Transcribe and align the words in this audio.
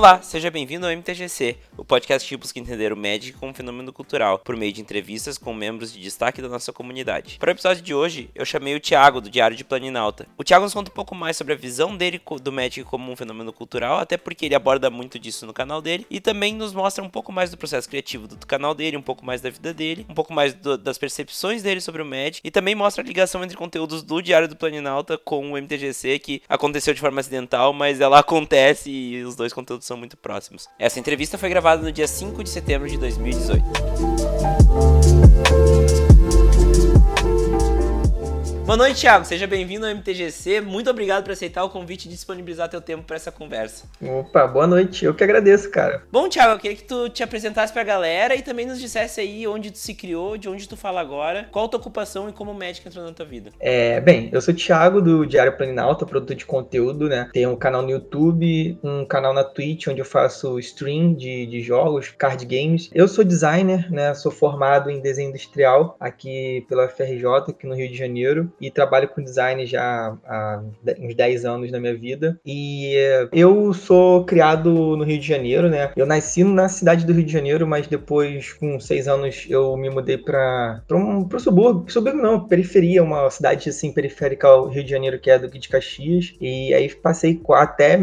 Olá, 0.00 0.22
seja 0.22 0.50
bem-vindo 0.50 0.86
ao 0.86 0.92
MTGC, 0.92 1.58
o 1.76 1.84
podcast 1.84 2.26
que 2.26 2.34
busca 2.34 2.58
entender 2.58 2.90
o 2.90 2.96
Magic 2.96 3.32
como 3.32 3.52
um 3.52 3.54
fenômeno 3.54 3.92
cultural, 3.92 4.38
por 4.38 4.56
meio 4.56 4.72
de 4.72 4.80
entrevistas 4.80 5.36
com 5.36 5.52
membros 5.52 5.92
de 5.92 6.00
destaque 6.00 6.40
da 6.40 6.48
nossa 6.48 6.72
comunidade. 6.72 7.36
Para 7.38 7.50
o 7.50 7.52
episódio 7.52 7.82
de 7.82 7.92
hoje, 7.92 8.30
eu 8.34 8.46
chamei 8.46 8.74
o 8.74 8.80
Thiago, 8.80 9.20
do 9.20 9.28
Diário 9.28 9.54
de 9.54 9.62
Planinalta. 9.62 10.26
O 10.38 10.42
Thiago 10.42 10.64
nos 10.64 10.72
conta 10.72 10.90
um 10.90 10.94
pouco 10.94 11.14
mais 11.14 11.36
sobre 11.36 11.52
a 11.52 11.56
visão 11.56 11.94
dele 11.98 12.18
do 12.40 12.50
Magic 12.50 12.82
como 12.84 13.12
um 13.12 13.14
fenômeno 13.14 13.52
cultural, 13.52 13.98
até 13.98 14.16
porque 14.16 14.46
ele 14.46 14.54
aborda 14.54 14.88
muito 14.88 15.18
disso 15.18 15.44
no 15.44 15.52
canal 15.52 15.82
dele, 15.82 16.06
e 16.08 16.18
também 16.18 16.54
nos 16.54 16.72
mostra 16.72 17.04
um 17.04 17.10
pouco 17.10 17.30
mais 17.30 17.50
do 17.50 17.58
processo 17.58 17.86
criativo 17.86 18.26
do 18.26 18.46
canal 18.46 18.74
dele, 18.74 18.96
um 18.96 19.02
pouco 19.02 19.22
mais 19.22 19.42
da 19.42 19.50
vida 19.50 19.74
dele, 19.74 20.06
um 20.08 20.14
pouco 20.14 20.32
mais 20.32 20.54
do, 20.54 20.78
das 20.78 20.96
percepções 20.96 21.62
dele 21.62 21.82
sobre 21.82 22.00
o 22.00 22.06
Magic, 22.06 22.40
e 22.42 22.50
também 22.50 22.74
mostra 22.74 23.04
a 23.04 23.06
ligação 23.06 23.44
entre 23.44 23.54
conteúdos 23.54 24.02
do 24.02 24.22
Diário 24.22 24.48
do 24.48 24.56
Planinalta 24.56 25.18
com 25.18 25.52
o 25.52 25.58
MTGC, 25.58 26.18
que 26.20 26.42
aconteceu 26.48 26.94
de 26.94 27.00
forma 27.00 27.20
acidental, 27.20 27.74
mas 27.74 28.00
ela 28.00 28.20
acontece 28.20 28.90
e 28.90 29.22
os 29.22 29.36
dois 29.36 29.52
conteúdos 29.52 29.89
são 29.90 29.96
muito 29.96 30.16
próximos. 30.16 30.68
Essa 30.78 31.00
entrevista 31.00 31.36
foi 31.36 31.48
gravada 31.48 31.82
no 31.82 31.90
dia 31.90 32.06
5 32.06 32.44
de 32.44 32.50
setembro 32.50 32.88
de 32.88 32.96
2018. 32.96 35.89
Boa 38.70 38.76
noite, 38.76 39.00
Thiago. 39.00 39.24
Seja 39.24 39.48
bem-vindo 39.48 39.84
ao 39.84 39.90
MTGC. 39.90 40.60
Muito 40.60 40.88
obrigado 40.88 41.24
por 41.24 41.32
aceitar 41.32 41.64
o 41.64 41.68
convite 41.68 42.06
e 42.06 42.08
disponibilizar 42.08 42.68
teu 42.68 42.80
tempo 42.80 43.02
para 43.02 43.16
essa 43.16 43.32
conversa. 43.32 43.84
Opa, 44.00 44.46
boa 44.46 44.64
noite. 44.64 45.04
Eu 45.04 45.12
que 45.12 45.24
agradeço, 45.24 45.68
cara. 45.72 46.04
Bom, 46.12 46.28
Thiago, 46.28 46.52
eu 46.52 46.58
queria 46.60 46.76
que 46.76 46.84
tu 46.84 47.08
te 47.08 47.20
apresentasse 47.20 47.72
para 47.72 47.82
a 47.82 47.84
galera 47.84 48.36
e 48.36 48.42
também 48.42 48.64
nos 48.64 48.78
dissesse 48.78 49.20
aí 49.20 49.44
onde 49.44 49.72
tu 49.72 49.78
se 49.78 49.92
criou, 49.92 50.38
de 50.38 50.48
onde 50.48 50.68
tu 50.68 50.76
fala 50.76 51.00
agora, 51.00 51.48
qual 51.50 51.64
a 51.64 51.68
tua 51.68 51.80
ocupação 51.80 52.28
e 52.28 52.32
como 52.32 52.52
o 52.52 52.54
Magic 52.54 52.86
entrou 52.86 53.04
na 53.04 53.12
tua 53.12 53.26
vida. 53.26 53.50
É, 53.58 54.00
bem, 54.00 54.30
eu 54.32 54.40
sou 54.40 54.54
o 54.54 54.56
Thiago 54.56 55.02
do 55.02 55.26
Diário 55.26 55.56
Planinalta, 55.56 56.06
produtor 56.06 56.36
de 56.36 56.46
conteúdo, 56.46 57.08
né? 57.08 57.28
Tenho 57.32 57.50
um 57.50 57.56
canal 57.56 57.82
no 57.82 57.90
YouTube, 57.90 58.78
um 58.84 59.04
canal 59.04 59.34
na 59.34 59.42
Twitch 59.42 59.88
onde 59.88 60.00
eu 60.00 60.04
faço 60.04 60.60
stream 60.60 61.14
de, 61.14 61.44
de 61.46 61.60
jogos, 61.60 62.10
card 62.10 62.46
games. 62.46 62.88
Eu 62.94 63.08
sou 63.08 63.24
designer, 63.24 63.90
né? 63.90 64.14
Sou 64.14 64.30
formado 64.30 64.88
em 64.88 65.00
desenho 65.00 65.30
industrial 65.30 65.96
aqui 65.98 66.64
pela 66.68 66.88
FRJ, 66.88 67.26
aqui 67.48 67.66
no 67.66 67.74
Rio 67.74 67.90
de 67.90 67.98
Janeiro 67.98 68.48
e 68.60 68.70
trabalho 68.70 69.08
com 69.08 69.22
design 69.22 69.64
já 69.66 70.16
há 70.26 70.62
uns 70.98 71.14
10 71.14 71.44
anos 71.44 71.70
na 71.70 71.80
minha 71.80 71.94
vida. 71.94 72.38
E 72.44 72.94
eu 73.32 73.72
sou 73.72 74.24
criado 74.24 74.70
no 74.96 75.04
Rio 75.04 75.18
de 75.18 75.26
Janeiro, 75.26 75.68
né? 75.68 75.90
Eu 75.96 76.06
nasci 76.06 76.44
na 76.44 76.68
cidade 76.68 77.06
do 77.06 77.12
Rio 77.12 77.24
de 77.24 77.32
Janeiro, 77.32 77.66
mas 77.66 77.86
depois, 77.86 78.52
com 78.52 78.78
6 78.78 79.08
anos, 79.08 79.46
eu 79.48 79.76
me 79.76 79.90
mudei 79.90 80.18
para 80.18 80.82
um 80.92 81.24
pro 81.24 81.40
subúrbio. 81.40 81.90
Subúrbio 81.90 82.22
não, 82.22 82.46
periferia, 82.46 83.02
uma 83.02 83.30
cidade 83.30 83.68
assim 83.68 83.92
periférica 83.92 84.48
ao 84.48 84.68
Rio 84.68 84.84
de 84.84 84.90
Janeiro, 84.90 85.18
que 85.18 85.30
é 85.30 85.38
Duque 85.38 85.58
de 85.58 85.68
Caxias. 85.68 86.34
E 86.40 86.74
aí 86.74 86.88
passei 86.94 87.40
até 87.50 87.98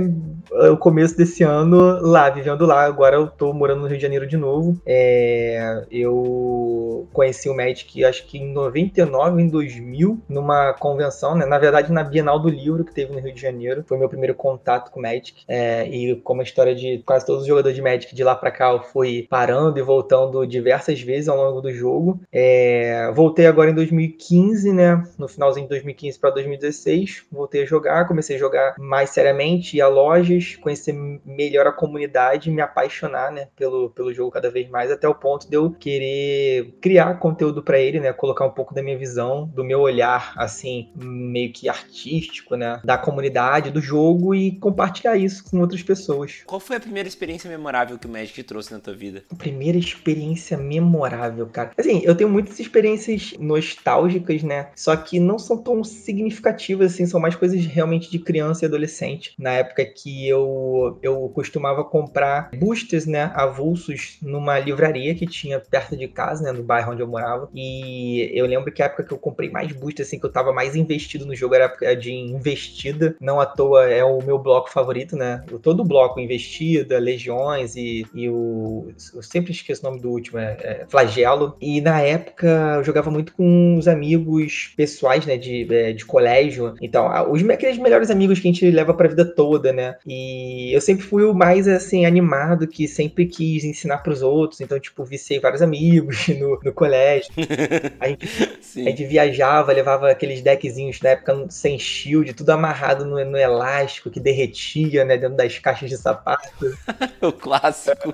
o 0.71 0.77
começo 0.77 1.15
desse 1.15 1.43
ano 1.43 1.77
lá, 2.01 2.29
vivendo 2.29 2.65
lá. 2.65 2.83
Agora 2.83 3.15
eu 3.15 3.27
tô 3.27 3.53
morando 3.53 3.81
no 3.81 3.87
Rio 3.87 3.97
de 3.97 4.03
Janeiro 4.03 4.27
de 4.27 4.37
novo. 4.37 4.79
É, 4.85 5.85
eu 5.91 7.07
conheci 7.13 7.49
o 7.49 7.55
Magic, 7.55 8.03
acho 8.03 8.25
que 8.25 8.37
em 8.37 8.51
99, 8.51 9.41
em 9.41 9.49
2000, 9.49 10.19
numa 10.27 10.46
numa 10.47 10.73
convenção, 10.73 11.35
né? 11.35 11.45
Na 11.45 11.57
verdade, 11.57 11.91
na 11.91 12.03
Bienal 12.03 12.39
do 12.39 12.47
Livro 12.47 12.85
que 12.85 12.93
teve 12.93 13.11
no 13.11 13.19
Rio 13.19 13.33
de 13.33 13.41
Janeiro. 13.41 13.83
Foi 13.85 13.97
meu 13.97 14.07
primeiro 14.07 14.33
contato 14.33 14.89
com 14.91 15.01
Magic. 15.01 15.43
É, 15.47 15.85
e 15.87 16.15
como 16.21 16.39
a 16.39 16.43
história 16.43 16.73
de 16.73 17.03
quase 17.05 17.25
todos 17.25 17.41
os 17.41 17.47
jogadores 17.47 17.75
de 17.75 17.81
Magic 17.81 18.15
de 18.15 18.23
lá 18.23 18.33
para 18.33 18.49
cá, 18.49 18.71
eu 18.71 18.81
fui 18.81 19.27
parando 19.29 19.77
e 19.77 19.81
voltando 19.81 20.45
diversas 20.47 21.01
vezes 21.01 21.27
ao 21.27 21.35
longo 21.35 21.59
do 21.59 21.71
jogo. 21.71 22.21
É, 22.31 23.11
voltei 23.13 23.45
agora 23.45 23.69
em 23.69 23.73
2015, 23.73 24.71
né? 24.71 25.03
No 25.17 25.27
finalzinho 25.27 25.65
de 25.65 25.69
2015 25.69 26.17
para 26.17 26.29
2016. 26.29 27.25
Voltei 27.31 27.63
a 27.63 27.65
jogar, 27.65 28.07
comecei 28.07 28.37
a 28.37 28.39
jogar 28.39 28.75
mais 28.79 29.09
seriamente, 29.09 29.75
ir 29.75 29.81
a 29.81 29.87
lojas, 29.87 30.55
conhecer 30.55 30.93
melhor 31.25 31.67
a 31.67 31.73
comunidade, 31.73 32.49
me 32.49 32.61
apaixonar, 32.61 33.31
né? 33.31 33.49
Pelo, 33.55 33.89
pelo 33.89 34.13
jogo 34.13 34.31
cada 34.31 34.49
vez 34.49 34.69
mais, 34.69 34.91
até 34.91 35.07
o 35.07 35.15
ponto 35.15 35.49
de 35.49 35.57
eu 35.57 35.71
querer 35.71 36.73
criar 36.79 37.19
conteúdo 37.19 37.61
para 37.61 37.79
ele, 37.79 37.99
né? 37.99 38.13
Colocar 38.13 38.45
um 38.45 38.51
pouco 38.51 38.73
da 38.73 38.81
minha 38.81 38.97
visão, 38.97 39.45
do 39.53 39.63
meu 39.63 39.81
olhar 39.81 40.26
assim, 40.35 40.89
meio 40.95 41.51
que 41.51 41.69
artístico, 41.69 42.55
né, 42.55 42.79
da 42.83 42.97
comunidade, 42.97 43.71
do 43.71 43.81
jogo 43.81 44.33
e 44.33 44.51
compartilhar 44.59 45.17
isso 45.17 45.43
com 45.49 45.59
outras 45.59 45.81
pessoas. 45.81 46.43
Qual 46.45 46.59
foi 46.59 46.75
a 46.75 46.79
primeira 46.79 47.07
experiência 47.07 47.49
memorável 47.49 47.97
que 47.97 48.07
o 48.07 48.09
Magic 48.09 48.41
trouxe 48.43 48.71
na 48.71 48.79
tua 48.79 48.93
vida? 48.93 49.23
A 49.31 49.35
primeira 49.35 49.77
experiência 49.77 50.57
memorável, 50.57 51.47
cara. 51.47 51.71
Assim, 51.77 52.01
eu 52.03 52.15
tenho 52.15 52.29
muitas 52.29 52.59
experiências 52.59 53.33
nostálgicas, 53.39 54.43
né, 54.43 54.69
só 54.75 54.95
que 54.95 55.19
não 55.19 55.39
são 55.39 55.57
tão 55.57 55.83
significativas, 55.83 56.93
assim, 56.93 57.05
são 57.05 57.19
mais 57.19 57.35
coisas 57.35 57.65
realmente 57.65 58.09
de 58.09 58.19
criança 58.19 58.65
e 58.65 58.67
adolescente. 58.67 59.33
Na 59.37 59.51
época 59.51 59.85
que 59.85 60.27
eu, 60.27 60.99
eu 61.01 61.29
costumava 61.33 61.83
comprar 61.83 62.49
boosters, 62.57 63.05
né, 63.05 63.31
avulsos 63.35 64.17
numa 64.21 64.59
livraria 64.59 65.15
que 65.15 65.25
tinha 65.25 65.59
perto 65.59 65.95
de 65.95 66.07
casa, 66.07 66.43
né, 66.43 66.51
no 66.51 66.63
bairro 66.63 66.91
onde 66.91 67.01
eu 67.01 67.07
morava. 67.07 67.49
E 67.53 68.29
eu 68.33 68.45
lembro 68.45 68.71
que 68.71 68.81
a 68.81 68.85
época 68.85 69.03
que 69.03 69.13
eu 69.13 69.17
comprei 69.17 69.49
mais 69.49 69.71
boosters, 69.71 70.07
assim, 70.07 70.16
que 70.19 70.25
eu 70.25 70.31
tava 70.31 70.51
mais 70.51 70.75
investido 70.75 71.25
no 71.25 71.35
jogo 71.35 71.55
era 71.55 71.73
a 71.81 71.93
de 71.93 72.11
investida. 72.11 73.15
Não 73.19 73.39
à 73.39 73.45
toa 73.45 73.89
é 73.89 74.03
o 74.03 74.21
meu 74.21 74.37
bloco 74.39 74.69
favorito, 74.69 75.15
né? 75.15 75.43
Todo 75.61 75.81
o 75.81 75.85
bloco, 75.85 76.19
investida, 76.19 76.99
legiões 76.99 77.75
e, 77.75 78.05
e 78.13 78.29
o. 78.29 78.89
Eu 79.13 79.21
sempre 79.21 79.51
esqueço 79.51 79.81
o 79.85 79.89
nome 79.89 80.01
do 80.01 80.09
último, 80.09 80.39
é, 80.39 80.57
é 80.61 80.85
flagelo. 80.87 81.55
E 81.61 81.81
na 81.81 82.01
época 82.01 82.47
eu 82.77 82.83
jogava 82.83 83.09
muito 83.09 83.33
com 83.33 83.77
os 83.77 83.87
amigos 83.87 84.73
pessoais, 84.75 85.25
né? 85.25 85.37
De, 85.37 85.67
é, 85.73 85.93
de 85.93 86.05
colégio. 86.05 86.75
Então, 86.81 87.07
os, 87.31 87.47
aqueles 87.49 87.77
melhores 87.77 88.09
amigos 88.09 88.39
que 88.39 88.47
a 88.47 88.51
gente 88.51 88.69
leva 88.69 88.93
pra 88.93 89.07
vida 89.07 89.25
toda, 89.25 89.71
né? 89.73 89.95
E 90.05 90.73
eu 90.73 90.81
sempre 90.81 91.03
fui 91.03 91.23
o 91.23 91.33
mais, 91.33 91.67
assim, 91.67 92.05
animado, 92.05 92.67
que 92.67 92.87
sempre 92.87 93.25
quis 93.25 93.63
ensinar 93.63 93.99
pros 93.99 94.21
outros. 94.21 94.61
Então, 94.61 94.79
tipo, 94.79 95.03
vicei 95.03 95.39
vários 95.39 95.61
amigos 95.61 96.27
no, 96.39 96.59
no 96.63 96.73
colégio. 96.73 97.31
A 97.99 98.09
gente, 98.09 98.27
a 98.75 98.89
gente 98.89 99.05
viajava, 99.05 99.73
levava 99.73 100.06
aqueles 100.11 100.41
deckzinhos 100.41 100.99
da 100.99 101.09
época 101.09 101.45
sem 101.49 101.77
shield, 101.77 102.33
tudo 102.33 102.49
amarrado 102.51 103.05
no, 103.05 103.23
no 103.23 103.37
elástico 103.37 104.09
que 104.09 104.19
derretia, 104.19 105.03
né, 105.05 105.17
dentro 105.17 105.35
das 105.35 105.57
caixas 105.59 105.89
de 105.89 105.97
sapato. 105.97 106.47
o 107.21 107.31
clássico. 107.31 108.13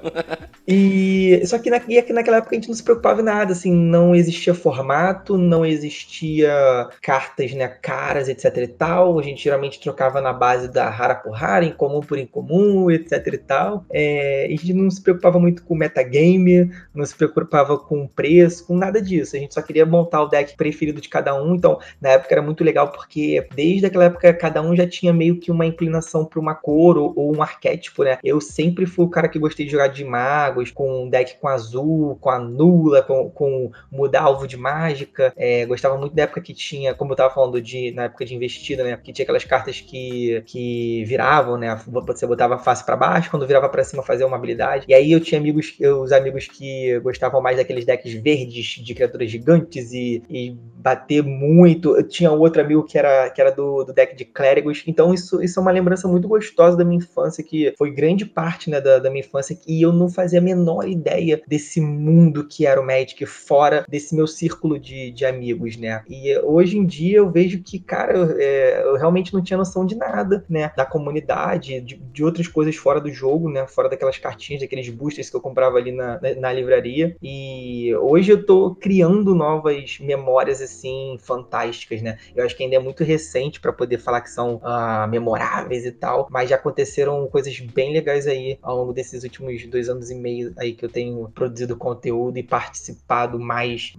E 0.68 1.42
só 1.46 1.58
que, 1.60 1.70
na, 1.70 1.82
e 1.88 1.98
aqui 1.98 2.14
naquela 2.14 2.38
época 2.38 2.56
a 2.56 2.60
gente 2.60 2.68
não 2.68 2.76
se 2.76 2.84
preocupava 2.84 3.22
em 3.22 3.26
nada, 3.26 3.52
assim, 3.52 3.72
não 3.72 4.16
existia 4.16 4.54
formato, 4.54 5.38
não 5.38 5.66
existia 5.66 6.88
cartas, 7.02 7.54
né, 7.54 7.68
caras, 7.68 8.30
etc 8.30 8.58
e 8.58 8.68
tal. 8.68 9.20
A 9.20 9.24
gente 9.24 9.44
geralmente 9.44 9.80
trocava 9.80 10.22
na 10.22 10.34
base 10.34 10.68
da 10.68 10.90
rara 10.90 11.16
por 11.16 11.32
rara, 11.32 11.66
incomum 11.66 12.00
por 12.00 12.18
incomum, 12.18 12.90
etc 12.90 13.28
e 13.28 13.38
tal. 13.38 13.86
É, 13.92 14.46
a 14.46 14.50
gente 14.50 14.74
não 14.74 14.90
se 14.90 15.02
preocupava 15.02 15.40
muito 15.40 15.64
com 15.64 15.76
metagame, 15.76 16.72
não 16.94 17.06
se 17.06 17.16
preocupava 17.16 17.78
com 17.78 18.08
preço, 18.08 18.66
com 18.66 18.76
nada 18.76 19.02
disso. 19.02 19.36
A 19.36 19.40
gente 19.40 19.54
só 19.54 19.62
queria 19.62 19.86
montar 19.86 20.22
o 20.22 20.28
deck 20.28 20.56
preferido 20.56 21.02
de 21.02 21.10
cada 21.10 21.34
um. 21.42 21.56
Então, 21.56 21.80
na 22.02 22.10
época 22.10 22.34
era 22.34 22.42
muito 22.42 22.64
legal 22.64 22.92
porque 22.92 23.48
desde 23.56 23.86
aquela 23.86 24.06
época 24.06 24.34
cada 24.34 24.62
um 24.62 24.76
já 24.76 24.88
tinha 24.88 25.14
meio 25.14 25.40
que 25.40 25.52
uma 25.52 25.66
inclinação 25.66 26.26
para 26.26 26.40
uma 26.40 26.56
cor 26.56 26.98
ou, 26.98 27.14
ou, 27.16 27.36
um 27.36 27.42
arquétipo, 27.42 28.04
né? 28.04 28.18
Eu 28.24 28.40
sempre 28.42 28.86
fui 28.86 29.06
o 29.06 29.10
cara 29.10 29.28
que 29.28 29.40
gostei 29.40 29.66
de 29.66 29.72
jogar 29.72 29.88
de 29.88 30.04
magos, 30.04 30.72
com 30.72 31.04
um 31.04 31.10
deck 31.10 31.38
com 31.40 31.48
azul, 31.48 32.18
com 32.20 32.30
a 32.30 32.40
nula, 32.40 33.02
com, 33.02 33.30
com 33.30 33.72
mudar 33.92 34.22
alvo 34.22 34.48
de 34.48 34.58
mágica. 34.58 35.34
É, 35.36 35.66
gostava 35.66 35.98
muito 35.98 36.16
da 36.16 36.24
época 36.24 36.42
que 36.42 36.54
tinha, 36.54 36.94
como 36.94 37.12
eu 37.12 37.16
tava 37.16 37.34
falando 37.34 37.62
de 37.62 37.92
na 37.92 38.04
época 38.04 38.26
de 38.26 38.36
investida, 38.36 38.84
né? 38.84 38.98
Que 39.02 39.14
tinha 39.14 39.24
aquelas 39.24 39.44
cartas 39.44 39.82
que, 39.82 40.44
que 40.46 41.04
viravam, 41.06 41.58
né? 41.58 41.80
Você 41.88 42.26
botava 42.26 42.58
face 42.58 42.86
para 42.86 42.96
baixo, 42.96 43.30
quando 43.30 43.48
virava 43.48 43.70
para 43.70 43.84
cima 43.84 44.04
fazia 44.04 44.28
uma 44.28 44.38
habilidade. 44.38 44.86
E 44.88 44.94
aí 44.94 45.12
eu 45.12 45.20
tinha 45.20 45.40
amigos, 45.40 45.76
os 45.80 46.12
amigos 46.12 46.48
que 46.48 47.00
gostavam 47.00 47.42
mais 47.42 47.58
daqueles 47.58 47.86
decks 47.86 48.14
verdes 48.14 48.66
de 48.84 48.94
criaturas 48.94 49.30
gigantes 49.30 49.92
e, 49.92 50.24
e 50.30 50.58
bater 50.76 51.24
muito. 51.24 51.73
Eu 51.84 52.08
tinha 52.08 52.32
outro 52.32 52.62
amigo 52.62 52.84
que 52.84 52.98
era, 52.98 53.30
que 53.30 53.42
era 53.42 53.52
do, 53.52 53.84
do 53.84 53.94
deck 53.94 54.16
de 54.16 54.26
clérigos. 54.26 54.84
Então, 54.88 55.14
isso, 55.14 55.42
isso 55.42 55.60
é 55.60 55.62
uma 55.62 55.72
lembrança 55.72 56.08
muito 56.08 56.28
gostosa 56.28 56.78
da 56.78 56.84
minha 56.84 56.98
infância, 56.98 57.44
que 57.44 57.74
foi 57.78 57.92
grande 57.92 58.26
parte 58.26 58.70
né, 58.70 58.80
da, 58.80 59.00
da 59.00 59.10
minha 59.10 59.24
infância, 59.24 59.58
e 59.68 59.82
eu 59.82 59.92
não 59.92 60.10
fazia 60.10 60.40
a 60.40 60.42
menor 60.42 60.88
ideia 60.88 61.42
desse 61.48 61.82
mundo 61.82 62.46
que 62.46 62.66
era 62.66 62.80
o 62.80 62.86
Magic, 62.86 63.26
fora 63.26 63.86
desse 63.88 64.16
meu 64.16 64.28
círculo 64.28 64.80
de, 64.80 65.12
de 65.12 65.26
amigos, 65.26 65.78
né? 65.78 66.04
E 66.10 66.38
hoje 66.40 66.78
em 66.78 66.86
dia 66.86 67.18
eu 67.18 67.30
vejo 67.30 67.62
que, 67.64 67.80
cara, 67.80 68.18
eu, 68.18 68.36
é, 68.38 68.84
eu 68.84 68.96
realmente 68.96 69.34
não 69.34 69.42
tinha 69.42 69.58
noção 69.58 69.86
de 69.86 69.96
nada, 69.96 70.46
né? 70.50 70.72
Da 70.76 70.86
comunidade, 70.86 71.82
de, 71.82 71.96
de 71.96 72.24
outras 72.24 72.48
coisas 72.48 72.76
fora 72.76 73.00
do 73.00 73.12
jogo, 73.12 73.50
né? 73.50 73.66
Fora 73.68 73.90
daquelas 73.90 74.18
cartinhas, 74.18 74.62
daqueles 74.62 74.90
boosters 74.90 75.30
que 75.30 75.36
eu 75.36 75.42
comprava 75.42 75.78
ali 75.78 75.92
na, 75.92 76.20
na, 76.22 76.36
na 76.36 76.54
livraria. 76.54 77.16
E 77.22 77.96
hoje 77.96 78.32
eu 78.32 78.46
tô 78.46 78.76
criando 78.76 79.34
novas 79.34 79.98
memórias, 80.00 80.62
assim, 80.62 81.18
fantásticas 81.20 81.63
fantásticas, 81.64 82.02
né? 82.02 82.18
Eu 82.36 82.46
acho 82.46 82.56
que 82.56 82.64
ainda 82.64 82.76
é 82.76 82.80
muito 82.80 83.04
recente 83.04 83.60
para 83.60 83.72
poder 83.72 83.98
falar 83.98 84.22
que 84.22 84.30
são 84.30 84.56
uh, 84.56 85.08
memoráveis 85.08 85.86
e 85.86 85.92
tal, 85.92 86.28
mas 86.30 86.50
já 86.50 86.56
aconteceram 86.56 87.28
coisas 87.28 87.58
bem 87.60 87.94
legais 87.94 88.28
aí 88.28 88.58
ao 88.62 88.78
longo 88.78 88.94
desses 88.94 89.24
últimos 89.24 89.66
dois 89.68 89.90
anos 89.90 90.10
e 90.10 90.16
meio 90.16 90.54
aí 90.58 90.74
que 90.74 90.84
eu 90.84 90.90
tenho 90.90 91.30
produzido 91.34 91.76
conteúdo 91.76 92.38
e 92.38 92.44
participado 92.44 93.40
mais, 93.40 93.94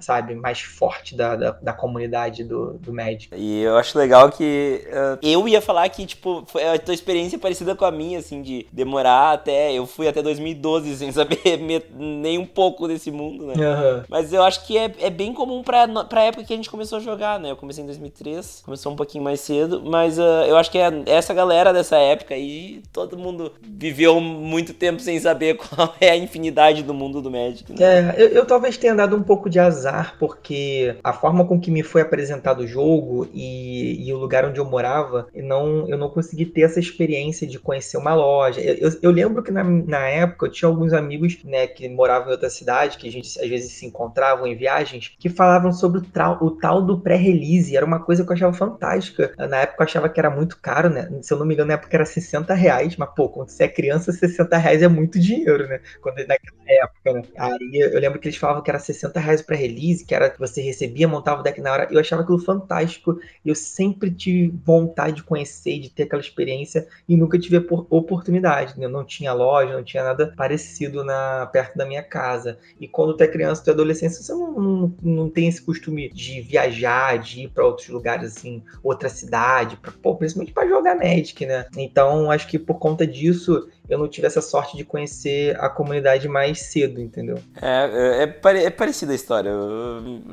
sabe, 0.00 0.34
mais 0.34 0.60
forte 0.60 1.16
da, 1.16 1.36
da, 1.36 1.50
da 1.50 1.72
comunidade 1.72 2.44
do, 2.44 2.74
do 2.74 2.92
Magic. 2.92 3.34
E 3.34 3.62
eu 3.62 3.76
acho 3.76 3.98
legal 3.98 4.30
que 4.30 4.82
uh, 4.86 5.18
eu 5.22 5.48
ia 5.48 5.60
falar 5.60 5.88
que, 5.88 6.06
tipo, 6.06 6.44
foi 6.46 6.66
a 6.66 6.78
tua 6.78 6.94
experiência 6.94 7.36
é 7.36 7.38
parecida 7.38 7.74
com 7.74 7.84
a 7.84 7.90
minha, 7.90 8.18
assim, 8.18 8.42
de 8.42 8.66
demorar 8.72 9.32
até. 9.32 9.72
Eu 9.72 9.86
fui 9.86 10.08
até 10.08 10.22
2012 10.22 10.96
sem 10.96 11.12
saber 11.12 11.58
nem 11.96 12.38
um 12.38 12.46
pouco 12.46 12.86
desse 12.86 13.10
mundo, 13.10 13.46
né? 13.46 13.54
Uhum. 13.54 14.02
Mas 14.08 14.32
eu 14.32 14.42
acho 14.42 14.66
que 14.66 14.76
é, 14.76 14.92
é 15.00 15.10
bem 15.10 15.32
comum 15.32 15.62
pra, 15.62 15.86
pra 16.04 16.24
época 16.24 16.44
que 16.44 16.52
a 16.52 16.56
gente 16.56 16.70
começou 16.70 16.98
a 16.98 17.00
jogar, 17.08 17.40
né? 17.40 17.50
Eu 17.50 17.56
comecei 17.56 17.82
em 17.82 17.86
2003, 17.86 18.62
começou 18.64 18.92
um 18.92 18.96
pouquinho 18.96 19.24
mais 19.24 19.40
cedo, 19.40 19.82
mas 19.84 20.18
uh, 20.18 20.44
eu 20.46 20.56
acho 20.56 20.70
que 20.70 20.78
é 20.78 20.90
essa 21.06 21.32
galera 21.32 21.72
dessa 21.72 21.96
época 21.96 22.34
aí, 22.34 22.82
todo 22.92 23.16
mundo 23.16 23.52
viveu 23.62 24.20
muito 24.20 24.74
tempo 24.74 25.00
sem 25.00 25.18
saber 25.18 25.56
qual 25.58 25.94
é 26.00 26.10
a 26.10 26.16
infinidade 26.16 26.82
do 26.82 26.92
mundo 26.92 27.22
do 27.22 27.30
Magic. 27.30 27.72
Né? 27.72 27.78
É, 27.80 28.14
eu, 28.18 28.28
eu 28.28 28.46
talvez 28.46 28.76
tenha 28.76 28.94
dado 28.94 29.16
um 29.16 29.22
pouco 29.22 29.48
de 29.48 29.58
azar, 29.58 30.16
porque 30.18 30.96
a 31.02 31.12
forma 31.12 31.46
com 31.46 31.58
que 31.58 31.70
me 31.70 31.82
foi 31.82 32.02
apresentado 32.02 32.60
o 32.60 32.66
jogo 32.66 33.26
e, 33.32 34.06
e 34.06 34.12
o 34.12 34.18
lugar 34.18 34.44
onde 34.44 34.60
eu 34.60 34.64
morava, 34.64 35.28
eu 35.34 35.44
não, 35.44 35.88
eu 35.88 35.96
não 35.96 36.10
consegui 36.10 36.44
ter 36.44 36.62
essa 36.62 36.78
experiência 36.78 37.46
de 37.46 37.58
conhecer 37.58 37.96
uma 37.96 38.14
loja. 38.14 38.60
Eu, 38.60 38.74
eu, 38.74 38.98
eu 39.02 39.10
lembro 39.10 39.42
que 39.42 39.50
na, 39.50 39.64
na 39.64 40.08
época 40.08 40.46
eu 40.46 40.50
tinha 40.50 40.68
alguns 40.68 40.92
amigos 40.92 41.38
né, 41.44 41.66
que 41.66 41.88
moravam 41.88 42.28
em 42.28 42.32
outra 42.32 42.50
cidade, 42.50 42.98
que 42.98 43.08
a 43.08 43.12
gente 43.12 43.40
às 43.40 43.48
vezes 43.48 43.72
se 43.72 43.86
encontravam 43.86 44.46
em 44.46 44.54
viagens, 44.54 45.14
que 45.18 45.28
falavam 45.28 45.72
sobre 45.72 46.00
o, 46.00 46.44
o 46.44 46.50
tal 46.50 46.82
do 46.82 46.97
pré-release. 46.98 47.76
Era 47.76 47.84
uma 47.84 48.00
coisa 48.00 48.24
que 48.24 48.30
eu 48.30 48.34
achava 48.34 48.52
fantástica. 48.52 49.32
Na 49.36 49.58
época 49.58 49.82
eu 49.82 49.84
achava 49.84 50.08
que 50.08 50.20
era 50.20 50.30
muito 50.30 50.58
caro, 50.60 50.90
né? 50.90 51.08
Se 51.22 51.32
eu 51.32 51.38
não 51.38 51.46
me 51.46 51.54
engano, 51.54 51.68
na 51.68 51.74
época 51.74 51.96
era 51.96 52.04
60 52.04 52.52
reais, 52.54 52.96
mas 52.96 53.08
pô, 53.14 53.28
quando 53.28 53.48
você 53.48 53.64
é 53.64 53.68
criança, 53.68 54.12
60 54.12 54.56
reais 54.56 54.82
é 54.82 54.88
muito 54.88 55.18
dinheiro, 55.18 55.66
né? 55.66 55.80
Quando, 56.00 56.18
naquela 56.18 56.58
época, 56.66 57.12
né? 57.12 57.22
Aí 57.38 57.90
eu 57.92 58.00
lembro 58.00 58.18
que 58.18 58.28
eles 58.28 58.38
falavam 58.38 58.62
que 58.62 58.70
era 58.70 58.78
60 58.78 59.18
reais 59.20 59.42
para 59.42 59.56
release, 59.56 60.04
que 60.04 60.14
era 60.14 60.34
você 60.38 60.60
recebia, 60.60 61.08
montava 61.08 61.40
o 61.40 61.42
deck 61.42 61.60
na 61.60 61.72
hora. 61.72 61.88
Eu 61.90 62.00
achava 62.00 62.22
aquilo 62.22 62.38
fantástico. 62.38 63.18
Eu 63.44 63.54
sempre 63.54 64.10
tive 64.10 64.54
vontade 64.64 65.16
de 65.16 65.22
conhecer, 65.22 65.78
de 65.78 65.90
ter 65.90 66.04
aquela 66.04 66.22
experiência 66.22 66.86
e 67.08 67.16
nunca 67.16 67.38
tive 67.38 67.64
oportunidade. 67.90 68.78
Né? 68.78 68.86
Eu 68.86 68.90
não 68.90 69.04
tinha 69.04 69.32
loja, 69.32 69.74
não 69.74 69.84
tinha 69.84 70.04
nada 70.04 70.32
parecido 70.36 71.04
na 71.04 71.46
perto 71.46 71.76
da 71.76 71.86
minha 71.86 72.02
casa. 72.02 72.58
E 72.80 72.86
quando 72.86 73.16
tu 73.16 73.22
é 73.22 73.28
criança, 73.28 73.62
tu 73.62 73.70
é 73.70 73.72
adolescente, 73.72 74.14
você 74.14 74.32
não, 74.32 74.52
não, 74.52 74.96
não 75.02 75.30
tem 75.30 75.48
esse 75.48 75.62
costume 75.62 76.10
de 76.10 76.40
viajar, 76.40 76.77
de 77.18 77.42
ir 77.42 77.48
para 77.48 77.64
outros 77.64 77.88
lugares, 77.88 78.36
assim, 78.36 78.62
outra 78.82 79.08
cidade, 79.08 79.76
pra, 79.76 79.92
pô, 79.92 80.14
principalmente 80.14 80.52
para 80.52 80.68
jogar 80.68 80.96
Magic, 80.96 81.44
né? 81.46 81.66
Então, 81.76 82.30
acho 82.30 82.46
que 82.48 82.58
por 82.58 82.78
conta 82.78 83.06
disso, 83.06 83.68
eu 83.88 83.98
não 83.98 84.06
tive 84.06 84.26
essa 84.26 84.42
sorte 84.42 84.76
de 84.76 84.84
conhecer 84.84 85.58
a 85.58 85.68
comunidade 85.68 86.28
mais 86.28 86.60
cedo, 86.62 87.00
entendeu? 87.00 87.38
É, 87.60 88.22
é, 88.22 88.58
é, 88.58 88.64
é 88.64 88.70
parecida 88.70 89.12
a 89.12 89.14
história. 89.14 89.50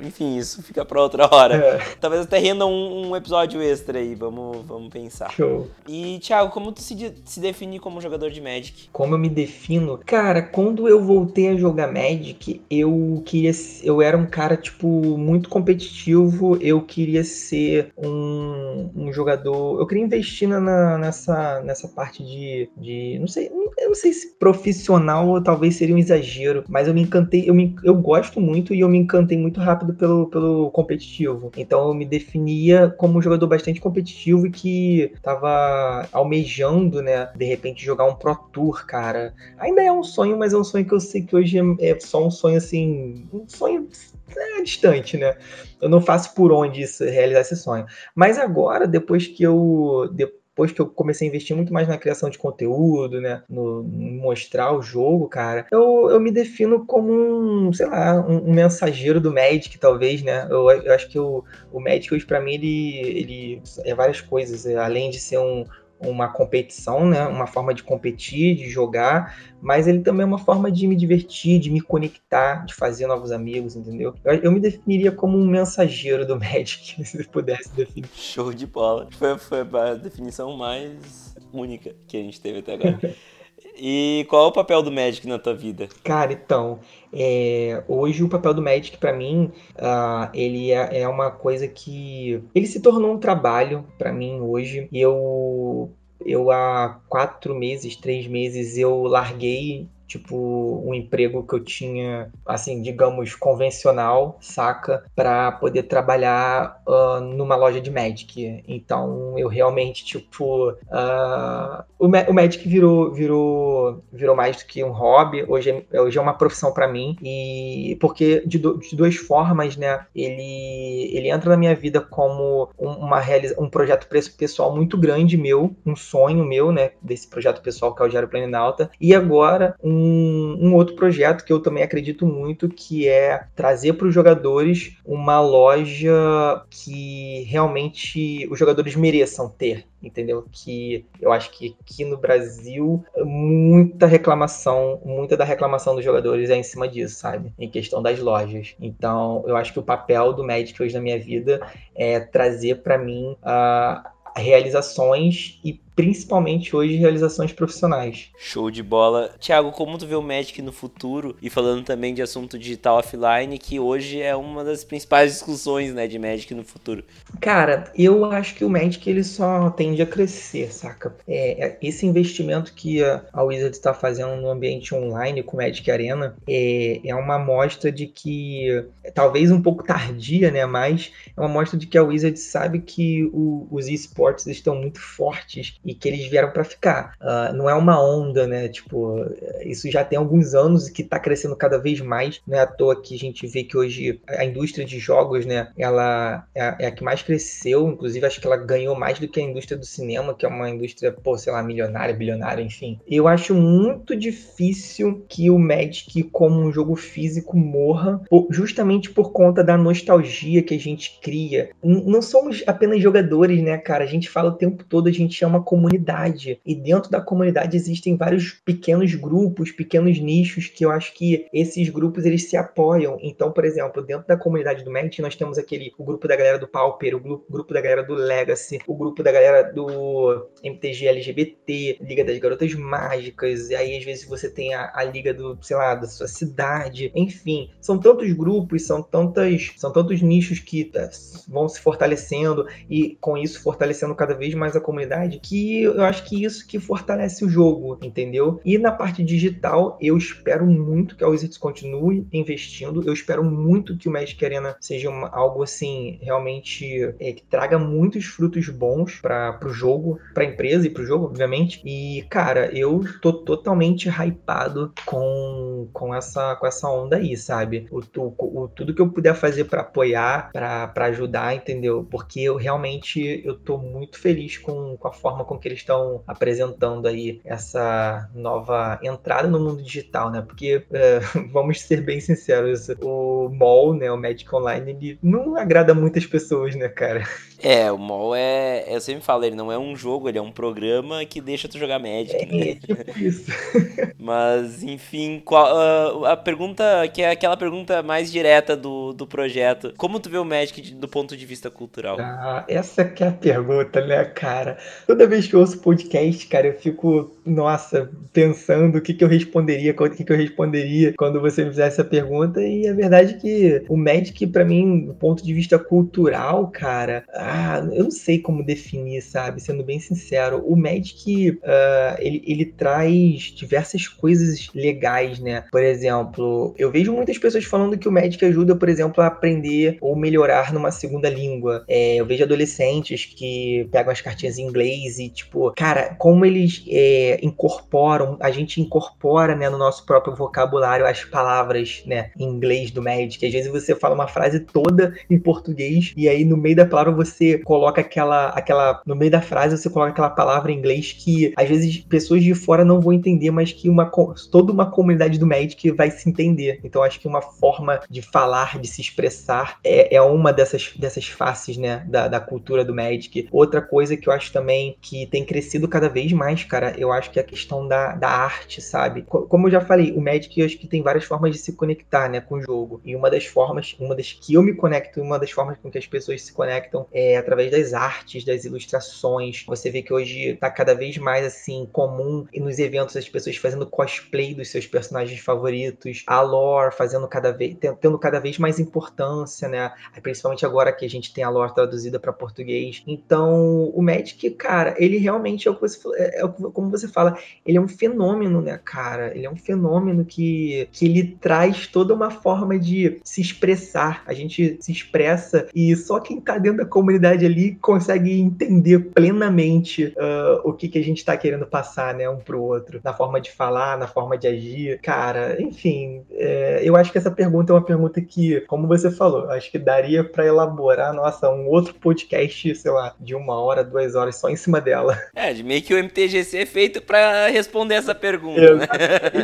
Enfim, 0.01 0.37
isso 0.37 0.61
fica 0.61 0.83
pra 0.83 1.01
outra 1.01 1.27
hora. 1.33 1.55
É. 1.55 1.77
Talvez 1.99 2.23
até 2.23 2.37
renda 2.37 2.65
um, 2.65 3.09
um, 3.09 3.15
episódio 3.15 3.61
extra 3.61 3.99
aí, 3.99 4.13
vamos, 4.13 4.65
vamos 4.65 4.89
pensar. 4.89 5.31
Show. 5.31 5.69
E, 5.87 6.19
Thiago, 6.19 6.51
como 6.51 6.71
tu 6.71 6.81
se, 6.81 7.13
se 7.23 7.39
define 7.39 7.79
como 7.79 8.01
jogador 8.01 8.29
de 8.29 8.41
Magic? 8.41 8.89
Como 8.91 9.13
eu 9.13 9.19
me 9.19 9.29
defino? 9.29 9.99
Cara, 10.05 10.41
quando 10.41 10.89
eu 10.89 11.01
voltei 11.01 11.49
a 11.49 11.55
jogar 11.55 11.91
Magic, 11.91 12.61
eu 12.69 13.23
queria. 13.25 13.51
Eu 13.83 14.01
era 14.01 14.17
um 14.17 14.25
cara, 14.25 14.57
tipo, 14.57 14.87
muito 15.17 15.49
competitivo. 15.49 16.57
Eu 16.61 16.81
queria 16.81 17.23
ser 17.23 17.93
um, 17.97 18.89
um 18.95 19.13
jogador. 19.13 19.79
Eu 19.79 19.87
queria 19.87 20.03
investir 20.03 20.49
na, 20.49 20.97
nessa, 20.97 21.61
nessa 21.61 21.87
parte 21.87 22.23
de, 22.23 22.69
de. 22.77 23.17
Não 23.19 23.27
sei 23.27 23.44
eu 23.77 23.87
não 23.89 23.95
sei 23.95 24.13
se 24.13 24.35
profissional 24.37 25.41
talvez 25.41 25.75
seria 25.75 25.95
um 25.95 25.97
exagero, 25.97 26.63
mas 26.67 26.87
eu 26.87 26.93
me 26.93 27.01
encantei, 27.01 27.49
eu, 27.49 27.53
me, 27.53 27.75
eu 27.83 27.95
gosto 27.95 28.39
muito 28.39 28.73
e 28.73 28.79
eu 28.79 28.89
me 28.89 28.97
encantei 28.97 29.37
muito 29.37 29.59
rápido 29.59 29.93
pelo, 29.93 30.27
pelo 30.27 30.71
competitivo. 30.71 31.51
Então 31.57 31.87
eu 31.87 31.93
me 31.93 32.05
definia 32.05 32.89
como 32.89 33.17
um 33.17 33.21
jogador 33.21 33.47
bastante 33.47 33.79
competitivo 33.81 34.47
e 34.47 34.51
que 34.51 35.13
tava 35.21 36.07
almejando, 36.11 37.01
né, 37.01 37.29
de 37.35 37.45
repente 37.45 37.83
jogar 37.83 38.05
um 38.05 38.15
Pro 38.15 38.35
Tour, 38.51 38.85
cara. 38.85 39.33
Ainda 39.57 39.81
é 39.81 39.91
um 39.91 40.03
sonho, 40.03 40.37
mas 40.37 40.53
é 40.53 40.57
um 40.57 40.63
sonho 40.63 40.85
que 40.85 40.93
eu 40.93 40.99
sei 40.99 41.23
que 41.23 41.35
hoje 41.35 41.57
é, 41.57 41.91
é 41.91 41.99
só 41.99 42.25
um 42.25 42.31
sonho 42.31 42.57
assim, 42.57 43.27
um 43.33 43.47
sonho 43.47 43.87
é 44.35 44.61
distante, 44.61 45.17
né? 45.17 45.37
Eu 45.81 45.89
não 45.89 46.01
faço 46.01 46.33
por 46.33 46.51
onde 46.51 46.81
isso, 46.81 47.03
realizar 47.03 47.41
esse 47.41 47.55
sonho. 47.55 47.85
Mas 48.13 48.37
agora, 48.37 48.87
depois 48.87 49.27
que 49.27 49.43
eu. 49.43 50.09
Depois 50.55 50.71
que 50.71 50.79
eu 50.79 50.87
comecei 50.87 51.27
a 51.27 51.29
investir 51.29 51.53
muito 51.53 51.73
mais 51.73 51.85
na 51.85 51.97
criação 51.97 52.29
de 52.29 52.37
conteúdo, 52.37 53.19
né, 53.19 53.43
no, 53.49 53.83
mostrar 53.83 54.71
o 54.71 54.81
jogo, 54.81 55.27
cara, 55.27 55.67
eu, 55.69 56.09
eu 56.09 56.17
me 56.17 56.31
defino 56.31 56.85
como 56.85 57.11
um, 57.11 57.73
sei 57.73 57.85
lá, 57.85 58.25
um, 58.25 58.49
um 58.49 58.53
mensageiro 58.53 59.19
do 59.19 59.33
Magic, 59.33 59.77
talvez, 59.77 60.23
né? 60.23 60.47
Eu, 60.49 60.71
eu 60.71 60.93
acho 60.93 61.09
que 61.09 61.19
o, 61.19 61.43
o 61.73 61.81
Magic 61.81 62.13
hoje 62.13 62.25
para 62.25 62.39
mim 62.39 62.53
ele, 62.53 62.97
ele 62.99 63.61
é 63.83 63.93
várias 63.93 64.21
coisas, 64.21 64.65
é, 64.65 64.77
além 64.77 65.09
de 65.09 65.19
ser 65.19 65.39
um 65.39 65.65
uma 66.09 66.27
competição, 66.27 67.07
né? 67.07 67.25
Uma 67.27 67.47
forma 67.47 67.73
de 67.73 67.83
competir, 67.83 68.55
de 68.55 68.69
jogar, 68.69 69.37
mas 69.61 69.87
ele 69.87 69.99
também 69.99 70.23
é 70.23 70.25
uma 70.25 70.37
forma 70.37 70.71
de 70.71 70.87
me 70.87 70.95
divertir, 70.95 71.59
de 71.59 71.69
me 71.69 71.81
conectar, 71.81 72.65
de 72.65 72.73
fazer 72.73 73.07
novos 73.07 73.31
amigos, 73.31 73.75
entendeu? 73.75 74.13
Eu, 74.23 74.33
eu 74.35 74.51
me 74.51 74.59
definiria 74.59 75.11
como 75.11 75.37
um 75.37 75.47
mensageiro 75.47 76.25
do 76.25 76.37
Magic, 76.39 77.03
se 77.03 77.23
pudesse 77.25 77.73
definir. 77.75 78.09
Show 78.15 78.53
de 78.53 78.65
bola. 78.65 79.07
Foi, 79.11 79.37
foi 79.37 79.59
a 79.59 79.93
definição 79.95 80.55
mais 80.55 81.35
única 81.53 81.95
que 82.07 82.17
a 82.17 82.21
gente 82.21 82.39
teve 82.39 82.59
até 82.59 82.73
agora. 82.73 82.99
E 83.77 84.25
qual 84.29 84.45
é 84.45 84.47
o 84.47 84.51
papel 84.51 84.81
do 84.81 84.91
Magic 84.91 85.27
na 85.27 85.37
tua 85.37 85.53
vida? 85.53 85.87
Cara, 86.03 86.33
então, 86.33 86.79
é, 87.11 87.83
hoje 87.87 88.23
o 88.23 88.29
papel 88.29 88.53
do 88.53 88.61
Magic 88.61 88.97
para 88.97 89.13
mim, 89.13 89.51
uh, 89.75 90.29
ele 90.33 90.71
é, 90.71 91.01
é, 91.01 91.07
uma 91.07 91.29
coisa 91.31 91.67
que 91.67 92.41
ele 92.53 92.67
se 92.67 92.79
tornou 92.79 93.13
um 93.13 93.19
trabalho 93.19 93.85
para 93.97 94.13
mim 94.13 94.39
hoje. 94.39 94.87
E 94.91 94.99
eu, 94.99 95.91
eu 96.25 96.51
há 96.51 97.01
quatro 97.09 97.53
meses, 97.53 97.95
três 97.95 98.27
meses, 98.27 98.77
eu 98.77 99.03
larguei 99.03 99.89
tipo 100.07 100.83
um 100.85 100.93
emprego 100.93 101.45
que 101.45 101.55
eu 101.55 101.63
tinha, 101.63 102.31
assim, 102.45 102.81
digamos, 102.81 103.35
convencional, 103.35 104.37
saca, 104.39 105.03
para 105.15 105.51
poder 105.53 105.83
trabalhar 105.83 106.81
uh, 106.87 107.19
numa 107.19 107.55
loja 107.55 107.81
de 107.81 107.91
Magic. 107.91 108.63
Então 108.67 109.37
eu 109.37 109.47
realmente, 109.47 110.05
tipo, 110.05 110.71
uh, 110.71 111.83
o, 111.99 112.07
o 112.07 112.33
Magic 112.33 112.67
virou, 112.67 113.11
virou, 113.11 114.03
virou 114.11 114.35
mais 114.35 114.57
do 114.57 114.65
que 114.65 114.83
um 114.83 114.91
hobby, 114.91 115.45
hoje 115.47 115.85
é, 115.91 116.01
hoje 116.01 116.17
é 116.17 116.21
uma 116.21 116.33
profissão 116.33 116.73
para 116.73 116.87
mim, 116.87 117.17
e 117.21 117.97
porque 117.99 118.43
de, 118.45 118.57
do, 118.57 118.77
de 118.77 118.95
duas 118.95 119.15
formas, 119.15 119.75
né, 119.75 120.05
ele, 120.15 121.11
ele 121.13 121.29
entra 121.29 121.49
na 121.49 121.57
minha 121.57 121.75
vida 121.75 121.99
como 122.01 122.69
uma 122.77 123.25
um 123.57 123.69
projeto 123.69 124.07
pessoal 124.37 124.75
muito 124.75 124.97
grande 124.97 125.35
meu, 125.35 125.75
um 125.85 125.95
sonho 125.95 126.45
meu, 126.45 126.71
né, 126.71 126.91
desse 127.01 127.27
projeto 127.27 127.61
pessoal 127.61 127.93
que 127.93 128.01
é 128.01 128.05
o 128.05 128.09
Diário 128.09 128.29
Planalta, 128.29 128.89
e 128.99 129.15
agora 129.15 129.75
um 129.83 129.94
um, 129.95 130.57
um, 130.67 130.75
outro 130.75 130.95
projeto 130.95 131.43
que 131.43 131.53
eu 131.53 131.59
também 131.59 131.83
acredito 131.83 132.25
muito, 132.25 132.67
que 132.67 133.07
é 133.07 133.45
trazer 133.55 133.93
para 133.93 134.07
os 134.07 134.13
jogadores 134.13 134.97
uma 135.05 135.39
loja 135.39 136.63
que 136.69 137.43
realmente 137.43 138.47
os 138.51 138.59
jogadores 138.59 138.95
mereçam 138.95 139.49
ter, 139.49 139.85
entendeu? 140.03 140.45
Que 140.51 141.05
eu 141.21 141.31
acho 141.31 141.51
que 141.51 141.75
aqui 141.81 142.03
no 142.03 142.17
Brasil 142.17 143.03
muita 143.17 144.05
reclamação, 144.05 145.01
muita 145.05 145.37
da 145.37 145.45
reclamação 145.45 145.95
dos 145.95 146.03
jogadores 146.03 146.49
é 146.49 146.55
em 146.55 146.63
cima 146.63 146.87
disso, 146.87 147.15
sabe? 147.15 147.53
Em 147.57 147.69
questão 147.69 148.01
das 148.01 148.19
lojas. 148.19 148.75
Então, 148.79 149.43
eu 149.47 149.55
acho 149.55 149.71
que 149.71 149.79
o 149.79 149.83
papel 149.83 150.33
do 150.33 150.43
Magic 150.43 150.81
hoje 150.81 150.93
na 150.93 151.01
minha 151.01 151.19
vida 151.19 151.65
é 151.95 152.19
trazer 152.19 152.81
para 152.81 152.97
mim 152.97 153.37
uh, 153.41 154.09
realizações 154.35 155.59
e 155.63 155.84
principalmente 155.95 156.75
hoje 156.75 156.95
realizações 156.95 157.53
profissionais. 157.53 158.29
Show 158.37 158.69
de 158.69 158.83
bola. 158.83 159.33
Tiago, 159.39 159.71
como 159.71 159.97
tu 159.97 160.05
vê 160.05 160.15
o 160.15 160.21
Magic 160.21 160.61
no 160.61 160.71
futuro 160.71 161.35
e 161.41 161.49
falando 161.49 161.83
também 161.83 162.13
de 162.13 162.21
assunto 162.21 162.59
digital 162.59 162.97
offline, 162.97 163.57
que 163.57 163.79
hoje 163.79 164.21
é 164.21 164.35
uma 164.35 164.63
das 164.63 164.83
principais 164.83 165.31
discussões, 165.31 165.93
né, 165.93 166.07
de 166.07 166.19
Magic 166.19 166.53
no 166.53 166.63
futuro? 166.63 167.03
Cara, 167.39 167.91
eu 167.97 168.25
acho 168.25 168.55
que 168.55 168.65
o 168.65 168.69
Magic 168.69 169.09
ele 169.09 169.23
só 169.23 169.69
tende 169.69 170.01
a 170.01 170.05
crescer, 170.05 170.73
saca? 170.73 171.15
É, 171.27 171.67
é 171.67 171.77
esse 171.81 172.05
investimento 172.05 172.73
que 172.73 173.01
a 173.03 173.43
Wizard 173.43 173.75
está 173.75 173.93
fazendo 173.93 174.35
no 174.35 174.49
ambiente 174.49 174.93
online 174.93 175.43
com 175.43 175.57
o 175.57 175.59
Magic 175.61 175.89
Arena 175.89 176.35
é, 176.47 176.99
é 177.05 177.15
uma 177.15 177.35
amostra 177.35 177.91
de 177.91 178.07
que, 178.07 178.83
talvez 179.13 179.51
um 179.51 179.61
pouco 179.61 179.83
tardia, 179.83 180.51
né, 180.51 180.65
mas 180.65 181.11
é 181.35 181.39
uma 181.39 181.49
amostra 181.49 181.79
de 181.79 181.87
que 181.87 181.97
a 181.97 182.03
Wizard 182.03 182.37
sabe 182.37 182.79
que 182.79 183.23
o, 183.33 183.67
os 183.71 183.87
esportes 183.87 184.47
estão 184.47 184.75
muito 184.75 184.99
fortes 184.99 185.79
e 185.85 185.93
que 185.93 186.09
eles 186.09 186.27
vieram 186.27 186.51
para 186.51 186.63
ficar. 186.63 187.13
Uh, 187.21 187.55
não 187.55 187.69
é 187.69 187.73
uma 187.73 188.01
onda, 188.01 188.47
né? 188.47 188.67
Tipo, 188.67 189.25
isso 189.63 189.89
já 189.89 190.03
tem 190.03 190.17
alguns 190.17 190.53
anos 190.53 190.87
e 190.87 190.93
que 190.93 191.01
está 191.01 191.19
crescendo 191.19 191.55
cada 191.55 191.77
vez 191.77 192.01
mais. 192.01 192.41
Não 192.47 192.57
é 192.57 192.61
à 192.61 192.67
toa 192.67 193.01
que 193.01 193.15
a 193.15 193.17
gente 193.17 193.45
vê 193.47 193.63
que 193.63 193.77
hoje 193.77 194.19
a 194.27 194.43
indústria 194.43 194.85
de 194.85 194.97
jogos, 194.99 195.45
né? 195.45 195.69
Ela 195.77 196.47
é 196.53 196.61
a, 196.61 196.77
é 196.79 196.87
a 196.87 196.91
que 196.91 197.03
mais 197.03 197.21
cresceu. 197.21 197.87
Inclusive, 197.87 198.25
acho 198.25 198.41
que 198.41 198.47
ela 198.47 198.57
ganhou 198.57 198.95
mais 198.95 199.19
do 199.19 199.27
que 199.27 199.39
a 199.39 199.43
indústria 199.43 199.77
do 199.77 199.85
cinema, 199.85 200.33
que 200.33 200.45
é 200.45 200.49
uma 200.49 200.69
indústria, 200.69 201.11
pô, 201.11 201.37
sei 201.37 201.53
lá, 201.53 201.61
milionária, 201.61 202.15
bilionária, 202.15 202.63
enfim. 202.63 202.99
Eu 203.07 203.27
acho 203.27 203.53
muito 203.53 204.15
difícil 204.15 205.25
que 205.29 205.49
o 205.49 205.59
Magic, 205.59 206.23
como 206.23 206.59
um 206.59 206.71
jogo 206.71 206.95
físico, 206.95 207.57
morra, 207.57 208.21
justamente 208.49 209.09
por 209.09 209.31
conta 209.31 209.63
da 209.63 209.77
nostalgia 209.77 210.63
que 210.63 210.73
a 210.73 210.79
gente 210.79 211.19
cria. 211.21 211.69
Não 211.83 212.21
somos 212.21 212.63
apenas 212.65 213.01
jogadores, 213.01 213.61
né, 213.61 213.77
cara? 213.77 214.03
A 214.03 214.07
gente 214.07 214.29
fala 214.29 214.49
o 214.49 214.55
tempo 214.55 214.83
todo, 214.83 215.07
a 215.07 215.11
gente 215.11 215.43
é 215.43 215.47
uma 215.47 215.61
comunidade. 215.75 216.59
E 216.65 216.73
dentro 216.73 217.11
da 217.11 217.19
comunidade 217.19 217.75
existem 217.75 218.15
vários 218.15 218.51
pequenos 218.65 219.13
grupos, 219.13 219.71
pequenos 219.71 220.17
nichos 220.19 220.67
que 220.67 220.85
eu 220.85 220.91
acho 220.91 221.13
que 221.13 221.47
esses 221.51 221.89
grupos 221.89 222.25
eles 222.25 222.49
se 222.49 222.55
apoiam. 222.55 223.17
Então, 223.21 223.51
por 223.51 223.65
exemplo, 223.65 224.01
dentro 224.01 224.25
da 224.25 224.37
comunidade 224.37 224.83
do 224.83 224.91
Magic, 224.91 225.21
nós 225.21 225.35
temos 225.35 225.57
aquele 225.57 225.93
o 225.97 226.03
grupo 226.03 226.27
da 226.27 226.35
galera 226.35 226.57
do 226.57 226.67
Pauper, 226.67 227.15
o 227.15 227.19
grupo 227.19 227.73
da 227.73 227.81
galera 227.81 228.03
do 228.03 228.13
Legacy, 228.13 228.79
o 228.87 228.95
grupo 228.95 229.21
da 229.21 229.31
galera 229.31 229.63
do 229.73 230.47
MTG 230.63 231.07
LGBT, 231.07 231.97
Liga 232.01 232.23
das 232.23 232.37
Garotas 232.39 232.73
Mágicas, 232.73 233.69
e 233.69 233.75
aí 233.75 233.97
às 233.97 234.05
vezes 234.05 234.25
você 234.25 234.49
tem 234.49 234.73
a, 234.73 234.91
a 234.95 235.03
liga 235.03 235.33
do, 235.33 235.57
sei 235.61 235.75
lá, 235.75 235.93
da 235.95 236.07
sua 236.07 236.27
cidade. 236.27 237.11
Enfim, 237.13 237.69
são 237.81 237.97
tantos 237.97 238.31
grupos, 238.31 238.85
são 238.85 239.01
tantas, 239.01 239.73
são 239.75 239.91
tantos 239.91 240.21
nichos 240.21 240.59
que 240.59 240.85
tá, 240.85 241.09
vão 241.47 241.67
se 241.67 241.81
fortalecendo 241.81 242.65
e 242.89 243.17
com 243.19 243.37
isso 243.37 243.61
fortalecendo 243.61 244.15
cada 244.15 244.33
vez 244.33 244.53
mais 244.53 244.75
a 244.75 244.81
comunidade, 244.81 245.39
que 245.39 245.64
eu 245.83 246.03
acho 246.03 246.23
que 246.25 246.43
isso 246.43 246.67
que 246.67 246.79
fortalece 246.79 247.43
o 247.43 247.49
jogo, 247.49 247.97
entendeu? 248.03 248.59
E 248.63 248.77
na 248.77 248.91
parte 248.91 249.23
digital, 249.23 249.97
eu 250.01 250.17
espero 250.17 250.65
muito 250.65 251.15
que 251.15 251.23
a 251.23 251.27
Wizards 251.27 251.57
continue 251.57 252.27
investindo, 252.31 253.03
eu 253.05 253.13
espero 253.13 253.43
muito 253.43 253.97
que 253.97 254.07
o 254.07 254.11
Magic 254.11 254.43
Arena 254.43 254.75
seja 254.79 255.09
uma, 255.09 255.29
algo 255.29 255.63
assim, 255.63 256.19
realmente 256.21 257.13
é, 257.19 257.33
que 257.33 257.43
traga 257.43 257.77
muitos 257.77 258.25
frutos 258.25 258.69
bons 258.69 259.19
para 259.21 259.59
o 259.65 259.69
jogo, 259.69 260.19
para 260.33 260.43
a 260.43 260.47
empresa 260.47 260.87
e 260.87 260.89
para 260.89 261.03
o 261.03 261.05
jogo, 261.05 261.25
obviamente. 261.25 261.81
E, 261.85 262.23
cara, 262.29 262.69
eu 262.77 263.03
tô 263.21 263.33
totalmente 263.33 264.09
hypado 264.09 264.93
com, 265.05 265.87
com, 265.93 266.13
essa, 266.13 266.55
com 266.55 266.67
essa 266.67 266.89
onda 266.89 267.17
aí, 267.17 267.35
sabe? 267.35 267.87
O, 267.91 267.99
o, 267.99 268.63
o 268.63 268.67
tudo 268.67 268.93
que 268.93 269.01
eu 269.01 269.09
puder 269.09 269.35
fazer 269.35 269.65
para 269.65 269.81
apoiar, 269.81 270.51
para 270.51 271.05
ajudar, 271.05 271.55
entendeu? 271.55 272.05
Porque 272.09 272.41
eu 272.41 272.55
realmente 272.55 273.41
eu 273.43 273.55
tô 273.55 273.77
muito 273.77 274.19
feliz 274.19 274.57
com, 274.57 274.97
com 274.97 275.07
a 275.07 275.13
forma 275.13 275.45
com 275.55 275.59
que 275.59 275.67
eles 275.67 275.79
estão 275.79 276.23
apresentando 276.27 277.07
aí 277.07 277.41
essa 277.43 278.29
nova 278.33 278.99
entrada 279.01 279.47
no 279.47 279.59
mundo 279.59 279.81
digital, 279.81 280.31
né? 280.31 280.41
Porque, 280.41 280.85
é, 280.91 281.19
vamos 281.51 281.81
ser 281.81 282.01
bem 282.01 282.19
sinceros, 282.19 282.89
o 283.01 283.49
mall, 283.49 283.93
né, 283.93 284.11
o 284.11 284.17
Magic 284.17 284.53
Online, 284.53 284.91
ele 284.91 285.19
não 285.21 285.55
agrada 285.55 285.93
muitas 285.93 286.25
pessoas, 286.25 286.75
né, 286.75 286.89
cara? 286.89 287.23
É, 287.65 287.91
o 287.91 287.97
mall 287.97 288.35
é, 288.35 288.85
eu 288.87 289.01
sempre 289.01 289.23
falo, 289.23 289.43
ele 289.43 289.55
não 289.55 289.71
é 289.71 289.79
um 289.79 289.95
jogo, 289.95 290.29
ele 290.29 290.37
é 290.37 290.41
um 290.41 290.51
programa 290.51 291.25
que 291.25 291.41
deixa 291.41 291.67
tu 291.67 291.79
jogar 291.79 291.97
Magic, 291.97 292.35
é, 292.35 292.45
né? 292.45 292.75
tipo 292.75 293.19
isso. 293.19 293.51
Mas, 294.19 294.83
enfim, 294.83 295.41
qual, 295.43 295.75
uh, 295.75 296.25
a 296.25 296.37
pergunta, 296.37 296.83
que 297.11 297.23
é 297.23 297.31
aquela 297.31 297.57
pergunta 297.57 298.03
mais 298.03 298.31
direta 298.31 298.77
do, 298.77 299.13
do 299.13 299.25
projeto, 299.25 299.95
como 299.97 300.19
tu 300.19 300.29
vê 300.29 300.37
o 300.37 300.45
Magic 300.45 300.93
do 300.93 301.07
ponto 301.07 301.35
de 301.35 301.43
vista 301.43 301.71
cultural? 301.71 302.17
Ah, 302.19 302.63
essa 302.67 303.03
que 303.03 303.23
é 303.23 303.29
a 303.29 303.31
pergunta, 303.31 304.05
né, 304.05 304.23
cara? 304.25 304.77
Toda 305.07 305.25
vez 305.25 305.47
que 305.47 305.55
eu 305.55 305.59
ouço 305.61 305.79
podcast, 305.79 306.45
cara, 306.45 306.67
eu 306.67 306.73
fico, 306.73 307.35
nossa, 307.43 308.11
pensando 308.31 308.99
o 308.99 309.01
que, 309.01 309.15
que 309.15 309.23
eu 309.23 309.27
responderia, 309.27 309.95
o 309.97 310.09
que, 310.11 310.23
que 310.23 310.31
eu 310.31 310.37
responderia 310.37 311.15
quando 311.17 311.41
você 311.41 311.63
me 311.63 311.71
fizesse 311.71 311.99
essa 311.99 312.03
pergunta, 312.03 312.61
e 312.61 312.87
a 312.87 312.93
verdade 312.93 313.33
é 313.33 313.37
que 313.37 313.85
o 313.89 313.97
Magic, 313.97 314.45
para 314.45 314.63
mim, 314.63 315.07
do 315.07 315.15
ponto 315.15 315.43
de 315.43 315.51
vista 315.51 315.79
cultural, 315.79 316.67
cara, 316.67 317.23
ah, 317.33 317.54
eu 317.93 318.03
não 318.03 318.11
sei 318.11 318.39
como 318.39 318.65
definir, 318.65 319.21
sabe? 319.21 319.61
Sendo 319.61 319.83
bem 319.83 319.99
sincero, 319.99 320.63
o 320.65 320.75
Magic, 320.75 321.51
uh, 321.51 322.15
ele, 322.19 322.43
ele 322.45 322.65
traz 322.65 323.53
diversas 323.55 324.07
coisas 324.07 324.69
legais, 324.73 325.39
né? 325.39 325.63
Por 325.71 325.83
exemplo, 325.83 326.73
eu 326.77 326.91
vejo 326.91 327.13
muitas 327.13 327.37
pessoas 327.37 327.65
falando 327.65 327.97
que 327.97 328.07
o 328.07 328.11
Magic 328.11 328.43
ajuda, 328.43 328.75
por 328.75 328.89
exemplo, 328.89 329.23
a 329.23 329.27
aprender 329.27 329.97
ou 330.01 330.15
melhorar 330.15 330.73
numa 330.73 330.91
segunda 330.91 331.29
língua. 331.29 331.83
É, 331.87 332.15
eu 332.15 332.25
vejo 332.25 332.43
adolescentes 332.43 333.25
que 333.25 333.87
pegam 333.91 334.11
as 334.11 334.21
cartinhas 334.21 334.57
em 334.57 334.63
inglês 334.63 335.19
e, 335.19 335.29
tipo, 335.29 335.71
cara, 335.71 336.15
como 336.17 336.45
eles 336.45 336.83
é, 336.87 337.39
incorporam, 337.41 338.37
a 338.39 338.51
gente 338.51 338.81
incorpora, 338.81 339.55
né, 339.55 339.69
no 339.69 339.77
nosso 339.77 340.05
próprio 340.05 340.35
vocabulário 340.35 341.05
as 341.05 341.23
palavras, 341.23 342.03
né, 342.05 342.31
em 342.37 342.45
inglês 342.45 342.91
do 342.91 343.01
Magic. 343.01 343.45
Às 343.45 343.53
vezes 343.53 343.71
você 343.71 343.95
fala 343.95 344.15
uma 344.15 344.27
frase 344.27 344.59
toda 344.59 345.13
em 345.29 345.37
português 345.37 346.13
e 346.15 346.27
aí 346.29 346.45
no 346.45 346.57
meio 346.57 346.75
da 346.75 346.85
palavra 346.85 347.11
você 347.11 347.34
coloca 347.63 348.01
aquela, 348.01 348.49
aquela, 348.49 349.01
no 349.05 349.15
meio 349.15 349.31
da 349.31 349.41
frase 349.41 349.77
você 349.77 349.89
coloca 349.89 350.11
aquela 350.11 350.29
palavra 350.29 350.71
em 350.71 350.77
inglês 350.77 351.11
que 351.11 351.53
às 351.55 351.67
vezes 351.67 351.97
pessoas 351.99 352.43
de 352.43 352.53
fora 352.53 352.85
não 352.85 353.01
vão 353.01 353.13
entender, 353.13 353.51
mas 353.51 353.71
que 353.71 353.89
uma, 353.89 354.11
toda 354.51 354.71
uma 354.71 354.89
comunidade 354.89 355.37
do 355.37 355.47
Magic 355.47 355.91
vai 355.91 356.11
se 356.11 356.29
entender. 356.29 356.79
Então 356.83 357.03
acho 357.03 357.19
que 357.19 357.27
uma 357.27 357.41
forma 357.41 358.01
de 358.09 358.21
falar, 358.21 358.79
de 358.79 358.87
se 358.87 359.01
expressar 359.01 359.79
é, 359.83 360.15
é 360.15 360.21
uma 360.21 360.51
dessas, 360.51 360.93
dessas 360.97 361.27
faces, 361.27 361.77
né, 361.77 362.05
da, 362.07 362.27
da 362.27 362.39
cultura 362.39 362.83
do 362.83 362.95
Magic. 362.95 363.47
Outra 363.51 363.81
coisa 363.81 364.17
que 364.17 364.29
eu 364.29 364.33
acho 364.33 364.51
também 364.51 364.97
que 365.01 365.25
tem 365.27 365.45
crescido 365.45 365.87
cada 365.87 366.09
vez 366.09 366.31
mais, 366.31 366.63
cara, 366.63 366.93
eu 366.97 367.11
acho 367.11 367.31
que 367.31 367.39
é 367.39 367.41
a 367.41 367.45
questão 367.45 367.87
da, 367.87 368.13
da 368.13 368.29
arte, 368.29 368.81
sabe? 368.81 369.23
Como 369.23 369.67
eu 369.67 369.71
já 369.71 369.81
falei, 369.81 370.11
o 370.11 370.21
Magic 370.21 370.59
eu 370.59 370.65
acho 370.65 370.77
que 370.77 370.87
tem 370.87 371.01
várias 371.01 371.25
formas 371.25 371.51
de 371.51 371.57
se 371.57 371.73
conectar, 371.73 372.29
né, 372.29 372.39
com 372.39 372.55
o 372.55 372.61
jogo. 372.61 373.01
E 373.03 373.15
uma 373.15 373.29
das 373.29 373.45
formas, 373.45 373.95
uma 373.99 374.15
das 374.15 374.31
que 374.31 374.53
eu 374.53 374.63
me 374.63 374.73
conecto, 374.73 375.21
uma 375.21 375.39
das 375.39 375.51
formas 375.51 375.77
com 375.81 375.89
que 375.89 375.97
as 375.97 376.07
pessoas 376.07 376.41
se 376.41 376.53
conectam 376.53 377.05
é 377.11 377.24
através 377.37 377.71
das 377.71 377.93
artes, 377.93 378.43
das 378.43 378.65
ilustrações. 378.65 379.63
Você 379.67 379.89
vê 379.89 380.01
que 380.01 380.13
hoje 380.13 380.55
tá 380.59 380.69
cada 380.69 380.93
vez 380.93 381.17
mais 381.17 381.45
assim 381.45 381.87
comum 381.91 382.45
nos 382.55 382.79
eventos 382.79 383.15
as 383.15 383.27
pessoas 383.27 383.57
fazendo 383.57 383.85
cosplay 383.85 384.53
dos 384.53 384.69
seus 384.69 384.85
personagens 384.85 385.39
favoritos, 385.39 386.23
a 386.27 386.41
lore 386.41 386.93
fazendo 386.95 387.27
cada 387.27 387.51
vez 387.51 387.75
tendo 387.99 388.19
cada 388.19 388.39
vez 388.39 388.57
mais 388.57 388.79
importância, 388.79 389.67
né? 389.67 389.91
Principalmente 390.21 390.65
agora 390.65 390.91
que 390.93 391.05
a 391.05 391.09
gente 391.09 391.33
tem 391.33 391.43
a 391.43 391.49
lore 391.49 391.73
traduzida 391.73 392.19
para 392.19 392.31
português. 392.31 393.03
Então, 393.07 393.85
o 393.89 394.01
Magic, 394.01 394.49
cara, 394.51 394.95
ele 394.97 395.17
realmente 395.17 395.67
é 395.67 395.71
o 395.71 395.75
que 395.75 395.81
você 395.81 395.99
é, 396.15 396.43
é 396.43 396.47
como 396.47 396.89
você 396.89 397.07
fala, 397.07 397.37
ele 397.65 397.77
é 397.77 397.81
um 397.81 397.87
fenômeno, 397.87 398.61
né, 398.61 398.79
cara? 398.83 399.35
Ele 399.35 399.45
é 399.45 399.49
um 399.49 399.55
fenômeno 399.55 400.25
que 400.25 400.87
que 400.91 401.05
ele 401.05 401.37
traz 401.39 401.87
toda 401.87 402.13
uma 402.13 402.29
forma 402.29 402.77
de 402.77 403.19
se 403.23 403.41
expressar. 403.41 404.23
A 404.25 404.33
gente 404.33 404.77
se 404.79 404.91
expressa 404.91 405.67
e 405.73 405.95
só 405.95 406.19
quem 406.19 406.39
tá 406.39 406.57
dentro 406.57 406.79
da 406.79 406.85
comunidade 406.85 407.14
ali 407.45 407.75
consegue 407.81 408.39
entender 408.39 408.99
plenamente 409.13 410.13
uh, 410.17 410.61
o 410.63 410.73
que, 410.73 410.87
que 410.87 410.97
a 410.97 411.03
gente 411.03 411.17
está 411.17 411.35
querendo 411.35 411.65
passar, 411.65 412.13
né, 412.13 412.29
um 412.29 412.37
pro 412.37 412.61
outro, 412.61 412.99
na 413.03 413.13
forma 413.13 413.41
de 413.41 413.51
falar, 413.51 413.97
na 413.97 414.07
forma 414.07 414.37
de 414.37 414.47
agir. 414.47 414.99
Cara, 415.01 415.61
enfim, 415.61 416.23
é, 416.31 416.81
eu 416.83 416.95
acho 416.95 417.11
que 417.11 417.17
essa 417.17 417.29
pergunta 417.29 417.73
é 417.73 417.75
uma 417.75 417.83
pergunta 417.83 418.21
que, 418.21 418.61
como 418.61 418.87
você 418.87 419.11
falou, 419.11 419.49
acho 419.51 419.69
que 419.69 419.77
daria 419.77 420.23
para 420.23 420.45
elaborar, 420.45 421.13
nossa, 421.13 421.49
um 421.49 421.67
outro 421.67 421.93
podcast, 421.95 422.75
sei 422.75 422.91
lá, 422.91 423.13
de 423.19 423.35
uma 423.35 423.59
hora, 423.61 423.83
duas 423.83 424.15
horas 424.15 424.37
só 424.37 424.49
em 424.49 424.55
cima 424.55 424.79
dela. 424.79 425.17
É, 425.35 425.53
de 425.53 425.63
meio 425.63 425.81
que 425.81 425.93
o 425.93 425.97
MTGC 426.01 426.57
é 426.57 426.65
feito 426.65 427.01
para 427.01 427.47
responder 427.47 427.95
essa 427.95 428.15
pergunta, 428.15 428.75
né? 428.75 428.87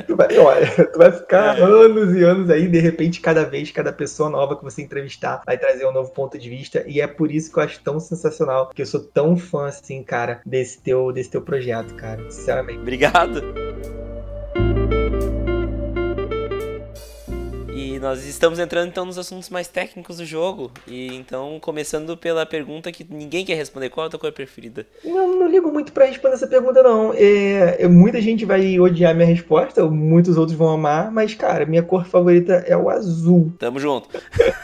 tu 0.07 0.15
vai, 0.15 0.37
olha, 0.37 0.67
tu 0.87 0.97
vai 0.97 1.11
ficar 1.11 1.59
é. 1.59 1.61
anos 1.61 2.15
e 2.15 2.23
anos 2.23 2.49
aí, 2.49 2.67
de 2.67 2.79
repente, 2.79 3.19
cada 3.19 3.43
vez, 3.43 3.71
cada 3.71 3.91
pessoa 3.91 4.29
nova 4.29 4.55
que 4.55 4.63
você 4.63 4.81
entrevistar 4.81 5.41
vai 5.45 5.57
trazer 5.57 5.85
um 5.85 5.91
novo 5.91 6.11
ponto 6.11 6.37
de 6.39 6.49
vista, 6.49 6.83
e 6.87 7.01
é 7.01 7.07
por 7.07 7.31
isso 7.31 7.41
isso 7.41 7.51
que 7.51 7.57
eu 7.57 7.60
acho 7.61 7.79
tão 7.81 7.99
sensacional, 7.99 8.69
que 8.69 8.81
eu 8.81 8.85
sou 8.85 9.01
tão 9.01 9.37
fã, 9.37 9.67
assim, 9.67 10.03
cara, 10.03 10.41
desse 10.45 10.81
teu, 10.81 11.11
desse 11.11 11.29
teu 11.29 11.41
projeto, 11.41 11.93
cara, 11.95 12.29
sinceramente. 12.29 12.79
Obrigado. 12.79 13.41
E 17.73 17.97
nós 17.99 18.25
estamos 18.25 18.59
entrando 18.59 18.89
então 18.89 19.05
nos 19.05 19.17
assuntos 19.17 19.49
mais 19.49 19.67
técnicos 19.67 20.17
do 20.17 20.25
jogo. 20.25 20.71
E 20.85 21.15
então, 21.15 21.57
começando 21.59 22.15
pela 22.15 22.45
pergunta 22.45 22.91
que 22.91 23.03
ninguém 23.09 23.43
quer 23.43 23.55
responder: 23.55 23.89
qual 23.89 24.05
é 24.05 24.07
a 24.07 24.09
tua 24.11 24.19
cor 24.19 24.31
preferida? 24.31 24.85
Não, 25.03 25.39
não 25.39 25.47
ligo 25.47 25.71
muito 25.71 25.91
para 25.91 26.05
responder 26.05 26.35
essa 26.35 26.47
pergunta, 26.47 26.83
não. 26.83 27.11
É, 27.15 27.87
muita 27.87 28.21
gente 28.21 28.45
vai 28.45 28.79
odiar 28.79 29.15
minha 29.15 29.27
resposta, 29.27 29.83
muitos 29.85 30.37
outros 30.37 30.55
vão 30.55 30.69
amar, 30.69 31.11
mas, 31.11 31.33
cara, 31.33 31.65
minha 31.65 31.81
cor 31.81 32.05
favorita 32.05 32.63
é 32.67 32.77
o 32.77 32.89
azul. 32.89 33.51
Tamo 33.57 33.79
junto. 33.79 34.09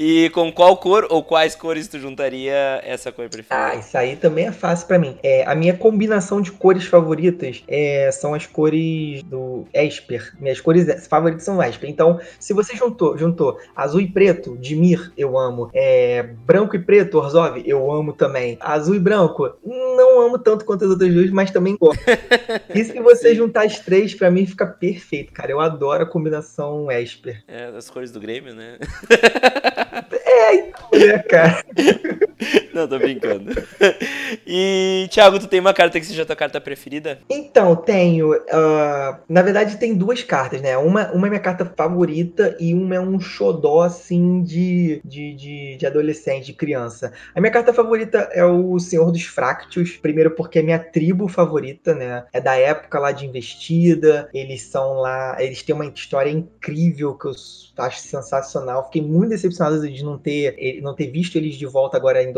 E 0.00 0.30
com 0.30 0.52
qual 0.52 0.76
cor 0.76 1.08
ou 1.10 1.24
quais 1.24 1.56
cores 1.56 1.88
tu 1.88 1.98
juntaria 1.98 2.80
essa 2.84 3.10
cor 3.10 3.28
preferida? 3.28 3.72
Ah, 3.72 3.74
isso 3.74 3.98
aí 3.98 4.14
também 4.14 4.46
é 4.46 4.52
fácil 4.52 4.86
para 4.86 4.96
mim. 4.96 5.18
É, 5.24 5.44
a 5.44 5.56
minha 5.56 5.76
combinação 5.76 6.40
de 6.40 6.52
cores 6.52 6.84
favoritas 6.84 7.64
é, 7.66 8.08
são 8.12 8.32
as 8.32 8.46
cores 8.46 9.24
do 9.24 9.66
Esper. 9.74 10.36
Minhas 10.38 10.60
cores 10.60 11.08
favoritas 11.08 11.44
são 11.44 11.60
Esper. 11.60 11.90
Então, 11.90 12.20
se 12.38 12.54
você 12.54 12.76
juntou, 12.76 13.18
juntou 13.18 13.58
azul 13.74 14.00
e 14.00 14.06
preto, 14.06 14.56
Dimir, 14.58 15.12
eu 15.16 15.36
amo. 15.36 15.68
É, 15.74 16.22
branco 16.22 16.76
e 16.76 16.78
preto, 16.78 17.18
Orzov, 17.18 17.60
eu 17.66 17.90
amo 17.90 18.12
também. 18.12 18.56
Azul 18.60 18.94
e 18.94 19.00
branco, 19.00 19.52
não 19.64 20.20
amo 20.20 20.38
tanto 20.38 20.64
quanto 20.64 20.84
as 20.84 20.92
outras 20.92 21.12
duas, 21.12 21.30
mas 21.30 21.50
também 21.50 21.76
gosto. 21.76 22.04
e 22.72 22.84
se 22.84 23.00
você 23.00 23.34
juntar 23.34 23.64
as 23.64 23.80
três, 23.80 24.14
para 24.14 24.30
mim 24.30 24.46
fica 24.46 24.64
perfeito, 24.64 25.32
cara. 25.32 25.50
Eu 25.50 25.58
adoro 25.58 26.04
a 26.04 26.06
combinação 26.06 26.88
Esper. 26.88 27.42
É, 27.48 27.64
as 27.76 27.90
cores 27.90 28.12
do 28.12 28.20
Grêmio, 28.20 28.54
né? 28.54 28.78
né, 30.92 31.18
cara? 31.28 31.64
Não, 32.78 32.86
tô 32.86 32.98
brincando. 32.98 33.50
E, 34.46 35.06
Thiago, 35.10 35.38
tu 35.38 35.46
tem 35.46 35.60
uma 35.60 35.74
carta 35.74 35.98
que 35.98 36.06
seja 36.06 36.22
a 36.22 36.26
tua 36.26 36.36
carta 36.36 36.60
preferida? 36.60 37.18
Então, 37.28 37.74
tenho. 37.76 38.34
Uh, 38.34 39.18
na 39.28 39.42
verdade, 39.42 39.76
tem 39.78 39.94
duas 39.94 40.22
cartas, 40.22 40.60
né? 40.60 40.76
Uma, 40.76 41.10
uma 41.12 41.26
é 41.26 41.30
minha 41.30 41.40
carta 41.40 41.64
favorita 41.64 42.56
e 42.58 42.74
uma 42.74 42.94
é 42.94 43.00
um 43.00 43.18
xodó, 43.18 43.82
assim, 43.82 44.42
de, 44.42 45.00
de, 45.04 45.34
de, 45.34 45.76
de 45.78 45.86
adolescente, 45.86 46.46
de 46.46 46.52
criança. 46.52 47.12
A 47.34 47.40
minha 47.40 47.52
carta 47.52 47.72
favorita 47.72 48.28
é 48.32 48.44
o 48.44 48.78
Senhor 48.78 49.10
dos 49.10 49.24
Fractos. 49.24 49.96
Primeiro 49.96 50.30
porque 50.30 50.58
é 50.58 50.62
minha 50.62 50.78
tribo 50.78 51.28
favorita, 51.28 51.94
né? 51.94 52.24
É 52.32 52.40
da 52.40 52.54
época 52.54 52.98
lá 52.98 53.12
de 53.12 53.26
Investida. 53.26 54.28
Eles 54.32 54.62
são 54.62 54.94
lá... 54.94 55.36
Eles 55.38 55.62
têm 55.62 55.74
uma 55.74 55.86
história 55.86 56.30
incrível 56.30 57.14
que 57.14 57.28
eu 57.28 57.32
acho 57.78 58.00
sensacional. 58.00 58.84
Fiquei 58.86 59.02
muito 59.02 59.30
decepcionado 59.30 59.88
de 59.88 60.04
não 60.04 60.18
ter, 60.18 60.80
não 60.82 60.94
ter 60.94 61.06
visto 61.06 61.36
eles 61.36 61.56
de 61.56 61.66
volta 61.66 61.96
agora 61.96 62.22
em 62.22 62.32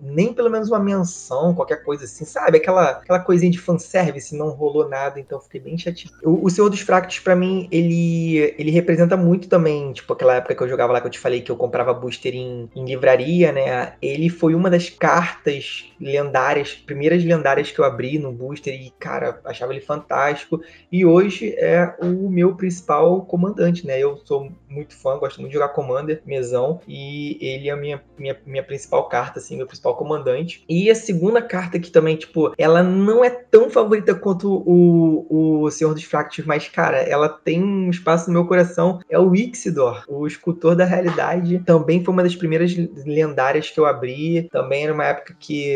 Nem 0.00 0.32
pelo 0.32 0.50
menos 0.50 0.68
uma 0.68 0.78
menção, 0.78 1.54
qualquer 1.54 1.82
coisa 1.82 2.04
assim, 2.04 2.24
sabe? 2.24 2.58
Aquela, 2.58 2.90
aquela 2.90 3.20
coisinha 3.20 3.50
de 3.52 3.58
fanservice, 3.58 4.36
não 4.36 4.50
rolou 4.50 4.88
nada, 4.88 5.20
então 5.20 5.40
fiquei 5.40 5.60
bem 5.60 5.76
chateado. 5.76 6.16
O, 6.24 6.46
o 6.46 6.50
Senhor 6.50 6.70
dos 6.70 6.80
Fractos, 6.80 7.18
para 7.18 7.36
mim, 7.36 7.68
ele, 7.70 8.54
ele 8.58 8.70
representa 8.70 9.16
muito 9.16 9.48
também, 9.48 9.92
tipo, 9.92 10.12
aquela 10.12 10.36
época 10.36 10.54
que 10.54 10.62
eu 10.62 10.68
jogava 10.68 10.92
lá, 10.92 11.00
que 11.00 11.06
eu 11.06 11.10
te 11.10 11.18
falei 11.18 11.42
que 11.42 11.50
eu 11.50 11.56
comprava 11.56 11.92
booster 11.92 12.34
em, 12.34 12.70
em 12.74 12.84
livraria, 12.84 13.52
né? 13.52 13.92
Ele 14.00 14.30
foi 14.30 14.54
uma 14.54 14.70
das 14.70 14.88
cartas 14.88 15.92
lendárias, 16.00 16.72
primeiras 16.72 17.22
lendárias 17.22 17.70
que 17.70 17.78
eu 17.78 17.84
abri 17.84 18.18
no 18.18 18.32
booster 18.32 18.74
e, 18.74 18.90
cara, 18.98 19.40
achava 19.44 19.72
ele 19.72 19.80
fantástico. 19.80 20.60
E 20.90 21.04
hoje 21.04 21.54
é 21.58 21.94
o 22.00 22.30
meu 22.30 22.54
principal 22.54 23.22
comandante, 23.22 23.86
né? 23.86 23.98
Eu 23.98 24.16
sou 24.24 24.38
sou 24.38 24.52
muito 24.68 24.94
fã, 24.96 25.18
gosto 25.18 25.40
muito 25.40 25.50
de 25.50 25.54
jogar 25.54 25.70
Commander, 25.70 26.22
mesão, 26.24 26.80
e 26.86 27.36
ele 27.40 27.68
é 27.68 27.72
a 27.72 27.76
minha, 27.76 28.02
minha, 28.16 28.38
minha 28.46 28.62
principal 28.62 29.08
carta, 29.08 29.27
assim, 29.36 29.56
meu 29.56 29.66
principal 29.66 29.96
comandante. 29.96 30.64
E 30.68 30.90
a 30.90 30.94
segunda 30.94 31.42
carta 31.42 31.78
que 31.78 31.90
também, 31.90 32.16
tipo, 32.16 32.52
ela 32.56 32.82
não 32.82 33.24
é 33.24 33.30
tão 33.30 33.68
favorita 33.68 34.14
quanto 34.14 34.62
o, 34.66 35.64
o 35.64 35.70
Senhor 35.70 35.92
dos 35.92 36.04
Fractos, 36.04 36.44
mas, 36.46 36.68
cara, 36.68 36.98
ela 36.98 37.28
tem 37.28 37.62
um 37.62 37.90
espaço 37.90 38.28
no 38.28 38.32
meu 38.32 38.46
coração, 38.46 39.00
é 39.10 39.18
o 39.18 39.34
Ixidor, 39.34 40.04
o 40.08 40.26
escultor 40.26 40.74
da 40.74 40.84
realidade. 40.84 41.58
Também 41.60 42.04
foi 42.04 42.14
uma 42.14 42.22
das 42.22 42.36
primeiras 42.36 42.74
lendárias 43.04 43.70
que 43.70 43.78
eu 43.78 43.86
abri, 43.86 44.48
também 44.50 44.84
era 44.84 44.94
uma 44.94 45.04
época 45.04 45.36
que 45.38 45.74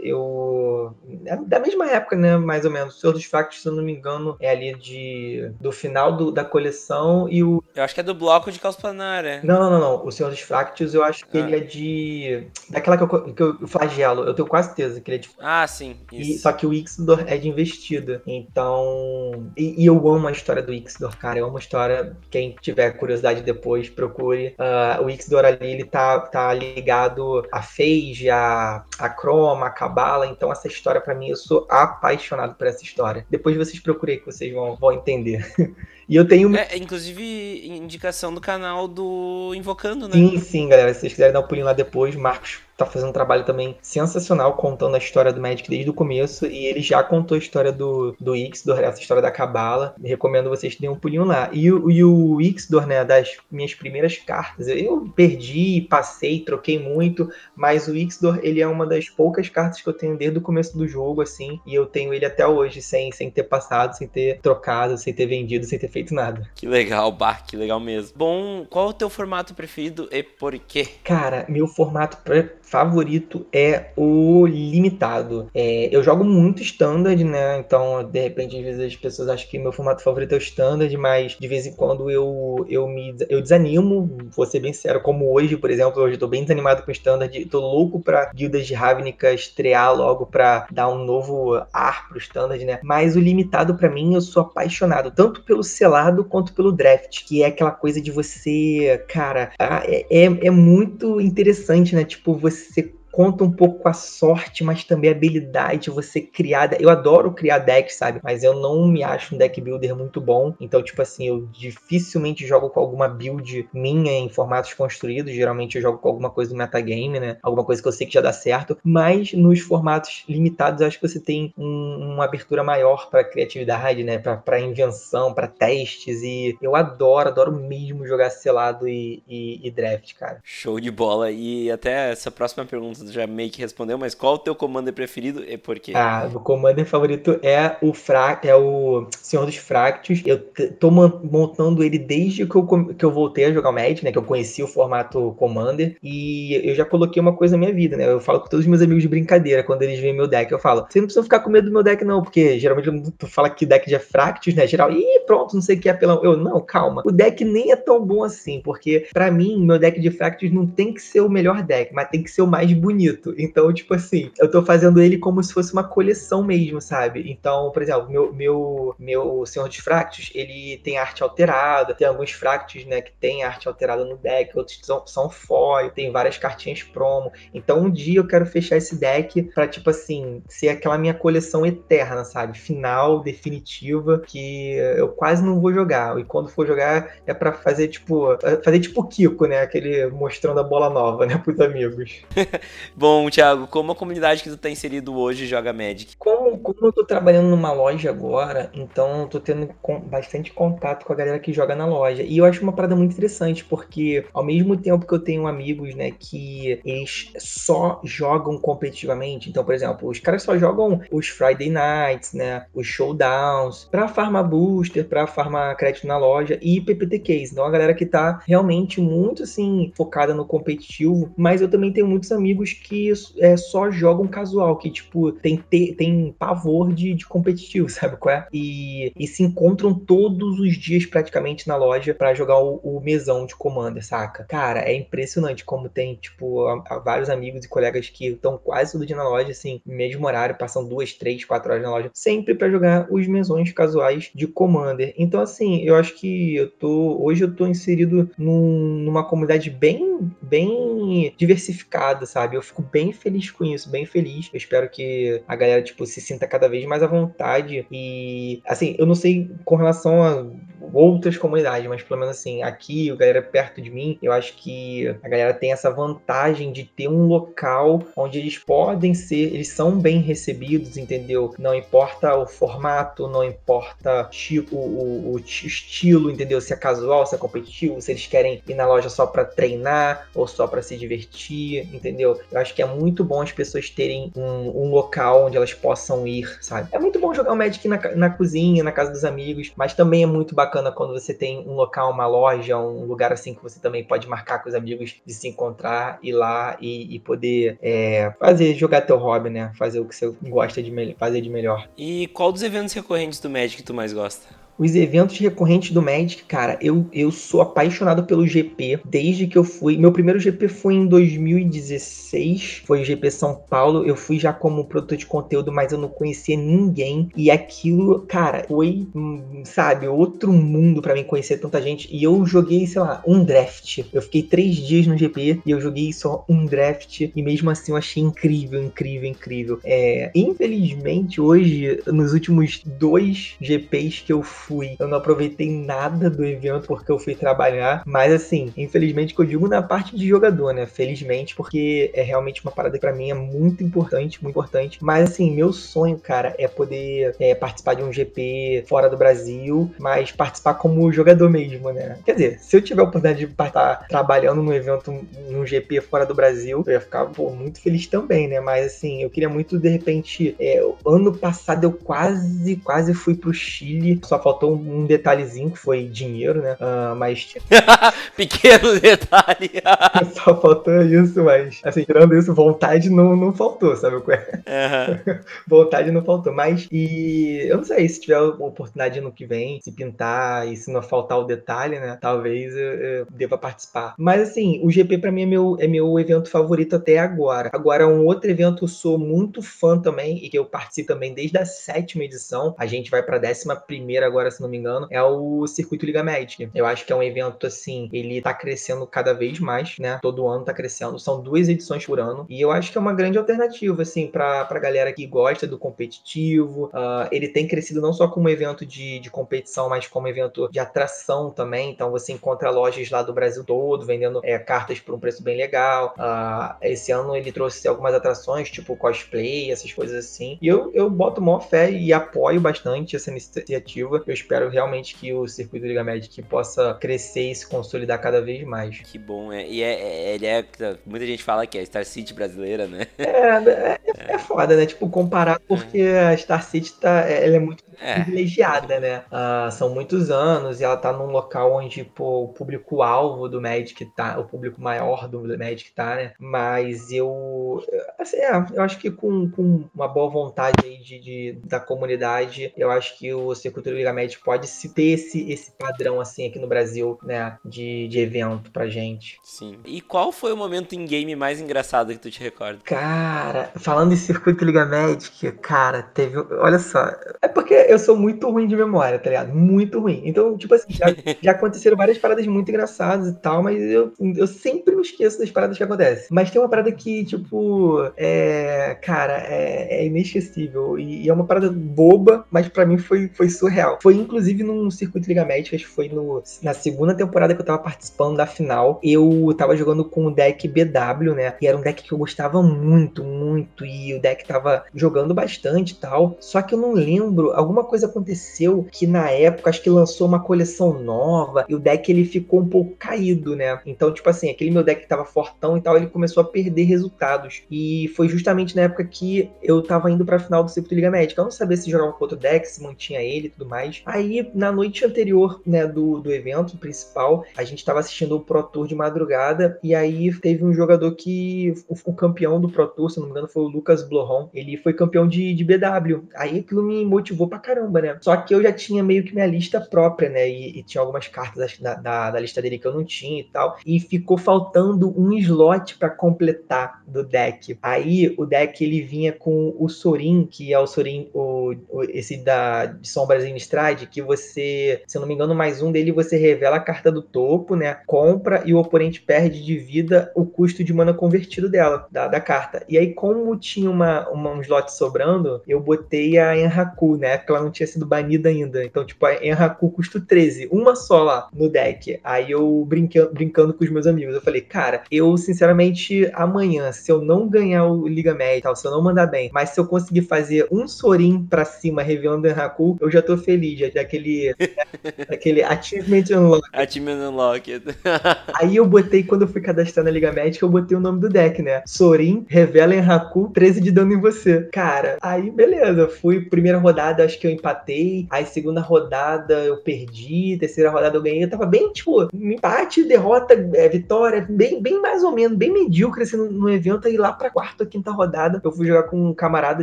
eu... 0.00 0.94
É 1.24 1.36
da 1.36 1.58
mesma 1.58 1.90
época, 1.90 2.16
né, 2.16 2.36
mais 2.36 2.64
ou 2.64 2.70
menos. 2.70 2.96
O 2.96 3.00
Senhor 3.00 3.12
dos 3.12 3.24
Fractos, 3.24 3.62
se 3.62 3.68
eu 3.68 3.72
não 3.72 3.82
me 3.82 3.92
engano, 3.92 4.36
é 4.40 4.50
ali 4.50 4.74
de... 4.74 5.50
do 5.60 5.72
final 5.72 6.16
do, 6.16 6.30
da 6.30 6.44
coleção, 6.44 7.28
e 7.30 7.42
o... 7.42 7.62
Eu 7.74 7.82
acho 7.82 7.94
que 7.94 8.00
é 8.00 8.04
do 8.04 8.14
bloco 8.14 8.50
de 8.50 8.58
caos 8.58 8.76
planar, 8.76 9.24
é. 9.24 9.40
Não, 9.42 9.58
não, 9.58 9.70
não, 9.70 9.80
não. 9.80 10.06
O 10.06 10.10
Senhor 10.10 10.30
dos 10.30 10.40
Fractos, 10.40 10.94
eu 10.94 11.04
acho 11.04 11.26
que 11.26 11.38
ah. 11.38 11.40
ele 11.40 11.56
é 11.56 11.60
de. 11.60 12.46
Daquela 12.68 12.89
que 12.96 13.02
eu, 13.02 13.34
que 13.34 13.42
eu 13.42 13.68
flagelo. 13.68 14.24
Eu 14.24 14.34
tenho 14.34 14.48
quase 14.48 14.68
certeza 14.68 15.00
que 15.00 15.10
ele 15.10 15.16
é 15.16 15.20
de. 15.20 15.30
Ah, 15.38 15.66
sim. 15.66 15.96
E, 16.12 16.38
só 16.38 16.52
que 16.52 16.66
o 16.66 16.72
Ixidor 16.72 17.24
é 17.26 17.36
de 17.36 17.48
investida. 17.48 18.22
Então. 18.26 19.50
E, 19.56 19.82
e, 19.82 19.86
eu 19.86 19.96
amo 20.08 20.28
a 20.28 20.32
história 20.32 20.62
do 20.62 20.72
Ixidor, 20.72 21.16
cara. 21.16 21.38
Eu 21.38 21.46
amo 21.46 21.56
a 21.56 21.60
história. 21.60 22.16
Quem 22.30 22.56
tiver 22.60 22.90
curiosidade 22.92 23.42
depois, 23.42 23.88
procure. 23.88 24.54
Uh, 24.58 25.04
o 25.04 25.10
Ixidor 25.10 25.44
ali, 25.44 25.58
ele 25.60 25.84
tá, 25.84 26.20
tá 26.20 26.52
ligado 26.52 27.46
a 27.52 27.62
Phage, 27.62 28.30
a, 28.30 28.84
a 28.98 29.08
Chroma, 29.10 29.66
a 29.66 29.70
Cabala. 29.70 30.26
Então, 30.26 30.52
essa 30.52 30.68
história, 30.68 31.00
para 31.00 31.14
mim, 31.14 31.28
eu 31.28 31.36
sou 31.36 31.66
apaixonado 31.70 32.54
por 32.54 32.66
essa 32.66 32.82
história. 32.82 33.26
Depois 33.30 33.56
vocês 33.56 33.80
procurem 33.80 34.18
que 34.18 34.26
vocês 34.26 34.52
vão, 34.52 34.76
vão 34.76 34.92
entender. 34.92 35.46
E 36.10 36.16
eu 36.16 36.26
tenho. 36.26 36.56
É, 36.56 36.76
inclusive, 36.76 37.68
indicação 37.68 38.34
do 38.34 38.40
canal 38.40 38.88
do 38.88 39.54
Invocando, 39.54 40.08
né? 40.08 40.14
Sim, 40.14 40.38
sim, 40.38 40.68
galera. 40.68 40.92
Se 40.92 41.02
vocês 41.02 41.12
quiserem 41.12 41.32
dar 41.32 41.38
um 41.38 41.46
pulinho 41.46 41.66
lá 41.66 41.72
depois, 41.72 42.16
Marcos 42.16 42.58
tá 42.80 42.86
fazendo 42.86 43.10
um 43.10 43.12
trabalho 43.12 43.44
também 43.44 43.76
sensacional 43.82 44.54
contando 44.54 44.94
a 44.94 44.98
história 44.98 45.32
do 45.32 45.40
Magic 45.40 45.68
desde 45.68 45.90
o 45.90 45.94
começo. 45.94 46.46
E 46.46 46.64
ele 46.64 46.80
já 46.80 47.02
contou 47.02 47.34
a 47.34 47.38
história 47.38 47.70
do, 47.70 48.16
do 48.18 48.34
Ixdor, 48.34 48.80
essa 48.80 49.00
história 49.00 49.22
da 49.22 49.30
Cabala. 49.30 49.94
Recomendo 50.02 50.48
vocês 50.48 50.74
terem 50.74 50.90
um 50.90 50.98
pulinho 50.98 51.24
lá. 51.24 51.50
E, 51.52 51.66
e 51.66 52.04
o 52.04 52.40
Ixdor, 52.40 52.86
né, 52.86 53.04
das 53.04 53.36
minhas 53.50 53.74
primeiras 53.74 54.16
cartas, 54.16 54.66
eu 54.68 55.12
perdi, 55.14 55.86
passei, 55.90 56.40
troquei 56.40 56.78
muito, 56.78 57.30
mas 57.54 57.86
o 57.86 57.96
Ixdor, 57.96 58.40
ele 58.42 58.60
é 58.60 58.66
uma 58.66 58.86
das 58.86 59.08
poucas 59.08 59.48
cartas 59.48 59.82
que 59.82 59.88
eu 59.88 59.92
tenho 59.92 60.16
desde 60.16 60.38
o 60.38 60.42
começo 60.42 60.76
do 60.76 60.88
jogo, 60.88 61.20
assim, 61.20 61.60
e 61.66 61.74
eu 61.74 61.84
tenho 61.84 62.14
ele 62.14 62.24
até 62.24 62.46
hoje, 62.46 62.80
sem, 62.80 63.12
sem 63.12 63.30
ter 63.30 63.44
passado, 63.44 63.94
sem 63.94 64.08
ter 64.08 64.40
trocado, 64.40 64.96
sem 64.96 65.12
ter 65.12 65.26
vendido, 65.26 65.66
sem 65.66 65.78
ter 65.78 65.88
feito 65.88 65.99
nada. 66.08 66.48
Que 66.54 66.66
legal, 66.66 67.10
Bar, 67.12 67.44
que 67.44 67.56
legal 67.56 67.80
mesmo. 67.80 68.16
Bom, 68.16 68.66
qual 68.68 68.88
o 68.88 68.92
teu 68.92 69.10
formato 69.10 69.54
preferido 69.54 70.08
e 70.10 70.22
por 70.22 70.58
quê? 70.58 70.88
Cara, 71.04 71.44
meu 71.48 71.66
formato 71.66 72.18
pre 72.18 72.50
favorito 72.70 73.44
é 73.52 73.86
o 73.96 74.46
limitado. 74.46 75.50
É, 75.52 75.88
eu 75.90 76.04
jogo 76.04 76.22
muito 76.22 76.62
standard, 76.62 77.22
né? 77.24 77.58
Então, 77.58 78.04
de 78.04 78.20
repente, 78.20 78.56
às 78.56 78.62
vezes 78.62 78.80
as 78.80 78.96
pessoas 78.96 79.28
acham 79.28 79.48
que 79.48 79.58
meu 79.58 79.72
formato 79.72 80.04
favorito 80.04 80.32
é 80.32 80.36
o 80.36 80.38
standard, 80.38 80.96
mas 80.96 81.36
de 81.38 81.48
vez 81.48 81.66
em 81.66 81.72
quando 81.72 82.08
eu, 82.08 82.64
eu 82.68 82.86
me 82.86 83.16
eu 83.28 83.42
desanimo, 83.42 84.08
vou 84.36 84.46
ser 84.46 84.60
bem 84.60 84.72
sincero, 84.72 85.00
como 85.00 85.32
hoje, 85.32 85.56
por 85.56 85.68
exemplo, 85.68 86.00
hoje 86.00 86.14
eu 86.14 86.18
tô 86.20 86.28
bem 86.28 86.42
desanimado 86.42 86.84
com 86.84 86.90
o 86.90 86.92
standard, 86.92 87.44
tô 87.46 87.58
louco 87.58 88.00
pra 88.00 88.30
guildas 88.32 88.64
de 88.64 88.74
Ravnica 88.74 89.32
estrear 89.32 89.92
logo 89.92 90.26
pra 90.26 90.68
dar 90.70 90.88
um 90.88 91.04
novo 91.04 91.60
ar 91.72 92.08
pro 92.08 92.18
standard, 92.18 92.64
né? 92.64 92.78
Mas 92.84 93.16
o 93.16 93.20
limitado 93.20 93.74
para 93.74 93.90
mim 93.90 94.14
eu 94.14 94.20
sou 94.20 94.42
apaixonado, 94.42 95.10
tanto 95.10 95.42
pelo 95.42 95.64
selado 95.64 96.24
quanto 96.24 96.52
pelo 96.52 96.70
draft, 96.70 97.24
que 97.26 97.42
é 97.42 97.46
aquela 97.46 97.72
coisa 97.72 98.00
de 98.00 98.12
você, 98.12 99.04
cara, 99.08 99.50
é, 99.58 100.06
é, 100.08 100.46
é 100.46 100.50
muito 100.50 101.20
interessante, 101.20 101.96
né? 101.96 102.04
Tipo, 102.04 102.34
você 102.34 102.59
você 102.68 102.99
conta 103.10 103.44
um 103.44 103.50
pouco 103.50 103.80
com 103.80 103.88
a 103.88 103.92
sorte, 103.92 104.62
mas 104.62 104.84
também 104.84 105.10
a 105.10 105.14
habilidade 105.14 105.82
de 105.82 105.90
você 105.90 106.20
criar. 106.20 106.80
Eu 106.80 106.90
adoro 106.90 107.32
criar 107.32 107.58
decks, 107.58 107.96
sabe? 107.96 108.20
Mas 108.22 108.42
eu 108.42 108.54
não 108.54 108.86
me 108.86 109.02
acho 109.02 109.34
um 109.34 109.38
deck 109.38 109.60
builder 109.60 109.96
muito 109.96 110.20
bom. 110.20 110.54
Então, 110.60 110.82
tipo 110.82 111.00
assim, 111.02 111.26
eu 111.26 111.46
dificilmente 111.52 112.46
jogo 112.46 112.70
com 112.70 112.80
alguma 112.80 113.08
build 113.08 113.68
minha 113.72 114.12
em 114.12 114.28
formatos 114.28 114.74
construídos. 114.74 115.32
Geralmente 115.32 115.76
eu 115.76 115.82
jogo 115.82 115.98
com 115.98 116.08
alguma 116.08 116.30
coisa 116.30 116.50
do 116.50 116.56
metagame, 116.56 117.18
né? 117.18 117.36
Alguma 117.42 117.64
coisa 117.64 117.82
que 117.82 117.88
eu 117.88 117.92
sei 117.92 118.06
que 118.06 118.14
já 118.14 118.20
dá 118.20 118.32
certo. 118.32 118.78
Mas 118.84 119.32
nos 119.32 119.60
formatos 119.60 120.24
limitados, 120.28 120.80
eu 120.80 120.86
acho 120.86 121.00
que 121.00 121.08
você 121.08 121.20
tem 121.20 121.52
um, 121.56 122.14
uma 122.14 122.24
abertura 122.24 122.62
maior 122.62 123.10
para 123.10 123.24
criatividade, 123.24 124.04
né? 124.04 124.18
Para 124.18 124.60
invenção, 124.60 125.34
para 125.34 125.48
testes. 125.48 126.22
E 126.22 126.56
eu 126.60 126.76
adoro, 126.76 127.28
adoro 127.28 127.52
mesmo 127.52 128.06
jogar 128.06 128.30
selado 128.30 128.88
e, 128.88 129.22
e, 129.28 129.66
e 129.66 129.70
draft, 129.70 130.14
cara. 130.14 130.40
Show 130.44 130.78
de 130.78 130.90
bola. 130.90 131.30
E 131.30 131.70
até 131.70 132.10
essa 132.12 132.30
próxima 132.30 132.64
pergunta 132.64 132.99
já 133.08 133.26
meio 133.26 133.50
que 133.50 133.60
respondeu, 133.60 133.98
mas 133.98 134.14
qual 134.14 134.34
o 134.34 134.38
teu 134.38 134.54
commander 134.54 134.92
preferido 134.92 135.44
e 135.46 135.56
por 135.56 135.78
quê? 135.78 135.92
Ah, 135.94 136.28
o 136.32 136.40
commander 136.40 136.84
favorito 136.84 137.38
é 137.42 137.76
o 137.82 137.92
fra 137.92 138.40
é 138.44 138.54
o 138.54 139.06
Senhor 139.22 139.44
dos 139.44 139.56
Fractos. 139.56 140.22
Eu 140.24 140.38
tô 140.78 140.90
montando 140.90 141.82
ele 141.82 141.98
desde 141.98 142.46
que 142.46 142.54
eu, 142.54 142.66
que 142.94 143.04
eu 143.04 143.10
voltei 143.10 143.46
a 143.46 143.52
jogar 143.52 143.70
o 143.70 143.72
Magic, 143.72 144.04
né? 144.04 144.12
Que 144.12 144.18
eu 144.18 144.22
conheci 144.22 144.62
o 144.62 144.66
formato 144.66 145.34
commander. 145.38 145.96
E 146.02 146.54
eu 146.64 146.74
já 146.74 146.84
coloquei 146.84 147.20
uma 147.20 147.34
coisa 147.34 147.56
na 147.56 147.60
minha 147.60 147.72
vida, 147.72 147.96
né? 147.96 148.10
Eu 148.10 148.20
falo 148.20 148.40
com 148.40 148.48
todos 148.48 148.64
os 148.64 148.68
meus 148.68 148.82
amigos 148.82 149.02
de 149.02 149.08
brincadeira, 149.08 149.62
quando 149.62 149.82
eles 149.82 149.98
veem 149.98 150.14
meu 150.14 150.26
deck, 150.26 150.50
eu 150.52 150.58
falo, 150.58 150.86
você 150.88 151.00
não 151.00 151.06
precisa 151.06 151.22
ficar 151.22 151.40
com 151.40 151.50
medo 151.50 151.66
do 151.66 151.72
meu 151.72 151.82
deck, 151.82 152.04
não, 152.04 152.22
porque 152.22 152.58
geralmente 152.58 153.12
tu 153.18 153.26
fala 153.26 153.50
que 153.50 153.66
deck 153.66 153.88
de 153.88 153.98
Fractos, 153.98 154.54
né? 154.54 154.66
Geral, 154.66 154.90
ih, 154.90 155.20
pronto, 155.26 155.54
não 155.54 155.62
sei 155.62 155.76
o 155.76 155.80
que 155.80 155.88
é 155.88 155.92
apelão. 155.92 156.22
Eu, 156.22 156.36
não, 156.36 156.60
calma. 156.60 157.02
O 157.04 157.12
deck 157.12 157.44
nem 157.44 157.72
é 157.72 157.76
tão 157.76 158.04
bom 158.04 158.22
assim, 158.22 158.60
porque 158.62 159.08
para 159.12 159.30
mim, 159.30 159.64
meu 159.64 159.78
deck 159.78 160.00
de 160.00 160.10
Fractos 160.10 160.50
não 160.50 160.66
tem 160.66 160.92
que 160.92 161.02
ser 161.02 161.20
o 161.20 161.28
melhor 161.28 161.62
deck, 161.62 161.92
mas 161.94 162.08
tem 162.08 162.22
que 162.22 162.30
ser 162.30 162.42
o 162.42 162.46
mais 162.46 162.72
bonito 162.72 162.89
bonito. 162.90 163.34
Então, 163.38 163.72
tipo 163.72 163.94
assim, 163.94 164.30
eu 164.38 164.50
tô 164.50 164.62
fazendo 164.62 165.00
ele 165.00 165.16
como 165.16 165.42
se 165.42 165.52
fosse 165.52 165.72
uma 165.72 165.84
coleção 165.84 166.42
mesmo, 166.42 166.80
sabe? 166.80 167.30
Então, 167.30 167.70
por 167.70 167.82
exemplo, 167.82 168.10
meu, 168.10 168.32
meu, 168.32 168.94
meu 168.98 169.46
Senhor 169.46 169.68
dos 169.68 169.76
Fractos, 169.76 170.30
ele 170.34 170.78
tem 170.82 170.98
arte 170.98 171.22
alterada, 171.22 171.94
tem 171.94 172.06
alguns 172.06 172.32
Fractos, 172.32 172.84
né, 172.84 173.00
que 173.00 173.12
tem 173.12 173.44
arte 173.44 173.68
alterada 173.68 174.04
no 174.04 174.16
deck, 174.16 174.56
outros 174.56 174.80
são, 174.82 175.06
são 175.06 175.30
foil, 175.30 175.90
tem 175.90 176.10
várias 176.10 176.36
cartinhas 176.36 176.82
promo. 176.82 177.30
Então, 177.54 177.80
um 177.84 177.90
dia 177.90 178.18
eu 178.18 178.26
quero 178.26 178.44
fechar 178.44 178.76
esse 178.76 178.96
deck 178.96 179.42
pra, 179.54 179.68
tipo 179.68 179.88
assim, 179.90 180.42
ser 180.48 180.70
aquela 180.70 180.98
minha 180.98 181.14
coleção 181.14 181.64
eterna, 181.64 182.24
sabe? 182.24 182.58
Final, 182.58 183.20
definitiva, 183.20 184.18
que 184.18 184.74
eu 184.96 185.08
quase 185.08 185.44
não 185.44 185.60
vou 185.60 185.72
jogar. 185.72 186.18
E 186.18 186.24
quando 186.24 186.48
for 186.48 186.66
jogar, 186.66 187.16
é 187.26 187.32
para 187.32 187.52
fazer, 187.52 187.88
tipo, 187.88 188.26
fazer 188.64 188.80
tipo 188.80 189.06
Kiko, 189.06 189.46
né? 189.46 189.60
Aquele 189.60 190.06
mostrando 190.08 190.60
a 190.60 190.64
bola 190.64 190.90
nova, 190.90 191.26
né, 191.26 191.38
pros 191.38 191.60
amigos. 191.60 192.22
Bom, 192.96 193.28
Thiago, 193.30 193.66
como 193.66 193.92
a 193.92 193.96
comunidade 193.96 194.42
que 194.42 194.50
tu 194.50 194.56
tá 194.56 194.70
inserido 194.70 195.16
hoje 195.16 195.46
joga 195.46 195.72
Magic? 195.72 196.16
Como, 196.18 196.58
como 196.58 196.78
eu 196.82 196.92
tô 196.92 197.04
trabalhando 197.04 197.48
numa 197.48 197.72
loja 197.72 198.10
agora, 198.10 198.70
então 198.74 199.22
eu 199.22 199.28
tô 199.28 199.40
tendo 199.40 199.70
bastante 200.06 200.52
contato 200.52 201.04
com 201.04 201.12
a 201.12 201.16
galera 201.16 201.38
que 201.38 201.52
joga 201.52 201.74
na 201.74 201.86
loja. 201.86 202.22
E 202.22 202.38
eu 202.38 202.44
acho 202.44 202.62
uma 202.62 202.72
parada 202.72 202.96
muito 202.96 203.12
interessante, 203.12 203.64
porque 203.64 204.24
ao 204.32 204.44
mesmo 204.44 204.76
tempo 204.76 205.06
que 205.06 205.14
eu 205.14 205.18
tenho 205.18 205.46
amigos, 205.46 205.94
né, 205.94 206.10
que 206.10 206.80
eles 206.84 207.32
só 207.38 208.00
jogam 208.04 208.58
competitivamente, 208.58 209.48
então, 209.48 209.64
por 209.64 209.74
exemplo, 209.74 210.08
os 210.08 210.18
caras 210.20 210.42
só 210.42 210.58
jogam 210.58 211.00
os 211.10 211.28
Friday 211.28 211.70
Nights, 211.70 212.32
né, 212.32 212.66
os 212.74 212.86
Showdowns, 212.86 213.88
pra 213.90 214.08
farmar 214.08 214.48
booster, 214.48 215.06
pra 215.06 215.26
farmar 215.26 215.76
crédito 215.76 216.06
na 216.06 216.18
loja 216.18 216.58
e 216.60 216.80
PPTQs. 216.80 217.52
Então, 217.52 217.64
a 217.64 217.70
galera 217.70 217.94
que 217.94 218.06
tá 218.06 218.42
realmente 218.46 219.00
muito, 219.00 219.42
assim, 219.44 219.92
focada 219.96 220.34
no 220.34 220.44
competitivo, 220.44 221.32
mas 221.36 221.60
eu 221.60 221.70
também 221.70 221.92
tenho 221.92 222.06
muitos 222.06 222.32
amigos 222.32 222.69
que 222.72 223.12
é, 223.38 223.56
só 223.56 223.90
jogam 223.90 224.26
casual, 224.26 224.76
que, 224.76 224.90
tipo, 224.90 225.32
tem, 225.32 225.56
te, 225.56 225.94
tem 225.94 226.34
pavor 226.38 226.92
de, 226.92 227.14
de 227.14 227.26
competitivo, 227.26 227.88
sabe 227.90 228.16
qual 228.16 228.34
é? 228.34 228.46
E, 228.52 229.12
e 229.16 229.26
se 229.26 229.42
encontram 229.42 229.94
todos 229.94 230.58
os 230.58 230.74
dias 230.76 231.06
praticamente 231.06 231.68
na 231.68 231.76
loja 231.76 232.14
para 232.14 232.34
jogar 232.34 232.58
o, 232.58 232.76
o, 232.82 233.00
mesão 233.00 233.46
de 233.46 233.54
Commander, 233.56 234.04
saca? 234.04 234.44
Cara, 234.44 234.80
é 234.80 234.94
impressionante 234.94 235.64
como 235.64 235.88
tem, 235.88 236.14
tipo, 236.14 236.66
a, 236.66 236.84
a 236.88 236.98
vários 236.98 237.30
amigos 237.30 237.64
e 237.64 237.68
colegas 237.68 238.08
que 238.08 238.28
estão 238.28 238.58
quase 238.58 238.92
todo 238.92 239.06
dia 239.06 239.16
na 239.16 239.28
loja, 239.28 239.50
assim, 239.50 239.80
mesmo 239.84 240.26
horário, 240.26 240.56
passam 240.56 240.86
duas, 240.86 241.12
três, 241.12 241.44
quatro 241.44 241.72
horas 241.72 241.82
na 241.82 241.90
loja, 241.90 242.10
sempre 242.14 242.54
para 242.54 242.70
jogar 242.70 243.06
os 243.10 243.26
mesões 243.26 243.72
casuais 243.72 244.30
de 244.34 244.46
Commander. 244.46 245.14
Então, 245.16 245.40
assim, 245.40 245.82
eu 245.82 245.96
acho 245.96 246.14
que 246.14 246.56
eu 246.56 246.70
tô. 246.70 247.22
Hoje 247.22 247.44
eu 247.44 247.54
tô 247.54 247.66
inserido 247.66 248.30
num, 248.36 249.00
numa 249.04 249.24
comunidade 249.24 249.70
bem, 249.70 250.30
bem 250.40 251.34
diversificada, 251.36 252.26
sabe? 252.26 252.56
Eu 252.60 252.64
fico 252.64 252.82
bem 252.82 253.10
feliz 253.10 253.50
com 253.50 253.64
isso, 253.64 253.90
bem 253.90 254.04
feliz. 254.04 254.50
Eu 254.52 254.58
espero 254.58 254.88
que 254.90 255.42
a 255.48 255.56
galera, 255.56 255.82
tipo, 255.82 256.04
se 256.04 256.20
sinta 256.20 256.46
cada 256.46 256.68
vez 256.68 256.84
mais 256.84 257.02
à 257.02 257.06
vontade. 257.06 257.86
E, 257.90 258.60
assim, 258.66 258.94
eu 258.98 259.06
não 259.06 259.14
sei 259.14 259.50
com 259.64 259.76
relação 259.76 260.22
a 260.22 260.46
outras 260.92 261.36
comunidades, 261.36 261.88
mas 261.88 262.02
pelo 262.02 262.20
menos 262.20 262.36
assim, 262.36 262.62
aqui, 262.62 263.10
a 263.10 263.16
galera 263.16 263.42
perto 263.42 263.80
de 263.80 263.90
mim, 263.90 264.18
eu 264.22 264.32
acho 264.32 264.54
que 264.56 265.08
a 265.22 265.28
galera 265.28 265.54
tem 265.54 265.72
essa 265.72 265.90
vantagem 265.90 266.72
de 266.72 266.84
ter 266.84 267.08
um 267.08 267.26
local 267.26 268.02
onde 268.16 268.38
eles 268.38 268.58
podem 268.58 269.14
ser, 269.14 269.54
eles 269.54 269.68
são 269.68 269.98
bem 269.98 270.20
recebidos, 270.20 270.96
entendeu? 270.96 271.54
Não 271.58 271.74
importa 271.74 272.36
o 272.36 272.46
formato, 272.46 273.28
não 273.28 273.44
importa 273.44 274.28
tipo, 274.30 274.76
o, 274.76 275.32
o, 275.32 275.34
o 275.34 275.38
estilo, 275.38 276.30
entendeu? 276.30 276.60
Se 276.60 276.72
é 276.72 276.76
casual, 276.76 277.26
se 277.26 277.34
é 277.34 277.38
competitivo, 277.38 278.00
se 278.00 278.12
eles 278.12 278.26
querem 278.26 278.62
ir 278.66 278.74
na 278.74 278.86
loja 278.86 279.08
só 279.08 279.26
para 279.26 279.44
treinar 279.44 280.28
ou 280.34 280.46
só 280.46 280.66
para 280.66 280.82
se 280.82 280.96
divertir, 280.96 281.88
entendeu? 281.94 282.40
Eu 282.50 282.60
acho 282.60 282.74
que 282.74 282.82
é 282.82 282.86
muito 282.86 283.24
bom 283.24 283.42
as 283.42 283.52
pessoas 283.52 283.90
terem 283.90 284.32
um, 284.36 284.86
um 284.86 284.90
local 284.90 285.46
onde 285.46 285.56
elas 285.56 285.74
possam 285.74 286.26
ir, 286.26 286.58
sabe? 286.60 286.88
É 286.92 286.98
muito 286.98 287.18
bom 287.18 287.34
jogar 287.34 287.52
o 287.52 287.56
Magic 287.56 287.86
na, 287.86 287.98
na 288.16 288.30
cozinha, 288.30 288.82
na 288.82 288.92
casa 288.92 289.10
dos 289.10 289.24
amigos, 289.24 289.72
mas 289.76 289.94
também 289.94 290.22
é 290.22 290.26
muito 290.26 290.54
bacana 290.54 290.69
bacana 290.70 290.92
quando 290.92 291.12
você 291.12 291.34
tem 291.34 291.58
um 291.58 291.72
local, 291.72 292.12
uma 292.12 292.26
loja, 292.26 292.78
um 292.78 293.04
lugar 293.04 293.32
assim 293.32 293.52
que 293.52 293.62
você 293.62 293.80
também 293.80 294.04
pode 294.04 294.28
marcar 294.28 294.62
com 294.62 294.68
os 294.68 294.74
amigos 294.74 295.16
de 295.26 295.34
se 295.34 295.48
encontrar, 295.48 296.20
ir 296.22 296.32
lá 296.32 296.76
e, 296.80 297.16
e 297.16 297.18
poder 297.18 297.76
é, 297.82 298.32
fazer, 298.38 298.74
jogar 298.74 299.00
teu 299.00 299.18
hobby, 299.18 299.50
né? 299.50 299.72
Fazer 299.76 299.98
o 299.98 300.04
que 300.04 300.14
você 300.14 300.32
gosta 300.42 300.80
de 300.80 301.16
fazer 301.18 301.40
de 301.40 301.50
melhor. 301.50 301.88
E 301.98 302.28
qual 302.28 302.52
dos 302.52 302.62
eventos 302.62 302.94
recorrentes 302.94 303.40
do 303.40 303.50
Magic 303.50 303.82
tu 303.82 303.92
mais 303.92 304.12
gosta? 304.12 304.46
Os 304.80 304.94
eventos 304.94 305.36
recorrentes 305.36 305.90
do 305.90 306.00
Magic, 306.00 306.42
cara, 306.44 306.78
eu, 306.80 307.04
eu 307.12 307.30
sou 307.30 307.60
apaixonado 307.60 308.24
pelo 308.24 308.46
GP 308.46 309.00
desde 309.04 309.46
que 309.46 309.58
eu 309.58 309.62
fui. 309.62 309.98
Meu 309.98 310.10
primeiro 310.10 310.40
GP 310.40 310.68
foi 310.68 310.94
em 310.94 311.06
2016, 311.06 312.84
foi 312.86 313.02
o 313.02 313.04
GP 313.04 313.30
São 313.30 313.54
Paulo. 313.68 314.06
Eu 314.06 314.16
fui 314.16 314.38
já 314.38 314.54
como 314.54 314.86
produtor 314.86 315.18
de 315.18 315.26
conteúdo, 315.26 315.70
mas 315.70 315.92
eu 315.92 315.98
não 315.98 316.08
conhecia 316.08 316.56
ninguém. 316.56 317.28
E 317.36 317.50
aquilo, 317.50 318.20
cara, 318.20 318.64
foi, 318.66 319.06
hum, 319.14 319.64
sabe, 319.66 320.08
outro 320.08 320.50
mundo 320.50 321.02
para 321.02 321.12
mim 321.12 321.24
conhecer 321.24 321.58
tanta 321.58 321.82
gente. 321.82 322.08
E 322.10 322.24
eu 322.24 322.46
joguei, 322.46 322.86
sei 322.86 323.02
lá, 323.02 323.22
um 323.26 323.44
draft. 323.44 324.02
Eu 324.10 324.22
fiquei 324.22 324.42
três 324.42 324.76
dias 324.76 325.06
no 325.06 325.18
GP 325.18 325.60
e 325.66 325.70
eu 325.70 325.78
joguei 325.78 326.10
só 326.10 326.42
um 326.48 326.64
draft. 326.64 327.20
E 327.36 327.42
mesmo 327.42 327.68
assim 327.68 327.92
eu 327.92 327.98
achei 327.98 328.22
incrível, 328.22 328.82
incrível, 328.82 329.28
incrível. 329.28 329.78
É, 329.84 330.30
infelizmente, 330.34 331.38
hoje, 331.38 332.00
nos 332.06 332.32
últimos 332.32 332.80
dois 332.82 333.56
GPs 333.60 334.22
que 334.24 334.32
eu 334.32 334.42
fui, 334.42 334.69
fui. 334.70 334.94
Eu 334.98 335.08
não 335.08 335.18
aproveitei 335.18 335.68
nada 335.68 336.30
do 336.30 336.44
evento 336.44 336.86
porque 336.86 337.10
eu 337.10 337.18
fui 337.18 337.34
trabalhar. 337.34 338.02
Mas 338.06 338.32
assim, 338.32 338.72
infelizmente 338.76 339.34
que 339.34 339.40
eu 339.40 339.44
digo 339.44 339.66
na 339.66 339.82
parte 339.82 340.16
de 340.16 340.28
jogador, 340.28 340.72
né? 340.72 340.86
Felizmente, 340.86 341.56
porque 341.56 342.10
é 342.14 342.22
realmente 342.22 342.62
uma 342.62 342.70
parada 342.70 342.94
que 342.94 343.00
pra 343.00 343.12
mim 343.12 343.30
é 343.30 343.34
muito 343.34 343.82
importante, 343.82 344.42
muito 344.42 344.52
importante. 344.52 344.98
Mas 345.02 345.30
assim, 345.30 345.50
meu 345.52 345.72
sonho, 345.72 346.18
cara, 346.18 346.54
é 346.58 346.68
poder 346.68 347.34
é, 347.40 347.54
participar 347.54 347.94
de 347.94 348.02
um 348.02 348.12
GP 348.12 348.84
fora 348.86 349.08
do 349.08 349.16
Brasil, 349.16 349.90
mas 349.98 350.30
participar 350.30 350.74
como 350.74 351.10
jogador 351.12 351.50
mesmo, 351.50 351.90
né? 351.90 352.18
Quer 352.24 352.34
dizer, 352.34 352.58
se 352.60 352.76
eu 352.76 352.82
tiver 352.82 353.00
a 353.00 353.04
oportunidade 353.04 353.44
de 353.44 353.50
estar 353.50 354.06
trabalhando 354.08 354.62
num 354.62 354.72
evento, 354.72 355.12
num 355.50 355.66
GP 355.66 356.00
fora 356.02 356.24
do 356.24 356.34
Brasil, 356.34 356.84
eu 356.86 356.92
ia 356.92 357.00
ficar 357.00 357.26
pô, 357.26 357.50
muito 357.50 357.80
feliz 357.80 358.06
também, 358.06 358.46
né? 358.46 358.60
Mas 358.60 358.86
assim, 358.86 359.22
eu 359.22 359.30
queria 359.30 359.48
muito, 359.48 359.78
de 359.78 359.88
repente, 359.88 360.54
é, 360.60 360.80
ano 361.04 361.32
passado 361.36 361.84
eu 361.84 361.92
quase, 361.92 362.76
quase 362.76 363.14
fui 363.14 363.34
pro 363.34 363.52
Chile, 363.52 364.20
só 364.24 364.40
faltou 364.40 364.59
faltou 364.60 364.74
um 364.76 365.06
detalhezinho 365.06 365.70
que 365.70 365.78
foi 365.78 366.04
dinheiro, 366.04 366.60
né? 366.60 366.74
Uh, 366.74 367.16
mas. 367.16 367.54
Pequeno 368.36 369.00
detalhe. 369.00 369.70
Só 370.34 370.60
faltou 370.60 371.02
isso, 371.02 371.42
mas. 371.42 371.80
Assim, 371.82 372.04
tirando 372.04 372.36
isso, 372.36 372.54
vontade 372.54 373.08
não, 373.08 373.34
não 373.34 373.54
faltou, 373.54 373.96
sabe 373.96 374.16
o 374.16 374.20
que 374.20 374.32
é? 374.32 374.60
Uhum. 374.66 375.38
vontade 375.66 376.10
não 376.10 376.22
faltou. 376.22 376.52
Mas, 376.52 376.86
e 376.92 377.64
eu 377.66 377.78
não 377.78 377.84
sei, 377.84 378.06
se 378.08 378.20
tiver 378.20 378.38
oportunidade 378.38 379.20
no 379.20 379.32
que 379.32 379.46
vem, 379.46 379.80
se 379.80 379.90
pintar 379.92 380.68
e 380.68 380.76
se 380.76 380.92
não 380.92 381.00
faltar 381.00 381.38
o 381.38 381.44
detalhe, 381.44 381.98
né? 381.98 382.18
Talvez 382.20 382.76
eu, 382.76 382.94
eu 382.94 383.26
deva 383.30 383.56
participar. 383.56 384.14
Mas, 384.18 384.42
assim, 384.42 384.80
o 384.84 384.90
GP 384.90 385.18
pra 385.18 385.32
mim 385.32 385.42
é 385.42 385.46
meu, 385.46 385.76
é 385.80 385.86
meu 385.86 386.18
evento 386.18 386.50
favorito 386.50 386.96
até 386.96 387.18
agora. 387.18 387.70
Agora, 387.72 388.06
um 388.06 388.26
outro 388.26 388.50
evento 388.50 388.78
que 388.78 388.84
eu 388.84 388.88
sou 388.88 389.18
muito 389.18 389.62
fã 389.62 389.98
também 389.98 390.44
e 390.44 390.50
que 390.50 390.58
eu 390.58 390.64
participo 390.64 391.08
também 391.08 391.32
desde 391.32 391.56
a 391.56 391.64
sétima 391.64 392.24
edição. 392.24 392.74
A 392.78 392.86
gente 392.86 393.10
vai 393.10 393.22
pra 393.22 393.38
décima 393.38 393.76
primeira 393.76 394.26
agora 394.26 394.49
se 394.50 394.60
não 394.60 394.68
me 394.68 394.76
engano, 394.76 395.06
é 395.10 395.22
o 395.22 395.66
Circuito 395.66 396.06
Liga 396.06 396.22
Magic. 396.22 396.70
Eu 396.74 396.86
acho 396.86 397.04
que 397.04 397.12
é 397.12 397.16
um 397.16 397.22
evento, 397.22 397.66
assim, 397.66 398.08
ele 398.12 398.40
tá 398.40 398.52
crescendo 398.54 399.06
cada 399.06 399.32
vez 399.32 399.58
mais, 399.58 399.98
né? 399.98 400.18
Todo 400.22 400.46
ano 400.46 400.64
tá 400.64 400.72
crescendo. 400.72 401.18
São 401.18 401.40
duas 401.40 401.68
edições 401.68 402.04
por 402.06 402.20
ano. 402.20 402.46
E 402.48 402.60
eu 402.60 402.70
acho 402.70 402.92
que 402.92 402.98
é 402.98 403.00
uma 403.00 403.14
grande 403.14 403.38
alternativa, 403.38 404.02
assim, 404.02 404.26
pra, 404.26 404.64
pra 404.64 404.80
galera 404.80 405.12
que 405.12 405.26
gosta 405.26 405.66
do 405.66 405.78
competitivo. 405.78 406.86
Uh, 406.86 407.28
ele 407.30 407.48
tem 407.48 407.66
crescido 407.66 408.00
não 408.00 408.12
só 408.12 408.28
como 408.28 408.48
evento 408.48 408.84
de, 408.84 409.18
de 409.18 409.30
competição, 409.30 409.88
mas 409.88 410.06
como 410.06 410.28
evento 410.28 410.68
de 410.70 410.78
atração 410.78 411.50
também. 411.50 411.90
Então 411.90 412.10
você 412.10 412.32
encontra 412.32 412.70
lojas 412.70 413.10
lá 413.10 413.22
do 413.22 413.32
Brasil 413.32 413.64
todo 413.64 414.04
vendendo 414.04 414.40
é, 414.42 414.58
cartas 414.58 415.00
por 415.00 415.14
um 415.14 415.18
preço 415.18 415.42
bem 415.42 415.56
legal. 415.56 416.14
Uh, 416.18 416.76
esse 416.82 417.12
ano 417.12 417.34
ele 417.36 417.52
trouxe 417.52 417.86
algumas 417.88 418.14
atrações, 418.14 418.70
tipo 418.70 418.96
cosplay, 418.96 419.70
essas 419.70 419.92
coisas 419.92 420.24
assim. 420.24 420.58
E 420.60 420.68
eu, 420.68 420.90
eu 420.94 421.08
boto 421.08 421.40
maior 421.40 421.60
fé 421.60 421.90
e 421.90 422.12
apoio 422.12 422.60
bastante 422.60 423.16
essa 423.16 423.30
iniciativa. 423.30 424.22
Eu 424.30 424.34
espero 424.34 424.68
realmente 424.68 425.16
que 425.16 425.32
o 425.32 425.48
circuito 425.48 425.84
Liga 425.84 426.04
Magic 426.04 426.40
possa 426.42 426.94
crescer 426.94 427.50
e 427.50 427.54
se 427.56 427.66
consolidar 427.66 428.20
cada 428.20 428.40
vez 428.40 428.62
mais. 428.62 429.00
Que 429.00 429.18
bom, 429.18 429.52
é. 429.52 429.66
E 429.66 429.82
é, 429.82 429.92
é, 429.92 430.34
ele 430.36 430.46
é, 430.46 430.64
Muita 431.04 431.26
gente 431.26 431.42
fala 431.42 431.66
que 431.66 431.76
é 431.76 431.80
a 431.80 431.84
Star 431.84 432.04
City 432.04 432.32
brasileira, 432.32 432.86
né? 432.86 433.08
É, 433.18 433.24
é, 433.26 434.34
é 434.34 434.38
foda, 434.38 434.76
né? 434.76 434.86
Tipo, 434.86 435.10
comparar 435.10 435.58
porque 435.66 436.02
a 436.02 436.36
Star 436.36 436.62
City 436.62 436.92
tá, 436.92 437.28
ela 437.28 437.56
é 437.56 437.58
muito 437.58 437.82
é. 438.00 438.14
privilegiada, 438.14 438.98
né? 438.98 439.24
Uh, 439.30 439.70
são 439.70 439.90
muitos 439.90 440.30
anos 440.30 440.80
e 440.80 440.84
ela 440.84 440.96
tá 440.96 441.12
num 441.12 441.26
local 441.26 441.74
onde 441.74 442.04
pô, 442.04 442.44
o 442.44 442.48
público-alvo 442.48 443.48
do 443.48 443.60
Magic 443.60 444.04
tá, 444.16 444.38
o 444.38 444.44
público 444.44 444.80
maior 444.80 445.28
do 445.28 445.40
Magic 445.58 445.92
tá, 445.92 446.16
né? 446.16 446.32
Mas 446.38 447.10
eu, 447.12 447.84
assim, 448.18 448.38
é, 448.38 448.64
eu 448.72 448.82
acho 448.82 448.98
que 448.98 449.10
com, 449.10 449.50
com 449.50 449.84
uma 449.94 450.08
boa 450.08 450.30
vontade 450.30 450.76
aí 450.84 450.98
de, 450.98 451.20
de, 451.20 451.58
da 451.64 451.78
comunidade, 451.78 452.72
eu 452.76 452.90
acho 452.90 453.18
que 453.18 453.32
o 453.32 453.54
Circuito 453.54 453.90
Liga 453.90 454.12
Magic 454.12 454.42
pode 454.42 454.66
se 454.66 454.94
ter 454.94 455.12
esse, 455.12 455.50
esse 455.50 455.72
padrão, 455.72 456.20
assim, 456.20 456.46
aqui 456.46 456.58
no 456.58 456.66
Brasil, 456.66 457.18
né? 457.22 457.58
De, 457.64 458.08
de 458.08 458.18
evento 458.18 458.70
pra 458.70 458.88
gente. 458.88 459.38
Sim. 459.42 459.78
E 459.84 460.00
qual 460.00 460.32
foi 460.32 460.52
o 460.52 460.56
momento 460.56 460.94
em 460.94 461.04
game 461.04 461.34
mais 461.36 461.60
engraçado 461.60 462.12
que 462.12 462.18
tu 462.18 462.30
te 462.30 462.40
recorda? 462.40 462.80
Cara, 462.84 463.70
falando 463.76 464.12
em 464.12 464.16
Circuito 464.16 464.64
Liga 464.64 464.84
Magic, 464.84 465.52
cara, 465.52 466.02
teve. 466.02 466.38
Olha 466.38 466.78
só. 466.78 467.10
É 467.42 467.48
porque 467.48 467.74
eu 467.90 467.98
sou 467.98 468.16
muito 468.16 468.48
ruim 468.48 468.66
de 468.66 468.76
memória, 468.76 469.18
tá 469.18 469.28
ligado? 469.28 469.54
Muito 469.54 469.98
ruim. 469.98 470.22
Então, 470.24 470.56
tipo 470.56 470.74
assim, 470.74 470.86
já, 470.92 471.06
já 471.42 471.50
aconteceram 471.50 471.96
várias 471.96 472.18
paradas 472.18 472.46
muito 472.46 472.68
engraçadas 472.70 473.28
e 473.28 473.34
tal, 473.34 473.62
mas 473.62 473.82
eu, 473.82 474.12
eu 474.36 474.46
sempre 474.46 474.94
me 474.94 475.02
esqueço 475.02 475.38
das 475.38 475.50
paradas 475.50 475.76
que 475.76 475.82
acontecem. 475.82 476.28
Mas 476.30 476.50
tem 476.50 476.60
uma 476.60 476.68
parada 476.68 476.92
que, 476.92 477.24
tipo, 477.24 478.10
é. 478.16 478.96
Cara, 479.02 479.38
é, 479.46 480.02
é 480.02 480.06
inesquecível. 480.06 480.98
E, 480.98 481.24
e, 481.24 481.28
é 481.28 481.32
uma 481.32 481.46
parada 481.46 481.70
boba, 481.70 482.46
mas 482.50 482.68
para 482.68 482.86
mim 482.86 482.98
foi, 482.98 483.28
foi 483.34 483.48
surreal. 483.48 483.98
Foi 484.02 484.14
inclusive 484.14 484.62
num 484.62 484.90
circuito 484.90 485.28
Liga 485.28 485.46
que 485.62 485.86
foi 485.86 486.08
no, 486.08 486.42
na 486.62 486.74
segunda 486.74 487.14
temporada 487.14 487.54
que 487.54 487.60
eu 487.60 487.64
tava 487.64 487.78
participando 487.78 488.36
da 488.36 488.46
final. 488.46 489.00
Eu 489.02 489.54
tava 489.56 489.76
jogando 489.76 490.04
com 490.04 490.26
o 490.26 490.34
deck 490.34 490.68
BW, 490.68 491.34
né? 491.34 491.54
E 491.60 491.66
era 491.66 491.76
um 491.76 491.80
deck 491.80 492.02
que 492.02 492.12
eu 492.12 492.18
gostava 492.18 492.62
muito, 492.62 493.24
muito. 493.24 493.84
E 493.84 494.14
o 494.14 494.20
deck 494.20 494.46
tava 494.46 494.84
jogando 494.94 495.34
bastante 495.34 495.92
e 495.92 495.96
tal. 495.96 496.36
Só 496.40 496.62
que 496.62 496.74
eu 496.74 496.78
não 496.78 496.92
lembro, 496.92 497.52
alguma 497.52 497.79
coisa 497.84 498.06
aconteceu 498.06 498.86
que 498.90 499.06
na 499.06 499.30
época 499.30 499.70
acho 499.70 499.82
que 499.82 499.90
lançou 499.90 500.26
uma 500.26 500.40
coleção 500.40 501.00
nova 501.00 501.64
e 501.68 501.74
o 501.74 501.78
deck 501.78 502.10
ele 502.10 502.24
ficou 502.24 502.60
um 502.60 502.68
pouco 502.68 502.94
caído, 502.96 503.56
né? 503.56 503.80
Então, 503.86 504.12
tipo 504.12 504.28
assim, 504.28 504.50
aquele 504.50 504.70
meu 504.70 504.82
deck 504.82 505.02
que 505.02 505.08
tava 505.08 505.24
fortão 505.24 505.76
e 505.76 505.80
tal, 505.80 505.96
ele 505.96 506.06
começou 506.06 506.42
a 506.42 506.44
perder 506.44 506.84
resultados. 506.84 507.62
E 507.70 508.08
foi 508.16 508.28
justamente 508.28 508.76
na 508.76 508.82
época 508.82 509.04
que 509.04 509.50
eu 509.62 509.82
tava 509.82 510.10
indo 510.10 510.24
pra 510.24 510.38
final 510.38 510.62
do 510.62 510.70
circuito 510.70 510.94
Liga 510.94 511.10
Médica. 511.10 511.40
Eu 511.40 511.44
não 511.44 511.50
sabia 511.50 511.76
se 511.76 511.90
jogava 511.90 512.12
com 512.12 512.24
outro 512.24 512.36
deck, 512.36 512.66
se 512.66 512.82
mantinha 512.82 513.22
ele 513.22 513.46
e 513.46 513.50
tudo 513.50 513.66
mais. 513.66 514.02
Aí, 514.04 514.50
na 514.54 514.72
noite 514.72 515.04
anterior, 515.04 515.60
né, 515.66 515.86
do, 515.86 516.20
do 516.20 516.32
evento 516.32 516.76
principal, 516.76 517.44
a 517.56 517.64
gente 517.64 517.84
tava 517.84 518.00
assistindo 518.00 518.36
o 518.36 518.40
Pro 518.40 518.62
Tour 518.62 518.86
de 518.86 518.94
madrugada 518.94 519.78
e 519.82 519.94
aí 519.94 520.32
teve 520.34 520.64
um 520.64 520.72
jogador 520.72 521.12
que 521.12 521.74
o, 521.88 521.94
o 522.04 522.14
campeão 522.14 522.60
do 522.60 522.68
Pro 522.68 522.88
Tour, 522.88 523.10
se 523.10 523.18
não 523.18 523.26
me 523.26 523.32
engano, 523.32 523.48
foi 523.48 523.62
o 523.62 523.68
Lucas 523.68 524.06
Blohon. 524.06 524.48
Ele 524.52 524.76
foi 524.76 524.92
campeão 524.92 525.26
de, 525.26 525.54
de 525.54 525.64
BW. 525.64 526.24
Aí 526.34 526.58
aquilo 526.60 526.82
me 526.82 527.04
motivou 527.04 527.48
pra 527.48 527.58
caramba, 527.60 528.00
né? 528.00 528.18
Só 528.20 528.36
que 528.36 528.54
eu 528.54 528.62
já 528.62 528.72
tinha 528.72 529.02
meio 529.02 529.24
que 529.24 529.34
minha 529.34 529.46
lista 529.46 529.80
própria, 529.80 530.28
né? 530.28 530.48
E, 530.48 530.78
e 530.78 530.82
tinha 530.82 531.00
algumas 531.00 531.28
cartas 531.28 531.78
da, 531.78 531.94
da, 531.94 532.30
da, 532.30 532.40
lista 532.40 532.60
dele 532.60 532.78
que 532.78 532.86
eu 532.86 532.94
não 532.94 533.04
tinha 533.04 533.40
e 533.40 533.44
tal. 533.44 533.78
E 533.86 534.00
ficou 534.00 534.38
faltando 534.38 535.14
um 535.18 535.32
slot 535.34 535.98
para 535.98 536.10
completar 536.10 537.02
do 537.06 537.24
deck. 537.24 537.78
Aí 537.82 538.34
o 538.36 538.46
deck 538.46 538.82
ele 538.82 539.02
vinha 539.02 539.32
com 539.32 539.74
o 539.78 539.88
Sorin, 539.88 540.46
que 540.50 540.72
é 540.72 540.78
o 540.78 540.86
Sorin, 540.86 541.30
o, 541.32 541.74
o 541.88 542.02
esse 542.04 542.36
da 542.36 542.86
de 542.86 543.08
Sombras 543.08 543.44
em 543.44 543.56
Stride, 543.56 544.06
que 544.06 544.22
você, 544.22 545.02
se 545.06 545.16
eu 545.16 545.20
não 545.20 545.28
me 545.28 545.34
engano, 545.34 545.54
mais 545.54 545.82
um 545.82 545.92
dele 545.92 546.12
você 546.12 546.36
revela 546.36 546.76
a 546.76 546.80
carta 546.80 547.10
do 547.10 547.22
topo, 547.22 547.76
né? 547.76 547.98
Compra 548.06 548.62
e 548.64 548.72
o 548.72 548.78
oponente 548.78 549.20
perde 549.20 549.64
de 549.64 549.78
vida 549.78 550.30
o 550.34 550.44
custo 550.44 550.82
de 550.82 550.92
mana 550.92 551.12
convertido 551.14 551.68
dela, 551.68 552.06
da, 552.10 552.28
da 552.28 552.40
carta. 552.40 552.84
E 552.88 552.98
aí, 552.98 553.12
como 553.12 553.56
tinha 553.56 553.90
uma, 553.90 554.28
uma, 554.28 554.50
um 554.50 554.60
slot 554.60 554.92
sobrando, 554.92 555.62
eu 555.66 555.80
botei 555.80 556.38
a 556.38 556.56
Enraku, 556.56 557.16
né? 557.16 557.38
Porque 557.50 557.56
ela 557.56 557.62
não 557.62 557.70
tinha 557.70 557.86
sido 557.86 558.06
banida 558.06 558.48
ainda. 558.48 558.84
Então, 558.84 559.04
tipo, 559.04 559.26
a 559.26 559.44
Enraku 559.44 559.90
custa 559.90 560.20
13, 560.20 560.68
uma 560.70 560.94
só 560.94 561.24
lá 561.24 561.48
no 561.52 561.68
deck. 561.68 562.20
Aí 562.22 562.50
eu 562.52 562.86
brincando 563.32 563.74
com 563.74 563.82
os 563.82 563.90
meus 563.90 564.06
amigos, 564.06 564.34
eu 564.34 564.40
falei, 564.40 564.60
cara, 564.60 565.02
eu 565.10 565.36
sinceramente, 565.36 566.30
amanhã, 566.32 566.92
se 566.92 567.10
eu 567.10 567.20
não 567.20 567.48
ganhar 567.48 567.86
o 567.86 568.06
Liga 568.06 568.34
Média 568.34 568.62
tal, 568.62 568.76
se 568.76 568.86
eu 568.86 568.90
não 568.92 569.02
mandar 569.02 569.26
bem, 569.26 569.50
mas 569.52 569.70
se 569.70 569.80
eu 569.80 569.86
conseguir 569.86 570.22
fazer 570.22 570.68
um 570.70 570.86
Sorin 570.86 571.44
pra 571.48 571.64
cima 571.64 572.02
revelando 572.02 572.46
Enraku, 572.46 572.96
eu 573.00 573.10
já 573.10 573.20
tô 573.20 573.36
feliz, 573.36 573.78
já 573.78 573.88
daquele, 573.88 574.54
aquele 575.28 575.62
Achievement 575.62 576.24
Unlocked. 576.30 576.70
Achievement 576.72 577.30
Unlocked. 577.30 577.84
Aí 578.60 578.76
eu 578.76 578.86
botei, 578.86 579.24
quando 579.24 579.42
eu 579.42 579.48
fui 579.48 579.60
cadastrar 579.60 580.04
na 580.04 580.10
Liga 580.10 580.32
Médica, 580.32 580.64
eu 580.64 580.70
botei 580.70 580.96
o 580.96 581.00
nome 581.00 581.20
do 581.20 581.28
deck, 581.28 581.60
né? 581.62 581.82
Sorin, 581.86 582.44
revela 582.48 582.94
Enraku, 582.94 583.50
13 583.52 583.80
de 583.80 583.90
dano 583.90 584.12
em 584.12 584.20
você. 584.20 584.68
Cara, 584.72 585.18
aí 585.20 585.50
beleza, 585.50 586.08
fui, 586.08 586.42
primeira 586.42 586.78
rodada 586.78 587.24
acho 587.24 587.39
que 587.40 587.46
eu 587.46 587.50
empatei, 587.50 588.26
aí 588.30 588.44
segunda 588.44 588.80
rodada 588.80 589.54
eu 589.64 589.78
perdi, 589.78 590.56
terceira 590.58 590.90
rodada 590.90 591.16
eu 591.16 591.22
ganhei, 591.22 591.42
eu 591.42 591.50
tava 591.50 591.64
bem, 591.64 591.90
tipo, 591.92 592.28
empate, 592.34 593.02
derrota, 593.02 593.54
é, 593.74 593.88
vitória, 593.88 594.46
bem, 594.48 594.80
bem 594.80 595.00
mais 595.00 595.24
ou 595.24 595.32
menos, 595.32 595.56
bem 595.56 595.72
medíocre 595.72 596.22
assim, 596.22 596.36
no, 596.36 596.50
no 596.50 596.70
evento, 596.70 597.08
aí 597.08 597.16
lá 597.16 597.32
pra 597.32 597.50
quarta, 597.50 597.86
quinta 597.86 598.10
rodada, 598.10 598.60
eu 598.62 598.70
fui 598.70 598.86
jogar 598.86 599.04
com 599.04 599.30
um 599.30 599.34
camarada, 599.34 599.82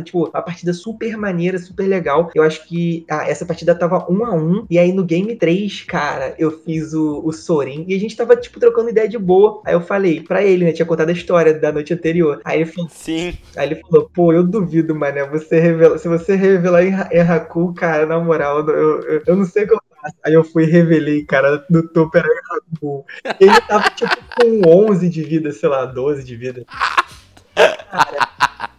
tipo, 0.00 0.28
uma 0.28 0.42
partida 0.42 0.72
super 0.72 1.16
maneira, 1.16 1.58
super 1.58 1.86
legal, 1.86 2.30
eu 2.34 2.42
acho 2.42 2.66
que 2.66 3.04
ah, 3.10 3.28
essa 3.28 3.44
partida 3.44 3.74
tava 3.74 4.06
um 4.10 4.24
a 4.24 4.34
um, 4.34 4.64
e 4.70 4.78
aí 4.78 4.92
no 4.92 5.04
game 5.04 5.34
3, 5.34 5.82
cara, 5.82 6.34
eu 6.38 6.50
fiz 6.62 6.94
o, 6.94 7.20
o 7.24 7.32
Sorin, 7.32 7.84
e 7.88 7.94
a 7.94 7.98
gente 7.98 8.16
tava, 8.16 8.36
tipo, 8.36 8.60
trocando 8.60 8.90
ideia 8.90 9.08
de 9.08 9.18
boa, 9.18 9.60
aí 9.64 9.74
eu 9.74 9.80
falei 9.80 10.20
pra 10.20 10.44
ele, 10.44 10.64
né, 10.64 10.72
tinha 10.72 10.86
contado 10.86 11.08
a 11.08 11.12
história 11.12 11.52
da 11.58 11.72
noite 11.72 11.92
anterior, 11.92 12.40
aí 12.44 12.60
ele 12.60 12.66
falou, 12.70 12.88
sim, 12.88 13.36
aí 13.56 13.68
ele 13.68 13.76
falou, 13.76 14.08
pô, 14.14 14.32
eu 14.32 14.44
duvido, 14.44 14.94
mano, 14.94 15.18
você 15.30 15.58
revela, 15.58 15.98
se 15.98 16.06
você 16.06 16.36
revelar 16.36 16.84
em, 16.84 16.92
em 17.10 17.22
Haku, 17.48 17.72
cara, 17.74 18.06
na 18.06 18.18
moral, 18.20 18.68
eu, 18.68 19.02
eu, 19.02 19.22
eu 19.26 19.36
não 19.36 19.44
sei 19.44 19.64
o 19.64 19.68
faço. 19.68 20.16
Aí 20.24 20.34
eu 20.34 20.44
fui 20.44 20.64
e 20.64 20.70
revelei, 20.70 21.24
cara, 21.24 21.64
no 21.70 21.82
topo 21.88 22.16
era 22.16 22.28
Haku. 22.28 23.04
Ele 23.40 23.60
tava, 23.62 23.90
tipo, 23.90 24.16
com 24.36 24.90
11 24.90 25.08
de 25.08 25.22
vida, 25.24 25.50
sei 25.50 25.68
lá, 25.68 25.84
12 25.86 26.22
de 26.24 26.36
vida. 26.36 26.64
Cara, 27.54 28.27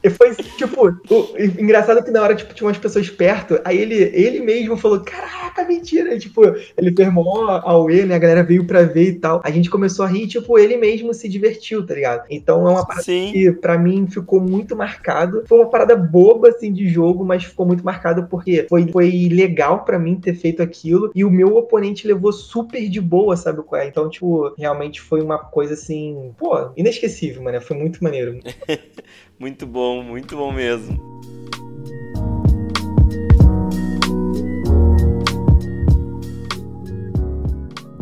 e 0.01 0.09
foi, 0.09 0.33
tipo, 0.33 0.87
o, 0.87 1.37
engraçado 1.59 2.03
que 2.03 2.11
na 2.11 2.21
hora, 2.21 2.35
tipo, 2.35 2.53
tinha 2.53 2.67
umas 2.67 2.77
pessoas 2.77 3.09
perto, 3.09 3.59
aí 3.65 3.77
ele, 3.77 3.95
ele 3.95 4.39
mesmo 4.39 4.77
falou, 4.77 5.01
caraca, 5.01 5.65
mentira. 5.65 6.15
E, 6.15 6.19
tipo, 6.19 6.41
ele 6.77 6.95
firmou 6.95 7.49
a 7.49 7.91
E, 7.91 8.05
né? 8.05 8.15
A 8.15 8.19
galera 8.19 8.43
veio 8.43 8.65
pra 8.65 8.83
ver 8.83 9.09
e 9.09 9.13
tal. 9.19 9.41
A 9.43 9.51
gente 9.51 9.69
começou 9.69 10.05
a 10.05 10.07
rir, 10.07 10.27
tipo, 10.27 10.57
ele 10.57 10.77
mesmo 10.77 11.13
se 11.13 11.27
divertiu, 11.27 11.85
tá 11.85 11.93
ligado? 11.93 12.25
Então 12.29 12.65
é 12.67 12.71
uma 12.71 12.85
parada 12.85 13.03
Sim. 13.03 13.31
que 13.33 13.51
pra 13.51 13.77
mim 13.77 14.07
ficou 14.07 14.39
muito 14.39 14.75
marcado. 14.75 15.43
Foi 15.47 15.59
uma 15.59 15.69
parada 15.69 15.97
boba, 15.97 16.49
assim, 16.49 16.71
de 16.71 16.87
jogo, 16.87 17.25
mas 17.25 17.43
ficou 17.43 17.65
muito 17.65 17.83
marcado 17.83 18.27
porque 18.27 18.67
foi, 18.69 18.87
foi 18.87 19.27
legal 19.29 19.83
pra 19.83 19.99
mim 19.99 20.15
ter 20.15 20.33
feito 20.33 20.63
aquilo. 20.63 21.11
E 21.13 21.25
o 21.25 21.29
meu 21.29 21.57
oponente 21.57 22.07
levou 22.07 22.31
super 22.31 22.87
de 22.87 23.01
boa, 23.01 23.35
sabe 23.35 23.61
qual 23.63 23.81
é? 23.81 23.87
Então, 23.87 24.09
tipo, 24.09 24.53
realmente 24.57 25.01
foi 25.01 25.21
uma 25.21 25.37
coisa 25.37 25.73
assim, 25.73 26.33
pô, 26.37 26.71
inesquecível, 26.77 27.43
mano. 27.43 27.59
Foi 27.59 27.75
muito 27.75 28.01
maneiro. 28.01 28.39
muito 29.39 29.65
bom, 29.65 30.04
muito 30.04 30.36
bom 30.36 30.52
mesmo. 30.52 31.10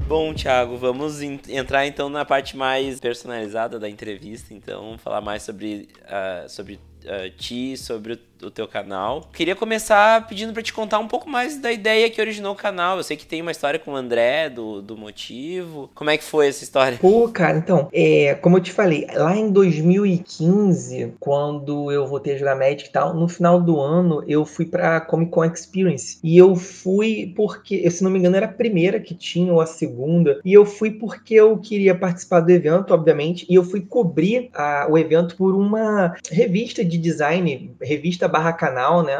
Bom, 0.07 0.33
Thiago, 0.33 0.77
vamos 0.77 1.21
entrar 1.21 1.85
então 1.85 2.07
na 2.09 2.23
parte 2.23 2.55
mais 2.55 2.99
personalizada 2.99 3.77
da 3.77 3.89
entrevista, 3.89 4.53
então 4.53 4.97
falar 4.97 5.19
mais 5.19 5.43
sobre, 5.43 5.89
uh, 6.03 6.49
sobre 6.49 6.79
uh, 7.05 7.29
ti, 7.37 7.77
sobre 7.77 8.13
o 8.13 8.19
do 8.39 8.51
teu 8.51 8.67
canal. 8.67 9.29
Queria 9.33 9.55
começar 9.55 10.27
pedindo 10.27 10.53
para 10.53 10.61
te 10.61 10.71
contar 10.71 10.99
um 10.99 11.07
pouco 11.07 11.29
mais 11.29 11.57
da 11.57 11.71
ideia 11.71 12.09
que 12.09 12.21
originou 12.21 12.53
o 12.53 12.55
canal. 12.55 12.97
Eu 12.97 13.03
sei 13.03 13.17
que 13.17 13.25
tem 13.25 13.41
uma 13.41 13.51
história 13.51 13.79
com 13.79 13.91
o 13.91 13.95
André, 13.95 14.49
do, 14.49 14.81
do 14.81 14.97
motivo. 14.97 15.89
Como 15.95 16.09
é 16.09 16.17
que 16.17 16.23
foi 16.23 16.47
essa 16.47 16.63
história? 16.63 16.97
Pô, 16.99 17.27
cara, 17.29 17.57
então, 17.57 17.89
é, 17.91 18.35
como 18.35 18.57
eu 18.57 18.61
te 18.61 18.71
falei, 18.71 19.07
lá 19.13 19.35
em 19.35 19.51
2015, 19.51 21.13
quando 21.19 21.91
eu 21.91 22.05
voltei 22.05 22.35
a 22.35 22.37
jogar 22.37 22.55
Magic 22.55 22.85
e 22.85 22.91
tal, 22.91 23.13
no 23.13 23.27
final 23.27 23.59
do 23.59 23.79
ano 23.79 24.23
eu 24.27 24.45
fui 24.45 24.65
pra 24.65 25.01
Comic 25.01 25.31
Con 25.31 25.45
Experience. 25.45 26.19
E 26.23 26.37
eu 26.37 26.55
fui 26.55 27.33
porque, 27.35 27.89
se 27.89 28.03
não 28.03 28.11
me 28.11 28.19
engano, 28.19 28.35
era 28.35 28.45
a 28.45 28.49
primeira 28.51 28.99
que 28.99 29.15
tinha 29.15 29.51
ou 29.51 29.61
a 29.61 29.65
segunda. 29.65 30.39
E 30.45 30.53
eu 30.53 30.65
fui 30.65 30.91
porque 30.91 31.35
eu 31.35 31.57
queria 31.57 31.95
participar 31.95 32.41
do 32.41 32.51
evento, 32.51 32.93
obviamente. 32.93 33.45
E 33.49 33.55
eu 33.55 33.63
fui 33.63 33.81
cobrir 33.81 34.49
a, 34.53 34.87
o 34.89 34.97
evento 34.97 35.35
por 35.35 35.55
uma 35.55 36.15
revista 36.29 36.83
de 36.87 36.97
design, 36.97 37.75
revista 37.81 38.27
barra 38.27 38.53
canal, 38.53 39.03
né? 39.03 39.17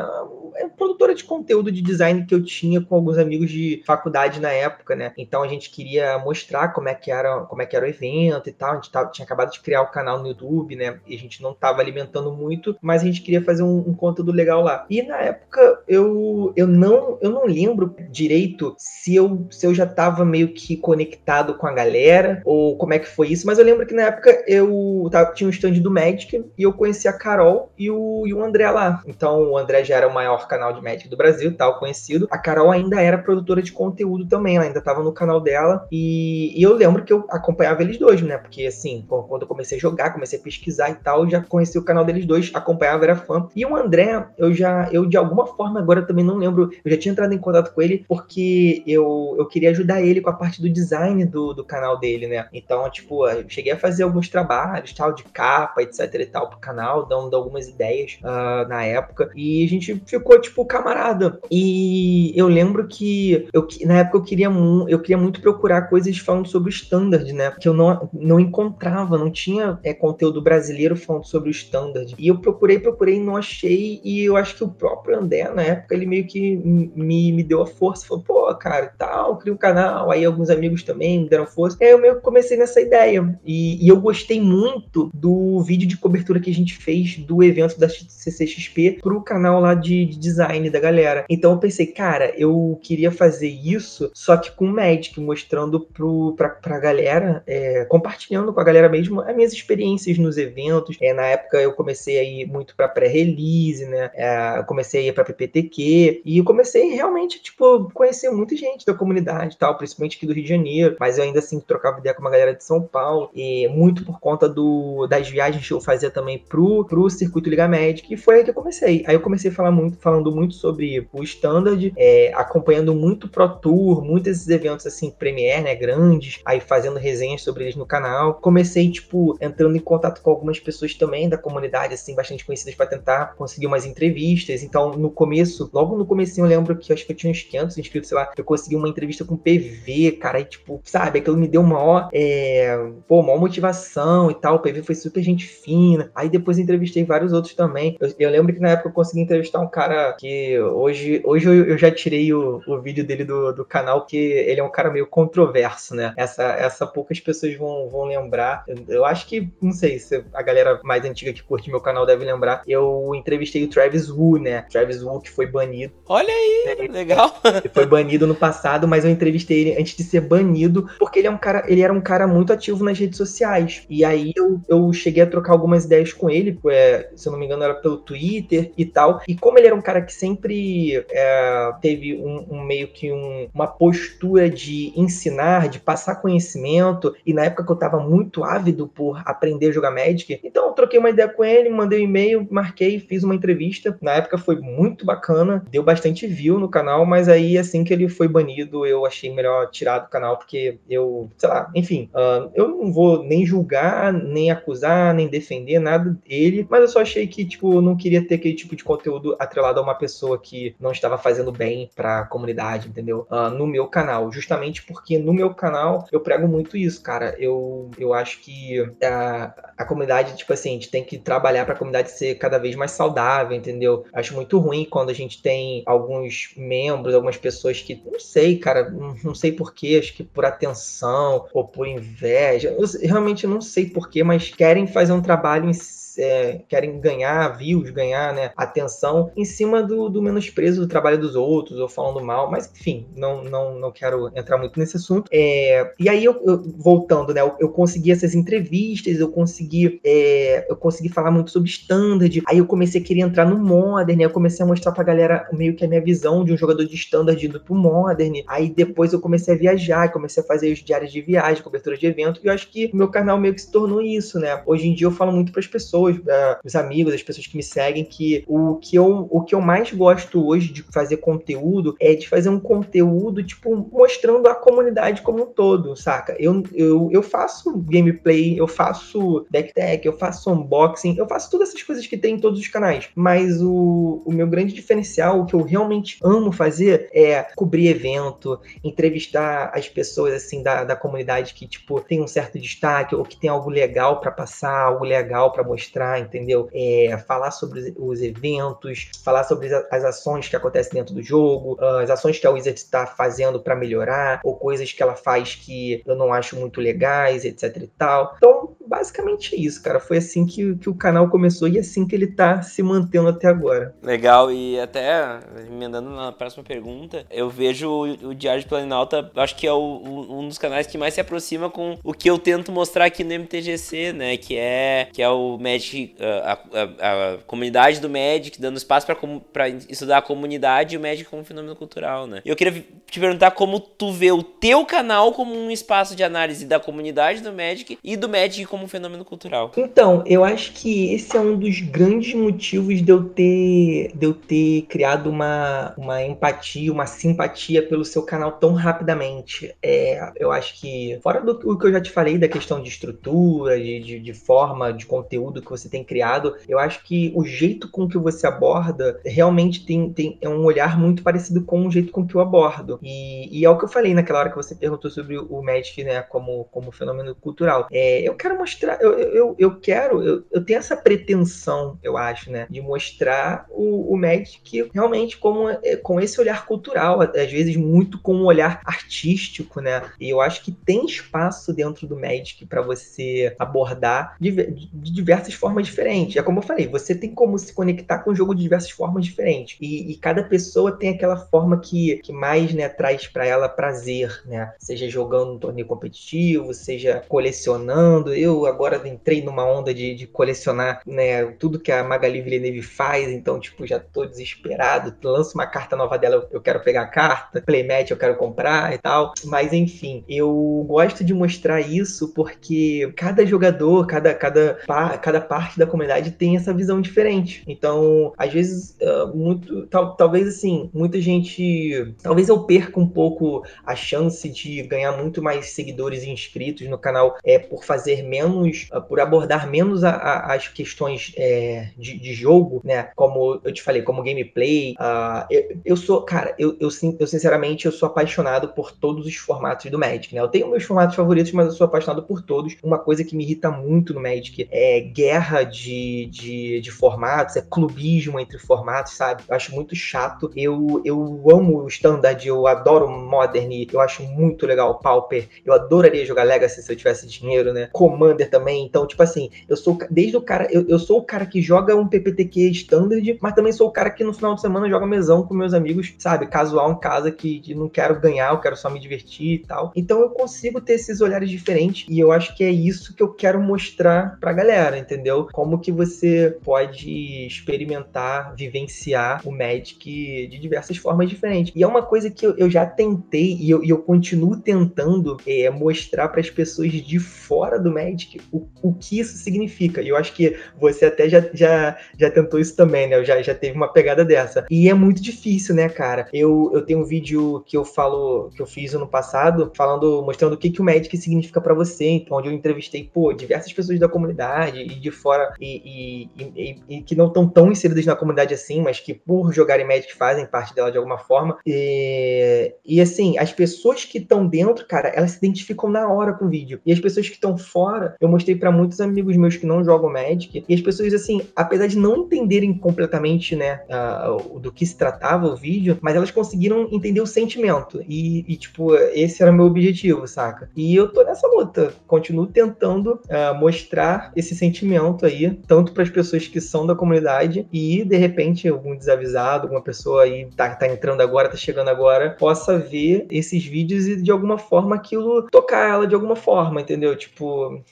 Produtora 0.75 1.13
de 1.13 1.23
conteúdo 1.23 1.71
de 1.71 1.81
design 1.81 2.25
que 2.25 2.33
eu 2.33 2.43
tinha 2.43 2.81
com 2.81 2.95
alguns 2.95 3.17
amigos 3.17 3.49
de 3.49 3.81
faculdade 3.85 4.39
na 4.39 4.51
época, 4.51 4.95
né? 4.95 5.13
Então 5.17 5.43
a 5.43 5.47
gente 5.47 5.69
queria 5.69 6.17
mostrar 6.19 6.69
como 6.69 6.89
é 6.89 6.95
que 6.95 7.11
era, 7.11 7.41
como 7.41 7.61
é 7.61 7.65
que 7.65 7.75
era 7.75 7.85
o 7.85 7.89
evento 7.89 8.49
e 8.49 8.51
tal. 8.51 8.71
A 8.71 8.75
gente 8.75 8.91
tava, 8.91 9.11
tinha 9.11 9.25
acabado 9.25 9.51
de 9.51 9.59
criar 9.59 9.81
o 9.81 9.91
canal 9.91 10.19
no 10.19 10.27
YouTube, 10.27 10.75
né? 10.75 10.99
E 11.07 11.15
a 11.15 11.19
gente 11.19 11.41
não 11.41 11.51
estava 11.51 11.81
alimentando 11.81 12.31
muito, 12.31 12.77
mas 12.81 13.01
a 13.01 13.05
gente 13.05 13.21
queria 13.21 13.41
fazer 13.41 13.63
um, 13.63 13.79
um, 13.79 13.93
conteúdo 13.93 14.31
legal 14.31 14.61
lá. 14.61 14.85
E 14.89 15.01
na 15.01 15.17
época 15.17 15.81
eu, 15.87 16.53
eu 16.55 16.67
não 16.67 17.17
eu 17.21 17.31
não 17.31 17.45
lembro 17.45 17.95
direito 18.09 18.75
se 18.77 19.15
eu, 19.15 19.47
se 19.49 19.65
eu 19.65 19.73
já 19.73 19.85
estava 19.85 20.23
meio 20.25 20.53
que 20.53 20.77
conectado 20.77 21.55
com 21.55 21.67
a 21.67 21.73
galera 21.73 22.41
ou 22.45 22.77
como 22.77 22.93
é 22.93 22.99
que 22.99 23.07
foi 23.07 23.29
isso, 23.29 23.45
mas 23.45 23.59
eu 23.59 23.65
lembro 23.65 23.85
que 23.85 23.93
na 23.93 24.03
época 24.03 24.43
eu 24.47 25.07
tava, 25.11 25.33
tinha 25.33 25.47
um 25.47 25.51
stand 25.51 25.73
do 25.73 25.91
Magic 25.91 26.43
e 26.57 26.63
eu 26.63 26.73
conheci 26.73 27.07
a 27.07 27.13
Carol 27.13 27.71
e 27.77 27.89
o, 27.89 28.25
e 28.25 28.33
o 28.33 28.43
André 28.43 28.69
lá. 28.69 29.01
Então 29.05 29.51
o 29.51 29.57
André 29.57 29.83
já 29.83 29.95
era 29.95 30.07
o 30.07 30.13
maior 30.13 30.47
canal 30.57 30.73
de 30.73 30.81
Magic 30.81 31.07
do 31.07 31.15
Brasil, 31.15 31.55
tal, 31.55 31.77
conhecido. 31.77 32.27
A 32.31 32.37
Carol 32.37 32.71
ainda 32.71 32.99
era 32.99 33.17
produtora 33.17 33.61
de 33.61 33.71
conteúdo 33.71 34.25
também, 34.25 34.55
ela 34.55 34.65
ainda 34.65 34.81
tava 34.81 35.03
no 35.03 35.11
canal 35.11 35.39
dela. 35.39 35.87
E, 35.91 36.59
e 36.59 36.63
eu 36.63 36.73
lembro 36.73 37.03
que 37.03 37.13
eu 37.13 37.25
acompanhava 37.29 37.83
eles 37.83 37.97
dois, 37.97 38.21
né? 38.21 38.37
Porque 38.37 38.65
assim, 38.65 39.05
quando 39.07 39.43
eu 39.43 39.47
comecei 39.47 39.77
a 39.77 39.81
jogar, 39.81 40.11
comecei 40.11 40.39
a 40.39 40.41
pesquisar 40.41 40.89
e 40.89 40.95
tal, 40.95 41.23
eu 41.23 41.29
já 41.29 41.41
conheci 41.41 41.77
o 41.77 41.83
canal 41.83 42.03
deles 42.03 42.25
dois, 42.25 42.51
acompanhava, 42.53 43.03
era 43.03 43.15
fã. 43.15 43.47
E 43.55 43.65
o 43.65 43.75
André, 43.75 44.25
eu 44.37 44.53
já, 44.53 44.89
eu 44.91 45.05
de 45.05 45.15
alguma 45.15 45.45
forma 45.45 45.79
agora 45.79 46.01
também 46.01 46.25
não 46.25 46.35
lembro, 46.35 46.71
eu 46.83 46.91
já 46.91 46.97
tinha 46.97 47.11
entrado 47.11 47.33
em 47.33 47.37
contato 47.37 47.73
com 47.73 47.81
ele 47.81 48.03
porque 48.07 48.83
eu, 48.87 49.35
eu 49.37 49.45
queria 49.45 49.69
ajudar 49.69 50.01
ele 50.01 50.21
com 50.21 50.29
a 50.29 50.33
parte 50.33 50.61
do 50.61 50.69
design 50.69 51.23
do, 51.25 51.53
do 51.53 51.63
canal 51.63 51.99
dele, 51.99 52.27
né? 52.27 52.47
Então, 52.51 52.89
tipo, 52.89 53.27
eu 53.27 53.45
cheguei 53.47 53.73
a 53.73 53.77
fazer 53.77 54.03
alguns 54.03 54.27
trabalhos, 54.27 54.93
tal, 54.93 55.13
de 55.13 55.23
capa, 55.23 55.81
etc 55.83 56.13
e 56.15 56.25
tal, 56.25 56.49
pro 56.49 56.59
canal, 56.59 57.05
dando 57.05 57.35
algumas 57.35 57.67
ideias 57.67 58.17
uh, 58.23 58.67
na 58.67 58.83
época. 58.83 59.29
E 59.35 59.63
a 59.63 59.67
gente 59.67 60.01
ficou, 60.05 60.39
tipo, 60.39 60.46
camarada. 60.65 61.39
E 61.51 62.33
eu 62.35 62.47
lembro 62.47 62.87
que 62.87 63.47
eu, 63.53 63.67
na 63.85 63.99
época 63.99 64.17
eu 64.17 64.23
queria, 64.23 64.47
eu 64.87 64.99
queria 64.99 65.17
muito 65.17 65.41
procurar 65.41 65.83
coisas 65.83 66.17
falando 66.17 66.47
sobre 66.47 66.69
o 66.69 66.71
standard, 66.71 67.31
né? 67.33 67.53
Que 67.59 67.67
eu 67.67 67.73
não, 67.73 68.09
não 68.13 68.39
encontrava, 68.39 69.17
não 69.17 69.31
tinha 69.31 69.79
é, 69.83 69.93
conteúdo 69.93 70.41
brasileiro 70.41 70.95
falando 70.95 71.25
sobre 71.25 71.49
o 71.49 71.51
standard. 71.51 72.15
E 72.17 72.27
eu 72.27 72.39
procurei, 72.39 72.79
procurei, 72.79 73.19
não 73.19 73.35
achei. 73.35 74.01
E 74.03 74.23
eu 74.23 74.35
acho 74.35 74.55
que 74.55 74.63
o 74.63 74.69
próprio 74.69 75.19
André, 75.19 75.49
na 75.49 75.63
época, 75.63 75.95
ele 75.95 76.05
meio 76.05 76.25
que 76.25 76.55
me, 76.57 77.31
me 77.31 77.43
deu 77.43 77.61
a 77.61 77.67
força. 77.67 78.07
Falou, 78.07 78.23
pô, 78.23 78.55
cara, 78.55 78.93
tal, 78.97 79.37
cria 79.37 79.53
um 79.53 79.57
canal. 79.57 80.11
Aí 80.11 80.25
alguns 80.25 80.49
amigos 80.49 80.83
também 80.83 81.21
me 81.21 81.29
deram 81.29 81.45
força. 81.45 81.77
Aí 81.81 81.89
eu 81.89 82.01
meio 82.01 82.15
que 82.15 82.21
comecei 82.21 82.57
nessa 82.57 82.81
ideia. 82.81 83.37
E, 83.45 83.83
e 83.83 83.87
eu 83.87 83.99
gostei 83.99 84.41
muito 84.41 85.09
do 85.13 85.61
vídeo 85.61 85.87
de 85.87 85.97
cobertura 85.97 86.39
que 86.39 86.49
a 86.49 86.53
gente 86.53 86.75
fez 86.75 87.17
do 87.17 87.43
evento 87.43 87.79
da 87.79 87.87
CCXP 87.89 88.99
pro 89.01 89.21
canal 89.21 89.59
lá 89.59 89.73
de, 89.73 90.05
de 90.05 90.17
design 90.37 90.69
da 90.69 90.79
galera. 90.79 91.25
Então 91.29 91.51
eu 91.51 91.57
pensei, 91.57 91.87
cara, 91.87 92.33
eu 92.37 92.79
queria 92.83 93.11
fazer 93.11 93.47
isso, 93.47 94.11
só 94.13 94.37
que 94.37 94.51
com 94.51 94.67
Magic, 94.67 95.19
mostrando 95.19 95.79
pro, 95.79 96.33
pra, 96.37 96.49
pra 96.49 96.79
galera, 96.79 97.43
é, 97.47 97.85
compartilhando 97.85 98.53
com 98.53 98.59
a 98.59 98.63
galera 98.63 98.87
mesmo 98.87 99.21
as 99.21 99.35
minhas 99.35 99.53
experiências 99.53 100.17
nos 100.17 100.37
eventos. 100.37 100.97
É, 101.01 101.13
na 101.13 101.25
época 101.25 101.57
eu 101.57 101.73
comecei 101.73 102.19
a 102.19 102.23
ir 102.23 102.45
muito 102.45 102.75
pra 102.75 102.87
pré-release, 102.87 103.85
né? 103.85 104.11
É, 104.13 104.63
comecei 104.67 105.01
a 105.01 105.07
ir 105.07 105.13
pra 105.13 105.25
PPTQ 105.25 106.21
e 106.23 106.43
comecei 106.43 106.93
realmente, 106.93 107.41
tipo, 107.41 107.89
conhecer 107.93 108.29
muita 108.29 108.55
gente 108.55 108.85
da 108.85 108.93
comunidade 108.93 109.55
e 109.55 109.57
tal, 109.57 109.77
principalmente 109.77 110.17
aqui 110.17 110.25
do 110.25 110.33
Rio 110.33 110.43
de 110.43 110.49
Janeiro, 110.49 110.95
mas 110.99 111.17
eu 111.17 111.23
ainda 111.23 111.39
assim 111.39 111.59
trocava 111.59 111.99
ideia 111.99 112.13
com 112.13 112.21
uma 112.21 112.29
galera 112.29 112.53
de 112.53 112.63
São 112.63 112.81
Paulo, 112.81 113.29
e 113.33 113.67
muito 113.69 114.05
por 114.05 114.19
conta 114.19 114.47
do, 114.47 115.07
das 115.07 115.29
viagens 115.29 115.65
que 115.65 115.73
eu 115.73 115.81
fazia 115.81 116.09
também 116.09 116.37
pro, 116.37 116.85
pro 116.85 117.09
circuito 117.09 117.49
Liga 117.49 117.67
Magic, 117.67 118.13
e 118.13 118.17
foi 118.17 118.35
aí 118.35 118.43
que 118.43 118.49
eu 118.49 118.53
comecei. 118.53 119.03
Aí 119.07 119.15
eu 119.15 119.21
comecei 119.21 119.49
a 119.51 119.53
falar 119.53 119.71
muito, 119.71 119.97
falando 119.97 120.16
muito 120.25 120.55
sobre 120.55 121.07
o 121.11 121.23
Standard, 121.23 121.93
é, 121.97 122.31
acompanhando 122.33 122.93
muito 122.93 123.27
Pro 123.27 123.47
Tour, 123.49 124.03
muitos 124.03 124.27
desses 124.27 124.47
eventos 124.49 124.85
assim, 124.85 125.09
Premiere, 125.09 125.63
né, 125.63 125.75
grandes, 125.75 126.39
aí 126.45 126.59
fazendo 126.59 126.97
resenhas 126.97 127.41
sobre 127.41 127.63
eles 127.63 127.75
no 127.75 127.85
canal. 127.85 128.35
Comecei, 128.35 128.89
tipo, 128.91 129.37
entrando 129.41 129.75
em 129.75 129.79
contato 129.79 130.21
com 130.21 130.29
algumas 130.29 130.59
pessoas 130.59 130.93
também 130.93 131.29
da 131.29 131.37
comunidade, 131.37 131.93
assim, 131.93 132.15
bastante 132.15 132.45
conhecidas 132.45 132.75
para 132.75 132.85
tentar 132.85 133.35
conseguir 133.35 133.67
umas 133.67 133.85
entrevistas. 133.85 134.63
Então, 134.63 134.91
no 134.91 135.09
começo, 135.09 135.69
logo 135.73 135.97
no 135.97 136.05
começo 136.05 136.39
eu 136.39 136.45
lembro 136.45 136.75
que 136.75 136.91
acho 136.91 137.05
que 137.05 137.11
eu 137.11 137.15
tinha 137.15 137.31
uns 137.31 137.41
500 137.43 137.77
inscritos, 137.77 138.09
sei 138.09 138.17
lá, 138.17 138.31
eu 138.37 138.43
consegui 138.43 138.75
uma 138.75 138.87
entrevista 138.87 139.23
com 139.23 139.37
PV, 139.37 140.13
cara, 140.13 140.39
e 140.39 140.45
tipo, 140.45 140.81
sabe, 140.83 141.19
aquilo 141.19 141.37
me 141.37 141.47
deu 141.47 141.63
maior, 141.63 142.09
é, 142.13 142.77
pô, 143.07 143.21
maior 143.21 143.39
motivação 143.39 144.29
e 144.29 144.35
tal. 144.35 144.55
O 144.55 144.59
PV 144.59 144.83
foi 144.83 144.95
super 144.95 145.21
gente 145.21 145.45
fina. 145.45 146.11
Aí 146.13 146.29
depois 146.29 146.57
entrevistei 146.57 147.03
vários 147.03 147.33
outros 147.33 147.53
também. 147.53 147.97
Eu, 147.99 148.13
eu 148.19 148.29
lembro 148.29 148.53
que 148.53 148.59
na 148.59 148.69
época 148.69 148.89
eu 148.89 148.93
consegui 148.93 149.21
entrevistar 149.21 149.59
um 149.59 149.69
cara 149.69 150.06
que 150.13 150.59
hoje, 150.59 151.21
hoje 151.23 151.47
eu, 151.47 151.77
já 151.77 151.91
tirei 151.91 152.33
o, 152.33 152.61
o 152.67 152.79
vídeo 152.79 153.05
dele 153.05 153.23
do, 153.23 153.51
do 153.53 153.65
canal, 153.65 154.05
que 154.05 154.17
ele 154.17 154.59
é 154.59 154.63
um 154.63 154.71
cara 154.71 154.89
meio 154.89 155.07
controverso, 155.07 155.95
né? 155.95 156.13
Essa, 156.17 156.43
essa 156.43 156.85
poucas 156.85 157.19
pessoas 157.19 157.55
vão, 157.55 157.89
vão 157.89 158.05
lembrar. 158.05 158.63
Eu, 158.67 158.77
eu 158.87 159.05
acho 159.05 159.27
que, 159.27 159.49
não 159.61 159.71
sei 159.71 159.99
se 159.99 160.23
a 160.33 160.41
galera 160.41 160.79
mais 160.83 161.03
antiga 161.05 161.33
que 161.33 161.43
curte 161.43 161.69
meu 161.69 161.81
canal 161.81 162.05
deve 162.05 162.25
lembrar. 162.25 162.63
Eu 162.67 163.11
entrevistei 163.15 163.63
o 163.63 163.69
Travis 163.69 164.09
Wu, 164.09 164.37
né? 164.39 164.65
Travis 164.69 165.03
Wu 165.03 165.21
que 165.21 165.29
foi 165.29 165.45
banido. 165.45 165.93
Olha 166.07 166.33
aí, 166.33 166.87
legal. 166.87 167.39
Ele 167.43 167.69
foi 167.73 167.85
banido 167.85 168.27
no 168.27 168.35
passado, 168.35 168.87
mas 168.87 169.05
eu 169.05 169.11
entrevistei 169.11 169.61
ele 169.61 169.81
antes 169.81 169.95
de 169.95 170.03
ser 170.03 170.21
banido, 170.21 170.89
porque 170.99 171.19
ele 171.19 171.27
é 171.27 171.31
um 171.31 171.37
cara, 171.37 171.63
ele 171.67 171.81
era 171.81 171.93
um 171.93 172.01
cara 172.01 172.27
muito 172.27 172.53
ativo 172.53 172.83
nas 172.83 172.97
redes 172.97 173.17
sociais. 173.17 173.85
E 173.89 174.03
aí 174.03 174.31
eu, 174.35 174.61
eu 174.67 174.91
cheguei 174.93 175.23
a 175.23 175.27
trocar 175.27 175.53
algumas 175.53 175.85
ideias 175.85 176.13
com 176.13 176.29
ele, 176.29 176.59
é, 176.69 177.09
se 177.15 177.27
eu 177.27 177.31
não 177.31 177.39
me 177.39 177.45
engano, 177.45 177.63
era 177.63 177.75
pelo 177.75 177.97
Twitter 177.97 178.71
e 178.77 178.85
tal. 178.85 179.21
E 179.27 179.35
como 179.35 179.57
ele 179.57 179.67
era 179.67 179.75
um 179.75 179.81
cara 179.81 179.96
que 180.01 180.13
sempre 180.13 181.05
é, 181.09 181.71
teve 181.81 182.15
um, 182.15 182.45
um, 182.49 182.63
meio 182.63 182.87
que 182.87 183.11
um, 183.11 183.47
uma 183.53 183.67
postura 183.67 184.49
de 184.49 184.93
ensinar, 184.95 185.69
de 185.69 185.79
passar 185.79 186.15
conhecimento, 186.15 187.15
e 187.25 187.33
na 187.33 187.45
época 187.45 187.65
que 187.65 187.71
eu 187.71 187.75
tava 187.75 187.99
muito 187.99 188.43
ávido 188.43 188.87
por 188.87 189.21
aprender 189.25 189.69
a 189.69 189.71
jogar 189.71 189.91
Magic, 189.91 190.39
então 190.43 190.67
eu 190.67 190.73
troquei 190.73 190.99
uma 190.99 191.09
ideia 191.09 191.27
com 191.27 191.43
ele, 191.43 191.69
mandei 191.69 191.99
um 191.99 192.03
e-mail, 192.03 192.47
marquei, 192.49 192.99
fiz 192.99 193.23
uma 193.23 193.35
entrevista. 193.35 193.97
Na 194.01 194.13
época 194.13 194.37
foi 194.37 194.59
muito 194.59 195.05
bacana, 195.05 195.63
deu 195.69 195.83
bastante 195.83 196.27
view 196.27 196.59
no 196.59 196.69
canal, 196.69 197.05
mas 197.05 197.27
aí 197.27 197.57
assim 197.57 197.83
que 197.83 197.93
ele 197.93 198.07
foi 198.09 198.27
banido, 198.27 198.85
eu 198.85 199.05
achei 199.05 199.33
melhor 199.33 199.69
tirar 199.69 199.99
do 199.99 200.09
canal, 200.09 200.37
porque 200.37 200.77
eu, 200.89 201.29
sei 201.37 201.49
lá, 201.49 201.71
enfim, 201.75 202.09
uh, 202.13 202.49
eu 202.53 202.67
não 202.67 202.91
vou 202.91 203.23
nem 203.23 203.45
julgar, 203.45 204.11
nem 204.13 204.51
acusar, 204.51 205.13
nem 205.13 205.27
defender 205.27 205.79
nada 205.79 206.17
dele, 206.27 206.67
mas 206.69 206.81
eu 206.81 206.87
só 206.87 207.01
achei 207.01 207.27
que, 207.27 207.45
tipo, 207.45 207.81
não 207.81 207.95
queria 207.95 208.25
ter 208.25 208.35
aquele 208.35 208.55
tipo 208.55 208.75
de 208.75 208.83
conteúdo 208.83 209.35
atrelado 209.39 209.79
a 209.79 209.83
uma 209.87 209.95
pessoa 209.95 210.37
que 210.37 210.75
não 210.79 210.91
estava 210.91 211.17
fazendo 211.17 211.51
bem 211.51 211.89
pra 211.95 212.25
comunidade, 212.25 212.87
entendeu? 212.87 213.27
Uh, 213.29 213.49
no 213.49 213.65
meu 213.65 213.87
canal, 213.87 214.31
justamente 214.31 214.83
porque 214.83 215.17
no 215.17 215.33
meu 215.33 215.53
canal 215.53 216.05
eu 216.11 216.19
prego 216.19 216.47
muito 216.47 216.77
isso, 216.77 217.01
cara. 217.01 217.35
Eu, 217.39 217.89
eu 217.97 218.13
acho 218.13 218.39
que 218.41 218.79
a, 219.03 219.53
a 219.77 219.85
comunidade, 219.85 220.35
tipo 220.35 220.53
assim, 220.53 220.69
a 220.69 220.73
gente 220.73 220.89
tem 220.89 221.03
que 221.03 221.17
trabalhar 221.17 221.65
pra 221.65 221.75
comunidade 221.75 222.11
ser 222.11 222.35
cada 222.35 222.57
vez 222.57 222.75
mais 222.75 222.91
saudável, 222.91 223.55
entendeu? 223.55 224.05
Acho 224.13 224.33
muito 224.35 224.57
ruim 224.59 224.85
quando 224.89 225.09
a 225.09 225.13
gente 225.13 225.41
tem 225.41 225.83
alguns 225.85 226.53
membros, 226.55 227.13
algumas 227.13 227.37
pessoas 227.37 227.81
que, 227.81 228.01
não 228.05 228.19
sei, 228.19 228.57
cara, 228.57 228.89
não 229.23 229.35
sei 229.35 229.51
porquê, 229.51 229.97
acho 230.01 230.13
que 230.13 230.23
por 230.23 230.45
atenção 230.45 231.47
ou 231.53 231.65
por 231.65 231.87
inveja, 231.87 232.75
eu 232.77 232.85
realmente 233.07 233.47
não 233.47 233.61
sei 233.61 233.89
porquê, 233.89 234.23
mas 234.23 234.49
querem 234.49 234.87
fazer 234.87 235.13
um 235.13 235.21
trabalho 235.21 235.69
em 235.69 235.73
é, 236.17 236.61
querem 236.67 236.99
ganhar 236.99 237.49
views, 237.57 237.89
ganhar 237.89 238.33
né, 238.33 238.51
atenção 238.55 239.31
em 239.35 239.45
cima 239.45 239.81
do, 239.83 240.09
do 240.09 240.21
menosprezo 240.21 240.81
do 240.81 240.87
trabalho 240.87 241.17
dos 241.17 241.35
outros 241.35 241.79
ou 241.79 241.87
falando 241.87 242.23
mal, 242.23 242.49
mas 242.49 242.71
enfim, 242.73 243.07
não, 243.15 243.43
não, 243.43 243.79
não 243.79 243.91
quero 243.91 244.29
entrar 244.35 244.57
muito 244.57 244.79
nesse 244.79 244.97
assunto. 244.97 245.29
É, 245.31 245.93
e 245.99 246.09
aí, 246.09 246.23
eu, 246.23 246.41
eu, 246.45 246.61
voltando, 246.77 247.33
né, 247.33 247.41
eu, 247.41 247.55
eu, 247.59 247.69
consegui 247.69 248.11
essas 248.11 248.33
entrevistas, 248.35 249.19
eu 249.19 249.29
consegui, 249.29 249.99
é, 250.03 250.65
eu 250.69 250.75
consegui 250.75 251.09
falar 251.09 251.31
muito 251.31 251.51
sobre 251.51 251.69
standard, 251.69 252.41
aí 252.47 252.57
eu 252.57 252.65
comecei 252.65 253.01
a 253.01 253.03
querer 253.03 253.21
entrar 253.21 253.45
no 253.45 253.57
modern, 253.57 254.21
eu 254.21 254.29
comecei 254.29 254.63
a 254.63 254.67
mostrar 254.67 254.91
pra 254.91 255.03
galera 255.03 255.47
meio 255.51 255.75
que 255.75 255.85
a 255.85 255.87
minha 255.87 256.01
visão 256.01 256.43
de 256.43 256.53
um 256.53 256.57
jogador 256.57 256.85
de 256.85 256.95
standard 256.95 257.45
indo 257.45 257.59
pro 257.59 257.75
modern, 257.75 258.41
aí 258.47 258.69
depois 258.69 259.13
eu 259.13 259.19
comecei 259.19 259.53
a 259.53 259.57
viajar, 259.57 260.11
comecei 260.11 260.41
a 260.41 260.45
fazer 260.45 260.71
os 260.71 260.79
diários 260.79 261.11
de 261.11 261.21
viagem, 261.21 261.63
cobertura 261.63 261.97
de 261.97 262.05
evento, 262.05 262.39
e 262.43 262.47
eu 262.47 262.53
acho 262.53 262.69
que 262.69 262.89
o 262.93 262.95
meu 262.95 263.09
canal 263.09 263.39
meio 263.39 263.53
que 263.53 263.61
se 263.61 263.71
tornou 263.71 264.01
isso, 264.01 264.39
né? 264.39 264.61
Hoje 264.65 264.87
em 264.87 264.93
dia 264.93 265.07
eu 265.07 265.11
falo 265.11 265.31
muito 265.31 265.51
para 265.51 265.59
as 265.59 265.67
pessoas 265.67 266.06
pessoas, 266.15 266.57
os 266.63 266.75
amigos, 266.75 267.13
as 267.13 267.23
pessoas 267.23 267.47
que 267.47 267.57
me 267.57 267.63
seguem, 267.63 268.03
que 268.03 268.43
o 268.47 268.75
que, 268.75 268.95
eu, 268.95 269.27
o 269.29 269.41
que 269.41 269.53
eu 269.53 269.61
mais 269.61 269.91
gosto 269.91 270.45
hoje 270.45 270.71
de 270.71 270.83
fazer 270.83 271.17
conteúdo 271.17 271.95
é 271.99 272.13
de 272.15 272.27
fazer 272.27 272.49
um 272.49 272.59
conteúdo, 272.59 273.43
tipo, 273.43 273.75
mostrando 273.91 274.47
a 274.47 274.55
comunidade 274.55 275.21
como 275.21 275.43
um 275.43 275.45
todo, 275.45 275.95
saca? 275.95 276.35
Eu, 276.39 276.63
eu, 276.73 277.09
eu 277.11 277.21
faço 277.21 277.77
gameplay, 277.77 278.59
eu 278.59 278.67
faço 278.67 279.45
backtech, 279.49 280.05
eu 280.05 280.13
faço 280.13 280.51
unboxing, 280.51 281.15
eu 281.17 281.27
faço 281.27 281.49
todas 281.49 281.69
essas 281.69 281.83
coisas 281.83 282.05
que 282.05 282.17
tem 282.17 282.35
em 282.35 282.39
todos 282.39 282.59
os 282.59 282.67
canais. 282.67 283.09
Mas 283.15 283.61
o, 283.61 284.21
o 284.25 284.31
meu 284.31 284.47
grande 284.47 284.73
diferencial, 284.73 285.41
o 285.41 285.45
que 285.45 285.53
eu 285.53 285.63
realmente 285.63 286.17
amo 286.23 286.51
fazer 286.51 287.09
é 287.13 287.47
cobrir 287.55 287.87
evento, 287.87 288.59
entrevistar 288.83 289.71
as 289.73 289.87
pessoas, 289.87 290.33
assim, 290.33 290.61
da, 290.63 290.83
da 290.83 290.95
comunidade 290.95 291.53
que, 291.53 291.67
tipo, 291.67 291.99
tem 291.99 292.21
um 292.21 292.27
certo 292.27 292.59
destaque 292.59 293.15
ou 293.15 293.23
que 293.23 293.39
tem 293.39 293.49
algo 293.49 293.69
legal 293.69 294.19
para 294.19 294.31
passar, 294.31 294.85
algo 294.85 295.03
legal 295.03 295.51
para 295.51 295.63
mostrar 295.63 295.96
mostrar, 295.97 296.19
entendeu? 296.19 296.69
É, 296.73 297.17
falar 297.27 297.51
sobre 297.51 297.93
os 297.97 298.21
eventos, 298.21 299.09
falar 299.23 299.43
sobre 299.43 299.73
as 299.91 300.03
ações 300.03 300.47
que 300.47 300.55
acontecem 300.55 300.93
dentro 300.93 301.13
do 301.13 301.23
jogo, 301.23 301.77
ah, 301.79 302.01
as 302.01 302.09
ações 302.09 302.37
que 302.39 302.45
a 302.45 302.51
Wizard 302.51 302.77
está 302.77 303.05
fazendo 303.05 303.59
para 303.59 303.75
melhorar, 303.75 304.39
ou 304.43 304.55
coisas 304.55 304.93
que 304.93 305.01
ela 305.01 305.15
faz 305.15 305.55
que 305.55 306.01
eu 306.05 306.15
não 306.15 306.31
acho 306.31 306.55
muito 306.55 306.79
legais, 306.79 307.43
etc 307.43 307.75
e 307.77 307.87
tal. 307.87 308.33
Então, 308.37 308.75
basicamente 308.85 309.55
isso, 309.55 309.81
cara. 309.81 309.99
Foi 309.99 310.17
assim 310.17 310.45
que, 310.45 310.75
que 310.75 310.89
o 310.89 310.95
canal 310.95 311.29
começou 311.29 311.67
e 311.67 311.79
assim 311.79 312.05
que 312.05 312.15
ele 312.15 312.27
tá 312.27 312.61
se 312.61 312.81
mantendo 312.83 313.29
até 313.29 313.47
agora. 313.47 313.95
Legal, 314.01 314.51
e 314.51 314.79
até 314.79 315.39
emendando 315.67 316.09
na 316.09 316.31
próxima 316.31 316.63
pergunta, 316.63 317.25
eu 317.29 317.49
vejo 317.49 317.89
o, 317.89 318.29
o 318.29 318.35
Diário 318.35 318.61
de 318.61 318.67
Planalta, 318.67 319.31
acho 319.35 319.55
que 319.55 319.67
é 319.67 319.73
o, 319.73 319.77
o, 319.77 320.39
um 320.39 320.47
dos 320.47 320.57
canais 320.57 320.87
que 320.87 320.97
mais 320.97 321.13
se 321.13 321.21
aproxima 321.21 321.69
com 321.69 321.97
o 322.03 322.13
que 322.13 322.29
eu 322.29 322.37
tento 322.37 322.71
mostrar 322.71 323.05
aqui 323.05 323.23
no 323.23 323.33
MTGC, 323.33 324.13
né? 324.13 324.37
Que 324.37 324.57
é, 324.57 325.09
que 325.11 325.21
é 325.21 325.29
o 325.29 325.57
Magic, 325.57 325.86
a, 326.19 326.59
a, 326.73 327.33
a 327.33 327.37
comunidade 327.45 327.99
do 327.99 328.09
Magic, 328.09 328.59
dando 328.59 328.77
espaço 328.77 329.07
para 329.53 329.69
estudar 329.69 330.17
a 330.17 330.21
comunidade 330.21 330.95
e 330.95 330.97
o 330.97 331.01
Magic 331.01 331.29
como 331.29 331.43
fenômeno 331.43 331.75
cultural, 331.75 332.27
né? 332.27 332.41
Eu 332.45 332.55
queria 332.55 332.83
te 333.09 333.19
perguntar 333.19 333.51
como 333.51 333.79
tu 333.79 334.11
vê 334.11 334.31
o 334.31 334.43
teu 334.43 334.85
canal 334.85 335.31
como 335.33 335.55
um 335.55 335.71
espaço 335.71 336.15
de 336.15 336.23
análise 336.23 336.65
da 336.65 336.79
comunidade 336.79 337.41
do 337.41 337.53
Magic 337.53 337.97
e 338.03 338.17
do 338.17 338.27
Magic 338.27 338.65
como 338.65 338.83
um 338.83 338.87
fenômeno 338.87 339.23
cultural. 339.23 339.71
Então, 339.77 340.23
eu 340.25 340.43
acho 340.43 340.73
que 340.73 341.13
esse 341.13 341.35
é 341.35 341.39
um 341.39 341.57
dos 341.57 341.79
grandes 341.79 342.33
motivos 342.33 343.01
de 343.01 343.11
eu 343.11 343.23
ter, 343.23 344.11
de 344.13 344.25
eu 344.25 344.33
ter 344.33 344.83
criado 344.83 345.29
uma, 345.29 345.93
uma 345.97 346.23
empatia, 346.23 346.91
uma 346.91 347.05
simpatia 347.05 347.81
pelo 347.81 348.03
seu 348.03 348.23
canal 348.23 348.53
tão 348.53 348.73
rapidamente. 348.73 349.73
É, 349.81 350.31
eu 350.37 350.51
acho 350.51 350.79
que, 350.79 351.19
fora 351.21 351.41
do 351.41 351.77
que 351.77 351.85
eu 351.85 351.91
já 351.91 352.01
te 352.01 352.11
falei 352.11 352.37
da 352.37 352.47
questão 352.47 352.81
de 352.81 352.89
estrutura, 352.89 353.79
de, 353.79 353.99
de, 353.99 354.19
de 354.19 354.33
forma, 354.33 354.91
de 354.91 355.05
conteúdo 355.05 355.61
que 355.61 355.69
você 355.69 355.76
tem 355.85 356.03
criado, 356.03 356.55
eu 356.67 356.79
acho 356.79 357.03
que 357.03 357.31
o 357.35 357.43
jeito 357.43 357.89
com 357.89 358.07
que 358.07 358.17
você 358.17 358.47
aborda 358.47 359.19
realmente 359.25 359.85
tem, 359.85 360.11
tem 360.11 360.37
é 360.41 360.49
um 360.49 360.63
olhar 360.63 360.99
muito 360.99 361.23
parecido 361.23 361.63
com 361.63 361.85
o 361.85 361.91
jeito 361.91 362.11
com 362.11 362.25
que 362.25 362.35
eu 362.35 362.41
abordo. 362.41 362.99
E, 363.01 363.59
e 363.59 363.65
é 363.65 363.69
o 363.69 363.77
que 363.77 363.85
eu 363.85 363.89
falei 363.89 364.13
naquela 364.13 364.39
hora 364.39 364.49
que 364.49 364.55
você 364.55 364.75
perguntou 364.75 365.09
sobre 365.09 365.37
o 365.37 365.61
Magic, 365.61 366.03
né, 366.03 366.21
como, 366.21 366.65
como 366.65 366.91
fenômeno 366.91 367.35
cultural. 367.35 367.87
É, 367.91 368.21
eu 368.21 368.35
quero 368.35 368.57
mostrar, 368.57 369.01
eu, 369.01 369.13
eu, 369.13 369.55
eu 369.57 369.79
quero, 369.79 370.23
eu, 370.23 370.43
eu 370.51 370.63
tenho 370.63 370.79
essa 370.79 370.95
pretensão, 370.95 371.97
eu 372.03 372.17
acho, 372.17 372.51
né, 372.51 372.67
de 372.69 372.81
mostrar 372.81 373.65
o, 373.69 374.13
o 374.13 374.17
Magic 374.17 374.89
realmente 374.93 375.37
como, 375.37 375.69
é, 375.69 375.95
com 375.95 376.19
esse 376.19 376.39
olhar 376.39 376.65
cultural, 376.65 377.21
às 377.21 377.51
vezes 377.51 377.75
muito 377.75 378.19
com 378.21 378.33
um 378.35 378.45
olhar 378.45 378.81
artístico, 378.85 379.81
né, 379.81 380.03
e 380.19 380.29
eu 380.29 380.41
acho 380.41 380.63
que 380.63 380.71
tem 380.71 381.05
espaço 381.05 381.73
dentro 381.73 382.07
do 382.07 382.19
Magic 382.19 382.65
para 382.65 382.81
você 382.81 383.55
abordar 383.59 384.35
de, 384.39 384.51
de, 384.51 385.13
diversas 385.13 385.53
formas 385.57 385.85
diferentes. 385.85 386.35
É 386.37 386.41
como 386.41 386.59
eu 386.59 386.63
falei, 386.63 386.87
você 386.87 387.13
tem 387.13 387.33
como 387.33 387.57
se 387.57 387.73
conectar 387.73 388.19
com 388.19 388.31
o 388.31 388.35
jogo 388.35 388.55
de 388.55 388.61
diversas 388.61 388.91
formas 388.91 389.25
diferentes, 389.25 389.77
e, 389.81 390.11
e 390.11 390.15
cada 390.15 390.43
pessoa 390.43 390.91
tem 390.91 391.09
aquela 391.09 391.37
forma 391.37 391.79
que, 391.79 392.17
que 392.17 392.31
mais, 392.31 392.73
né, 392.73 392.87
traz 392.87 393.27
para 393.27 393.45
ela 393.45 393.67
prazer, 393.67 394.41
né, 394.45 394.73
seja 394.79 395.09
jogando 395.09 395.53
um 395.53 395.59
torneio 395.59 395.87
competitivo, 395.87 396.73
seja 396.73 397.23
colecionando, 397.27 398.33
eu 398.33 398.65
agora 398.65 399.05
entrei 399.07 399.43
numa 399.43 399.65
onda 399.65 399.93
de, 399.93 400.15
de 400.15 400.27
colecionar, 400.27 401.01
né, 401.05 401.45
tudo 401.59 401.79
que 401.79 401.91
a 401.91 402.03
Magali 402.03 402.41
Villeneuve 402.41 402.81
faz, 402.81 403.29
então, 403.29 403.59
tipo, 403.59 403.85
já 403.85 403.99
tô 403.99 404.25
desesperado, 404.25 405.15
lança 405.23 405.53
uma 405.55 405.65
carta 405.65 405.95
nova 405.95 406.17
dela, 406.17 406.47
eu 406.51 406.61
quero 406.61 406.81
pegar 406.81 407.01
a 407.01 407.07
carta, 407.07 407.61
playmat 407.61 408.09
eu 408.09 408.17
quero 408.17 408.35
comprar 408.35 408.93
e 408.93 408.97
tal, 408.97 409.33
mas 409.45 409.73
enfim, 409.73 410.23
eu 410.27 410.85
gosto 410.87 411.23
de 411.23 411.33
mostrar 411.33 411.81
isso 411.81 412.33
porque 412.33 413.11
cada 413.15 413.45
jogador, 413.45 414.05
cada, 414.05 414.33
cada, 414.33 414.77
cada 415.21 415.41
parte 415.47 415.79
da 415.79 415.87
comunidade 415.87 416.31
tem 416.31 416.55
essa 416.55 416.73
visão 416.73 417.01
diferente, 417.01 417.63
então, 417.67 418.33
às 418.37 418.51
vezes, 418.51 418.97
uh, 419.01 419.35
muito, 419.35 419.87
tal, 419.87 420.15
talvez 420.15 420.47
assim, 420.47 420.89
muita 420.93 421.19
gente, 421.21 422.13
talvez 422.21 422.49
eu 422.49 422.63
perca 422.63 422.99
um 422.99 423.07
pouco 423.07 423.63
a 423.85 423.95
chance 423.95 424.49
de 424.49 424.81
ganhar 424.83 425.11
muito 425.13 425.41
mais 425.41 425.69
seguidores 425.69 426.23
e 426.23 426.29
inscritos 426.29 426.87
no 426.87 426.97
canal 426.97 427.37
é 427.43 427.57
por 427.57 427.83
fazer 427.83 428.23
menos, 428.23 428.87
uh, 428.93 429.01
por 429.01 429.19
abordar 429.19 429.69
menos 429.69 430.03
a, 430.03 430.11
a, 430.11 430.53
as 430.53 430.67
questões 430.67 431.33
é, 431.37 431.89
de, 431.97 432.19
de, 432.19 432.33
jogo, 432.33 432.81
né? 432.83 433.09
Como 433.15 433.59
eu 433.63 433.73
te 433.73 433.81
falei, 433.81 434.01
como 434.01 434.23
gameplay. 434.23 434.93
Uh, 434.93 435.45
eu, 435.49 435.81
eu, 435.85 435.97
sou, 435.97 436.21
cara, 436.21 436.55
eu, 436.57 436.75
eu, 436.79 436.89
eu, 437.19 437.27
sinceramente 437.27 437.85
eu 437.85 437.91
sou 437.91 438.07
apaixonado 438.07 438.69
por 438.69 438.91
todos 438.91 439.25
os 439.25 439.35
formatos 439.35 439.89
do 439.89 439.99
Magic, 439.99 440.33
né? 440.33 440.41
Eu 440.41 440.47
tenho 440.47 440.69
meus 440.69 440.83
formatos 440.83 441.15
favoritos, 441.15 441.51
mas 441.51 441.67
eu 441.67 441.73
sou 441.73 441.85
apaixonado 441.85 442.23
por 442.23 442.41
todos. 442.41 442.75
Uma 442.83 442.99
coisa 442.99 443.23
que 443.23 443.35
me 443.35 443.43
irrita 443.43 443.71
muito 443.71 444.13
no 444.13 444.21
Magic 444.21 444.67
é 444.71 444.99
guerra 444.99 445.36
de, 445.69 446.27
de, 446.31 446.81
de 446.81 446.91
formatos, 446.91 447.55
é 447.55 447.61
clubismo 447.61 448.39
entre 448.39 448.57
formatos, 448.57 449.13
sabe? 449.13 449.43
Eu 449.47 449.55
acho 449.55 449.73
muito 449.73 449.95
chato. 449.95 450.51
Eu, 450.55 451.01
eu 451.05 451.43
amo 451.49 451.83
o 451.83 451.87
Standard, 451.87 452.45
eu 452.47 452.67
adoro 452.67 453.09
Modern, 453.09 453.87
eu 453.91 453.99
acho 453.99 454.23
muito 454.23 454.65
legal 454.65 454.91
o 454.91 454.99
Pauper. 454.99 455.47
Eu 455.65 455.73
adoraria 455.73 456.25
jogar 456.25 456.43
Legacy 456.43 456.81
se 456.81 456.91
eu 456.91 456.95
tivesse 456.95 457.27
dinheiro, 457.27 457.73
né? 457.73 457.89
Commander 457.91 458.49
também. 458.49 458.85
Então, 458.85 459.05
tipo 459.05 459.21
assim, 459.23 459.49
eu 459.67 459.75
sou 459.75 459.97
desde 460.09 460.37
o 460.37 460.41
cara, 460.41 460.67
eu, 460.71 460.85
eu 460.87 460.99
sou 460.99 461.19
o 461.19 461.23
cara 461.23 461.45
que 461.45 461.61
joga 461.61 461.95
um 461.95 462.07
PPTQ 462.07 462.69
standard, 462.71 463.37
mas 463.41 463.53
também 463.53 463.71
sou 463.71 463.87
o 463.87 463.91
cara 463.91 464.09
que 464.09 464.23
no 464.23 464.33
final 464.33 464.55
de 464.55 464.61
semana 464.61 464.89
joga 464.89 465.05
mesão 465.05 465.43
com 465.43 465.53
meus 465.53 465.73
amigos, 465.73 466.13
sabe? 466.17 466.47
Casual 466.47 466.91
em 466.91 466.99
casa 466.99 467.31
que, 467.31 467.59
que 467.59 467.75
não 467.75 467.89
quero 467.89 468.19
ganhar, 468.19 468.51
eu 468.51 468.59
quero 468.59 468.77
só 468.77 468.89
me 468.89 468.99
divertir 468.99 469.53
e 469.53 469.59
tal. 469.59 469.91
Então 469.95 470.19
eu 470.19 470.29
consigo 470.29 470.81
ter 470.81 470.93
esses 470.93 471.21
olhares 471.21 471.49
diferentes 471.49 472.05
e 472.09 472.19
eu 472.19 472.31
acho 472.31 472.55
que 472.55 472.63
é 472.63 472.71
isso 472.71 473.13
que 473.13 473.23
eu 473.23 473.33
quero 473.33 473.59
mostrar 473.61 474.37
pra 474.39 474.53
galera, 474.53 474.97
entendeu? 474.97 475.26
Como 475.51 475.79
que 475.79 475.91
você 475.91 476.57
pode 476.63 477.45
experimentar, 477.45 478.55
vivenciar 478.55 479.41
o 479.45 479.51
Magic 479.51 480.47
de 480.47 480.57
diversas 480.59 480.97
formas 480.97 481.29
diferentes. 481.29 481.73
E 481.75 481.83
é 481.83 481.87
uma 481.87 482.01
coisa 482.01 482.29
que 482.29 482.45
eu, 482.45 482.55
eu 482.57 482.69
já 482.69 482.85
tentei 482.85 483.57
e 483.59 483.69
eu, 483.69 483.83
e 483.83 483.89
eu 483.89 483.99
continuo 483.99 484.57
tentando 484.57 485.37
é, 485.45 485.69
mostrar 485.69 486.27
para 486.29 486.41
as 486.41 486.49
pessoas 486.49 486.91
de 486.91 487.19
fora 487.19 487.79
do 487.79 487.91
Magic 487.91 488.39
o, 488.51 488.67
o 488.81 488.93
que 488.93 489.19
isso 489.19 489.37
significa. 489.37 490.01
E 490.01 490.09
eu 490.09 490.17
acho 490.17 490.33
que 490.33 490.57
você 490.79 491.05
até 491.05 491.29
já, 491.29 491.43
já, 491.53 491.97
já 492.17 492.29
tentou 492.29 492.59
isso 492.59 492.75
também, 492.75 493.07
né? 493.07 493.23
Já, 493.23 493.41
já 493.41 493.53
teve 493.53 493.75
uma 493.75 493.91
pegada 493.91 494.23
dessa. 494.23 494.65
E 494.69 494.89
é 494.89 494.93
muito 494.93 495.21
difícil, 495.21 495.75
né, 495.75 495.89
cara? 495.89 496.27
Eu, 496.33 496.71
eu 496.73 496.81
tenho 496.85 496.99
um 496.99 497.05
vídeo 497.05 497.63
que 497.65 497.75
eu 497.75 497.85
falo, 497.85 498.49
que 498.55 498.61
eu 498.61 498.65
fiz 498.65 498.93
ano 498.93 499.07
passado, 499.07 499.71
falando, 499.75 500.21
mostrando 500.23 500.53
o 500.53 500.57
que, 500.57 500.69
que 500.69 500.81
o 500.81 500.83
Magic 500.83 501.15
significa 501.17 501.61
para 501.61 501.73
você, 501.73 502.05
então, 502.05 502.37
onde 502.37 502.47
eu 502.47 502.53
entrevistei, 502.53 503.09
pô, 503.11 503.33
diversas 503.33 503.71
pessoas 503.73 503.99
da 503.99 504.07
comunidade 504.07 504.79
e 504.79 504.95
de 504.95 505.11
fora, 505.17 505.53
e, 505.59 506.29
e, 506.37 506.51
e, 506.55 506.97
e 506.97 507.01
que 507.01 507.15
não 507.15 507.27
estão 507.27 507.47
tão 507.47 507.71
inseridas 507.71 508.05
na 508.05 508.15
comunidade 508.15 508.53
assim, 508.53 508.81
mas 508.81 508.99
que 508.99 509.13
por 509.13 509.53
jogarem 509.53 509.85
Magic 509.85 510.15
fazem 510.15 510.45
parte 510.45 510.73
dela 510.73 510.91
de 510.91 510.97
alguma 510.97 511.17
forma. 511.17 511.57
E, 511.65 512.73
e 512.85 513.01
assim, 513.01 513.37
as 513.37 513.51
pessoas 513.51 514.05
que 514.05 514.17
estão 514.17 514.47
dentro, 514.47 514.85
cara, 514.85 515.09
elas 515.09 515.31
se 515.31 515.37
identificam 515.37 515.89
na 515.89 516.07
hora 516.11 516.33
com 516.33 516.45
o 516.45 516.49
vídeo. 516.49 516.79
E 516.85 516.91
as 516.91 516.99
pessoas 516.99 517.27
que 517.27 517.35
estão 517.35 517.57
fora, 517.57 518.15
eu 518.19 518.27
mostrei 518.27 518.55
para 518.55 518.71
muitos 518.71 518.99
amigos 519.01 519.35
meus 519.35 519.57
que 519.57 519.65
não 519.65 519.83
jogam 519.83 520.11
Magic, 520.11 520.63
e 520.67 520.73
as 520.73 520.81
pessoas, 520.81 521.13
assim, 521.13 521.41
apesar 521.55 521.87
de 521.87 521.97
não 521.97 522.17
entenderem 522.17 522.73
completamente, 522.77 523.55
né, 523.55 523.81
uh, 523.89 524.59
do 524.59 524.71
que 524.71 524.85
se 524.85 524.97
tratava 524.97 525.47
o 525.47 525.55
vídeo, 525.55 525.97
mas 526.01 526.15
elas 526.15 526.31
conseguiram 526.31 526.87
entender 526.91 527.21
o 527.21 527.27
sentimento. 527.27 528.03
E, 528.07 528.45
e, 528.47 528.55
tipo, 528.55 528.95
esse 528.95 529.41
era 529.41 529.51
o 529.51 529.55
meu 529.55 529.65
objetivo, 529.65 530.27
saca? 530.27 530.69
E 530.75 530.95
eu 530.95 531.11
tô 531.11 531.23
nessa 531.23 531.47
luta, 531.47 531.93
continuo 532.05 532.47
tentando 532.47 533.21
uh, 533.25 533.59
mostrar 533.59 534.31
esse 534.35 534.55
sentimento 534.55 534.87
aí, 535.25 535.51
tanto 535.67 535.91
para 535.91 536.03
as 536.03 536.09
pessoas 536.09 536.47
que 536.47 536.59
são 536.59 536.85
da 536.85 536.95
comunidade 536.95 537.67
e, 537.71 538.03
de 538.03 538.17
repente, 538.17 538.67
algum 538.67 538.95
desavisado, 538.95 539.63
alguma 539.63 539.81
pessoa 539.81 540.23
aí 540.23 540.49
tá, 540.55 540.73
tá 540.75 540.87
entrando 540.87 541.21
agora, 541.21 541.49
tá 541.49 541.57
chegando 541.57 541.89
agora, 541.89 542.31
possa 542.31 542.77
ver 542.77 543.27
esses 543.29 543.65
vídeos 543.65 544.07
e 544.07 544.21
de 544.21 544.31
alguma 544.31 544.57
forma 544.57 544.95
aquilo 544.95 545.43
tocar 545.49 545.89
ela 545.89 546.07
de 546.07 546.15
alguma 546.15 546.35
forma, 546.35 546.81
entendeu? 546.81 547.15
Tipo, 547.15 547.83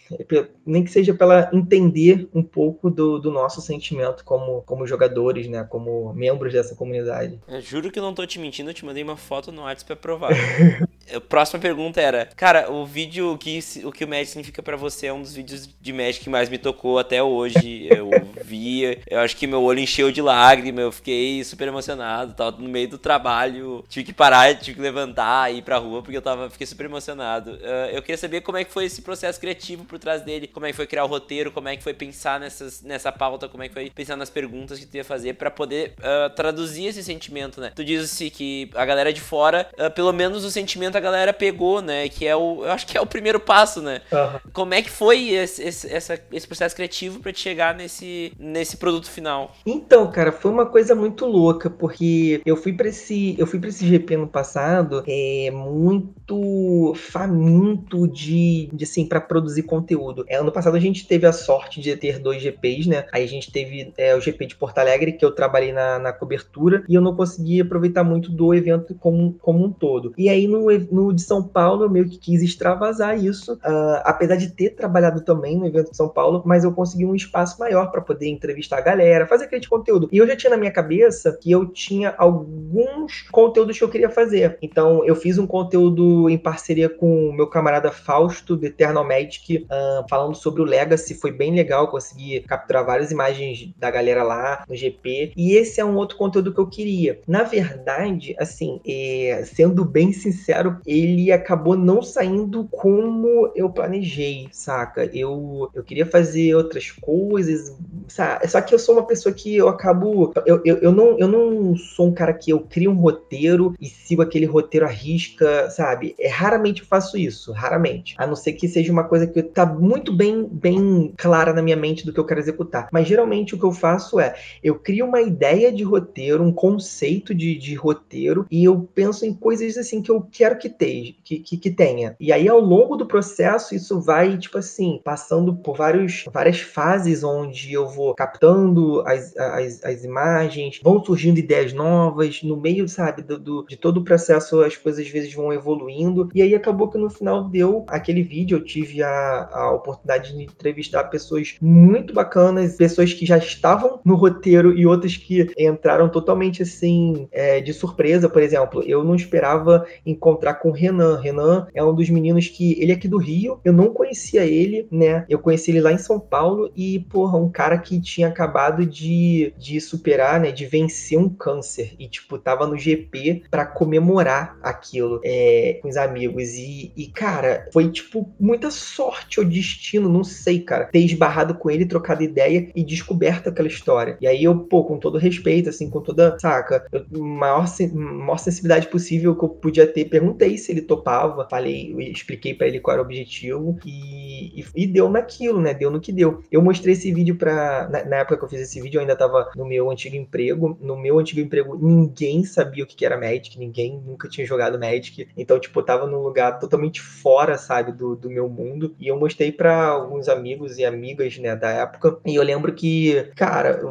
nem 0.66 0.84
que 0.84 0.92
seja 0.92 1.14
para 1.14 1.26
ela 1.26 1.50
entender 1.54 2.28
um 2.34 2.44
pouco 2.44 2.90
do, 2.90 3.20
do 3.20 3.32
nosso 3.32 3.62
sentimento 3.62 4.24
como, 4.24 4.62
como 4.64 4.88
jogadores, 4.88 5.48
né? 5.48 5.66
Como 5.70 6.14
membros 6.14 6.54
dessa 6.54 6.76
comunidade. 6.76 7.40
Eu 7.48 7.62
juro 7.62 7.92
que 7.92 8.00
não 8.00 8.14
tô 8.14 8.26
te 8.26 8.40
mentindo, 8.40 8.70
eu 8.70 8.74
te 8.74 8.86
mandei 8.86 9.04
uma 9.04 9.18
foto 9.18 9.52
no 9.52 9.64
WhatsApp 9.64 9.86
pra 9.86 9.96
provar. 9.96 10.32
A 11.14 11.22
próxima 11.22 11.60
pergunta 11.60 12.02
era, 12.02 12.30
cara, 12.36 12.72
o 12.72 12.86
vídeo 12.86 13.38
que 13.38 13.60
o 13.84 13.92
que 13.92 14.04
o 14.04 14.08
Magic 14.08 14.28
significa 14.28 14.64
para 14.64 14.76
você 14.76 15.08
é 15.08 15.14
um 15.14 15.22
dos 15.22 15.36
vídeos 15.36 15.70
de 15.80 15.94
Magic 15.94 16.22
que 16.22 16.30
mais 16.30 16.50
me 16.50 16.58
tocou 16.58 16.98
até 16.98 17.22
hoje. 17.22 17.88
Eu 17.90 18.10
vi, 18.44 19.00
eu 19.08 19.20
acho 19.20 19.36
que 19.38 19.46
meu 19.46 19.62
olho 19.62 19.80
encheu 19.80 20.12
de 20.12 20.22
lágrimas, 20.22 20.84
eu 20.84 20.92
fiquei 20.92 21.44
super 21.44 21.68
emocionado, 21.68 22.34
tava 22.34 22.58
no 22.58 22.68
meio 22.68 22.88
do 22.88 22.98
trabalho, 22.98 23.86
tive 23.88 24.06
que 24.06 24.14
parar, 24.14 24.56
tive 24.56 24.76
que 24.76 24.82
levantar, 24.82 25.54
ir 25.54 25.62
pra 25.62 25.78
rua 25.78 26.02
porque 26.02 26.18
eu 26.18 26.22
tava, 26.22 26.50
fiquei 26.50 26.66
super 26.66 26.86
emocionado. 26.86 27.52
Uh, 27.52 27.92
eu 27.92 28.02
queria 28.02 28.18
saber 28.18 28.42
como 28.42 28.58
é 28.58 28.64
que 28.64 28.72
foi 28.72 28.86
esse 28.86 29.02
processo 29.02 29.40
criativo 29.40 29.86
por 29.86 30.00
trás 30.00 30.22
dele, 30.22 30.48
como 30.48 30.66
é 30.66 30.70
que 30.70 30.76
foi 30.76 30.88
criar 30.88 31.06
o 31.06 31.08
roteiro, 31.08 31.52
como 31.52 31.68
é 31.70 31.76
que 31.76 31.84
foi 31.84 31.94
pensar 31.94 32.40
nessas, 32.40 32.82
nessa 32.82 33.12
pauta, 33.12 33.48
como 33.48 33.64
é 33.64 33.68
que 33.68 33.74
foi 33.74 33.90
pensar 33.90 34.16
nas 34.16 34.30
perguntas 34.30 34.80
que 34.80 34.86
tu 34.86 34.98
ia 34.98 35.04
fazer 35.04 35.34
para 35.34 35.52
poder 35.52 35.94
uh, 36.00 36.30
traduzir 36.36 36.88
esse 36.88 37.04
sentimento, 37.04 37.62
né? 37.62 37.72
Tu 37.76 37.84
disse 37.84 38.30
que 38.30 38.70
a 38.74 38.86
galera 38.86 39.14
de 39.14 39.22
fora, 39.22 39.70
uh, 39.80 39.92
pelo 39.92 40.12
menos 40.12 40.44
o 40.44 40.52
sentimento 40.52 40.95
a 40.98 41.02
galera 41.02 41.34
pegou, 41.34 41.82
né? 41.82 42.10
Que 42.10 42.28
é 42.28 42.36
o, 42.36 42.64
eu 42.64 42.72
acho 42.72 42.88
que 42.88 42.98
é 42.98 43.02
o 43.02 43.06
primeiro 43.06 43.40
passo, 43.40 43.82
né? 43.82 44.02
Uhum. 44.12 44.52
Como 44.54 44.74
é 44.74 44.82
que 44.82 44.90
foi 44.90 45.30
esse, 45.30 45.64
esse, 45.64 45.94
essa, 45.94 46.20
esse 46.32 46.48
processo 46.48 46.76
criativo 46.76 47.20
para 47.20 47.32
te 47.32 47.40
chegar 47.40 47.76
nesse, 47.76 48.34
nesse 48.40 48.78
produto 48.78 49.10
final? 49.10 49.54
Então, 49.66 50.10
cara, 50.12 50.32
foi 50.32 50.52
uma 50.52 50.66
coisa 50.66 50.96
muito 50.96 51.26
louca, 51.26 51.70
porque 51.70 52.42
eu 52.46 52.56
fui 52.56 52.74
para 52.74 52.90
esse, 52.90 53.36
eu 53.38 53.48
fui 53.48 53.60
para 53.60 53.70
esse 53.70 53.86
GP 53.88 54.18
no 54.18 54.28
passado, 54.28 55.04
é 55.08 55.52
muito 55.52 56.94
faminto 56.96 58.08
de, 58.08 58.70
de 58.74 58.84
assim, 58.84 59.08
para 59.08 59.22
produzir 59.22 59.64
conteúdo 59.64 59.86
conteúdo. 59.86 60.26
É, 60.28 60.38
ano 60.38 60.52
passado 60.52 60.76
a 60.76 60.80
gente 60.80 61.08
teve 61.08 61.26
a 61.26 61.32
sorte 61.32 61.80
de 61.80 61.96
ter 61.96 62.20
dois 62.20 62.42
GPs, 62.42 62.88
né? 62.88 63.06
Aí 63.12 63.24
a 63.24 63.28
gente 63.28 63.52
teve 63.52 63.94
é, 63.98 64.16
o 64.16 64.22
GP 64.22 64.48
de 64.48 64.56
Porto 64.56 64.78
Alegre, 64.80 65.14
que 65.14 65.24
eu 65.24 65.32
trabalhei 65.32 65.72
na, 65.72 66.00
na 66.00 66.14
cobertura, 66.14 66.84
e 66.88 66.96
eu 66.96 67.02
não 67.02 67.16
consegui 67.16 67.62
aproveitar 67.62 68.04
muito 68.04 68.32
do 68.32 68.54
evento 68.54 68.96
como, 68.96 69.34
como 69.34 69.64
um 69.64 69.72
todo. 69.72 70.14
E 70.18 70.30
aí 70.30 70.48
no, 70.48 70.72
no 70.92 71.14
de 71.14 71.22
São 71.22 71.44
Paulo 71.44 71.84
eu 71.84 71.90
meio 71.90 72.08
que 72.10 72.18
quis 72.18 72.42
extravasar 72.42 73.18
isso, 73.18 73.54
uh, 73.54 74.02
apesar 74.04 74.36
de 74.36 74.50
ter 74.50 74.72
trabalhado 74.72 75.22
também 75.22 75.58
no 75.58 75.66
evento 75.66 75.92
de 75.92 75.98
São 75.98 76.10
Paulo, 76.10 76.44
mas 76.46 76.64
eu 76.64 76.72
consegui 76.72 77.06
um 77.06 77.16
espaço 77.16 77.60
maior 77.60 77.92
para 77.92 78.02
poder 78.02 78.28
entrevistar 78.28 78.78
a 78.78 78.82
galera, 78.82 79.28
fazer 79.28 79.46
aquele 79.46 79.66
conteúdo. 79.68 80.10
E 80.12 80.18
eu 80.18 80.28
já 80.28 80.36
tinha 80.36 80.52
na 80.52 80.58
minha 80.58 80.72
cabeça 80.72 81.38
que 81.42 81.52
eu 81.52 81.66
tinha 81.66 82.14
alguns 82.18 83.24
conteúdos 83.32 83.78
que 83.78 83.84
eu 83.84 83.90
queria 83.90 84.10
fazer. 84.10 84.58
Então 84.62 85.04
eu 85.06 85.16
fiz 85.16 85.38
um 85.38 85.48
conteúdo 85.48 86.30
em 86.30 86.38
parceria 86.38 86.90
com 86.90 87.30
o 87.30 87.34
meu 87.34 87.48
camarada 87.48 87.92
Fausto, 87.92 88.56
do 88.56 88.66
Eternal 88.66 89.08
Magic, 89.08 89.66
uh, 89.66 90.06
falando 90.10 90.36
sobre 90.36 90.62
o 90.62 90.66
Legacy. 90.66 91.14
Foi 91.16 91.32
bem 91.32 91.54
legal, 91.54 91.88
consegui 91.90 92.42
capturar 92.42 92.86
várias 92.86 93.12
imagens 93.12 93.74
da 93.78 93.90
galera 93.90 94.24
lá 94.24 94.64
no 94.68 94.76
GP. 94.76 95.34
E 95.36 95.54
esse 95.54 95.80
é 95.80 95.86
um 95.86 95.96
outro 95.96 96.18
conteúdo 96.18 96.54
que 96.54 96.60
eu 96.60 96.68
queria. 96.68 97.20
Na 97.28 97.44
verdade, 97.44 98.36
assim, 98.40 98.80
é, 98.88 99.44
sendo 99.46 99.86
bem 99.86 100.12
sincero, 100.12 100.75
ele 100.86 101.32
acabou 101.32 101.78
não 101.78 102.02
saindo 102.02 102.66
como 102.72 103.52
eu 103.56 103.70
planejei, 103.70 104.48
saca? 104.52 105.10
Eu, 105.14 105.70
eu 105.74 105.84
queria 105.84 106.06
fazer 106.06 106.56
outras 106.56 106.92
coisas, 106.92 107.76
sabe? 108.08 108.48
Só 108.48 108.62
que 108.62 108.74
eu 108.74 108.80
sou 108.80 108.96
uma 108.96 109.06
pessoa 109.06 109.34
que 109.34 109.56
eu 109.56 109.68
acabo. 109.68 110.34
Eu, 110.46 110.62
eu, 110.66 110.78
eu, 110.78 110.92
não, 110.92 111.18
eu 111.20 111.28
não 111.28 111.76
sou 111.76 112.08
um 112.08 112.14
cara 112.14 112.34
que 112.34 112.52
eu 112.52 112.60
crio 112.60 112.92
um 112.92 112.96
roteiro 112.96 113.74
e 113.80 113.88
sigo 113.88 114.22
aquele 114.22 114.46
roteiro 114.46 114.86
à 114.86 114.90
risca, 114.90 115.70
sabe? 115.70 116.16
É 116.20 116.28
raramente 116.28 116.82
eu 116.82 116.88
faço 116.88 117.18
isso, 117.18 117.52
raramente. 117.52 118.16
A 118.18 118.28
não 118.28 118.36
ser 118.36 118.54
que 118.54 118.68
seja 118.68 118.92
uma 118.92 119.04
coisa 119.04 119.28
que 119.28 119.42
tá 119.42 119.66
muito 119.66 120.14
bem, 120.14 120.48
bem 120.50 121.14
clara 121.18 121.54
na 121.54 121.62
minha 121.62 121.76
mente 121.76 122.06
do 122.06 122.14
que 122.14 122.20
eu 122.20 122.26
quero 122.26 122.40
executar. 122.40 122.88
Mas 122.92 123.08
geralmente 123.08 123.56
o 123.56 123.60
que 123.60 123.66
eu 123.66 123.72
faço 123.72 124.20
é 124.20 124.36
eu 124.64 124.76
crio 124.76 125.06
uma 125.06 125.22
ideia 125.22 125.72
de 125.72 125.84
roteiro, 125.84 126.44
um 126.44 126.52
conceito 126.52 127.34
de, 127.34 127.56
de 127.58 127.76
roteiro, 127.76 128.46
e 128.50 128.64
eu 128.64 128.88
penso 128.94 129.26
em 129.26 129.34
coisas 129.34 129.78
assim 129.78 130.02
que 130.02 130.12
eu 130.12 130.26
quero 130.32 130.58
que, 130.58 130.65
te, 130.70 131.18
que, 131.24 131.40
que, 131.40 131.58
que 131.58 131.72
tenha. 131.72 132.16
E 132.20 132.32
aí, 132.32 132.48
ao 132.48 132.60
longo 132.60 132.96
do 132.96 133.06
processo, 133.06 133.76
isso 133.76 134.00
vai, 134.00 134.38
tipo 134.38 134.58
assim, 134.58 135.00
passando 135.04 135.56
por 135.56 135.78
vários, 135.78 136.26
várias 136.32 136.60
fases 136.60 137.24
onde 137.24 137.74
eu 137.74 137.88
vou 137.88 138.16
captando 138.16 139.02
as, 139.06 139.36
as, 139.38 139.84
as 139.84 140.04
imagens, 140.04 140.80
vão 140.84 141.04
surgindo 141.04 141.40
ideias 141.40 141.74
novas, 141.74 142.42
no 142.44 142.58
meio, 142.58 142.88
sabe, 142.88 143.22
do, 143.22 143.38
do, 143.38 143.66
de 143.68 143.78
todo 143.78 143.98
o 143.98 144.04
processo 144.04 144.62
as 144.62 144.76
coisas 144.76 145.06
às 145.06 145.12
vezes 145.12 145.34
vão 145.34 145.52
evoluindo, 145.54 146.30
e 146.34 146.42
aí 146.42 146.56
acabou 146.56 146.90
que 146.90 146.98
no 146.98 147.10
final 147.10 147.50
deu 147.50 147.86
aquele 147.88 148.24
vídeo, 148.24 148.58
eu 148.58 148.64
tive 148.64 149.04
a, 149.04 149.50
a 149.52 149.72
oportunidade 149.72 150.36
de 150.36 150.44
entrevistar 150.44 151.06
pessoas 151.06 151.56
muito 151.62 152.14
bacanas, 152.14 152.76
pessoas 152.76 153.14
que 153.14 153.26
já 153.26 153.38
estavam 153.38 154.00
no 154.04 154.16
roteiro 154.16 154.78
e 154.78 154.86
outras 154.86 155.18
que 155.18 155.52
entraram 155.58 156.10
totalmente 156.10 156.64
assim, 156.64 157.28
é, 157.32 157.60
de 157.60 157.74
surpresa, 157.74 158.30
por 158.30 158.42
exemplo, 158.42 158.84
eu 158.84 159.04
não 159.04 159.16
esperava 159.16 159.86
encontrar 160.06 160.55
com 160.56 160.70
o 160.70 160.74
Renan, 160.74 161.20
Renan 161.20 161.68
é 161.74 161.84
um 161.84 161.94
dos 161.94 162.10
meninos 162.10 162.48
que, 162.48 162.80
ele 162.82 162.92
é 162.92 162.96
aqui 162.96 163.08
do 163.08 163.18
Rio, 163.18 163.60
eu 163.64 163.74
não 163.74 163.94
conhecia 163.94 164.46
ele, 164.46 164.88
né, 164.92 165.26
eu 165.30 165.40
conheci 165.40 165.72
ele 165.72 165.82
lá 165.82 165.92
em 165.92 165.98
São 165.98 166.20
Paulo, 166.20 166.72
e, 166.76 167.00
porra, 167.00 167.38
um 167.38 167.50
cara 167.50 167.78
que 167.78 168.00
tinha 168.00 168.28
acabado 168.28 168.86
de, 168.86 169.54
de 169.58 169.80
superar, 169.80 170.40
né, 170.40 170.52
de 170.52 170.66
vencer 170.66 171.18
um 171.18 171.30
câncer, 171.30 171.94
e, 172.00 172.08
tipo, 172.08 172.38
tava 172.38 172.68
no 172.68 172.78
GP 172.78 173.44
para 173.50 173.66
comemorar 173.66 174.58
aquilo 174.62 175.20
é, 175.24 175.80
com 175.82 175.90
os 175.90 175.98
amigos, 175.98 176.54
e, 176.54 176.92
e, 176.96 177.08
cara, 177.08 177.68
foi, 177.72 177.90
tipo, 177.92 178.30
muita 178.40 178.72
sorte 178.72 179.40
ou 179.40 179.46
destino, 179.46 180.10
não 180.10 180.24
sei, 180.24 180.60
cara, 180.60 180.86
ter 180.86 181.00
esbarrado 181.00 181.56
com 181.56 181.70
ele, 181.70 181.86
trocado 181.86 182.24
ideia 182.24 182.70
e 182.76 182.84
descoberto 182.84 183.50
aquela 183.50 183.68
história. 183.68 184.18
E 184.22 184.28
aí 184.28 184.44
eu, 184.44 184.58
pô, 184.58 184.84
com 184.84 184.98
todo 184.98 185.18
respeito, 185.18 185.70
assim, 185.70 185.90
com 185.90 186.02
toda, 186.02 186.38
saca, 186.40 186.86
eu, 186.92 187.06
maior, 187.22 187.66
maior 187.94 188.38
sensibilidade 188.38 188.88
possível 188.88 189.36
que 189.36 189.44
eu 189.44 189.50
podia 189.50 189.88
ter, 189.88 190.06
perguntei 190.06 190.45
se 190.58 190.72
ele 190.72 190.82
topava, 190.82 191.48
falei, 191.50 191.94
expliquei 192.12 192.54
para 192.54 192.68
ele 192.68 192.80
qual 192.80 192.94
era 192.94 193.02
o 193.02 193.06
objetivo, 193.06 193.78
e, 193.86 194.62
e, 194.62 194.66
e, 194.76 194.88
deu 194.88 195.10
naquilo, 195.10 195.60
né, 195.62 195.74
deu 195.74 195.90
no 195.90 196.00
que 196.00 196.12
deu. 196.12 196.44
Eu 196.52 196.62
mostrei 196.62 196.94
esse 196.94 197.12
vídeo 197.12 197.36
pra, 197.36 197.90
na, 197.90 198.06
na, 198.06 198.16
época 198.18 198.38
que 198.38 198.44
eu 198.46 198.50
fiz 198.50 198.62
esse 198.62 198.82
vídeo, 198.82 198.98
eu 198.98 199.02
ainda 199.02 199.16
tava 199.16 199.50
no 199.56 199.66
meu 199.66 199.90
antigo 199.90 200.16
emprego, 200.16 200.78
no 200.82 200.98
meu 200.98 201.20
antigo 201.20 201.42
emprego 201.42 201.78
ninguém 201.78 202.44
sabia 202.44 202.84
o 202.84 202.88
que 202.88 203.06
era 203.06 203.18
Magic, 203.18 203.58
ninguém 203.58 204.02
nunca 204.06 204.28
tinha 204.30 204.46
jogado 204.46 204.80
Magic, 204.80 205.28
então, 205.36 205.60
tipo, 205.60 205.80
eu 205.80 205.84
tava 205.84 206.08
num 206.08 206.22
lugar 206.22 206.60
totalmente 206.60 207.02
fora, 207.02 207.58
sabe, 207.58 207.92
do, 207.92 208.16
do 208.16 208.30
meu 208.30 208.48
mundo, 208.48 208.96
e 209.00 209.08
eu 209.08 209.20
mostrei 209.20 209.52
para 209.52 209.88
alguns 209.88 210.28
amigos 210.30 210.78
e 210.78 210.86
amigas, 210.86 211.38
né, 211.38 211.56
da 211.56 211.70
época, 211.70 212.18
e 212.26 212.36
eu 212.36 212.44
lembro 212.44 212.74
que, 212.74 213.30
cara, 213.36 213.82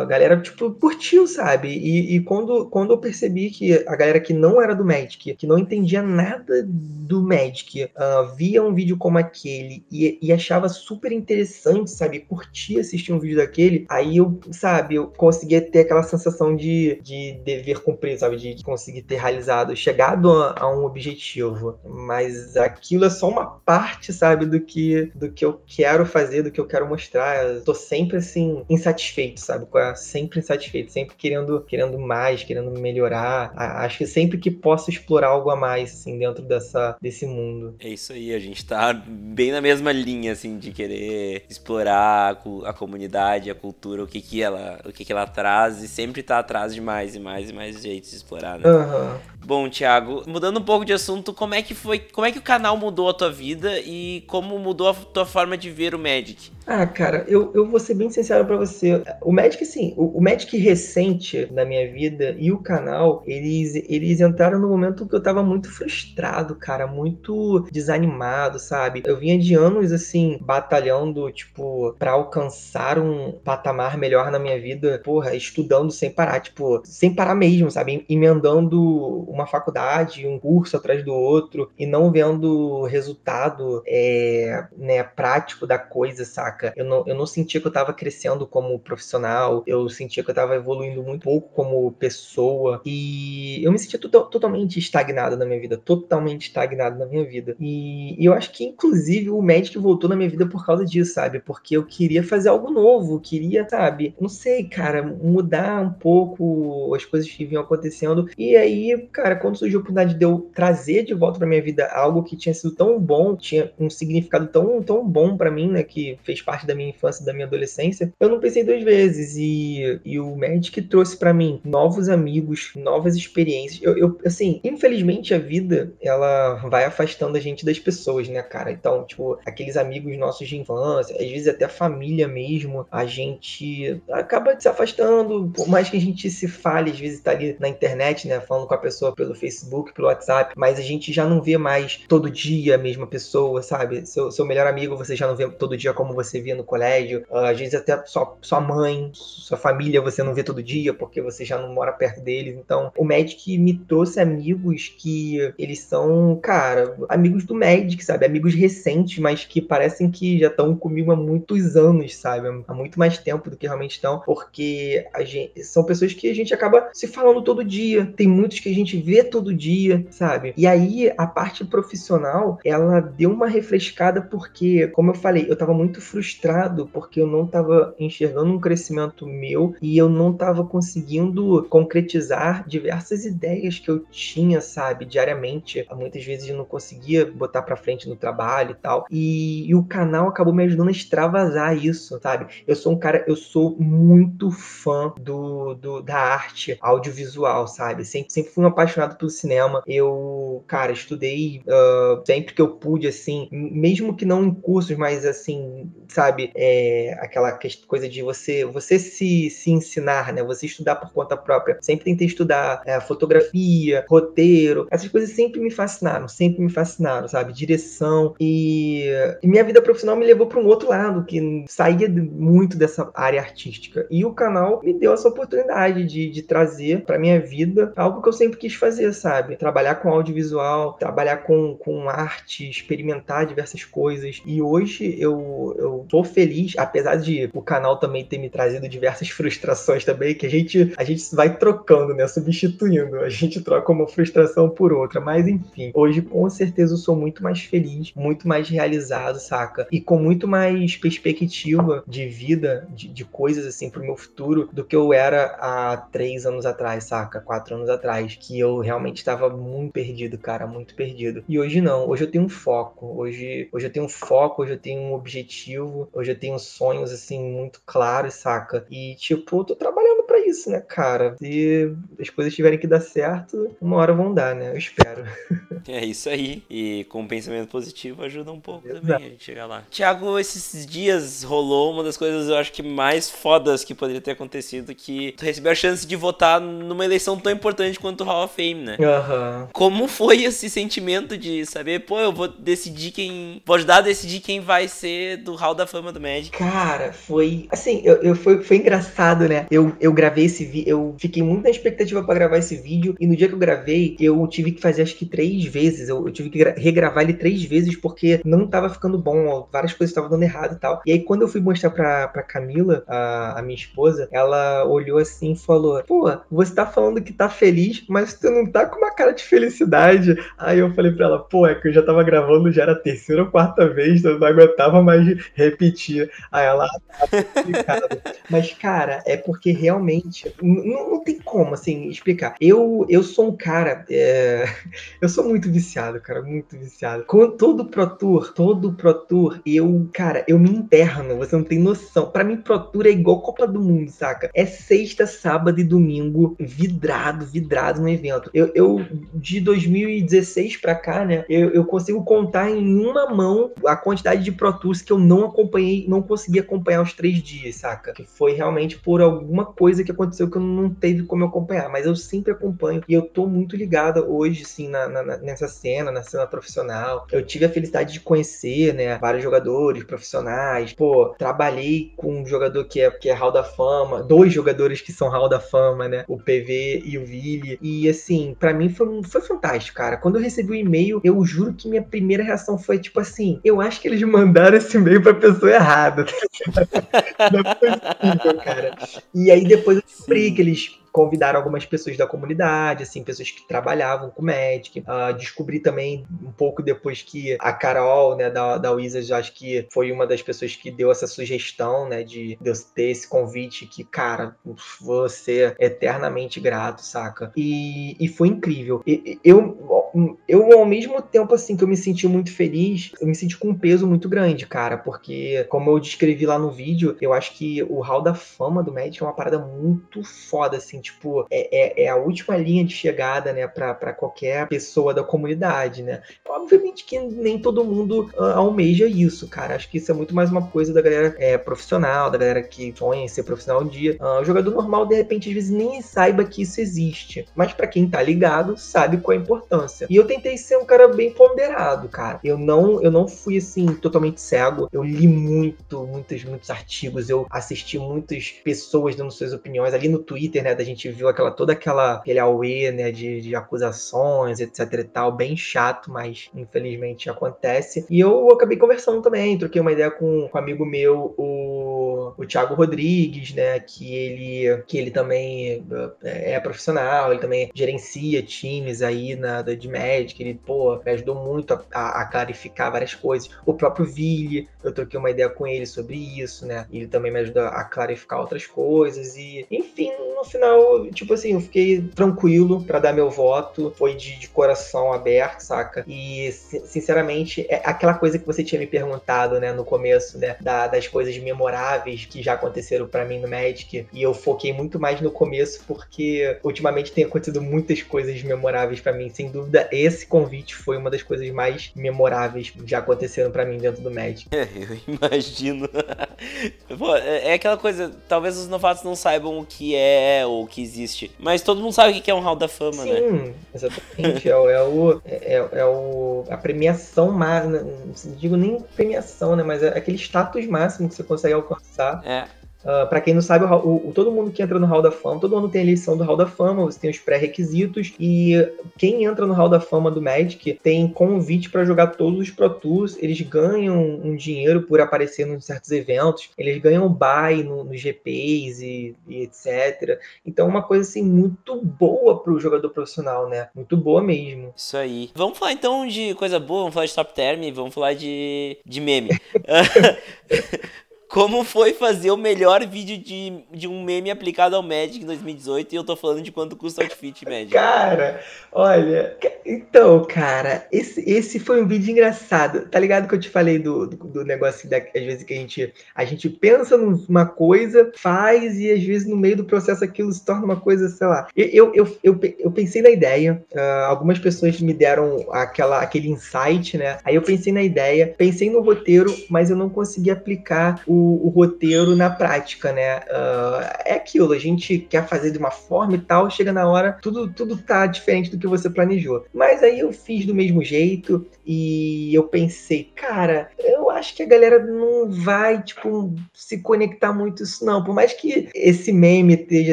a 0.00 0.04
galera, 0.04 0.40
tipo, 0.40 0.70
curtiu, 0.72 1.26
sabe, 1.26 1.68
e, 1.68 2.16
e 2.16 2.20
quando, 2.20 2.66
quando 2.66 2.92
eu 2.92 2.98
percebi 2.98 3.50
que 3.50 3.84
a 3.86 3.96
galera 3.96 4.20
que 4.20 4.32
não 4.32 4.60
era 4.60 4.74
do 4.74 4.84
Magic, 4.84 5.34
que 5.34 5.46
não 5.46 5.58
entendia 5.58 5.85
nada 6.02 6.66
do 7.06 7.22
Magic, 7.22 7.84
uh, 7.84 8.34
via 8.36 8.62
um 8.62 8.74
vídeo 8.74 8.96
como 8.96 9.18
aquele 9.18 9.84
e, 9.90 10.18
e, 10.20 10.32
achava 10.32 10.68
super 10.68 11.12
interessante, 11.12 11.90
sabe, 11.90 12.20
curtia 12.20 12.80
assistir 12.80 13.12
um 13.12 13.18
vídeo 13.18 13.36
daquele, 13.36 13.86
aí 13.88 14.16
eu, 14.16 14.38
sabe, 14.50 14.96
eu 14.96 15.06
conseguia 15.08 15.60
ter 15.60 15.80
aquela 15.80 16.02
sensação 16.02 16.56
de, 16.56 17.00
de 17.02 17.40
dever 17.44 17.80
cumprir, 17.80 18.18
sabe, 18.18 18.36
de 18.36 18.62
conseguir 18.64 19.02
ter 19.02 19.16
realizado, 19.16 19.74
chegado 19.76 20.32
a, 20.32 20.54
a 20.58 20.76
um 20.76 20.84
objetivo, 20.84 21.78
mas 21.84 22.56
aquilo 22.56 23.04
é 23.04 23.10
só 23.10 23.28
uma 23.28 23.46
parte, 23.46 24.12
sabe, 24.12 24.46
do 24.46 24.60
que, 24.60 25.12
do 25.14 25.30
que 25.30 25.44
eu 25.44 25.60
quero 25.66 26.04
fazer, 26.04 26.42
do 26.42 26.50
que 26.50 26.60
eu 26.60 26.66
quero 26.66 26.88
mostrar, 26.88 27.44
eu 27.44 27.62
tô 27.62 27.74
sempre, 27.74 28.16
assim, 28.16 28.64
insatisfeito, 28.68 29.40
sabe, 29.40 29.66
sempre 29.94 30.40
insatisfeito, 30.40 30.92
sempre 30.92 31.14
querendo, 31.16 31.60
querendo 31.62 31.98
mais, 31.98 32.42
querendo 32.42 32.70
melhorar, 32.80 33.52
acho 33.56 33.98
que 33.98 34.06
sempre 34.06 34.38
que 34.38 34.50
posso 34.50 34.90
explorar 34.90 35.28
algo 35.28 35.50
a 35.50 35.56
mais, 35.56 35.75
assim, 35.84 36.18
dentro 36.18 36.42
dessa, 36.42 36.96
desse 37.00 37.26
mundo. 37.26 37.74
É 37.78 37.88
isso 37.88 38.12
aí, 38.12 38.34
a 38.34 38.38
gente 38.38 38.64
tá 38.64 38.92
bem 38.92 39.52
na 39.52 39.60
mesma 39.60 39.92
linha, 39.92 40.32
assim, 40.32 40.58
de 40.58 40.72
querer 40.72 41.44
explorar 41.48 42.38
a, 42.64 42.72
comunidade, 42.72 43.50
a 43.50 43.54
cultura, 43.54 44.04
o 44.04 44.06
que 44.06 44.20
que 44.20 44.42
ela, 44.42 44.80
o 44.84 44.92
que 44.92 45.04
que 45.04 45.12
ela 45.12 45.26
traz 45.26 45.82
e 45.82 45.88
sempre 45.88 46.22
tá 46.22 46.38
atrás 46.38 46.74
de 46.74 46.80
mais 46.80 47.14
e 47.14 47.20
mais 47.20 47.50
e 47.50 47.52
mais 47.52 47.82
jeitos 47.82 48.10
de 48.10 48.16
explorar, 48.16 48.58
né? 48.58 48.68
Uhum. 48.68 49.18
Bom, 49.44 49.68
Thiago, 49.68 50.24
mudando 50.26 50.58
um 50.58 50.64
pouco 50.64 50.84
de 50.84 50.92
assunto, 50.92 51.32
como 51.32 51.54
é 51.54 51.62
que 51.62 51.74
foi, 51.74 52.00
como 52.00 52.26
é 52.26 52.32
que 52.32 52.38
o 52.38 52.42
canal 52.42 52.76
mudou 52.76 53.08
a 53.08 53.14
tua 53.14 53.30
vida 53.30 53.78
e 53.80 54.24
como 54.26 54.58
mudou 54.58 54.88
a 54.88 54.94
tua 54.94 55.24
forma 55.24 55.56
de 55.56 55.70
ver 55.70 55.94
o 55.94 55.98
Magic? 55.98 56.50
Ah, 56.66 56.84
cara, 56.84 57.24
eu, 57.28 57.52
eu 57.54 57.64
vou 57.64 57.78
ser 57.78 57.94
bem 57.94 58.10
sincero 58.10 58.44
para 58.44 58.56
você. 58.56 59.00
O 59.22 59.32
Magic, 59.32 59.64
sim, 59.64 59.94
o, 59.96 60.18
o 60.18 60.20
Magic 60.20 60.56
recente 60.56 61.48
na 61.52 61.64
minha 61.64 61.88
vida 61.92 62.34
e 62.36 62.50
o 62.50 62.58
canal, 62.58 63.22
eles, 63.24 63.76
eles 63.88 64.20
entraram 64.20 64.58
no 64.58 64.68
momento 64.68 65.06
que 65.06 65.14
eu 65.14 65.22
tava 65.22 65.44
muito 65.44 65.65
frustrado, 65.66 66.54
cara, 66.54 66.86
muito 66.86 67.66
desanimado, 67.70 68.58
sabe? 68.58 69.02
Eu 69.04 69.16
vinha 69.16 69.38
de 69.38 69.54
anos, 69.54 69.92
assim, 69.92 70.38
batalhando, 70.40 71.30
tipo, 71.30 71.94
para 71.98 72.12
alcançar 72.12 72.98
um 72.98 73.32
patamar 73.32 73.96
melhor 73.98 74.30
na 74.30 74.38
minha 74.38 74.60
vida, 74.60 75.00
porra, 75.04 75.34
estudando 75.34 75.90
sem 75.90 76.10
parar, 76.10 76.40
tipo, 76.40 76.82
sem 76.84 77.14
parar 77.14 77.34
mesmo, 77.34 77.70
sabe? 77.70 78.04
Emendando 78.08 79.24
uma 79.28 79.46
faculdade, 79.46 80.26
um 80.26 80.38
curso 80.38 80.76
atrás 80.76 81.04
do 81.04 81.12
outro 81.12 81.70
e 81.78 81.86
não 81.86 82.10
vendo 82.10 82.84
resultado, 82.84 83.82
é, 83.86 84.66
né, 84.76 85.02
prático 85.02 85.66
da 85.66 85.78
coisa, 85.78 86.24
saca? 86.24 86.72
Eu 86.76 86.84
não, 86.84 87.04
eu 87.06 87.14
não 87.14 87.26
sentia 87.26 87.60
que 87.60 87.66
eu 87.66 87.72
tava 87.72 87.92
crescendo 87.92 88.46
como 88.46 88.78
profissional, 88.78 89.62
eu 89.66 89.88
sentia 89.88 90.22
que 90.22 90.30
eu 90.30 90.34
tava 90.34 90.54
evoluindo 90.54 91.02
muito 91.02 91.24
pouco 91.24 91.48
como 91.52 91.92
pessoa, 91.92 92.80
e 92.84 93.62
eu 93.64 93.72
me 93.72 93.78
sentia 93.78 93.98
to 93.98 94.08
totalmente 94.08 94.78
estagnado 94.78 95.36
na 95.36 95.44
minha 95.44 95.55
vida, 95.58 95.76
totalmente 95.76 96.48
estagnado 96.48 96.98
na 96.98 97.06
minha 97.06 97.24
vida. 97.24 97.56
E, 97.60 98.20
e, 98.20 98.24
eu 98.24 98.32
acho 98.32 98.52
que, 98.52 98.64
inclusive, 98.64 99.30
o 99.30 99.42
Magic 99.42 99.76
voltou 99.78 100.08
na 100.08 100.16
minha 100.16 100.28
vida 100.28 100.46
por 100.46 100.64
causa 100.64 100.84
disso, 100.84 101.14
sabe? 101.14 101.40
Porque 101.40 101.76
eu 101.76 101.84
queria 101.84 102.22
fazer 102.22 102.48
algo 102.48 102.70
novo, 102.70 103.20
queria, 103.20 103.66
sabe? 103.68 104.14
Não 104.20 104.28
sei, 104.28 104.64
cara, 104.64 105.02
mudar 105.02 105.82
um 105.82 105.92
pouco 105.92 106.94
as 106.94 107.04
coisas 107.04 107.30
que 107.30 107.44
vinham 107.44 107.62
acontecendo. 107.62 108.28
E 108.36 108.56
aí, 108.56 109.08
cara, 109.12 109.36
quando 109.36 109.56
surgiu 109.56 109.78
a 109.78 109.82
oportunidade 109.82 110.14
de 110.14 110.24
eu 110.24 110.50
trazer 110.54 111.04
de 111.04 111.14
volta 111.14 111.38
pra 111.38 111.48
minha 111.48 111.62
vida 111.62 111.86
algo 111.92 112.22
que 112.22 112.36
tinha 112.36 112.54
sido 112.54 112.74
tão 112.74 112.98
bom, 112.98 113.36
tinha 113.36 113.72
um 113.78 113.90
significado 113.90 114.46
tão, 114.48 114.82
tão 114.82 115.06
bom 115.06 115.36
para 115.36 115.50
mim, 115.50 115.68
né? 115.68 115.82
Que 115.82 116.18
fez 116.22 116.42
parte 116.42 116.66
da 116.66 116.74
minha 116.74 116.90
infância 116.90 117.24
da 117.24 117.32
minha 117.32 117.46
adolescência, 117.46 118.12
eu 118.18 118.28
não 118.28 118.40
pensei 118.40 118.64
duas 118.64 118.82
vezes. 118.82 119.36
E, 119.36 120.00
e 120.04 120.18
o 120.18 120.36
Magic 120.36 120.80
trouxe 120.82 121.16
para 121.16 121.32
mim 121.32 121.60
novos 121.64 122.08
amigos, 122.08 122.72
novas 122.76 123.16
experiências. 123.16 123.82
Eu, 123.82 123.96
eu, 123.96 124.18
assim, 124.24 124.60
infelizmente 124.64 125.34
a 125.34 125.38
vida, 125.46 125.92
ela 126.00 126.54
vai 126.68 126.84
afastando 126.84 127.36
a 127.36 127.40
gente 127.40 127.64
das 127.64 127.78
pessoas, 127.78 128.28
né, 128.28 128.42
cara? 128.42 128.70
Então, 128.70 129.04
tipo, 129.04 129.38
aqueles 129.46 129.76
amigos 129.76 130.16
nossos 130.18 130.48
de 130.48 130.56
infância, 130.56 131.16
às 131.16 131.30
vezes 131.30 131.48
até 131.48 131.64
a 131.64 131.68
família 131.68 132.28
mesmo, 132.28 132.86
a 132.90 133.06
gente 133.06 134.02
acaba 134.10 134.58
se 134.58 134.68
afastando, 134.68 135.50
por 135.54 135.68
mais 135.68 135.88
que 135.88 135.96
a 135.96 136.00
gente 136.00 136.28
se 136.30 136.48
fale, 136.48 136.90
às 136.90 136.98
vezes 136.98 137.20
tá 137.20 137.30
ali 137.30 137.56
na 137.58 137.68
internet, 137.68 138.28
né, 138.28 138.40
falando 138.40 138.66
com 138.66 138.74
a 138.74 138.78
pessoa 138.78 139.14
pelo 139.14 139.34
Facebook, 139.34 139.92
pelo 139.94 140.08
WhatsApp, 140.08 140.54
mas 140.56 140.78
a 140.78 140.82
gente 140.82 141.12
já 141.12 141.24
não 141.24 141.40
vê 141.40 141.56
mais 141.56 142.00
todo 142.08 142.30
dia 142.30 142.74
a 142.74 142.78
mesma 142.78 143.06
pessoa, 143.06 143.62
sabe? 143.62 144.06
Se 144.06 144.18
eu, 144.18 144.30
seu 144.30 144.44
melhor 144.44 144.66
amigo 144.66 144.96
você 144.96 145.14
já 145.14 145.26
não 145.26 145.36
vê 145.36 145.48
todo 145.48 145.76
dia 145.76 145.92
como 145.92 146.14
você 146.14 146.40
via 146.40 146.54
no 146.54 146.64
colégio. 146.64 147.24
Uh, 147.30 147.38
às 147.38 147.58
vezes 147.58 147.74
até 147.74 148.04
sua, 148.06 148.36
sua 148.40 148.60
mãe, 148.60 149.10
sua 149.12 149.56
família 149.56 150.00
você 150.00 150.22
não 150.22 150.34
vê 150.34 150.42
todo 150.42 150.62
dia 150.62 150.92
porque 150.92 151.20
você 151.20 151.44
já 151.44 151.58
não 151.58 151.72
mora 151.72 151.92
perto 151.92 152.20
deles. 152.20 152.56
Então, 152.56 152.92
o 152.96 153.04
Magic 153.04 153.58
me 153.58 153.74
trouxe 153.74 154.20
amigos 154.20 154.88
que 154.88 155.35
eles 155.58 155.80
são, 155.80 156.38
cara, 156.42 156.96
amigos 157.08 157.44
do 157.44 157.54
Magic, 157.54 158.04
sabe? 158.04 158.26
Amigos 158.26 158.54
recentes, 158.54 159.18
mas 159.18 159.44
que 159.44 159.60
parecem 159.60 160.10
que 160.10 160.38
já 160.38 160.48
estão 160.48 160.76
comigo 160.76 161.12
há 161.12 161.16
muitos 161.16 161.76
anos, 161.76 162.16
sabe? 162.16 162.64
Há 162.66 162.74
muito 162.74 162.98
mais 162.98 163.18
tempo 163.18 163.50
do 163.50 163.56
que 163.56 163.66
realmente 163.66 163.92
estão, 163.92 164.20
porque 164.20 165.06
gente, 165.20 165.64
são 165.64 165.84
pessoas 165.84 166.12
que 166.12 166.30
a 166.30 166.34
gente 166.34 166.52
acaba 166.54 166.88
se 166.92 167.06
falando 167.06 167.42
todo 167.42 167.64
dia. 167.64 168.12
Tem 168.16 168.26
muitos 168.26 168.60
que 168.60 168.68
a 168.68 168.74
gente 168.74 168.96
vê 168.96 169.22
todo 169.22 169.54
dia, 169.54 170.06
sabe? 170.10 170.54
E 170.56 170.66
aí 170.66 171.12
a 171.16 171.26
parte 171.26 171.64
profissional, 171.64 172.58
ela 172.64 173.00
deu 173.00 173.30
uma 173.30 173.46
refrescada 173.46 174.20
porque, 174.20 174.88
como 174.88 175.10
eu 175.10 175.14
falei, 175.14 175.46
eu 175.48 175.56
tava 175.56 175.74
muito 175.74 176.00
frustrado 176.00 176.88
porque 176.92 177.20
eu 177.20 177.26
não 177.26 177.46
tava 177.46 177.94
enxergando 177.98 178.52
um 178.52 178.60
crescimento 178.60 179.26
meu 179.26 179.74
e 179.80 179.96
eu 179.96 180.08
não 180.08 180.32
tava 180.32 180.64
conseguindo 180.64 181.64
concretizar 181.68 182.66
diversas 182.66 183.24
ideias 183.24 183.78
que 183.78 183.90
eu 183.90 184.00
tinha, 184.10 184.60
sabe, 184.60 185.04
diariamente. 185.26 185.86
Muitas 185.94 186.24
vezes 186.24 186.48
não 186.50 186.64
conseguia 186.64 187.26
botar 187.26 187.62
para 187.62 187.76
frente 187.76 188.08
no 188.08 188.16
trabalho 188.16 188.72
e 188.72 188.74
tal. 188.74 189.06
E, 189.10 189.68
e 189.68 189.74
o 189.74 189.82
canal 189.84 190.28
acabou 190.28 190.54
me 190.54 190.64
ajudando 190.64 190.88
a 190.88 190.92
extravasar 190.92 191.76
isso, 191.76 192.18
sabe? 192.22 192.46
Eu 192.66 192.76
sou 192.76 192.92
um 192.92 192.98
cara, 192.98 193.24
eu 193.26 193.36
sou 193.36 193.76
muito 193.78 194.50
fã 194.50 195.12
do, 195.20 195.74
do 195.74 196.00
da 196.00 196.16
arte 196.16 196.78
audiovisual, 196.80 197.66
sabe? 197.66 198.04
Sempre, 198.04 198.32
sempre 198.32 198.52
fui 198.52 198.64
um 198.64 198.68
apaixonado 198.68 199.16
pelo 199.16 199.30
cinema. 199.30 199.82
Eu, 199.86 200.64
cara, 200.66 200.92
estudei 200.92 201.62
uh, 201.66 202.24
sempre 202.24 202.54
que 202.54 202.62
eu 202.62 202.68
pude, 202.76 203.08
assim, 203.08 203.48
mesmo 203.50 204.14
que 204.14 204.24
não 204.24 204.44
em 204.44 204.54
cursos, 204.54 204.96
mas 204.96 205.26
assim, 205.26 205.90
sabe, 206.08 206.52
é, 206.54 207.16
aquela 207.20 207.58
coisa 207.86 208.08
de 208.08 208.22
você 208.22 208.64
você 208.64 208.98
se, 208.98 209.50
se 209.50 209.70
ensinar, 209.70 210.32
né? 210.32 210.42
Você 210.42 210.66
estudar 210.66 210.96
por 210.96 211.12
conta 211.12 211.36
própria. 211.36 211.78
Sempre 211.80 212.04
tentei 212.04 212.26
estudar 212.26 212.82
é, 212.86 213.00
fotografia, 213.00 214.04
roteiro, 214.08 214.86
essas 214.90 215.08
coisas 215.08 215.15
sempre 215.24 215.60
me 215.60 215.70
fascinaram, 215.70 216.28
sempre 216.28 216.62
me 216.62 216.70
fascinaram, 216.70 217.28
sabe? 217.28 217.52
Direção 217.52 218.34
e, 218.40 219.04
e 219.42 219.46
minha 219.46 219.64
vida 219.64 219.80
profissional 219.80 220.16
me 220.16 220.26
levou 220.26 220.46
para 220.46 220.60
um 220.60 220.66
outro 220.66 220.88
lado 220.88 221.24
que 221.24 221.64
saía 221.68 222.08
muito 222.08 222.76
dessa 222.76 223.10
área 223.14 223.40
artística. 223.40 224.06
E 224.10 224.24
o 224.24 224.32
canal 224.32 224.80
me 224.82 224.92
deu 224.92 225.12
essa 225.12 225.28
oportunidade 225.28 226.04
de, 226.04 226.30
de 226.30 226.42
trazer 226.42 227.04
para 227.04 227.18
minha 227.18 227.40
vida 227.40 227.92
algo 227.96 228.22
que 228.22 228.28
eu 228.28 228.32
sempre 228.32 228.58
quis 228.58 228.74
fazer, 228.74 229.12
sabe? 229.12 229.56
Trabalhar 229.56 229.96
com 229.96 230.10
audiovisual, 230.10 230.94
trabalhar 230.94 231.38
com, 231.38 231.76
com 231.76 232.08
arte, 232.08 232.68
experimentar 232.68 233.46
diversas 233.46 233.84
coisas. 233.84 234.42
E 234.44 234.60
hoje 234.60 235.16
eu, 235.18 235.74
eu 235.78 236.06
tô 236.08 236.24
feliz, 236.24 236.74
apesar 236.76 237.16
de 237.16 237.50
o 237.54 237.62
canal 237.62 237.98
também 237.98 238.24
ter 238.24 238.38
me 238.38 238.50
trazido 238.50 238.88
diversas 238.88 239.28
frustrações 239.30 240.04
também, 240.04 240.34
que 240.34 240.46
a 240.46 240.50
gente, 240.50 240.92
a 240.96 241.04
gente 241.04 241.34
vai 241.34 241.56
trocando, 241.56 242.14
né? 242.14 242.26
Substituindo. 242.26 243.20
A 243.20 243.28
gente 243.28 243.60
troca 243.60 243.92
uma 243.92 244.06
frustração 244.06 244.68
por 244.68 244.92
outra. 244.96 245.20
Mas 245.20 245.46
enfim, 245.46 245.90
hoje 245.94 246.22
com 246.22 246.48
certeza 246.48 246.94
eu 246.94 246.98
sou 246.98 247.16
muito 247.16 247.42
mais 247.42 247.60
feliz, 247.60 248.12
muito 248.14 248.46
mais 248.48 248.68
realizado, 248.68 249.38
saca? 249.38 249.86
E 249.90 250.00
com 250.00 250.18
muito 250.18 250.48
mais 250.48 250.96
perspectiva 250.96 252.02
de 252.06 252.26
vida, 252.26 252.86
de, 252.90 253.08
de 253.08 253.24
coisas 253.24 253.66
assim 253.66 253.90
pro 253.90 254.02
meu 254.02 254.16
futuro, 254.16 254.68
do 254.72 254.84
que 254.84 254.96
eu 254.96 255.12
era 255.12 255.56
há 255.60 255.96
três 255.96 256.46
anos 256.46 256.66
atrás, 256.66 257.04
saca? 257.04 257.40
Quatro 257.40 257.76
anos 257.76 257.88
atrás. 257.88 258.36
Que 258.38 258.58
eu 258.58 258.78
realmente 258.78 259.18
estava 259.18 259.48
muito 259.48 259.92
perdido, 259.92 260.38
cara, 260.38 260.66
muito 260.66 260.94
perdido. 260.94 261.44
E 261.48 261.58
hoje 261.58 261.80
não, 261.80 262.08
hoje 262.08 262.24
eu 262.24 262.30
tenho 262.30 262.44
um 262.44 262.48
foco. 262.48 263.14
Hoje, 263.16 263.68
hoje 263.72 263.86
eu 263.86 263.92
tenho 263.92 264.06
um 264.06 264.08
foco, 264.08 264.62
hoje 264.62 264.72
eu 264.72 264.78
tenho 264.78 265.00
um 265.00 265.14
objetivo, 265.14 266.08
hoje 266.12 266.32
eu 266.32 266.38
tenho 266.38 266.58
sonhos 266.58 267.12
assim 267.12 267.42
muito 267.42 267.80
claros, 267.84 268.34
saca? 268.34 268.86
E 268.90 269.14
tipo, 269.16 269.60
eu 269.60 269.64
tô 269.64 269.76
trabalhando 269.76 270.24
para 270.24 270.46
isso, 270.46 270.70
né, 270.70 270.80
cara? 270.80 271.36
Se 271.38 271.94
as 272.20 272.30
coisas 272.30 272.54
tiverem 272.54 272.78
que 272.78 272.86
dar 272.86 273.00
certo, 273.00 273.74
uma 273.80 273.96
hora 273.96 274.12
vão 274.12 274.32
dar, 274.32 274.54
né? 274.54 274.72
Eu 274.72 274.76
espero. 274.86 275.24
É 275.88 276.04
isso 276.04 276.28
aí. 276.28 276.64
E 276.68 277.06
com 277.08 277.20
um 277.20 277.28
pensamento 277.28 277.68
positivo 277.68 278.24
ajuda 278.24 278.50
um 278.50 278.58
pouco 278.58 278.88
Exato. 278.88 279.06
também 279.06 279.26
a 279.26 279.30
gente 279.30 279.44
chegar 279.44 279.66
lá. 279.66 279.84
Tiago, 279.88 280.36
esses 280.36 280.84
dias 280.84 281.44
rolou 281.44 281.92
uma 281.92 282.02
das 282.02 282.16
coisas 282.16 282.48
eu 282.48 282.56
acho 282.56 282.72
que 282.72 282.82
mais 282.82 283.30
fodas 283.30 283.84
que 283.84 283.94
poderia 283.94 284.20
ter 284.20 284.32
acontecido, 284.32 284.92
que 284.94 285.32
tu 285.36 285.44
recebeu 285.44 285.70
a 285.70 285.74
chance 285.74 286.04
de 286.04 286.16
votar 286.16 286.60
numa 286.60 287.04
eleição 287.04 287.38
tão 287.38 287.52
importante 287.52 288.00
quanto 288.00 288.22
o 288.22 288.24
Hall 288.24 288.44
of 288.44 288.54
Fame, 288.56 288.82
né? 288.82 288.96
Uhum. 288.98 289.68
Como 289.72 290.08
foi 290.08 290.42
esse 290.42 290.68
sentimento 290.68 291.38
de 291.38 291.64
saber, 291.66 292.00
pô, 292.00 292.18
eu 292.18 292.32
vou 292.32 292.48
decidir 292.48 293.10
quem. 293.10 293.62
Vou 293.64 293.76
ajudar 293.76 293.98
a 293.98 294.00
decidir 294.00 294.40
quem 294.40 294.60
vai 294.60 294.88
ser 294.88 295.38
do 295.38 295.54
Hall 295.54 295.74
da 295.74 295.86
Fama 295.86 296.12
do 296.12 296.20
Magic? 296.20 296.50
Cara, 296.50 297.12
foi. 297.12 297.66
Assim, 297.70 298.00
eu, 298.04 298.16
eu 298.22 298.34
foi, 298.34 298.62
foi 298.62 298.78
engraçado, 298.78 299.48
né? 299.48 299.66
Eu, 299.70 299.94
eu 300.00 300.12
gravei 300.12 300.46
esse 300.46 300.64
vídeo. 300.64 300.88
Eu 300.88 301.14
fiquei 301.18 301.42
muito 301.42 301.64
na 301.64 301.70
expectativa 301.70 302.22
para 302.22 302.34
gravar 302.34 302.58
esse 302.58 302.76
vídeo. 302.76 303.14
E 303.20 303.26
no 303.26 303.36
dia 303.36 303.48
que 303.48 303.54
eu 303.54 303.58
gravei, 303.58 304.16
eu 304.18 304.46
tive 304.46 304.72
que 304.76 304.82
fazer 304.82 305.02
acho 305.02 305.16
que 305.16 305.26
três 305.26 305.64
vezes. 305.64 306.08
Eu, 306.08 306.26
eu 306.26 306.32
tive 306.32 306.50
que 306.50 306.62
regravar 306.62 307.24
ele 307.24 307.34
três 307.34 307.64
vezes 307.64 307.96
porque 307.96 308.40
não 308.44 308.66
tava 308.66 308.88
ficando 308.88 309.18
bom. 309.18 309.46
Ó, 309.46 309.66
várias 309.72 309.92
coisas 309.92 310.10
estavam 310.10 310.30
dando 310.30 310.42
errado 310.42 310.74
e 310.74 310.78
tal. 310.78 311.02
E 311.04 311.12
aí, 311.12 311.20
quando 311.20 311.42
eu 311.42 311.48
fui 311.48 311.60
mostrar 311.60 311.90
pra, 311.90 312.28
pra 312.28 312.42
Camila, 312.42 313.02
a, 313.06 313.58
a 313.58 313.62
minha 313.62 313.76
esposa, 313.76 314.28
ela 314.30 314.84
olhou 314.84 315.18
assim 315.18 315.52
e 315.52 315.58
falou: 315.58 316.02
Pô, 316.04 316.30
você 316.50 316.74
tá 316.74 316.86
falando 316.86 317.22
que 317.22 317.32
tá 317.32 317.48
feliz, 317.48 318.04
mas 318.08 318.34
tu 318.34 318.50
não 318.50 318.66
tá 318.70 318.86
com 318.86 318.98
uma 318.98 319.14
cara 319.14 319.32
de 319.32 319.42
felicidade. 319.42 320.36
Aí 320.58 320.78
eu 320.78 320.94
falei 320.94 321.12
pra 321.12 321.26
ela: 321.26 321.38
Pô, 321.38 321.66
é 321.66 321.74
que 321.74 321.88
eu 321.88 321.92
já 321.92 322.02
tava 322.02 322.22
gravando, 322.22 322.70
já 322.70 322.82
era 322.82 322.92
a 322.92 322.96
terceira 322.96 323.42
ou 323.42 323.50
quarta 323.50 323.88
vez, 323.88 324.24
eu 324.24 324.38
não 324.38 324.46
aguentava 324.46 325.02
mais 325.02 325.26
repetir. 325.54 326.30
Aí 326.52 326.66
ela, 326.66 326.86
ah, 326.86 327.26
tá 327.26 328.00
mas, 328.50 328.72
cara, 328.74 329.22
é 329.26 329.36
porque 329.36 329.72
realmente 329.72 330.54
não, 330.62 331.10
não, 331.10 331.24
tem 331.24 331.38
como, 331.38 331.74
assim, 331.74 332.08
explicar. 332.08 332.54
Eu, 332.60 333.06
eu 333.08 333.22
sou 333.22 333.48
um 333.48 333.56
cara, 333.56 334.04
é... 334.10 334.65
eu 335.20 335.28
sou 335.28 335.44
muito 335.44 335.70
viciado, 335.70 336.20
cara, 336.20 336.42
muito 336.42 336.76
viciado. 336.78 337.24
Com 337.24 337.50
todo 337.50 337.86
Pro 337.86 338.06
Tour, 338.06 338.52
todo 338.52 338.92
Pro 338.92 339.14
Tour, 339.14 339.60
eu, 339.64 340.08
cara, 340.12 340.44
eu 340.48 340.58
me 340.58 340.70
interno, 340.70 341.36
você 341.36 341.56
não 341.56 341.64
tem 341.64 341.78
noção. 341.78 342.30
Para 342.30 342.44
mim, 342.44 342.56
Pro 342.56 342.78
Tour 342.78 343.06
é 343.06 343.10
igual 343.10 343.42
Copa 343.42 343.66
do 343.66 343.80
Mundo, 343.80 344.10
saca? 344.10 344.50
É 344.54 344.66
sexta, 344.66 345.26
sábado 345.26 345.80
e 345.80 345.84
domingo 345.84 346.56
vidrado, 346.58 347.46
vidrado 347.46 348.00
no 348.00 348.08
evento. 348.08 348.50
Eu, 348.52 348.70
eu 348.74 349.04
de 349.34 349.60
2016 349.60 350.76
para 350.78 350.94
cá, 350.94 351.24
né, 351.24 351.44
eu, 351.48 351.70
eu 351.70 351.84
consigo 351.84 352.22
contar 352.24 352.70
em 352.70 352.96
uma 352.98 353.28
mão 353.28 353.72
a 353.86 353.96
quantidade 353.96 354.42
de 354.42 354.52
Pro 354.52 354.72
Tours 354.72 355.02
que 355.02 355.12
eu 355.12 355.18
não 355.18 355.46
acompanhei, 355.46 356.06
não 356.08 356.22
consegui 356.22 356.58
acompanhar 356.58 357.02
os 357.02 357.12
três 357.12 357.42
dias, 357.42 357.76
saca? 357.76 358.12
Que 358.12 358.24
foi 358.24 358.52
realmente 358.52 358.98
por 358.98 359.20
alguma 359.20 359.64
coisa 359.64 360.04
que 360.04 360.10
aconteceu 360.10 360.50
que 360.50 360.56
eu 360.56 360.62
não 360.62 360.90
teve 360.90 361.24
como 361.24 361.44
acompanhar, 361.44 361.88
mas 361.90 362.06
eu 362.06 362.14
sempre 362.14 362.52
acompanho 362.52 363.02
e 363.08 363.14
eu 363.14 363.22
tô 363.22 363.46
muito 363.46 363.76
ligada 363.76 364.24
hoje, 364.24 364.55
sim, 364.64 364.88
na, 364.88 365.08
na, 365.08 365.36
nessa 365.38 365.68
cena, 365.68 366.10
na 366.10 366.22
cena 366.22 366.46
profissional. 366.46 367.26
Eu 367.30 367.44
tive 367.44 367.64
a 367.64 367.70
felicidade 367.70 368.12
de 368.12 368.20
conhecer, 368.20 368.94
né, 368.94 369.18
vários 369.18 369.42
jogadores 369.42 370.04
profissionais. 370.04 370.92
Pô, 370.92 371.34
trabalhei 371.38 372.12
com 372.16 372.40
um 372.40 372.46
jogador 372.46 372.84
que 372.84 373.00
é, 373.00 373.10
que 373.10 373.28
é 373.28 373.34
Hall 373.34 373.52
da 373.52 373.64
Fama, 373.64 374.22
dois 374.22 374.52
jogadores 374.52 375.00
que 375.00 375.12
são 375.12 375.28
Hall 375.28 375.48
da 375.48 375.60
Fama, 375.60 376.08
né, 376.08 376.24
o 376.28 376.38
PV 376.38 377.02
e 377.04 377.18
o 377.18 377.24
Vili. 377.24 377.78
E 377.82 378.08
assim, 378.08 378.56
para 378.58 378.72
mim 378.72 378.88
foi, 378.88 379.22
foi 379.24 379.40
fantástico, 379.40 379.96
cara. 379.96 380.16
Quando 380.16 380.36
eu 380.36 380.42
recebi 380.42 380.72
o 380.72 380.74
e-mail, 380.74 381.20
eu 381.22 381.44
juro 381.44 381.72
que 381.72 381.88
minha 381.88 382.02
primeira 382.02 382.42
reação 382.42 382.78
foi 382.78 382.98
tipo 382.98 383.20
assim: 383.20 383.60
eu 383.64 383.80
acho 383.80 384.00
que 384.00 384.08
eles 384.08 384.22
mandaram 384.22 384.76
esse 384.76 384.96
e-mail 384.96 385.22
pra 385.22 385.34
pessoa 385.34 385.70
errada. 385.70 386.26
Não 387.52 387.60
é 387.60 387.74
possível, 387.74 388.60
cara. 388.62 388.96
E 389.34 389.50
aí 389.50 389.64
depois 389.64 389.98
eu 389.98 390.02
descobri 390.02 390.50
que 390.52 390.62
eles 390.62 390.98
convidaram 391.16 391.58
algumas 391.58 391.86
pessoas 391.86 392.14
da 392.18 392.26
comunidade, 392.26 393.02
assim, 393.02 393.24
pessoas 393.24 393.50
que 393.50 393.66
trabalhavam 393.66 394.28
com 394.28 394.44
Magic. 394.44 395.00
Uh, 395.00 395.32
descobri 395.34 395.80
também 395.80 396.26
um 396.30 396.52
pouco 396.52 396.82
depois 396.82 397.22
que 397.22 397.56
a 397.58 397.72
Carol, 397.72 398.36
né, 398.36 398.50
da, 398.50 398.76
da 398.76 398.92
Wizards, 398.92 399.32
acho 399.32 399.54
que 399.54 399.88
foi 399.90 400.12
uma 400.12 400.26
das 400.26 400.42
pessoas 400.42 400.76
que 400.76 400.90
deu 400.90 401.10
essa 401.10 401.26
sugestão, 401.26 402.06
né, 402.06 402.22
de, 402.22 402.58
de 402.60 402.68
eu 402.68 402.74
ter 402.94 403.04
esse 403.04 403.26
convite 403.26 403.86
que, 403.86 404.04
cara, 404.04 404.56
vou 405.00 405.26
ser 405.26 405.74
eternamente 405.80 406.60
grato, 406.60 407.00
saca? 407.00 407.50
E, 407.56 408.14
e 408.20 408.28
foi 408.28 408.48
incrível. 408.48 409.02
E, 409.06 409.40
eu, 409.42 410.36
eu, 410.46 410.78
ao 410.78 410.84
mesmo 410.84 411.22
tempo, 411.22 411.54
assim, 411.54 411.78
que 411.78 411.82
eu 411.82 411.88
me 411.88 411.96
senti 411.96 412.28
muito 412.28 412.52
feliz, 412.52 413.12
eu 413.18 413.26
me 413.26 413.34
senti 413.34 413.56
com 413.56 413.70
um 413.70 413.74
peso 413.74 414.06
muito 414.06 414.28
grande, 414.28 414.66
cara, 414.66 414.98
porque, 414.98 415.64
como 415.70 415.90
eu 415.90 415.98
descrevi 415.98 416.44
lá 416.44 416.58
no 416.58 416.70
vídeo, 416.70 417.16
eu 417.22 417.32
acho 417.32 417.54
que 417.54 417.82
o 417.84 418.00
Hall 418.00 418.20
da 418.20 418.34
Fama 418.34 418.82
do 418.82 418.92
Magic 418.92 419.22
é 419.22 419.26
uma 419.26 419.32
parada 419.32 419.58
muito 419.58 420.22
foda, 420.22 420.76
assim, 420.76 421.00
tipo, 421.06 421.46
é, 421.50 422.02
é, 422.02 422.04
é 422.04 422.08
a 422.08 422.16
última 422.16 422.56
linha 422.56 422.84
de 422.84 422.94
chegada, 422.94 423.52
né, 423.52 423.66
para 423.66 424.12
qualquer 424.12 424.66
pessoa 424.68 425.14
da 425.14 425.22
comunidade, 425.22 426.02
né? 426.02 426.22
Obviamente 426.48 427.04
que 427.04 427.18
nem 427.18 427.58
todo 427.58 427.84
mundo 427.84 428.30
uh, 428.36 428.42
almeja 428.56 429.06
isso, 429.06 429.48
cara. 429.48 429.74
Acho 429.74 429.88
que 429.88 429.98
isso 429.98 430.10
é 430.10 430.14
muito 430.14 430.34
mais 430.34 430.50
uma 430.50 430.66
coisa 430.68 430.92
da 430.92 431.00
galera 431.00 431.34
é, 431.38 431.56
profissional, 431.58 432.30
da 432.30 432.38
galera 432.38 432.62
que 432.62 432.92
sonha 432.96 433.24
em 433.24 433.28
ser 433.28 433.42
profissional 433.42 433.82
um 433.82 433.88
dia. 433.88 434.16
Uh, 434.20 434.40
o 434.40 434.44
jogador 434.44 434.70
normal, 434.72 435.06
de 435.06 435.14
repente, 435.14 435.48
às 435.48 435.54
vezes 435.54 435.70
nem 435.70 436.00
saiba 436.02 436.44
que 436.44 436.62
isso 436.62 436.80
existe. 436.80 437.46
Mas 437.54 437.72
para 437.72 437.86
quem 437.86 438.08
tá 438.08 438.22
ligado, 438.22 438.76
sabe 438.76 439.18
qual 439.18 439.34
é 439.36 439.38
a 439.38 439.42
importância. 439.42 440.06
E 440.08 440.16
eu 440.16 440.26
tentei 440.26 440.56
ser 440.56 440.76
um 440.76 440.84
cara 440.84 441.08
bem 441.08 441.32
ponderado, 441.32 442.08
cara. 442.08 442.40
Eu 442.42 442.58
não, 442.58 443.02
eu 443.02 443.10
não 443.10 443.28
fui 443.28 443.58
assim 443.58 443.86
totalmente 443.94 444.40
cego. 444.40 444.88
Eu 444.92 445.02
li 445.02 445.28
muito, 445.28 446.06
muitos, 446.06 446.44
muitos 446.44 446.70
artigos. 446.70 447.28
Eu 447.28 447.46
assisti 447.50 447.98
muitas 447.98 448.50
pessoas 448.64 449.14
dando 449.14 449.30
suas 449.30 449.52
opiniões 449.52 449.94
ali 449.94 450.08
no 450.08 450.18
Twitter, 450.18 450.62
né? 450.62 450.74
Da 450.74 450.84
gente 450.84 450.95
viu 451.04 451.28
aquela 451.28 451.50
toda 451.50 451.72
aquela 451.72 452.14
aquele 452.16 452.38
auê, 452.38 452.90
né? 452.90 453.10
De, 453.10 453.40
de 453.40 453.54
acusações, 453.54 454.60
etc 454.60 454.92
e 454.92 455.04
tal, 455.04 455.32
bem 455.32 455.56
chato, 455.56 456.10
mas 456.10 456.50
infelizmente 456.54 457.30
acontece. 457.30 458.06
E 458.10 458.20
eu 458.20 458.50
acabei 458.50 458.76
conversando 458.76 459.22
também, 459.22 459.58
troquei 459.58 459.80
uma 459.80 459.92
ideia 459.92 460.10
com, 460.10 460.48
com 460.48 460.58
um 460.58 460.60
amigo 460.60 460.84
meu, 460.84 461.34
o, 461.36 462.15
o 462.36 462.46
Thiago 462.46 462.74
Rodrigues, 462.74 463.54
né? 463.54 463.78
Que 463.80 464.14
ele, 464.14 464.82
que 464.86 464.98
ele 464.98 465.10
também 465.10 465.84
é, 466.22 466.52
é 466.52 466.60
profissional, 466.60 467.30
ele 467.30 467.40
também 467.40 467.70
gerencia 467.74 468.42
times 468.42 469.02
aí 469.02 469.36
na 469.36 469.62
de 469.62 469.88
Magic, 469.88 470.40
ele, 470.40 470.54
pô, 470.54 471.00
me 471.04 471.12
ajudou 471.12 471.34
muito 471.34 471.74
a, 471.74 471.82
a, 471.92 472.22
a 472.22 472.24
clarificar 472.26 472.92
várias 472.92 473.14
coisas. 473.14 473.50
O 473.64 473.74
próprio 473.74 474.06
Ville, 474.06 474.68
eu 474.82 474.92
troquei 474.92 475.18
uma 475.18 475.30
ideia 475.30 475.48
com 475.48 475.66
ele 475.66 475.86
sobre 475.86 476.16
isso, 476.16 476.66
né? 476.66 476.86
Ele 476.92 477.06
também 477.06 477.32
me 477.32 477.40
ajuda 477.40 477.68
a 477.68 477.84
clarificar 477.84 478.40
outras 478.40 478.66
coisas 478.66 479.36
e, 479.36 479.66
enfim, 479.70 480.10
no 480.36 480.44
final, 480.44 481.06
tipo 481.10 481.34
assim, 481.34 481.52
eu 481.52 481.60
fiquei 481.60 482.00
tranquilo 482.14 482.82
para 482.84 482.98
dar 482.98 483.12
meu 483.12 483.30
voto, 483.30 483.92
foi 483.96 484.14
de, 484.14 484.38
de 484.38 484.48
coração 484.48 485.12
aberto, 485.12 485.60
saca? 485.60 486.04
E, 486.06 486.50
sinceramente, 486.52 487.66
é 487.68 487.82
aquela 487.84 488.14
coisa 488.14 488.38
que 488.38 488.46
você 488.46 488.62
tinha 488.62 488.78
me 488.78 488.86
perguntado, 488.86 489.58
né, 489.58 489.72
no 489.72 489.84
começo, 489.84 490.38
né, 490.38 490.56
da, 490.60 490.86
das 490.86 491.08
coisas 491.08 491.36
memoráveis 491.38 492.15
que 492.24 492.42
já 492.42 492.54
aconteceram 492.54 493.06
para 493.06 493.24
mim 493.24 493.40
no 493.40 493.48
Magic, 493.48 494.06
e 494.12 494.22
eu 494.22 494.32
foquei 494.32 494.72
muito 494.72 494.98
mais 494.98 495.20
no 495.20 495.30
começo 495.30 495.84
porque 495.86 496.58
ultimamente 496.62 497.12
tem 497.12 497.24
acontecido 497.24 497.60
muitas 497.60 498.02
coisas 498.02 498.42
memoráveis 498.42 499.00
para 499.00 499.12
mim, 499.12 499.30
sem 499.30 499.50
dúvida, 499.50 499.88
esse 499.92 500.26
convite 500.26 500.74
foi 500.74 500.96
uma 500.96 501.10
das 501.10 501.22
coisas 501.22 501.48
mais 501.50 501.90
memoráveis 501.94 502.70
que 502.70 502.86
já 502.86 502.98
aconteceram 502.98 503.50
para 503.50 503.64
mim 503.64 503.78
dentro 503.78 504.02
do 504.02 504.10
Magic. 504.10 504.48
É, 504.50 504.62
eu 504.74 505.14
imagino. 505.14 505.88
Pô, 506.98 507.16
é, 507.16 507.48
é 507.48 507.54
aquela 507.54 507.76
coisa, 507.76 508.12
talvez 508.28 508.56
os 508.56 508.68
novatos 508.68 509.02
não 509.02 509.14
saibam 509.14 509.58
o 509.58 509.66
que 509.66 509.94
é 509.94 510.44
ou 510.46 510.64
o 510.64 510.66
que 510.66 510.82
existe, 510.82 511.30
mas 511.38 511.62
todo 511.62 511.80
mundo 511.80 511.92
sabe 511.92 512.18
o 512.18 512.22
que 512.22 512.30
é 512.30 512.34
um 512.34 512.40
Hall 512.40 512.56
da 512.56 512.68
Fama, 512.68 513.02
Sim, 513.02 513.12
né? 513.12 513.20
Sim, 513.20 513.54
exatamente. 513.74 514.48
é, 514.48 514.52
é, 514.52 514.82
o, 514.82 515.20
é, 515.24 515.68
é 515.72 515.84
o, 515.84 516.44
a 516.48 516.56
premiação 516.56 517.30
máxima, 517.32 517.80
não 517.80 518.34
digo 518.36 518.56
nem 518.56 518.80
premiação, 518.94 519.56
né, 519.56 519.62
mas 519.62 519.82
é 519.82 519.88
aquele 519.88 520.16
status 520.16 520.66
máximo 520.66 521.08
que 521.08 521.14
você 521.14 521.22
consegue 521.22 521.54
alcançar. 521.54 522.05
É. 522.24 522.44
Uh, 522.86 523.02
ah, 523.02 523.06
para 523.06 523.20
quem 523.20 523.34
não 523.34 523.42
sabe, 523.42 523.64
o, 523.64 524.08
o, 524.08 524.12
todo 524.14 524.30
mundo 524.30 524.52
que 524.52 524.62
entra 524.62 524.78
no 524.78 524.86
Hall 524.86 525.02
da 525.02 525.10
Fama, 525.10 525.40
todo 525.40 525.56
mundo 525.56 525.68
tem 525.68 525.80
a 525.80 525.84
eleição 525.84 526.16
do 526.16 526.22
Hall 526.22 526.36
da 526.36 526.46
Fama, 526.46 526.84
você 526.84 527.00
tem 527.00 527.10
os 527.10 527.18
pré-requisitos, 527.18 528.14
e 528.20 528.54
quem 528.96 529.24
entra 529.24 529.44
no 529.44 529.54
Hall 529.54 529.68
da 529.68 529.80
Fama 529.80 530.08
do 530.08 530.22
Magic 530.22 530.78
tem 530.84 531.08
convite 531.08 531.68
para 531.68 531.84
jogar 531.84 532.08
todos 532.08 532.38
os 532.38 532.50
Pro 532.50 532.70
Tours, 532.70 533.16
eles 533.20 533.40
ganham 533.40 533.98
um 533.98 534.36
dinheiro 534.36 534.82
por 534.82 535.00
aparecer 535.00 535.48
em 535.48 535.60
certos 535.60 535.90
eventos, 535.90 536.50
eles 536.56 536.80
ganham 536.80 537.08
buy 537.08 537.64
no, 537.64 537.82
no 537.82 537.96
GPs 537.96 538.80
e, 538.80 539.16
e, 539.26 539.42
etc. 539.42 540.20
Então, 540.46 540.66
é 540.66 540.68
uma 540.68 540.82
coisa 540.82 541.02
assim 541.02 541.24
muito 541.24 541.82
boa 541.82 542.40
para 542.40 542.52
o 542.52 542.60
jogador 542.60 542.90
profissional, 542.90 543.48
né? 543.48 543.68
Muito 543.74 543.96
boa 543.96 544.22
mesmo. 544.22 544.72
Isso 544.76 544.96
aí. 544.96 545.30
Vamos 545.34 545.58
falar 545.58 545.72
então 545.72 546.06
de 546.06 546.34
coisa 546.34 546.60
boa, 546.60 546.82
vamos 546.82 546.94
falar 546.94 547.06
de 547.06 547.14
top 547.14 547.34
term, 547.34 547.60
vamos 547.74 547.92
falar 547.92 548.14
de, 548.14 548.78
de 548.86 549.00
meme. 549.00 549.30
como 551.28 551.64
foi 551.64 551.92
fazer 551.92 552.30
o 552.30 552.36
melhor 552.36 552.86
vídeo 552.86 553.18
de, 553.18 553.64
de 553.72 553.88
um 553.88 554.02
meme 554.02 554.30
aplicado 554.30 554.76
ao 554.76 554.82
Magic 554.82 555.22
em 555.22 555.26
2018 555.26 555.92
e 555.92 555.96
eu 555.96 556.04
tô 556.04 556.16
falando 556.16 556.42
de 556.42 556.52
quanto 556.52 556.76
custa 556.76 557.00
o 557.00 557.04
outfit 557.04 557.44
Magic. 557.44 557.72
Cara, 557.72 558.40
olha, 558.72 559.36
então, 559.64 560.24
cara, 560.24 560.86
esse, 560.92 561.28
esse 561.28 561.58
foi 561.58 561.82
um 561.82 561.86
vídeo 561.86 562.12
engraçado. 562.12 562.88
Tá 562.88 562.98
ligado 562.98 563.28
que 563.28 563.34
eu 563.34 563.40
te 563.40 563.48
falei 563.48 563.78
do, 563.78 564.06
do, 564.06 564.16
do 564.16 564.44
negócio 564.44 564.88
da, 564.88 564.98
às 564.98 565.24
vezes 565.24 565.42
que 565.42 565.54
a 565.54 565.56
gente, 565.56 565.92
a 566.14 566.24
gente 566.24 566.48
pensa 566.48 566.96
numa 566.96 567.46
coisa, 567.46 568.12
faz 568.16 568.78
e 568.78 568.90
às 568.90 569.02
vezes 569.02 569.28
no 569.28 569.36
meio 569.36 569.56
do 569.56 569.64
processo 569.64 570.04
aquilo 570.04 570.32
se 570.32 570.44
torna 570.44 570.64
uma 570.64 570.80
coisa, 570.80 571.08
sei 571.08 571.26
lá. 571.26 571.48
Eu, 571.56 571.92
eu, 571.94 572.16
eu, 572.22 572.38
eu 572.58 572.70
pensei 572.70 573.02
na 573.02 573.10
ideia, 573.10 573.64
uh, 573.74 574.06
algumas 574.06 574.38
pessoas 574.38 574.80
me 574.80 574.94
deram 574.94 575.46
aquela, 575.50 576.00
aquele 576.00 576.28
insight, 576.28 576.96
né? 576.96 577.18
Aí 577.24 577.34
eu 577.34 577.42
pensei 577.42 577.72
na 577.72 577.82
ideia, 577.82 578.34
pensei 578.36 578.70
no 578.70 578.80
roteiro, 578.80 579.34
mas 579.50 579.70
eu 579.70 579.76
não 579.76 579.88
consegui 579.88 580.30
aplicar 580.30 581.02
o 581.06 581.15
o, 581.16 581.48
roteiro 581.48 582.14
na 582.14 582.30
prática, 582.30 582.92
né? 582.92 583.18
Uh, 583.18 584.02
é 584.04 584.14
aquilo, 584.14 584.52
a 584.52 584.58
gente 584.58 584.98
quer 584.98 585.26
fazer 585.26 585.50
de 585.50 585.58
uma 585.58 585.70
forma 585.70 586.14
e 586.14 586.20
tal, 586.20 586.50
chega 586.50 586.72
na 586.72 586.88
hora, 586.88 587.18
tudo, 587.22 587.52
tudo 587.52 587.76
tá 587.76 588.06
diferente 588.06 588.50
do 588.50 588.58
que 588.58 588.66
você 588.66 588.90
planejou. 588.90 589.44
Mas 589.52 589.82
aí 589.82 590.00
eu 590.00 590.12
fiz 590.12 590.44
do 590.44 590.54
mesmo 590.54 590.82
jeito 590.82 591.46
e 591.64 592.34
eu 592.34 592.44
pensei, 592.44 593.10
cara, 593.14 593.70
eu 593.78 594.10
acho 594.10 594.34
que 594.34 594.42
a 594.42 594.46
galera 594.46 594.84
não 594.84 595.30
vai, 595.30 595.82
tipo, 595.82 596.34
se 596.52 596.78
conectar 596.78 597.32
muito 597.32 597.62
isso, 597.62 597.84
não. 597.84 598.02
Por 598.02 598.14
mais 598.14 598.32
que 598.32 598.68
esse 598.74 599.12
meme 599.12 599.54
esteja, 599.54 599.92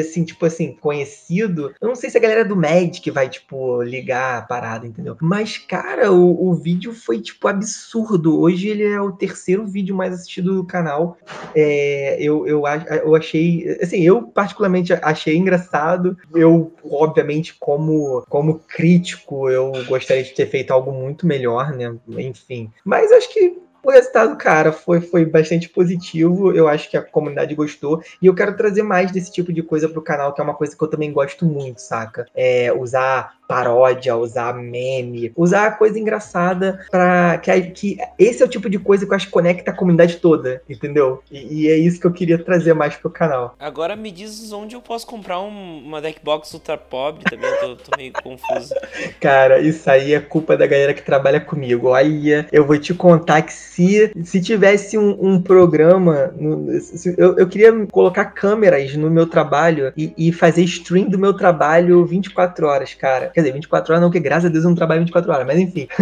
assim, 0.00 0.24
tipo 0.24 0.44
assim, 0.46 0.72
conhecido, 0.72 1.74
eu 1.80 1.88
não 1.88 1.96
sei 1.96 2.10
se 2.10 2.16
a 2.16 2.20
galera 2.20 2.44
do 2.44 2.56
Magic 2.56 3.10
vai, 3.10 3.28
tipo, 3.28 3.82
ligar 3.82 4.38
a 4.38 4.42
parada, 4.42 4.86
entendeu? 4.86 5.16
Mas, 5.20 5.58
cara, 5.58 6.12
o, 6.12 6.48
o 6.48 6.54
vídeo 6.54 6.92
foi, 6.92 7.20
tipo, 7.20 7.48
absurdo. 7.48 8.40
Hoje 8.40 8.68
ele 8.68 8.84
é 8.84 9.00
o 9.00 9.12
terceiro 9.12 9.66
vídeo 9.66 9.94
mais 9.96 10.14
assistido 10.14 10.54
do 10.54 10.64
canal. 10.64 11.13
É, 11.54 12.16
eu, 12.20 12.46
eu, 12.46 12.62
eu 13.04 13.14
achei, 13.14 13.78
assim, 13.80 14.02
eu 14.02 14.22
particularmente 14.22 14.92
achei 14.92 15.36
engraçado. 15.36 16.16
Eu, 16.34 16.72
obviamente, 16.90 17.54
como, 17.58 18.24
como 18.28 18.60
crítico, 18.60 19.48
eu 19.48 19.72
gostaria 19.86 20.24
de 20.24 20.32
ter 20.32 20.46
feito 20.46 20.72
algo 20.72 20.92
muito 20.92 21.26
melhor, 21.26 21.72
né? 21.72 21.94
Enfim. 22.08 22.70
Mas 22.84 23.12
acho 23.12 23.32
que 23.32 23.64
o 23.84 23.90
resultado, 23.90 24.34
cara, 24.36 24.72
foi, 24.72 25.00
foi 25.00 25.26
bastante 25.26 25.68
positivo. 25.68 26.50
Eu 26.52 26.66
acho 26.66 26.90
que 26.90 26.96
a 26.96 27.02
comunidade 27.02 27.54
gostou. 27.54 28.02
E 28.20 28.26
eu 28.26 28.34
quero 28.34 28.56
trazer 28.56 28.82
mais 28.82 29.12
desse 29.12 29.30
tipo 29.30 29.52
de 29.52 29.62
coisa 29.62 29.88
pro 29.88 30.00
canal, 30.00 30.32
que 30.32 30.40
é 30.40 30.44
uma 30.44 30.54
coisa 30.54 30.74
que 30.74 30.82
eu 30.82 30.88
também 30.88 31.12
gosto 31.12 31.44
muito, 31.44 31.80
saca? 31.80 32.26
É 32.34 32.72
usar 32.72 33.34
paródia, 33.46 34.16
usar 34.16 34.54
meme, 34.54 35.32
usar 35.36 35.78
coisa 35.78 35.98
engraçada 35.98 36.84
para 36.90 37.38
que, 37.38 37.60
que 37.70 37.98
esse 38.18 38.42
é 38.42 38.46
o 38.46 38.48
tipo 38.48 38.68
de 38.68 38.78
coisa 38.78 39.04
que 39.04 39.12
eu 39.12 39.16
acho 39.16 39.26
que 39.26 39.32
conecta 39.32 39.70
a 39.70 39.74
comunidade 39.74 40.16
toda, 40.16 40.62
entendeu? 40.68 41.22
E, 41.30 41.62
e 41.62 41.68
é 41.68 41.76
isso 41.76 42.00
que 42.00 42.06
eu 42.06 42.12
queria 42.12 42.38
trazer 42.38 42.74
mais 42.74 42.96
pro 42.96 43.10
canal. 43.10 43.54
Agora 43.58 43.96
me 43.96 44.10
diz 44.10 44.52
onde 44.52 44.74
eu 44.74 44.80
posso 44.80 45.06
comprar 45.06 45.40
um, 45.40 45.78
uma 45.84 46.00
deckbox 46.00 46.52
ultra 46.54 46.76
pobre 46.76 47.24
também, 47.24 47.50
tô, 47.60 47.76
tô 47.76 47.96
meio 47.96 48.12
confuso. 48.12 48.74
Cara, 49.20 49.60
isso 49.60 49.88
aí 49.88 50.14
é 50.14 50.20
culpa 50.20 50.56
da 50.56 50.66
galera 50.66 50.94
que 50.94 51.02
trabalha 51.02 51.40
comigo. 51.40 51.88
Olha, 51.88 52.46
eu 52.52 52.66
vou 52.66 52.78
te 52.78 52.94
contar 52.94 53.42
que 53.42 53.52
se, 53.52 54.12
se 54.22 54.40
tivesse 54.40 54.96
um, 54.96 55.16
um 55.20 55.40
programa, 55.40 56.32
no, 56.38 56.80
se, 56.80 57.14
eu, 57.18 57.36
eu 57.38 57.46
queria 57.46 57.72
colocar 57.86 58.26
câmeras 58.26 58.94
no 58.96 59.10
meu 59.10 59.26
trabalho 59.26 59.92
e, 59.96 60.12
e, 60.16 60.32
fazer 60.32 60.62
stream 60.62 61.08
do 61.08 61.18
meu 61.18 61.34
trabalho 61.34 62.04
24 62.04 62.66
horas, 62.66 62.94
cara. 62.94 63.30
Quer 63.34 63.40
dizer, 63.40 63.52
24 63.52 63.92
horas 63.92 64.00
não, 64.00 64.08
porque 64.08 64.20
graças 64.20 64.44
a 64.44 64.48
Deus 64.48 64.62
eu 64.62 64.70
não 64.70 64.76
trabalho 64.76 65.00
24 65.00 65.32
horas, 65.32 65.46
mas 65.46 65.58
enfim. 65.58 65.88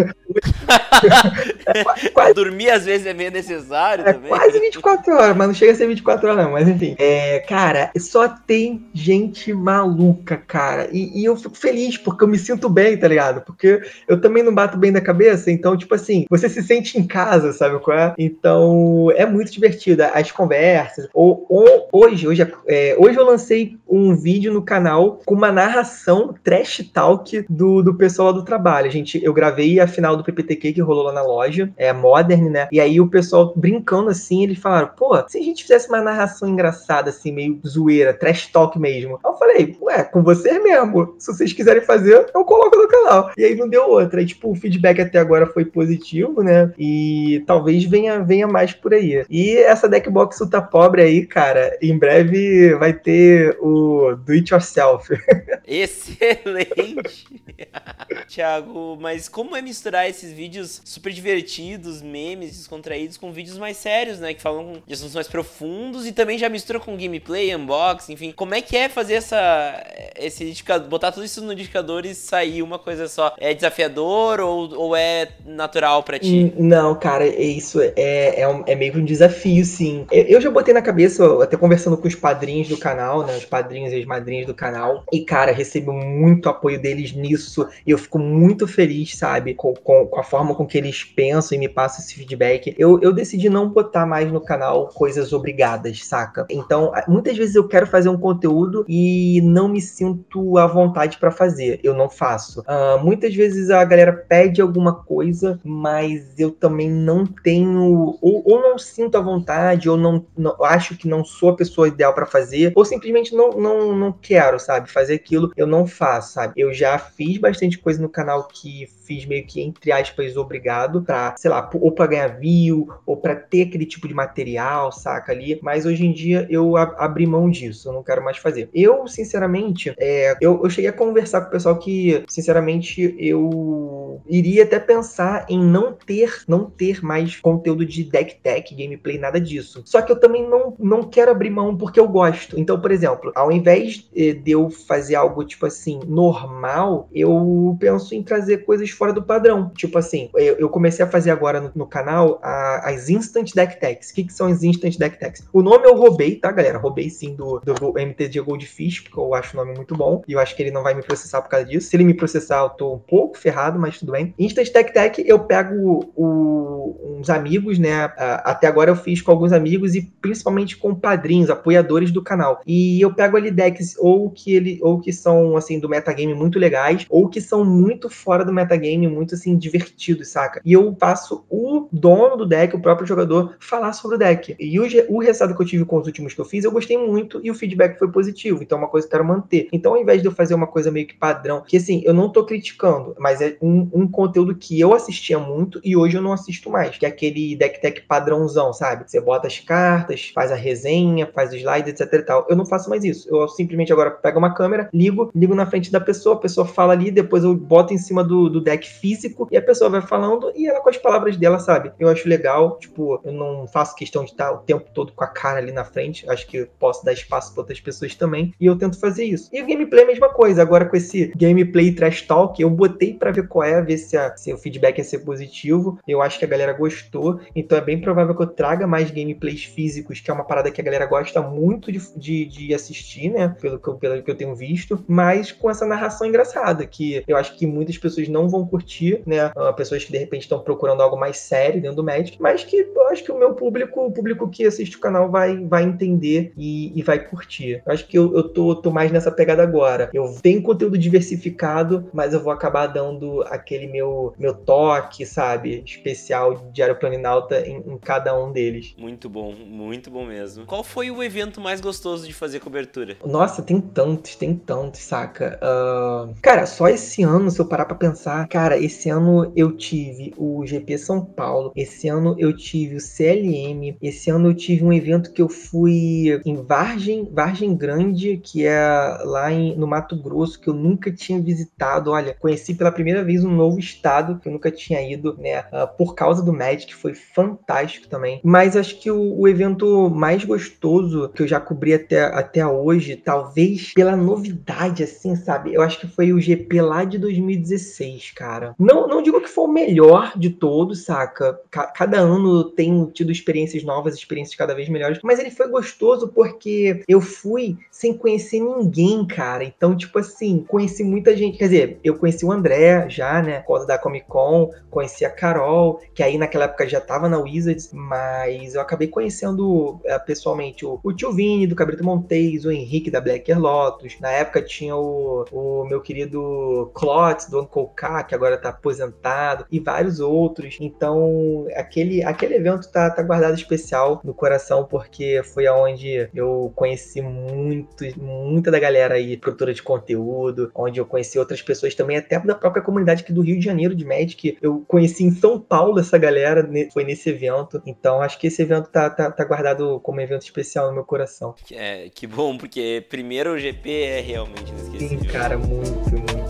é, 1.66 1.84
quase, 2.12 2.34
Dormir 2.34 2.70
às 2.70 2.84
vezes 2.84 3.06
é 3.06 3.14
meio 3.14 3.30
necessário 3.30 4.06
é 4.06 4.12
também. 4.12 4.28
Quase 4.28 4.60
24 4.60 5.14
horas, 5.14 5.36
mas 5.36 5.46
não 5.46 5.54
chega 5.54 5.72
a 5.72 5.74
ser 5.74 5.86
24 5.86 6.28
horas, 6.28 6.44
não. 6.44 6.52
Mas 6.52 6.68
enfim. 6.68 6.94
É, 6.98 7.40
cara, 7.40 7.90
só 7.98 8.28
tem 8.28 8.84
gente 8.92 9.52
maluca, 9.52 10.36
cara. 10.36 10.88
E, 10.92 11.20
e 11.20 11.24
eu 11.24 11.36
fico 11.36 11.56
feliz, 11.56 11.96
porque 11.96 12.22
eu 12.24 12.28
me 12.28 12.38
sinto 12.38 12.68
bem, 12.68 12.96
tá 12.96 13.08
ligado? 13.08 13.40
Porque 13.40 13.80
eu 14.06 14.20
também 14.20 14.42
não 14.42 14.54
bato 14.54 14.76
bem 14.76 14.92
da 14.92 15.00
cabeça, 15.00 15.50
então, 15.50 15.76
tipo 15.76 15.94
assim, 15.94 16.26
você 16.28 16.48
se 16.48 16.62
sente 16.62 16.98
em 16.98 17.06
casa, 17.06 17.52
sabe 17.52 17.78
qual 17.80 17.96
é? 17.96 18.14
Então, 18.18 19.10
é 19.16 19.24
muito 19.24 19.50
divertido. 19.50 20.02
As 20.02 20.30
conversas. 20.30 21.08
Ou, 21.14 21.46
ou 21.48 21.88
hoje, 21.92 22.28
hoje, 22.28 22.46
é, 22.68 22.94
hoje 22.98 23.18
eu 23.18 23.24
lancei 23.24 23.78
um 23.88 24.14
vídeo 24.14 24.52
no 24.52 24.62
canal 24.62 25.20
com 25.24 25.34
uma 25.34 25.50
narração 25.50 26.34
trash 26.42 26.90
talk 26.92 27.21
do, 27.48 27.82
do 27.82 27.94
pessoal 27.94 28.32
do 28.32 28.44
trabalho. 28.44 28.90
Gente, 28.90 29.22
eu 29.22 29.32
gravei 29.32 29.80
a 29.80 29.86
final 29.86 30.16
do 30.16 30.24
PPTQ 30.24 30.72
que 30.72 30.80
rolou 30.80 31.04
lá 31.04 31.12
na 31.12 31.22
loja, 31.22 31.72
é 31.76 31.92
Modern, 31.92 32.50
né? 32.50 32.68
E 32.72 32.80
aí 32.80 33.00
o 33.00 33.08
pessoal 33.08 33.52
brincando 33.56 34.10
assim, 34.10 34.42
eles 34.42 34.58
falaram, 34.58 34.90
pô, 34.96 35.16
se 35.28 35.38
a 35.38 35.42
gente 35.42 35.62
fizesse 35.62 35.88
uma 35.88 36.00
narração 36.00 36.48
engraçada, 36.48 37.10
assim, 37.10 37.32
meio 37.32 37.60
zoeira, 37.66 38.14
trash 38.14 38.46
talk 38.48 38.78
mesmo. 38.78 39.18
Eu 39.24 39.34
falei, 39.34 39.76
ué, 39.80 40.04
com 40.04 40.22
você 40.22 40.58
mesmo. 40.58 41.14
Se 41.18 41.32
vocês 41.32 41.52
quiserem 41.52 41.82
fazer, 41.82 42.26
eu 42.34 42.44
coloco 42.44 42.76
no 42.76 42.88
canal. 42.88 43.30
E 43.36 43.44
aí 43.44 43.54
não 43.54 43.68
deu 43.68 43.88
outra. 43.88 44.22
E, 44.22 44.26
tipo, 44.26 44.50
o 44.50 44.54
feedback 44.54 45.00
até 45.00 45.18
agora 45.18 45.46
foi 45.46 45.64
positivo, 45.64 46.42
né? 46.42 46.72
E 46.78 47.42
talvez 47.46 47.84
venha, 47.84 48.22
venha 48.22 48.46
mais 48.46 48.72
por 48.72 48.94
aí. 48.94 49.24
E 49.28 49.56
essa 49.56 49.88
deckbox 49.88 50.38
tá 50.50 50.60
pobre 50.60 51.02
aí, 51.02 51.26
cara, 51.26 51.76
em 51.80 51.96
breve 51.96 52.74
vai 52.76 52.92
ter 52.92 53.56
o 53.60 54.14
do 54.16 54.32
it 54.32 54.52
yourself. 54.52 55.08
Excelente! 55.66 57.11
Thiago, 58.28 58.96
mas 59.00 59.28
como 59.28 59.56
é 59.56 59.62
misturar 59.62 60.08
esses 60.08 60.32
vídeos 60.32 60.80
super 60.84 61.12
divertidos, 61.12 62.02
memes 62.02 62.56
descontraídos, 62.56 63.16
com 63.16 63.32
vídeos 63.32 63.58
mais 63.58 63.76
sérios, 63.76 64.18
né? 64.18 64.34
Que 64.34 64.40
falam 64.40 64.82
de 64.86 64.94
assuntos 64.94 65.14
mais 65.14 65.28
profundos 65.28 66.06
e 66.06 66.12
também 66.12 66.38
já 66.38 66.48
mistura 66.48 66.80
com 66.80 66.96
gameplay, 66.96 67.54
unboxing, 67.54 68.14
enfim. 68.14 68.32
Como 68.32 68.54
é 68.54 68.62
que 68.62 68.76
é 68.76 68.88
fazer 68.88 69.14
essa. 69.14 69.84
esse 70.16 70.44
indicador, 70.44 70.88
botar 70.88 71.12
tudo 71.12 71.24
isso 71.24 71.42
no 71.42 71.52
indicador 71.52 72.04
e 72.06 72.14
sair 72.14 72.62
uma 72.62 72.78
coisa 72.78 73.08
só? 73.08 73.34
É 73.38 73.52
desafiador 73.54 74.40
ou, 74.40 74.74
ou 74.74 74.96
é 74.96 75.28
natural 75.44 76.02
para 76.02 76.18
ti? 76.18 76.52
Não, 76.56 76.94
cara, 76.94 77.26
é 77.26 77.42
isso 77.42 77.80
é, 77.96 78.40
é, 78.40 78.48
um, 78.48 78.62
é 78.66 78.74
meio 78.74 78.92
que 78.92 78.98
um 78.98 79.04
desafio, 79.04 79.64
sim. 79.64 80.06
Eu, 80.10 80.24
eu 80.24 80.40
já 80.40 80.50
botei 80.50 80.72
na 80.74 80.82
cabeça, 80.82 81.42
até 81.42 81.56
conversando 81.56 81.96
com 81.96 82.06
os 82.06 82.14
padrinhos 82.14 82.68
do 82.68 82.76
canal, 82.76 83.24
né? 83.24 83.36
Os 83.36 83.44
padrinhos 83.44 83.92
e 83.92 83.96
as 83.96 84.04
madrinhas 84.04 84.46
do 84.46 84.54
canal. 84.54 85.04
E, 85.12 85.20
cara, 85.20 85.52
recebo 85.52 85.92
muito 85.92 86.48
apoio 86.48 86.80
deles 86.80 87.01
nisso. 87.10 87.66
E 87.84 87.90
eu 87.90 87.98
fico 87.98 88.18
muito 88.18 88.68
feliz, 88.68 89.16
sabe? 89.16 89.54
Com, 89.54 89.74
com, 89.74 90.06
com, 90.06 90.20
a 90.20 90.22
forma 90.22 90.54
com 90.54 90.64
que 90.64 90.78
eles 90.78 91.02
pensam 91.02 91.56
e 91.56 91.58
me 91.58 91.68
passam 91.68 92.04
esse 92.04 92.14
feedback. 92.14 92.74
Eu, 92.78 93.00
eu 93.00 93.12
decidi 93.12 93.50
não 93.50 93.68
botar 93.68 94.06
mais 94.06 94.30
no 94.30 94.40
canal 94.40 94.88
coisas 94.88 95.32
obrigadas, 95.32 96.04
saca? 96.06 96.46
Então, 96.48 96.92
muitas 97.08 97.36
vezes 97.36 97.54
eu 97.54 97.66
quero 97.66 97.86
fazer 97.86 98.08
um 98.08 98.18
conteúdo 98.18 98.84
e 98.88 99.40
não 99.42 99.68
me 99.68 99.80
sinto 99.80 100.56
à 100.58 100.66
vontade 100.66 101.18
para 101.18 101.30
fazer. 101.30 101.80
Eu 101.82 101.94
não 101.94 102.08
faço. 102.08 102.60
Uh, 102.60 103.02
muitas 103.02 103.34
vezes 103.34 103.70
a 103.70 103.84
galera 103.84 104.12
pede 104.12 104.60
alguma 104.60 104.94
coisa, 104.94 105.58
mas 105.64 106.38
eu 106.38 106.50
também 106.50 106.90
não 106.90 107.26
tenho. 107.26 108.16
Ou, 108.20 108.42
ou 108.44 108.60
não 108.60 108.78
sinto 108.78 109.16
à 109.16 109.20
vontade, 109.20 109.88
ou 109.88 109.96
não, 109.96 110.24
não 110.36 110.56
acho 110.64 110.96
que 110.96 111.08
não 111.08 111.24
sou 111.24 111.50
a 111.50 111.56
pessoa 111.56 111.88
ideal 111.88 112.14
para 112.14 112.26
fazer, 112.26 112.72
ou 112.74 112.84
simplesmente 112.84 113.34
não, 113.34 113.50
não, 113.50 113.96
não 113.96 114.12
quero, 114.12 114.58
sabe? 114.58 114.90
Fazer 114.90 115.14
aquilo, 115.14 115.52
eu 115.56 115.66
não 115.66 115.86
faço, 115.86 116.34
sabe? 116.34 116.54
Eu 116.56 116.72
já 116.72 116.91
fiz 116.98 117.38
bastante 117.38 117.78
coisa 117.78 118.00
no 118.00 118.08
canal 118.08 118.48
que 118.48 118.86
meio 119.26 119.46
que, 119.46 119.60
entre 119.60 119.92
aspas, 119.92 120.36
obrigado 120.36 121.02
pra, 121.02 121.34
sei 121.36 121.50
lá, 121.50 121.68
ou 121.74 121.92
pra 121.92 122.06
ganhar 122.06 122.38
view, 122.38 122.88
ou 123.06 123.16
pra 123.16 123.34
ter 123.34 123.62
aquele 123.62 123.86
tipo 123.86 124.08
de 124.08 124.14
material, 124.14 124.92
saca 124.92 125.32
ali. 125.32 125.58
Mas 125.62 125.86
hoje 125.86 126.04
em 126.04 126.12
dia 126.12 126.46
eu 126.50 126.76
abri 126.76 127.26
mão 127.26 127.50
disso, 127.50 127.88
eu 127.88 127.92
não 127.92 128.02
quero 128.02 128.24
mais 128.24 128.38
fazer. 128.38 128.68
Eu, 128.74 129.06
sinceramente, 129.06 129.94
é, 129.98 130.36
eu, 130.40 130.60
eu 130.62 130.70
cheguei 130.70 130.90
a 130.90 130.92
conversar 130.92 131.42
com 131.42 131.48
o 131.48 131.50
pessoal 131.50 131.78
que, 131.78 132.24
sinceramente, 132.28 133.14
eu 133.18 134.20
iria 134.26 134.64
até 134.64 134.78
pensar 134.78 135.46
em 135.48 135.62
não 135.62 135.92
ter, 135.92 136.42
não 136.46 136.68
ter 136.68 137.02
mais 137.04 137.36
conteúdo 137.36 137.84
de 137.84 138.04
deck 138.04 138.36
tech, 138.42 138.74
gameplay, 138.74 139.18
nada 139.18 139.40
disso. 139.40 139.82
Só 139.84 140.02
que 140.02 140.12
eu 140.12 140.18
também 140.18 140.48
não, 140.48 140.74
não 140.78 141.02
quero 141.02 141.30
abrir 141.30 141.50
mão 141.50 141.76
porque 141.76 142.00
eu 142.00 142.08
gosto. 142.08 142.58
Então, 142.58 142.80
por 142.80 142.90
exemplo, 142.90 143.32
ao 143.34 143.50
invés 143.50 144.08
eh, 144.14 144.32
de 144.32 144.52
eu 144.52 144.70
fazer 144.70 145.14
algo 145.14 145.44
tipo 145.44 145.66
assim, 145.66 146.00
normal, 146.06 147.08
eu 147.12 147.76
penso 147.78 148.14
em 148.14 148.22
trazer 148.22 148.64
coisas 148.64 148.90
fora 149.02 149.12
do 149.12 149.20
padrão. 149.20 149.68
Tipo 149.76 149.98
assim, 149.98 150.30
eu, 150.32 150.58
eu 150.58 150.68
comecei 150.68 151.04
a 151.04 151.08
fazer 151.08 151.32
agora 151.32 151.60
no, 151.60 151.72
no 151.74 151.86
canal 151.88 152.38
a, 152.40 152.88
as 152.88 153.08
Instant 153.08 153.52
Deck 153.52 153.80
Techs. 153.80 154.10
O 154.10 154.14
que, 154.14 154.22
que 154.22 154.32
são 154.32 154.46
as 154.46 154.62
Instant 154.62 154.96
Deck 154.96 155.18
Techs? 155.18 155.44
O 155.52 155.60
nome 155.60 155.88
eu 155.88 155.96
roubei, 155.96 156.36
tá, 156.36 156.52
galera? 156.52 156.78
Roubei 156.78 157.10
sim 157.10 157.34
do, 157.34 157.58
do 157.58 157.98
MTG 157.98 158.40
Goldfish, 158.40 159.00
porque 159.00 159.18
eu 159.18 159.34
acho 159.34 159.56
o 159.56 159.60
nome 159.60 159.74
muito 159.74 159.96
bom. 159.96 160.22
E 160.28 160.34
eu 160.34 160.38
acho 160.38 160.54
que 160.54 160.62
ele 160.62 160.70
não 160.70 160.84
vai 160.84 160.94
me 160.94 161.02
processar 161.02 161.42
por 161.42 161.48
causa 161.48 161.66
disso. 161.66 161.88
Se 161.88 161.96
ele 161.96 162.04
me 162.04 162.14
processar, 162.14 162.60
eu 162.60 162.68
tô 162.68 162.94
um 162.94 162.98
pouco 162.98 163.36
ferrado, 163.36 163.76
mas 163.76 163.98
tudo 163.98 164.12
bem. 164.12 164.32
Instant 164.38 164.72
Deck 164.72 164.94
Tech, 164.94 165.24
eu 165.26 165.40
pego 165.40 166.12
o, 166.14 167.18
uns 167.18 167.28
amigos, 167.28 167.80
né? 167.80 168.04
Até 168.16 168.68
agora 168.68 168.92
eu 168.92 168.96
fiz 168.96 169.20
com 169.20 169.32
alguns 169.32 169.52
amigos 169.52 169.96
e 169.96 170.02
principalmente 170.20 170.76
com 170.76 170.94
padrinhos, 170.94 171.50
apoiadores 171.50 172.12
do 172.12 172.22
canal. 172.22 172.60
E 172.64 173.00
eu 173.00 173.12
pego 173.12 173.36
ali 173.36 173.50
decks 173.50 173.96
ou 173.98 174.30
que 174.30 174.54
ele 174.54 174.78
ou 174.80 175.00
que 175.00 175.12
são 175.12 175.56
assim 175.56 175.80
do 175.80 175.88
metagame 175.88 176.34
muito 176.34 176.56
legais, 176.56 177.04
ou 177.10 177.28
que 177.28 177.40
são 177.40 177.64
muito 177.64 178.08
fora 178.08 178.44
do 178.44 178.52
metagame 178.52 178.91
game 178.92 179.08
muito 179.08 179.34
assim 179.34 179.56
divertido, 179.56 180.24
saca? 180.24 180.60
E 180.64 180.72
eu 180.72 180.92
passo 180.94 181.44
o 181.48 181.88
dono 181.92 182.36
do 182.36 182.46
deck, 182.46 182.74
o 182.74 182.80
próprio 182.80 183.06
jogador, 183.06 183.56
falar 183.58 183.92
sobre 183.92 184.16
o 184.16 184.18
deck. 184.18 184.54
E 184.58 184.78
o, 184.78 184.84
o 185.08 185.18
resultado 185.18 185.54
que 185.56 185.62
eu 185.62 185.66
tive 185.66 185.84
com 185.84 185.98
os 185.98 186.06
últimos 186.06 186.34
que 186.34 186.40
eu 186.40 186.44
fiz, 186.44 186.64
eu 186.64 186.72
gostei 186.72 186.96
muito 186.96 187.40
e 187.42 187.50
o 187.50 187.54
feedback 187.54 187.98
foi 187.98 188.10
positivo. 188.10 188.62
Então 188.62 188.78
é 188.78 188.80
uma 188.80 188.88
coisa 188.88 189.06
que 189.06 189.14
eu 189.14 189.18
quero 189.18 189.28
manter. 189.28 189.68
Então, 189.72 189.94
ao 189.94 190.00
invés 190.00 190.20
de 190.20 190.28
eu 190.28 190.32
fazer 190.32 190.54
uma 190.54 190.66
coisa 190.66 190.90
meio 190.90 191.06
que 191.06 191.14
padrão, 191.14 191.62
que 191.66 191.76
assim, 191.76 192.02
eu 192.04 192.14
não 192.14 192.30
tô 192.30 192.44
criticando, 192.44 193.14
mas 193.18 193.40
é 193.40 193.56
um, 193.60 193.88
um 193.92 194.08
conteúdo 194.08 194.54
que 194.54 194.78
eu 194.78 194.94
assistia 194.94 195.38
muito 195.38 195.80
e 195.84 195.96
hoje 195.96 196.16
eu 196.16 196.22
não 196.22 196.32
assisto 196.32 196.70
mais, 196.70 196.96
que 196.96 197.06
é 197.06 197.08
aquele 197.08 197.56
deck 197.56 197.80
tech 197.80 198.02
padrãozão, 198.02 198.72
sabe? 198.72 199.04
Você 199.06 199.20
bota 199.20 199.46
as 199.46 199.58
cartas, 199.58 200.30
faz 200.34 200.50
a 200.50 200.56
resenha, 200.56 201.30
faz 201.32 201.52
o 201.52 201.56
slide, 201.56 201.90
etc 201.90 202.12
e 202.12 202.22
tal. 202.22 202.46
Eu 202.48 202.56
não 202.56 202.66
faço 202.66 202.90
mais 202.90 203.04
isso. 203.04 203.28
Eu 203.34 203.48
simplesmente 203.48 203.92
agora 203.92 204.10
pego 204.10 204.38
uma 204.38 204.54
câmera, 204.54 204.88
ligo, 204.92 205.30
ligo 205.34 205.54
na 205.54 205.66
frente 205.66 205.90
da 205.90 206.00
pessoa, 206.00 206.36
a 206.36 206.38
pessoa 206.38 206.66
fala 206.66 206.92
ali, 206.92 207.10
depois 207.10 207.44
eu 207.44 207.54
boto 207.54 207.94
em 207.94 207.98
cima 207.98 208.22
do, 208.24 208.48
do 208.48 208.60
deck 208.60 208.71
físico 208.80 209.48
e 209.50 209.56
a 209.56 209.62
pessoa 209.62 209.90
vai 209.90 210.00
falando 210.00 210.52
e 210.54 210.66
ela 210.66 210.80
com 210.80 210.90
as 210.90 210.98
palavras 210.98 211.36
dela, 211.36 211.58
sabe? 211.58 211.92
Eu 211.98 212.08
acho 212.08 212.28
legal, 212.28 212.78
tipo, 212.78 213.20
eu 213.24 213.32
não 213.32 213.66
faço 213.66 213.94
questão 213.94 214.24
de 214.24 214.30
estar 214.30 214.52
o 214.52 214.58
tempo 214.58 214.86
todo 214.92 215.12
com 215.12 215.24
a 215.24 215.28
cara 215.28 215.58
ali 215.58 215.72
na 215.72 215.84
frente, 215.84 216.28
acho 216.28 216.46
que 216.46 216.58
eu 216.58 216.68
posso 216.78 217.04
dar 217.04 217.12
espaço 217.12 217.52
para 217.52 217.62
outras 217.62 217.80
pessoas 217.80 218.14
também 218.14 218.54
e 218.60 218.66
eu 218.66 218.76
tento 218.76 218.98
fazer 218.98 219.24
isso. 219.24 219.48
E 219.52 219.62
o 219.62 219.66
gameplay 219.66 220.02
é 220.02 220.04
a 220.04 220.08
mesma 220.08 220.28
coisa, 220.28 220.62
agora 220.62 220.86
com 220.86 220.96
esse 220.96 221.32
gameplay 221.36 221.92
trash 221.92 222.22
talk, 222.22 222.60
eu 222.60 222.70
botei 222.70 223.14
para 223.14 223.30
ver 223.30 223.48
qual 223.48 223.64
é, 223.64 223.80
ver 223.82 223.98
se, 223.98 224.16
a, 224.16 224.36
se 224.36 224.52
o 224.52 224.58
feedback 224.58 224.98
ia 224.98 225.04
ser 225.04 225.20
positivo. 225.20 225.98
Eu 226.06 226.22
acho 226.22 226.38
que 226.38 226.44
a 226.44 226.48
galera 226.48 226.72
gostou, 226.72 227.40
então 227.54 227.76
é 227.76 227.80
bem 227.80 228.00
provável 228.00 228.34
que 228.34 228.42
eu 228.42 228.46
traga 228.46 228.86
mais 228.86 229.10
gameplays 229.10 229.64
físicos, 229.64 230.20
que 230.20 230.30
é 230.30 230.34
uma 230.34 230.44
parada 230.44 230.70
que 230.70 230.80
a 230.80 230.84
galera 230.84 231.06
gosta 231.06 231.40
muito 231.40 231.90
de, 231.90 232.00
de, 232.16 232.44
de 232.46 232.74
assistir, 232.74 233.30
né? 233.30 233.54
Pelo 233.60 233.78
que, 233.78 233.88
eu, 233.88 233.94
pelo 233.94 234.22
que 234.22 234.30
eu 234.30 234.36
tenho 234.36 234.54
visto, 234.54 235.04
mas 235.06 235.52
com 235.52 235.70
essa 235.70 235.86
narração 235.86 236.26
engraçada, 236.26 236.86
que 236.86 237.22
eu 237.26 237.36
acho 237.36 237.56
que 237.56 237.66
muitas 237.66 237.98
pessoas 237.98 238.28
não 238.28 238.48
vão 238.48 238.61
curtir, 238.66 239.22
né? 239.26 239.46
Uh, 239.56 239.72
pessoas 239.74 240.04
que 240.04 240.12
de 240.12 240.18
repente 240.18 240.42
estão 240.42 240.60
procurando 240.60 241.02
algo 241.02 241.18
mais 241.18 241.38
sério 241.38 241.80
dentro 241.80 241.96
do 241.96 242.04
Magic, 242.04 242.40
mas 242.40 242.64
que 242.64 242.76
eu 242.76 243.08
acho 243.08 243.24
que 243.24 243.32
o 243.32 243.38
meu 243.38 243.54
público, 243.54 244.06
o 244.06 244.12
público 244.12 244.48
que 244.48 244.64
assiste 244.64 244.96
o 244.96 245.00
canal 245.00 245.30
vai, 245.30 245.58
vai 245.64 245.82
entender 245.84 246.52
e, 246.56 246.98
e 246.98 247.02
vai 247.02 247.18
curtir. 247.18 247.82
Eu 247.84 247.92
acho 247.92 248.06
que 248.06 248.18
eu, 248.18 248.34
eu 248.34 248.48
tô, 248.48 248.74
tô 248.74 248.90
mais 248.90 249.10
nessa 249.10 249.30
pegada 249.30 249.62
agora. 249.62 250.10
Eu 250.12 250.34
tenho 250.42 250.62
conteúdo 250.62 250.98
diversificado, 250.98 252.08
mas 252.12 252.32
eu 252.32 252.42
vou 252.42 252.52
acabar 252.52 252.86
dando 252.86 253.42
aquele 253.42 253.86
meu, 253.86 254.34
meu 254.38 254.54
toque, 254.54 255.24
sabe? 255.26 255.82
Especial 255.84 256.54
de 256.54 256.72
Diário 256.72 256.96
Planinalta 256.96 257.60
em, 257.66 257.76
em 257.78 257.98
cada 257.98 258.38
um 258.38 258.52
deles. 258.52 258.94
Muito 258.98 259.28
bom, 259.28 259.54
muito 259.54 260.10
bom 260.10 260.24
mesmo. 260.24 260.66
Qual 260.66 260.84
foi 260.84 261.10
o 261.10 261.22
evento 261.22 261.60
mais 261.60 261.80
gostoso 261.80 262.26
de 262.26 262.32
fazer 262.32 262.60
cobertura? 262.60 263.16
Nossa, 263.24 263.62
tem 263.62 263.80
tantos, 263.80 264.36
tem 264.36 264.54
tantos, 264.54 265.00
saca? 265.00 265.58
Uh... 265.62 266.34
Cara, 266.40 266.66
só 266.66 266.88
esse 266.88 267.22
ano, 267.22 267.50
se 267.50 267.60
eu 267.60 267.66
parar 267.66 267.84
pra 267.84 267.94
pensar, 267.94 268.46
cara, 268.52 268.76
esse 268.76 269.08
ano 269.08 269.50
eu 269.56 269.72
tive 269.72 270.34
o 270.36 270.66
GP 270.66 270.98
São 270.98 271.24
Paulo, 271.24 271.72
esse 271.74 272.06
ano 272.06 272.36
eu 272.38 272.54
tive 272.54 272.96
o 272.96 273.00
CLM, 273.00 273.96
esse 274.02 274.28
ano 274.28 274.50
eu 274.50 274.54
tive 274.54 274.84
um 274.84 274.92
evento 274.92 275.32
que 275.32 275.40
eu 275.40 275.48
fui 275.48 276.38
em 276.44 276.56
Vargem, 276.56 277.26
Vargem 277.32 277.74
Grande, 277.74 278.36
que 278.36 278.66
é 278.66 278.78
lá 279.24 279.50
em, 279.50 279.74
no 279.74 279.86
Mato 279.86 280.14
Grosso, 280.14 280.60
que 280.60 280.68
eu 280.68 280.74
nunca 280.74 281.10
tinha 281.10 281.40
visitado. 281.40 282.10
Olha, 282.10 282.36
conheci 282.38 282.74
pela 282.74 282.92
primeira 282.92 283.24
vez 283.24 283.42
um 283.42 283.50
novo 283.50 283.78
estado 283.78 284.38
que 284.38 284.48
eu 284.48 284.52
nunca 284.52 284.70
tinha 284.70 285.00
ido, 285.00 285.34
né? 285.38 285.60
Uh, 285.60 285.88
por 285.96 286.14
causa 286.14 286.42
do 286.42 286.52
Magic, 286.52 286.94
foi 286.94 287.14
fantástico 287.14 288.06
também. 288.06 288.38
Mas 288.44 288.76
acho 288.76 289.00
que 289.00 289.10
o, 289.10 289.40
o 289.40 289.48
evento 289.48 290.10
mais 290.10 290.44
gostoso 290.44 291.30
que 291.30 291.42
eu 291.42 291.48
já 291.48 291.58
cobri 291.58 291.94
até, 291.94 292.24
até 292.24 292.66
hoje, 292.66 293.16
talvez 293.16 293.94
pela 293.94 294.14
novidade, 294.14 295.02
assim, 295.02 295.34
sabe? 295.36 295.72
Eu 295.72 295.80
acho 295.80 295.98
que 295.98 296.06
foi 296.06 296.34
o 296.34 296.40
GP 296.40 296.82
lá 296.82 297.02
de 297.04 297.16
2016, 297.16 298.32
cara 298.32 298.41
cara. 298.42 298.74
Não, 298.76 299.06
não 299.06 299.22
digo 299.22 299.40
que 299.40 299.48
foi 299.48 299.64
o 299.66 299.72
melhor 299.72 300.32
de 300.36 300.50
todos, 300.50 301.04
saca? 301.04 301.60
cada 301.70 302.18
ano 302.18 302.64
tem 302.64 303.06
tido 303.06 303.30
experiências 303.30 303.84
novas, 303.84 304.14
experiências 304.14 304.56
cada 304.56 304.74
vez 304.74 304.88
melhores, 304.88 305.20
mas 305.22 305.38
ele 305.38 305.50
foi 305.50 305.68
gostoso 305.68 306.26
porque 306.26 307.04
eu 307.06 307.20
fui 307.20 307.78
sem 307.88 308.12
conhecer 308.12 308.60
ninguém, 308.60 309.24
cara. 309.24 309.62
Então, 309.62 309.96
tipo 309.96 310.18
assim, 310.18 310.64
conheci 310.66 311.04
muita 311.04 311.36
gente. 311.36 311.56
Quer 311.56 311.64
dizer, 311.64 312.00
eu 312.02 312.16
conheci 312.16 312.44
o 312.44 312.50
André 312.50 313.08
já, 313.08 313.40
né? 313.40 313.60
Quando 313.60 313.86
da 313.86 313.96
Comic 313.96 314.26
Con, 314.26 314.70
conheci 314.90 315.24
a 315.24 315.30
Carol, 315.30 316.00
que 316.12 316.22
aí 316.22 316.36
naquela 316.36 316.64
época 316.64 316.88
já 316.88 317.00
tava 317.00 317.28
na 317.28 317.38
Wizards, 317.38 317.90
mas 317.92 318.74
eu 318.74 318.80
acabei 318.80 319.06
conhecendo 319.06 320.00
uh, 320.04 320.26
pessoalmente 320.26 320.84
o, 320.84 320.98
o 321.02 321.12
tio 321.12 321.32
Vini 321.32 321.66
do 321.66 321.76
Cabrito 321.76 322.04
Montes, 322.04 322.64
o 322.64 322.72
Henrique 322.72 323.10
da 323.10 323.20
Blacker 323.20 323.58
Lotus. 323.58 324.18
Na 324.20 324.30
época 324.30 324.62
tinha 324.62 324.96
o, 324.96 325.44
o 325.52 325.84
meu 325.84 326.00
querido 326.00 326.90
Klotz 326.92 327.48
do 327.48 327.60
Uncle 327.60 327.88
K, 327.94 328.24
que 328.32 328.36
agora 328.36 328.56
tá 328.56 328.70
aposentado, 328.70 329.66
e 329.70 329.78
vários 329.78 330.18
outros. 330.18 330.78
Então, 330.80 331.66
aquele, 331.76 332.24
aquele 332.24 332.54
evento 332.54 332.90
tá, 332.90 333.10
tá 333.10 333.22
guardado 333.22 333.54
especial 333.54 334.22
no 334.24 334.32
coração, 334.32 334.84
porque 334.84 335.42
foi 335.44 335.66
aonde 335.66 336.30
eu 336.34 336.72
conheci 336.74 337.20
muito, 337.20 338.04
muita 338.18 338.70
da 338.70 338.78
galera 338.78 339.14
aí, 339.14 339.36
produtora 339.36 339.74
de 339.74 339.82
conteúdo, 339.82 340.70
onde 340.74 340.98
eu 340.98 341.04
conheci 341.04 341.38
outras 341.38 341.60
pessoas 341.60 341.94
também, 341.94 342.16
até 342.16 342.38
da 342.40 342.54
própria 342.54 342.82
comunidade 342.82 343.22
aqui 343.22 343.32
do 343.32 343.42
Rio 343.42 343.58
de 343.58 343.64
Janeiro 343.64 343.94
de 343.94 344.04
Magic. 344.04 344.56
Eu 344.62 344.82
conheci 344.88 345.24
em 345.24 345.30
São 345.30 345.60
Paulo 345.60 346.00
essa 346.00 346.16
galera, 346.16 346.68
foi 346.92 347.04
nesse 347.04 347.28
evento. 347.28 347.82
Então, 347.84 348.22
acho 348.22 348.38
que 348.38 348.46
esse 348.46 348.62
evento 348.62 348.88
tá, 348.88 349.10
tá, 349.10 349.30
tá 349.30 349.44
guardado 349.44 350.00
como 350.00 350.20
evento 350.20 350.42
especial 350.42 350.88
no 350.88 350.94
meu 350.94 351.04
coração. 351.04 351.54
É, 351.70 352.08
que 352.14 352.26
bom, 352.26 352.56
porque 352.56 353.04
primeiro 353.10 353.52
o 353.52 353.58
GP 353.58 353.90
é 353.90 354.20
realmente 354.20 354.70
inesquecível. 354.70 355.18
Sim, 355.20 355.26
cara, 355.26 355.58
muito, 355.58 356.10
muito. 356.10 356.41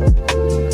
Bom, 0.00 0.69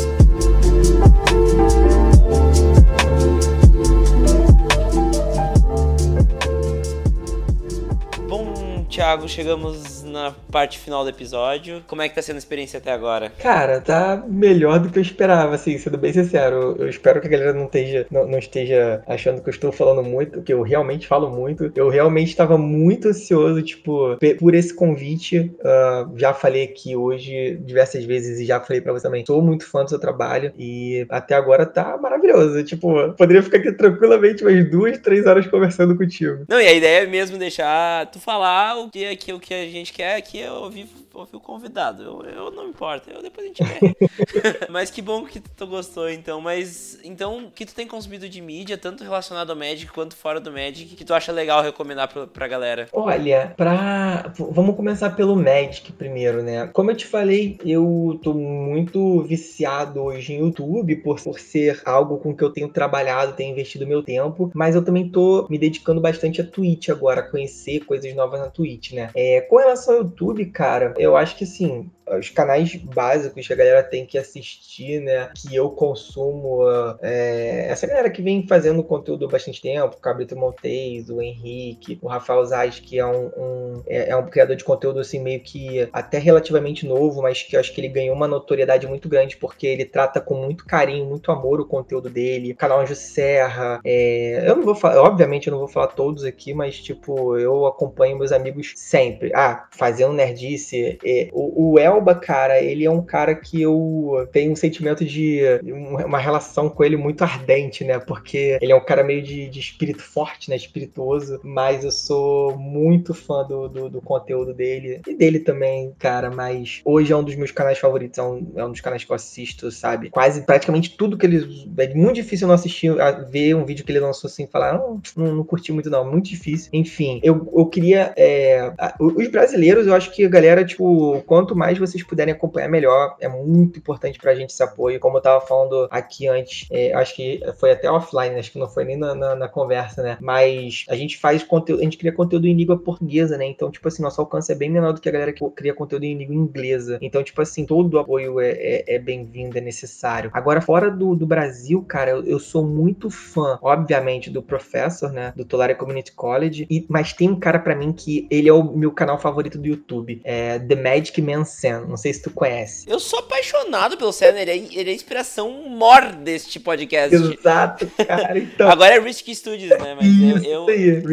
Thiago, 8.97 9.29
chegamos 9.29 10.01
na 10.01 10.33
parte 10.51 10.79
final 10.79 11.03
do 11.03 11.11
episódio. 11.11 11.83
Como 11.85 12.01
é 12.01 12.09
que 12.09 12.15
tá 12.15 12.21
sendo 12.23 12.37
a 12.37 12.39
experiência 12.39 12.79
até 12.79 12.91
agora? 12.91 13.31
Cara, 13.37 13.79
tá 13.79 14.23
melhor 14.27 14.79
do 14.79 14.89
que 14.89 14.97
eu 14.97 15.03
esperava, 15.03 15.53
assim, 15.53 15.77
sendo 15.77 15.99
bem 15.99 16.11
sincero. 16.11 16.75
Eu 16.79 16.89
espero 16.89 17.21
que 17.21 17.27
a 17.27 17.29
galera 17.29 17.53
não 17.53 17.65
esteja, 17.65 18.07
não, 18.09 18.27
não 18.27 18.39
esteja 18.39 19.03
achando 19.05 19.39
que 19.43 19.49
eu 19.49 19.53
estou 19.53 19.71
falando 19.71 20.01
muito, 20.01 20.41
que 20.41 20.51
eu 20.51 20.63
realmente 20.63 21.05
falo 21.05 21.29
muito. 21.29 21.71
Eu 21.75 21.89
realmente 21.89 22.29
estava 22.29 22.57
muito 22.57 23.09
ansioso, 23.09 23.61
tipo, 23.61 24.17
por 24.39 24.55
esse 24.55 24.73
convite. 24.73 25.55
Uh, 25.59 26.17
já 26.17 26.33
falei 26.33 26.63
aqui 26.63 26.95
hoje 26.95 27.55
diversas 27.63 28.03
vezes 28.03 28.39
e 28.39 28.45
já 28.45 28.59
falei 28.59 28.81
para 28.81 28.93
você 28.93 29.03
também. 29.03 29.23
Sou 29.23 29.43
muito 29.43 29.69
fã 29.69 29.83
do 29.83 29.91
seu 29.91 29.99
trabalho 29.99 30.51
e 30.57 31.05
até 31.09 31.35
agora 31.35 31.67
tá 31.67 31.95
maravilhoso. 32.01 32.63
Tipo, 32.63 33.13
poderia 33.13 33.43
ficar 33.43 33.57
aqui 33.57 33.71
tranquilamente 33.73 34.43
umas 34.43 34.67
duas, 34.71 34.97
três 34.97 35.27
horas 35.27 35.45
conversando 35.45 35.95
contigo. 35.95 36.45
Não, 36.49 36.59
e 36.59 36.65
a 36.65 36.73
ideia 36.73 37.03
é 37.03 37.05
mesmo 37.05 37.37
deixar 37.37 38.07
tu 38.07 38.19
falar 38.19 38.75
o 38.79 38.86
que, 38.89 39.31
é 39.31 39.33
o 39.33 39.39
que 39.39 39.53
a 39.53 39.69
gente 39.69 39.93
quer 39.93 40.15
aqui 40.15 40.41
é 40.41 40.51
ouvir, 40.51 40.87
ouvir 41.19 41.35
o 41.35 41.39
convidado. 41.39 42.03
Eu, 42.03 42.21
eu 42.23 42.51
não 42.51 42.67
importa, 42.67 43.11
eu 43.11 43.21
depois 43.21 43.45
a 43.45 43.47
gente 43.47 43.63
vê. 43.63 43.95
Mas 44.69 44.89
que 44.89 45.01
bom 45.01 45.25
que 45.25 45.39
tu 45.39 45.67
gostou, 45.67 46.09
então. 46.09 46.39
Mas, 46.41 46.99
então, 47.03 47.45
o 47.45 47.51
que 47.51 47.65
tu 47.65 47.73
tem 47.73 47.87
consumido 47.87 48.27
de 48.29 48.41
mídia, 48.41 48.77
tanto 48.77 49.03
relacionado 49.03 49.49
ao 49.49 49.55
Magic 49.55 49.91
quanto 49.91 50.15
fora 50.15 50.39
do 50.39 50.51
Magic, 50.51 50.95
que 50.95 51.05
tu 51.05 51.13
acha 51.13 51.31
legal 51.31 51.61
recomendar 51.61 52.07
pra, 52.11 52.27
pra 52.27 52.47
galera? 52.47 52.87
Olha, 52.93 53.53
pra... 53.55 54.31
Vamos 54.37 54.75
começar 54.75 55.11
pelo 55.11 55.35
Magic 55.35 55.91
primeiro, 55.93 56.41
né? 56.41 56.67
Como 56.67 56.91
eu 56.91 56.95
te 56.95 57.05
falei, 57.05 57.57
eu 57.65 58.19
tô 58.23 58.33
muito 58.33 59.21
viciado 59.23 60.01
hoje 60.01 60.33
em 60.33 60.39
YouTube, 60.39 60.95
por, 60.97 61.21
por 61.21 61.39
ser 61.39 61.81
algo 61.85 62.17
com 62.17 62.35
que 62.35 62.43
eu 62.43 62.51
tenho 62.51 62.69
trabalhado, 62.69 63.33
tenho 63.33 63.51
investido 63.51 63.87
meu 63.87 64.03
tempo, 64.03 64.51
mas 64.53 64.75
eu 64.75 64.83
também 64.83 65.09
tô 65.09 65.47
me 65.49 65.57
dedicando 65.57 66.01
bastante 66.01 66.41
a 66.41 66.45
Twitch 66.45 66.89
agora, 66.89 67.21
a 67.21 67.29
conhecer 67.29 67.81
coisas 67.81 68.13
novas 68.15 68.39
na 68.39 68.49
Twitch, 68.49 68.93
né? 68.93 69.09
É, 69.15 69.41
com 69.41 69.57
relação 69.57 69.95
ao 69.95 70.01
YouTube, 70.01 70.45
cara, 70.47 70.93
eu 70.97 71.06
acho 71.15 71.35
que 71.35 71.43
assim, 71.43 71.91
os 72.17 72.29
canais 72.29 72.75
básicos 72.75 73.47
que 73.47 73.53
a 73.53 73.55
galera 73.55 73.83
tem 73.83 74.05
que 74.05 74.17
assistir, 74.17 75.01
né? 75.01 75.29
Que 75.35 75.55
eu 75.55 75.69
consumo. 75.69 76.59
É, 77.01 77.67
essa 77.69 77.85
galera 77.87 78.09
que 78.09 78.21
vem 78.21 78.47
fazendo 78.47 78.83
conteúdo 78.83 79.25
há 79.25 79.29
bastante 79.29 79.61
tempo, 79.61 79.95
o 79.97 80.01
Cabrito 80.01 80.35
Montes, 80.35 81.09
o 81.09 81.21
Henrique, 81.21 81.99
o 82.01 82.07
Rafael 82.07 82.43
Zaz, 82.45 82.79
que 82.79 82.99
é 82.99 83.05
um, 83.05 83.27
um 83.37 83.83
é, 83.87 84.09
é, 84.09 84.15
um 84.15 84.25
criador 84.25 84.55
de 84.55 84.63
conteúdo 84.63 84.99
assim, 84.99 85.19
meio 85.19 85.41
que 85.41 85.87
até 85.91 86.17
relativamente 86.17 86.85
novo, 86.85 87.21
mas 87.21 87.43
que 87.43 87.55
eu 87.55 87.59
acho 87.59 87.73
que 87.73 87.81
ele 87.81 87.89
ganhou 87.89 88.15
uma 88.15 88.27
notoriedade 88.27 88.87
muito 88.87 89.09
grande 89.09 89.37
porque 89.37 89.67
ele 89.67 89.85
trata 89.85 90.21
com 90.21 90.35
muito 90.35 90.65
carinho, 90.65 91.05
muito 91.05 91.31
amor 91.31 91.59
o 91.59 91.65
conteúdo 91.65 92.09
dele. 92.09 92.51
O 92.51 92.55
canal 92.55 92.81
Anjo 92.81 92.95
Serra. 92.95 93.79
É, 93.83 94.43
eu 94.47 94.55
não 94.55 94.63
vou 94.63 94.75
falar, 94.75 95.01
obviamente 95.01 95.47
eu 95.47 95.51
não 95.51 95.59
vou 95.59 95.67
falar 95.67 95.87
todos 95.87 96.23
aqui, 96.23 96.53
mas 96.53 96.79
tipo, 96.79 97.37
eu 97.37 97.65
acompanho 97.65 98.17
meus 98.17 98.31
amigos 98.31 98.73
sempre. 98.75 99.31
Ah, 99.35 99.67
fazendo 99.71 100.13
nerdice. 100.13 100.97
É, 101.03 101.29
o, 101.33 101.73
o 101.73 101.79
El 101.79 101.96
Elba, 101.97 102.13
cara, 102.13 102.61
ele 102.61 102.85
é 102.85 102.91
um 102.91 103.01
cara 103.01 103.33
que 103.33 103.61
eu 103.61 104.27
tenho 104.31 104.51
um 104.51 104.55
sentimento 104.55 105.03
de 105.03 105.41
uma 105.63 106.19
relação 106.19 106.69
com 106.69 106.83
ele 106.83 106.95
muito 106.95 107.23
ardente, 107.23 107.83
né? 107.83 107.97
Porque 107.99 108.57
ele 108.61 108.71
é 108.71 108.75
um 108.75 108.83
cara 108.83 109.03
meio 109.03 109.23
de, 109.23 109.49
de 109.49 109.59
espírito 109.59 110.03
forte, 110.03 110.49
né? 110.49 110.55
Espirituoso, 110.55 111.39
mas 111.43 111.83
eu 111.83 111.91
sou 111.91 112.57
muito 112.57 113.13
fã 113.13 113.43
do, 113.43 113.67
do, 113.67 113.89
do, 113.89 114.01
conteúdo 114.01 114.53
dele 114.53 115.01
e 115.07 115.15
dele 115.15 115.39
também, 115.39 115.93
cara. 115.97 116.29
Mas 116.29 116.81
hoje 116.85 117.11
é 117.11 117.15
um 117.15 117.23
dos 117.23 117.35
meus 117.35 117.51
canais 117.51 117.79
favoritos, 117.79 118.19
é 118.19 118.23
um, 118.23 118.51
é 118.55 118.65
um 118.65 118.71
dos 118.71 118.81
canais 118.81 119.03
que 119.03 119.11
eu 119.11 119.15
assisto, 119.15 119.71
sabe? 119.71 120.09
Quase 120.09 120.41
praticamente 120.41 120.95
tudo 120.95 121.17
que 121.17 121.25
ele. 121.25 121.67
É 121.77 121.93
muito 121.93 122.15
difícil 122.15 122.47
não 122.47 122.55
assistir, 122.55 122.93
ver 123.29 123.55
um 123.55 123.65
vídeo 123.65 123.83
que 123.83 123.91
ele 123.91 123.99
lançou 123.99 124.27
assim 124.27 124.43
e 124.43 124.47
falar, 124.47 124.75
ah, 124.75 124.77
não, 124.77 125.01
não, 125.15 125.35
não, 125.35 125.43
curti 125.43 125.71
muito, 125.71 125.89
não. 125.89 126.09
Muito 126.09 126.29
difícil. 126.29 126.69
Enfim, 126.73 127.19
eu, 127.23 127.51
eu 127.55 127.65
queria. 127.65 128.13
É, 128.15 128.71
os 128.99 129.27
brasileiros, 129.29 129.87
eu 129.87 129.95
acho 129.95 130.11
que 130.11 130.25
a 130.25 130.29
galera, 130.29 130.63
tipo, 130.63 131.21
quanto 131.25 131.55
mais 131.55 131.77
você 131.77 131.86
vocês 131.87 132.03
puderem 132.03 132.33
acompanhar 132.33 132.67
melhor, 132.67 133.15
é 133.19 133.27
muito 133.27 133.79
importante 133.79 134.19
pra 134.19 134.35
gente 134.35 134.51
esse 134.51 134.63
apoio. 134.63 134.99
Como 134.99 135.17
eu 135.17 135.21
tava 135.21 135.45
falando 135.45 135.87
aqui 135.89 136.27
antes, 136.27 136.67
é, 136.71 136.93
acho 136.93 137.15
que 137.15 137.41
foi 137.57 137.71
até 137.71 137.89
offline, 137.89 138.35
acho 138.35 138.51
que 138.51 138.59
não 138.59 138.67
foi 138.67 138.83
nem 138.83 138.97
na, 138.97 139.15
na, 139.15 139.35
na, 139.35 139.47
conversa, 139.47 140.03
né? 140.03 140.17
Mas 140.19 140.85
a 140.89 140.95
gente 140.95 141.17
faz 141.17 141.43
conteúdo, 141.43 141.79
a 141.79 141.83
gente 141.83 141.97
cria 141.97 142.11
conteúdo 142.11 142.47
em 142.47 142.53
língua 142.53 142.77
portuguesa, 142.77 143.37
né? 143.37 143.45
Então, 143.45 143.71
tipo 143.71 143.87
assim, 143.87 144.01
nosso 144.01 144.21
alcance 144.21 144.51
é 144.51 144.55
bem 144.55 144.69
menor 144.69 144.93
do 144.93 145.01
que 145.01 145.09
a 145.09 145.11
galera 145.11 145.33
que 145.33 145.47
cria 145.51 145.73
conteúdo 145.73 146.03
em 146.03 146.17
língua 146.17 146.35
inglesa. 146.35 146.97
Então, 147.01 147.23
tipo 147.23 147.41
assim, 147.41 147.65
todo 147.65 147.93
o 147.93 147.99
apoio 147.99 148.39
é, 148.39 148.51
é, 148.51 148.95
é 148.95 148.99
bem-vindo, 148.99 149.57
é 149.57 149.61
necessário. 149.61 150.29
Agora, 150.33 150.61
fora 150.61 150.89
do, 150.89 151.15
do 151.15 151.25
Brasil, 151.25 151.83
cara, 151.87 152.11
eu, 152.11 152.23
eu, 152.23 152.39
sou 152.39 152.65
muito 152.65 153.09
fã, 153.09 153.57
obviamente, 153.61 154.29
do 154.29 154.41
Professor, 154.41 155.11
né? 155.11 155.33
Do 155.35 155.45
Tolaria 155.45 155.75
Community 155.75 156.11
College. 156.11 156.67
E, 156.69 156.85
mas 156.89 157.13
tem 157.13 157.29
um 157.29 157.39
cara 157.39 157.59
para 157.59 157.75
mim 157.75 157.93
que 157.93 158.27
ele 158.29 158.49
é 158.49 158.53
o 158.53 158.63
meu 158.63 158.91
canal 158.91 159.19
favorito 159.19 159.57
do 159.57 159.67
YouTube. 159.67 160.21
É 160.23 160.59
The 160.59 160.75
Magic 160.75 161.21
Man 161.21 161.45
Sam. 161.45 161.76
Não 161.81 161.97
sei 161.97 162.13
se 162.13 162.21
tu 162.21 162.31
conhece. 162.31 162.85
Eu 162.87 162.99
sou 162.99 163.19
apaixonado 163.19 163.97
pelo 163.97 164.11
Senna, 164.11 164.39
ele 164.39 164.51
é, 164.51 164.57
ele 164.57 164.89
é 164.89 164.93
a 164.93 164.95
inspiração 164.95 165.51
mor 165.69 166.11
deste 166.13 166.59
podcast. 166.59 167.15
Exato, 167.15 167.87
cara. 168.07 168.37
Então... 168.39 168.69
Agora 168.69 168.95
é 168.95 168.99
Risk 168.99 169.27
Studios, 169.33 169.69
né? 169.69 169.95
Mas 169.95 170.05
Isso 170.05 170.47
eu, 170.47 170.69
eu, 170.69 171.11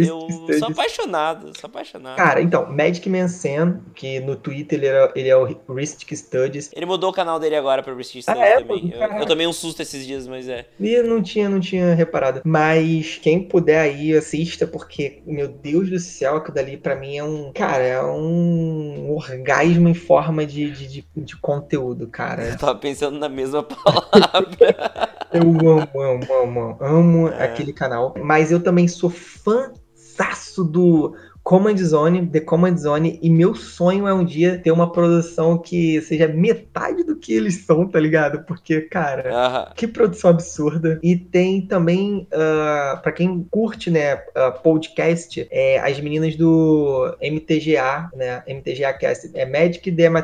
eu 0.48 0.58
sou 0.58 0.68
apaixonado, 0.68 1.52
sou 1.58 1.68
apaixonado. 1.68 2.16
Cara, 2.16 2.40
então, 2.40 2.70
Magic 2.70 3.08
Man 3.08 3.28
Sam, 3.28 3.80
que 3.94 4.20
no 4.20 4.36
Twitter 4.36 4.78
ele, 4.78 4.86
era, 4.86 5.12
ele 5.14 5.28
é 5.28 5.36
o 5.36 5.44
Risk 5.74 6.12
Studies. 6.12 6.70
Ele 6.74 6.86
mudou 6.86 7.10
o 7.10 7.12
canal 7.12 7.38
dele 7.38 7.56
agora 7.56 7.82
pra 7.82 7.94
Risk 7.94 8.22
Studies 8.22 8.28
ah, 8.28 8.38
é, 8.38 8.60
também. 8.60 8.92
Eu, 8.94 9.00
eu, 9.00 9.26
tomei 9.26 9.46
um 9.46 9.52
susto 9.52 9.82
esses 9.82 10.06
dias, 10.06 10.26
mas 10.26 10.48
é. 10.48 10.66
E 10.78 11.02
não 11.02 11.22
tinha, 11.22 11.48
não 11.48 11.60
tinha 11.60 11.94
reparado. 11.94 12.42
Mas 12.44 13.18
quem 13.22 13.42
puder 13.42 13.80
aí, 13.80 14.14
assista, 14.14 14.66
porque, 14.66 15.22
meu 15.26 15.48
Deus 15.48 15.90
do 15.90 15.98
céu, 15.98 16.36
aquilo 16.36 16.54
dali 16.54 16.76
pra 16.76 16.96
mim 16.96 17.16
é 17.16 17.24
um. 17.24 17.52
Cara, 17.52 17.82
é 17.82 18.02
um 18.02 19.12
orgasmo 19.14 19.88
em 19.88 19.94
forma 19.94 20.46
de 20.46 20.53
de, 20.54 20.70
de, 20.70 20.86
de, 20.86 21.06
de 21.16 21.36
conteúdo, 21.36 22.06
cara. 22.06 22.44
Eu 22.44 22.56
tava 22.56 22.76
pensando 22.76 23.18
na 23.18 23.28
mesma 23.28 23.62
palavra. 23.62 25.10
eu 25.32 25.42
amo, 25.42 26.00
amo, 26.00 26.32
amo, 26.32 26.76
amo 26.80 27.28
é. 27.28 27.44
aquele 27.44 27.72
canal. 27.72 28.14
Mas 28.22 28.52
eu 28.52 28.62
também 28.62 28.86
sou 28.86 29.10
fã 29.10 29.72
do 30.62 31.16
Command 31.44 31.76
Zone, 31.76 32.26
The 32.26 32.40
Command 32.40 32.78
Zone, 32.78 33.18
e 33.22 33.28
meu 33.28 33.54
sonho 33.54 34.08
é 34.08 34.14
um 34.14 34.24
dia 34.24 34.58
ter 34.58 34.70
uma 34.70 34.90
produção 34.90 35.58
que 35.58 36.00
seja 36.00 36.26
metade 36.26 37.04
do 37.04 37.16
que 37.16 37.34
eles 37.34 37.66
são, 37.66 37.86
tá 37.86 38.00
ligado? 38.00 38.44
Porque, 38.44 38.80
cara, 38.80 39.30
uh 39.30 39.52
-huh. 39.70 39.74
que 39.74 39.86
produção 39.86 40.30
absurda. 40.30 40.98
E 41.02 41.14
tem 41.14 41.60
também, 41.60 42.26
uh, 42.32 43.00
para 43.02 43.12
quem 43.12 43.46
curte, 43.50 43.90
né, 43.90 44.14
uh, 44.14 44.58
podcast, 44.62 45.46
é, 45.50 45.78
as 45.80 46.00
meninas 46.00 46.34
do 46.34 47.14
MTGA, 47.20 48.10
né, 48.16 48.42
MTGA 48.48 48.94
Cast, 48.94 49.30
é 49.34 49.44
Magic 49.44 49.92
The 49.92 50.14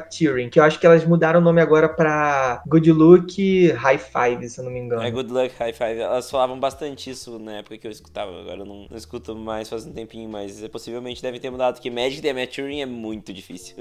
que 0.51 0.59
eu 0.59 0.65
acho 0.65 0.81
que 0.81 0.87
elas 0.87 1.05
mudaram 1.05 1.41
o 1.41 1.43
nome 1.43 1.61
agora 1.61 1.89
pra 1.89 2.63
Good 2.67 2.93
Luck 2.93 3.71
High 3.73 3.99
Five, 3.99 4.49
se 4.49 4.59
eu 4.59 4.65
não 4.65 4.73
me 4.73 4.79
engano. 4.79 5.03
É 5.03 5.11
Good 5.11 5.31
Luck 5.31 5.53
High 5.59 5.75
Five. 5.75 6.01
Elas 6.01 6.31
falavam 6.31 6.59
bastante 6.59 7.11
isso 7.11 7.39
na 7.39 7.59
época 7.59 7.77
que 7.77 7.87
eu 7.87 7.91
escutava, 7.91 8.31
agora 8.41 8.61
eu 8.61 8.65
não, 8.65 8.87
não 8.89 8.97
escuto 8.97 9.37
mais 9.37 9.69
faz 9.69 9.87
um 9.87 9.93
tempinho, 9.93 10.29
mas 10.29 10.63
é 10.63 10.69
possivelmente 10.69 11.10
provavelmente 11.11 11.23
devem 11.23 11.41
ter 11.41 11.51
mudado, 11.51 11.75
porque 11.75 11.91
Magic 11.91 12.23
The 12.23 12.33
Maturing 12.33 12.81
é 12.81 12.87
muito 12.87 13.33
difícil. 13.33 13.77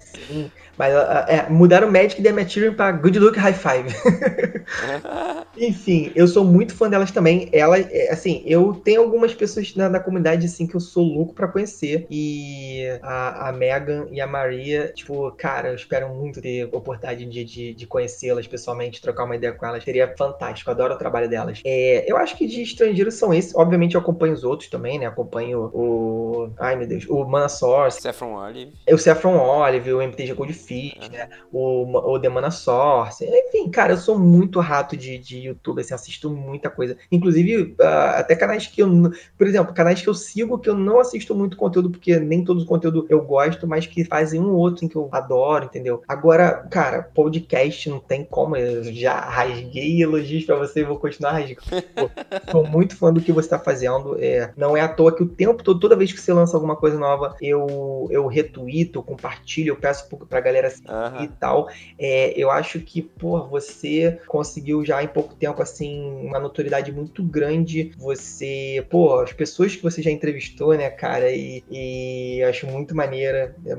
Sim, 0.00 0.50
mas 0.76 0.92
é, 1.28 1.48
mudaram 1.50 1.90
Magic 1.90 2.22
The 2.22 2.32
Criterion 2.32 2.74
pra 2.74 2.92
Good 2.92 3.18
Look 3.18 3.38
High 3.38 3.54
Five. 3.54 3.94
Enfim, 5.56 6.10
eu 6.14 6.26
sou 6.26 6.44
muito 6.44 6.74
fã 6.74 6.88
delas 6.88 7.10
também. 7.10 7.48
Ela, 7.52 7.78
é, 7.78 8.10
assim, 8.10 8.42
eu 8.46 8.74
tenho 8.74 9.02
algumas 9.02 9.34
pessoas 9.34 9.74
na, 9.76 9.88
na 9.88 10.00
comunidade, 10.00 10.46
assim, 10.46 10.66
que 10.66 10.74
eu 10.74 10.80
sou 10.80 11.04
louco 11.04 11.34
pra 11.34 11.48
conhecer. 11.48 12.06
E 12.10 12.86
a, 13.02 13.48
a 13.48 13.52
Megan 13.52 14.06
e 14.10 14.20
a 14.20 14.26
Maria, 14.26 14.92
tipo, 14.94 15.30
cara, 15.32 15.68
eu 15.68 15.74
espero 15.74 16.08
muito 16.08 16.40
ter 16.40 16.64
oportunidade 16.64 17.24
de, 17.26 17.44
de, 17.44 17.74
de 17.74 17.86
conhecê-las 17.86 18.46
pessoalmente, 18.46 19.00
trocar 19.00 19.24
uma 19.24 19.36
ideia 19.36 19.52
com 19.52 19.66
elas. 19.66 19.84
Seria 19.84 20.12
fantástico, 20.16 20.70
adoro 20.70 20.94
o 20.94 20.98
trabalho 20.98 21.28
delas. 21.28 21.60
É, 21.64 22.10
eu 22.10 22.16
acho 22.16 22.36
que 22.36 22.46
de 22.46 22.62
estrangeiros 22.62 23.14
são 23.14 23.32
esses. 23.34 23.54
Obviamente 23.54 23.94
eu 23.94 24.00
acompanho 24.00 24.32
os 24.32 24.44
outros 24.44 24.70
também, 24.70 24.98
né? 24.98 25.06
Acompanho 25.06 25.70
o. 25.72 26.50
Ai, 26.62 26.76
meu 26.76 26.86
Deus. 26.86 27.04
O 27.08 27.24
Mana 27.24 27.48
Source. 27.48 28.00
Saffron 28.00 28.36
Olive. 28.36 28.72
O 28.88 28.96
Saffron 28.96 29.36
Olive, 29.36 29.92
o 29.92 30.00
MTG 30.00 30.32
Goldfish, 30.32 30.94
uhum. 31.02 31.08
né? 31.10 31.28
O, 31.52 32.12
o 32.12 32.20
The 32.20 32.28
Mana 32.28 32.52
Source. 32.52 33.24
Enfim, 33.24 33.68
cara, 33.68 33.94
eu 33.94 33.96
sou 33.96 34.16
muito 34.16 34.60
rato 34.60 34.96
de, 34.96 35.18
de 35.18 35.38
YouTube, 35.38 35.80
assim, 35.80 35.92
assisto 35.92 36.30
muita 36.30 36.70
coisa. 36.70 36.96
Inclusive, 37.10 37.74
uh, 37.80 38.16
até 38.16 38.36
canais 38.36 38.68
que 38.68 38.80
eu. 38.80 38.88
Por 39.36 39.46
exemplo, 39.48 39.74
canais 39.74 40.00
que 40.00 40.08
eu 40.08 40.14
sigo 40.14 40.56
que 40.56 40.70
eu 40.70 40.76
não 40.76 41.00
assisto 41.00 41.34
muito 41.34 41.56
conteúdo, 41.56 41.90
porque 41.90 42.16
nem 42.20 42.44
todo 42.44 42.62
o 42.62 42.66
conteúdo 42.66 43.06
eu 43.08 43.20
gosto, 43.22 43.66
mas 43.66 43.84
que 43.84 44.04
fazem 44.04 44.40
um 44.40 44.52
ou 44.52 44.58
outro 44.58 44.84
em 44.84 44.88
que 44.88 44.94
eu 44.94 45.08
adoro, 45.10 45.64
entendeu? 45.64 46.04
Agora, 46.06 46.64
cara, 46.70 47.02
podcast 47.02 47.90
não 47.90 47.98
tem 47.98 48.24
como. 48.24 48.56
Eu 48.56 48.84
já 48.84 49.18
rasguei 49.18 50.00
elogios 50.00 50.44
pra 50.44 50.54
você 50.54 50.82
e 50.82 50.84
vou 50.84 50.96
continuar 50.96 51.32
rasgando. 51.32 51.60
Pô, 51.96 52.08
sou 52.52 52.64
muito 52.64 52.96
fã 52.96 53.12
do 53.12 53.20
que 53.20 53.32
você 53.32 53.48
tá 53.48 53.58
fazendo. 53.58 54.16
É, 54.20 54.52
não 54.56 54.76
é 54.76 54.80
à 54.80 54.88
toa 54.88 55.12
que 55.12 55.24
o 55.24 55.28
tempo 55.28 55.60
todo, 55.64 55.80
toda 55.80 55.96
vez 55.96 56.12
que 56.12 56.20
você 56.20 56.32
lança 56.32 56.51
alguma 56.56 56.76
coisa 56.76 56.98
nova, 56.98 57.36
eu, 57.40 58.08
eu 58.10 58.26
retuito, 58.26 58.98
eu 58.98 59.02
compartilho, 59.02 59.70
eu 59.70 59.76
peço 59.76 60.08
pra 60.28 60.40
galera 60.40 60.70
seguir 60.70 60.90
uhum. 60.90 61.24
e 61.24 61.28
tal. 61.28 61.68
É, 61.98 62.32
eu 62.36 62.50
acho 62.50 62.80
que, 62.80 63.02
pô, 63.02 63.46
você 63.46 64.20
conseguiu 64.26 64.84
já 64.84 65.02
em 65.02 65.08
pouco 65.08 65.34
tempo, 65.34 65.62
assim, 65.62 66.02
uma 66.24 66.38
notoriedade 66.38 66.92
muito 66.92 67.22
grande. 67.22 67.92
Você, 67.98 68.84
pô, 68.90 69.20
as 69.20 69.32
pessoas 69.32 69.76
que 69.76 69.82
você 69.82 70.02
já 70.02 70.10
entrevistou, 70.10 70.74
né, 70.74 70.90
cara, 70.90 71.30
e, 71.30 71.62
e 71.70 72.42
acho 72.44 72.66
muito 72.66 72.94
maneira, 72.94 73.54
é 73.66 73.74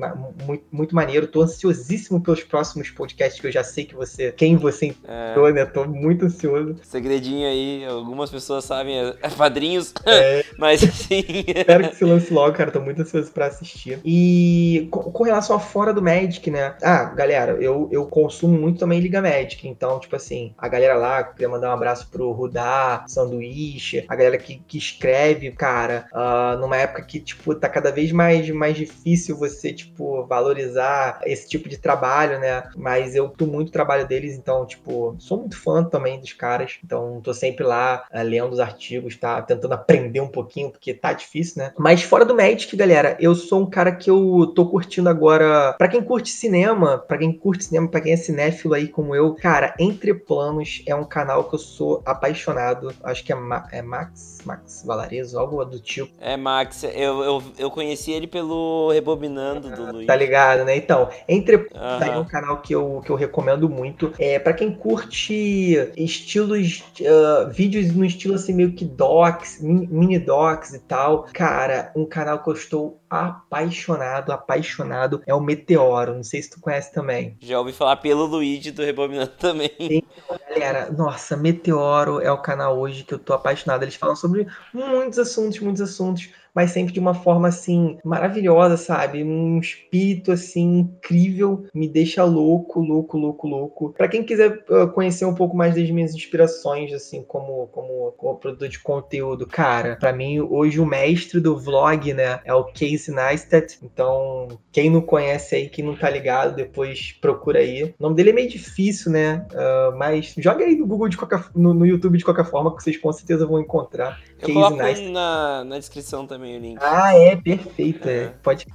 muito, 0.45 0.65
muito 0.71 0.95
maneiro. 0.95 1.27
Tô 1.27 1.41
ansiosíssimo 1.41 2.21
pelos 2.21 2.43
próximos 2.43 2.89
podcasts 2.89 3.39
que 3.39 3.47
eu 3.47 3.51
já 3.51 3.63
sei 3.63 3.85
que 3.85 3.95
você, 3.95 4.31
quem 4.31 4.55
você 4.55 4.87
entrevistou, 4.87 5.47
é. 5.47 5.53
né? 5.53 5.65
Tô 5.65 5.85
muito 5.85 6.25
ansioso. 6.25 6.75
Segredinho 6.83 7.47
aí, 7.47 7.85
algumas 7.85 8.29
pessoas 8.29 8.65
sabem, 8.65 8.99
é, 8.99 9.15
é 9.21 9.29
padrinhos, 9.29 9.93
é. 10.05 10.43
mas 10.57 10.83
assim. 10.83 11.23
Espero 11.47 11.89
que 11.89 11.95
se 11.95 12.05
lance 12.05 12.33
logo, 12.33 12.55
cara. 12.55 12.62
Tô 12.71 12.79
muito 12.79 13.01
ansioso 13.01 13.31
pra 13.31 13.47
assistir. 13.47 13.99
E 14.03 14.87
com, 14.91 15.11
com, 15.11 15.23
relação 15.23 15.55
a 15.55 15.59
fora 15.59 15.93
do 15.93 16.01
Magic, 16.01 16.49
né? 16.49 16.75
Ah, 16.81 17.05
galera, 17.05 17.53
eu, 17.61 17.87
eu 17.91 18.05
consumo 18.05 18.57
muito 18.57 18.79
também 18.79 18.99
Liga 18.99 19.21
Magic. 19.21 19.67
Então, 19.67 19.99
tipo 19.99 20.15
assim, 20.15 20.53
a 20.57 20.67
galera 20.67 20.95
lá, 20.95 21.23
queria 21.23 21.49
mandar 21.49 21.69
um 21.69 21.73
abraço 21.73 22.07
pro 22.09 22.31
Rudá, 22.31 23.05
Sanduíche, 23.07 24.05
a 24.07 24.15
galera 24.15 24.37
que, 24.37 24.61
que 24.67 24.77
escreve, 24.77 25.51
cara, 25.51 26.07
uh, 26.13 26.59
numa 26.59 26.77
época 26.77 27.03
que, 27.03 27.19
tipo, 27.19 27.53
tá 27.55 27.69
cada 27.69 27.91
vez 27.91 28.11
mais, 28.11 28.49
mais 28.49 28.75
difícil 28.75 29.37
você, 29.37 29.73
tipo, 29.73 30.25
valorizar 30.25 31.21
esse 31.25 31.47
tipo 31.47 31.69
de 31.69 31.77
trabalho, 31.77 32.39
né? 32.39 32.63
Mas 32.75 33.15
eu 33.15 33.29
tô 33.29 33.45
muito 33.45 33.71
trabalho 33.71 34.07
deles, 34.07 34.35
então, 34.35 34.65
tipo, 34.65 35.15
sou 35.19 35.39
muito 35.39 35.59
fã 35.59 35.83
também 35.83 36.19
dos 36.19 36.33
caras. 36.33 36.77
Então, 36.83 37.21
tô 37.21 37.33
sempre 37.33 37.63
lá 37.63 38.05
uh, 38.13 38.21
lendo 38.21 38.51
os 38.51 38.59
artigos, 38.59 39.17
tá? 39.17 39.41
Tentando 39.41 39.73
aprender 39.73 40.21
um 40.21 40.27
pouquinho, 40.27 40.71
porque 40.71 40.93
tá 40.93 41.13
difícil, 41.13 41.63
né? 41.63 41.73
Mas 41.77 42.03
fora 42.03 42.25
do 42.25 42.35
Magic, 42.35 42.52
galera, 42.75 43.17
eu 43.19 43.35
sou 43.35 43.61
um 43.61 43.69
cara 43.69 43.91
que 43.91 44.09
eu 44.09 44.51
tô 44.55 44.65
curtindo 44.65 45.09
agora. 45.09 45.73
Para 45.77 45.87
quem 45.87 46.03
curte 46.03 46.29
cinema, 46.29 46.97
para 46.97 47.17
quem 47.17 47.31
curte 47.31 47.65
cinema, 47.65 47.87
para 47.87 48.01
quem 48.01 48.13
é 48.13 48.17
cinéfilo 48.17 48.73
aí 48.73 48.87
como 48.87 49.15
eu, 49.15 49.33
cara, 49.35 49.73
Entre 49.79 50.13
Planos 50.13 50.83
é 50.85 50.95
um 50.95 51.03
canal 51.03 51.45
que 51.45 51.55
eu 51.55 51.59
sou 51.59 52.01
apaixonado. 52.05 52.93
Acho 53.03 53.23
que 53.23 53.31
é, 53.31 53.35
Ma 53.35 53.67
é 53.71 53.81
Max, 53.81 54.39
Max 54.45 54.83
Valarezo, 54.85 55.37
algo 55.39 55.63
do 55.65 55.79
tipo. 55.79 56.11
É 56.19 56.37
Max, 56.37 56.83
eu, 56.83 57.23
eu, 57.23 57.43
eu 57.57 57.71
conheci 57.71 58.11
ele 58.11 58.27
pelo 58.27 58.91
Rebobinando 58.91 59.69
do 59.69 59.91
Luiz. 59.91 60.07
Tá 60.07 60.15
ligado, 60.15 60.63
né? 60.63 60.75
Então, 60.75 61.09
Entre 61.27 61.57
Planos 61.57 62.07
é 62.07 62.17
um 62.17 62.25
canal 62.25 62.61
que 62.61 62.73
eu, 62.73 63.01
que 63.03 63.11
eu 63.11 63.15
recomendo 63.15 63.69
muito. 63.69 64.13
É 64.19 64.39
para 64.39 64.53
quem 64.53 64.73
curte 64.73 65.91
estilos, 65.95 66.83
uh, 67.01 67.49
vídeos 67.51 67.93
no 67.93 68.05
estilo 68.05 68.35
assim 68.35 68.53
meio 68.53 68.73
que 68.73 68.85
docs, 68.85 69.59
mini 69.61 70.19
docs 70.19 70.73
e 70.73 70.79
tal. 70.79 71.27
Cara, 71.33 71.91
um 71.95 72.05
canal 72.05 72.39
que 72.43 72.49
eu 72.49 72.53
estou 72.53 73.01
apaixonado, 73.09 74.31
apaixonado 74.31 75.21
é 75.25 75.33
o 75.33 75.39
Meteoro. 75.39 76.15
Não 76.15 76.23
sei 76.23 76.41
se 76.41 76.51
tu 76.51 76.59
conhece 76.59 76.93
também. 76.93 77.37
Já 77.39 77.59
ouvi 77.59 77.71
falar 77.71 77.97
pelo 77.97 78.25
Luigi 78.25 78.71
do 78.71 78.83
Rebobinando 78.83 79.31
também. 79.39 80.03
Galera, 80.49 80.91
nossa, 80.91 81.37
Meteoro 81.37 82.19
é 82.19 82.31
o 82.31 82.37
canal 82.37 82.77
hoje 82.77 83.03
que 83.03 83.13
eu 83.13 83.19
tô 83.19 83.33
apaixonado. 83.33 83.83
Eles 83.83 83.95
falam 83.95 84.15
sobre 84.15 84.47
muitos 84.73 85.17
assuntos, 85.19 85.59
muitos 85.59 85.81
assuntos 85.81 86.29
mas 86.53 86.71
sempre 86.71 86.93
de 86.93 86.99
uma 86.99 87.13
forma 87.13 87.47
assim 87.47 87.97
maravilhosa, 88.03 88.77
sabe? 88.77 89.23
Um 89.23 89.59
espírito 89.59 90.31
assim 90.31 90.79
incrível, 90.79 91.65
me 91.73 91.87
deixa 91.87 92.23
louco, 92.23 92.79
louco, 92.79 93.17
louco, 93.17 93.47
louco. 93.47 93.93
Para 93.97 94.07
quem 94.07 94.23
quiser 94.23 94.63
uh, 94.69 94.87
conhecer 94.93 95.25
um 95.25 95.35
pouco 95.35 95.55
mais 95.55 95.75
das 95.75 95.89
minhas 95.89 96.13
inspirações 96.13 96.93
assim 96.93 97.23
como 97.23 97.67
como, 97.67 98.11
como 98.17 98.35
produtor 98.37 98.67
de 98.67 98.79
conteúdo, 98.79 99.47
cara, 99.47 99.95
para 99.95 100.13
mim 100.13 100.39
hoje 100.39 100.79
o 100.79 100.85
mestre 100.85 101.39
do 101.39 101.57
vlog, 101.57 102.13
né, 102.13 102.39
é 102.45 102.53
o 102.53 102.65
Casey 102.65 103.13
Neistat. 103.13 103.79
Então, 103.81 104.47
quem 104.71 104.89
não 104.89 105.01
conhece 105.01 105.55
aí, 105.55 105.69
quem 105.69 105.85
não 105.85 105.95
tá 105.95 106.09
ligado, 106.09 106.55
depois 106.55 107.11
procura 107.13 107.59
aí. 107.59 107.83
O 107.83 107.93
nome 107.99 108.15
dele 108.15 108.31
é 108.31 108.33
meio 108.33 108.49
difícil, 108.49 109.11
né? 109.11 109.45
Uh, 109.51 109.97
mas 109.97 110.33
joga 110.37 110.65
aí 110.65 110.75
no 110.75 110.87
Google 110.87 111.09
de 111.09 111.17
qualquer 111.17 111.43
no, 111.55 111.73
no 111.73 111.85
YouTube 111.85 112.17
de 112.17 112.23
qualquer 112.23 112.45
forma 112.45 112.75
que 112.75 112.83
vocês 112.83 112.97
com 112.97 113.11
certeza 113.11 113.45
vão 113.45 113.59
encontrar. 113.59 114.19
Eu 114.43 114.53
coloco 114.53 114.77
na, 115.11 115.63
na 115.63 115.77
descrição 115.79 116.27
também 116.27 116.57
o 116.57 116.59
link. 116.59 116.79
Ah, 116.81 117.15
é, 117.15 117.35
perfeito. 117.35 118.07
É. 118.07 118.23
é. 118.23 118.27
Pode 118.43 118.67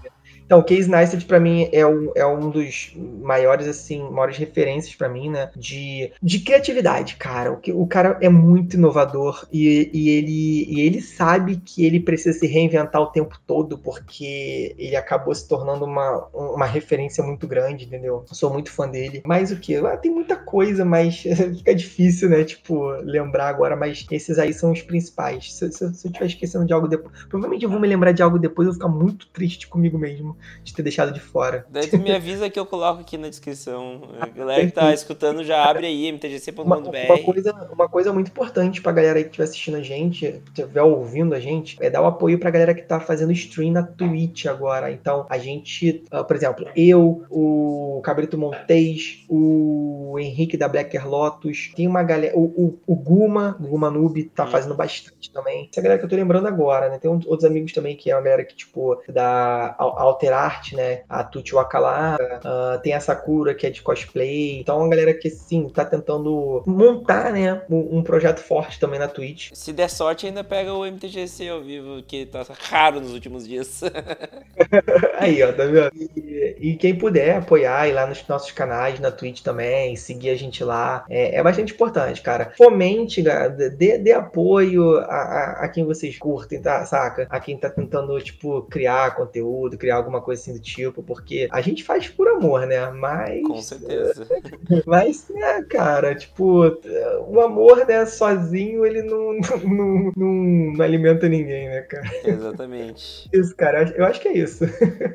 então, 0.48 0.62
Case 0.62 0.90
Neistat 0.90 1.26
para 1.26 1.38
mim 1.38 1.68
é 1.70 1.86
um, 1.86 2.10
é 2.14 2.24
um 2.24 2.48
dos 2.48 2.96
maiores 3.20 3.68
assim, 3.68 4.08
maiores 4.08 4.38
referências 4.38 4.94
para 4.94 5.06
mim, 5.06 5.28
né, 5.28 5.50
de, 5.54 6.10
de 6.22 6.38
criatividade, 6.38 7.16
cara. 7.16 7.52
O, 7.52 7.82
o 7.82 7.86
cara 7.86 8.16
é 8.22 8.30
muito 8.30 8.74
inovador 8.74 9.46
e, 9.52 9.90
e, 9.92 10.08
ele, 10.08 10.64
e 10.66 10.80
ele 10.80 11.02
sabe 11.02 11.58
que 11.58 11.84
ele 11.84 12.00
precisa 12.00 12.38
se 12.38 12.46
reinventar 12.46 13.02
o 13.02 13.08
tempo 13.08 13.38
todo 13.46 13.76
porque 13.76 14.74
ele 14.78 14.96
acabou 14.96 15.34
se 15.34 15.46
tornando 15.46 15.84
uma, 15.84 16.28
uma 16.32 16.64
referência 16.64 17.22
muito 17.22 17.46
grande, 17.46 17.84
entendeu? 17.84 18.24
sou 18.32 18.50
muito 18.50 18.72
fã 18.72 18.88
dele. 18.88 19.20
Mas 19.26 19.52
o 19.52 19.56
que? 19.56 19.76
Ah, 19.76 19.98
tem 19.98 20.10
muita 20.10 20.34
coisa, 20.34 20.82
mas 20.82 21.24
fica 21.58 21.74
difícil, 21.74 22.30
né, 22.30 22.42
tipo, 22.42 22.88
lembrar 23.02 23.48
agora, 23.48 23.76
mas 23.76 24.06
esses 24.10 24.38
aí 24.38 24.54
são 24.54 24.72
os 24.72 24.80
principais. 24.80 25.52
Se, 25.52 25.70
se, 25.70 25.92
se 25.92 26.06
eu 26.06 26.10
estiver 26.10 26.26
esquecendo 26.26 26.64
de 26.64 26.72
algo 26.72 26.88
depois, 26.88 27.12
provavelmente 27.28 27.64
eu 27.64 27.70
vou 27.70 27.78
me 27.78 27.86
lembrar 27.86 28.12
de 28.12 28.22
algo 28.22 28.38
depois, 28.38 28.66
eu 28.66 28.72
vou 28.72 28.80
ficar 28.80 28.88
muito 28.88 29.26
triste 29.28 29.68
comigo 29.68 29.98
mesmo 29.98 30.37
de 30.62 30.74
ter 30.74 30.82
deixado 30.82 31.12
de 31.12 31.20
fora. 31.20 31.66
Daí 31.68 31.86
tu 31.86 31.98
me 31.98 32.12
avisa 32.12 32.48
que 32.50 32.58
eu 32.58 32.66
coloco 32.66 33.00
aqui 33.00 33.16
na 33.16 33.28
descrição. 33.28 34.02
A 34.20 34.26
galera 34.26 34.64
que 34.66 34.72
tá 34.72 34.92
escutando 34.92 35.44
já 35.44 35.64
abre 35.64 35.86
aí, 35.86 36.10
mtgc.com.br. 36.12 36.62
Uma, 36.64 36.76
uma, 36.78 37.18
coisa, 37.22 37.68
uma 37.72 37.88
coisa 37.88 38.12
muito 38.12 38.28
importante 38.28 38.80
pra 38.80 38.92
galera 38.92 39.18
aí 39.18 39.24
que 39.24 39.30
estiver 39.30 39.44
assistindo 39.44 39.76
a 39.76 39.82
gente, 39.82 40.42
estiver 40.46 40.82
ouvindo 40.82 41.34
a 41.34 41.40
gente, 41.40 41.76
é 41.80 41.90
dar 41.90 42.02
o 42.02 42.06
apoio 42.06 42.38
pra 42.38 42.50
galera 42.50 42.74
que 42.74 42.82
tá 42.82 43.00
fazendo 43.00 43.32
stream 43.32 43.72
na 43.72 43.82
Twitch 43.82 44.46
agora. 44.46 44.90
Então, 44.90 45.26
a 45.28 45.38
gente, 45.38 46.04
uh, 46.12 46.24
por 46.24 46.36
exemplo, 46.36 46.66
eu, 46.76 47.24
o 47.30 48.00
Cabrito 48.04 48.38
Montes, 48.38 49.24
o 49.28 50.16
Henrique 50.18 50.56
da 50.56 50.68
Blacker 50.68 51.08
Lotus, 51.08 51.72
tem 51.74 51.86
uma 51.86 52.02
galera, 52.02 52.36
o, 52.36 52.44
o, 52.44 52.78
o 52.86 52.96
Guma, 52.96 53.56
o 53.60 53.68
Guma 53.68 53.90
Noob 53.90 54.24
tá 54.24 54.44
hum. 54.44 54.50
fazendo 54.50 54.74
bastante 54.74 55.30
também. 55.30 55.68
Essa 55.70 55.80
galera 55.80 55.98
que 55.98 56.04
eu 56.04 56.08
tô 56.08 56.16
lembrando 56.16 56.46
agora, 56.46 56.88
né? 56.88 56.98
Tem 56.98 57.10
outros 57.10 57.44
amigos 57.44 57.72
também 57.72 57.96
que 57.96 58.10
é 58.10 58.14
uma 58.14 58.22
galera 58.22 58.44
que, 58.44 58.54
tipo, 58.54 59.00
da 59.08 59.74
Alter 59.78 60.27
arte, 60.32 60.76
né? 60.76 61.02
A 61.08 61.24
Tuti 61.24 61.54
uh, 61.54 62.78
tem 62.82 62.94
a 62.94 63.00
Sakura 63.00 63.54
que 63.54 63.66
é 63.66 63.70
de 63.70 63.82
cosplay. 63.82 64.58
Então, 64.60 64.84
a 64.84 64.88
galera 64.88 65.14
que, 65.14 65.30
sim, 65.30 65.68
tá 65.68 65.84
tentando 65.84 66.62
montar, 66.66 67.32
né? 67.32 67.62
Um, 67.70 67.98
um, 67.98 68.02
projeto 68.02 68.40
forte 68.40 68.78
também 68.78 68.98
na 68.98 69.08
Twitch. 69.08 69.50
Se 69.52 69.72
der 69.72 69.88
sorte, 69.88 70.26
ainda 70.26 70.44
pega 70.44 70.72
o 70.72 70.84
MTGC 70.84 71.48
ao 71.48 71.60
vivo, 71.60 72.02
que 72.02 72.26
tá 72.26 72.44
raro 72.70 73.00
nos 73.00 73.12
últimos 73.12 73.46
dias. 73.46 73.82
Aí, 75.18 75.42
ó, 75.42 75.52
tá 75.52 75.64
vendo? 75.64 75.90
E, 75.94 76.56
e, 76.60 76.76
quem 76.76 76.96
puder 76.96 77.36
apoiar, 77.36 77.88
ir 77.88 77.92
lá 77.92 78.06
nos 78.06 78.26
nossos 78.28 78.50
canais, 78.52 79.00
na 79.00 79.10
Twitch 79.10 79.42
também, 79.42 79.96
seguir 79.96 80.30
a 80.30 80.36
gente 80.36 80.62
lá, 80.62 81.04
é, 81.08 81.36
é 81.36 81.42
bastante 81.42 81.72
importante, 81.72 82.22
cara. 82.22 82.52
Fomente, 82.56 83.22
dê, 83.76 83.98
dê 83.98 84.12
apoio 84.12 84.98
a, 84.98 85.04
a, 85.04 85.64
a, 85.64 85.68
quem 85.68 85.84
vocês 85.84 86.18
curtem, 86.18 86.60
tá? 86.60 86.84
Saca? 86.84 87.26
A 87.30 87.40
quem 87.40 87.56
tá 87.56 87.68
tentando, 87.68 88.18
tipo, 88.20 88.62
criar 88.62 89.14
conteúdo, 89.14 89.78
criar 89.78 89.96
alguma 89.96 90.17
alguma 90.18 90.20
coisa 90.20 90.42
assim 90.42 90.52
do 90.52 90.60
tipo, 90.60 91.02
porque 91.02 91.48
a 91.50 91.60
gente 91.60 91.82
faz 91.84 92.08
por 92.08 92.28
amor, 92.28 92.66
né? 92.66 92.90
Mas. 92.90 93.42
Com 93.46 93.62
certeza. 93.62 94.26
Mas, 94.86 95.28
né, 95.28 95.62
cara, 95.62 96.14
tipo, 96.14 96.64
o 97.26 97.40
amor, 97.40 97.86
né, 97.86 98.04
sozinho, 98.06 98.84
ele 98.84 99.02
não, 99.02 99.34
não, 99.64 100.12
não, 100.16 100.72
não 100.74 100.84
alimenta 100.84 101.28
ninguém, 101.28 101.68
né, 101.68 101.82
cara? 101.82 102.08
Exatamente. 102.24 103.28
Isso, 103.32 103.54
cara, 103.56 103.92
eu 103.96 104.04
acho 104.04 104.20
que 104.20 104.28
é 104.28 104.38
isso. 104.38 104.64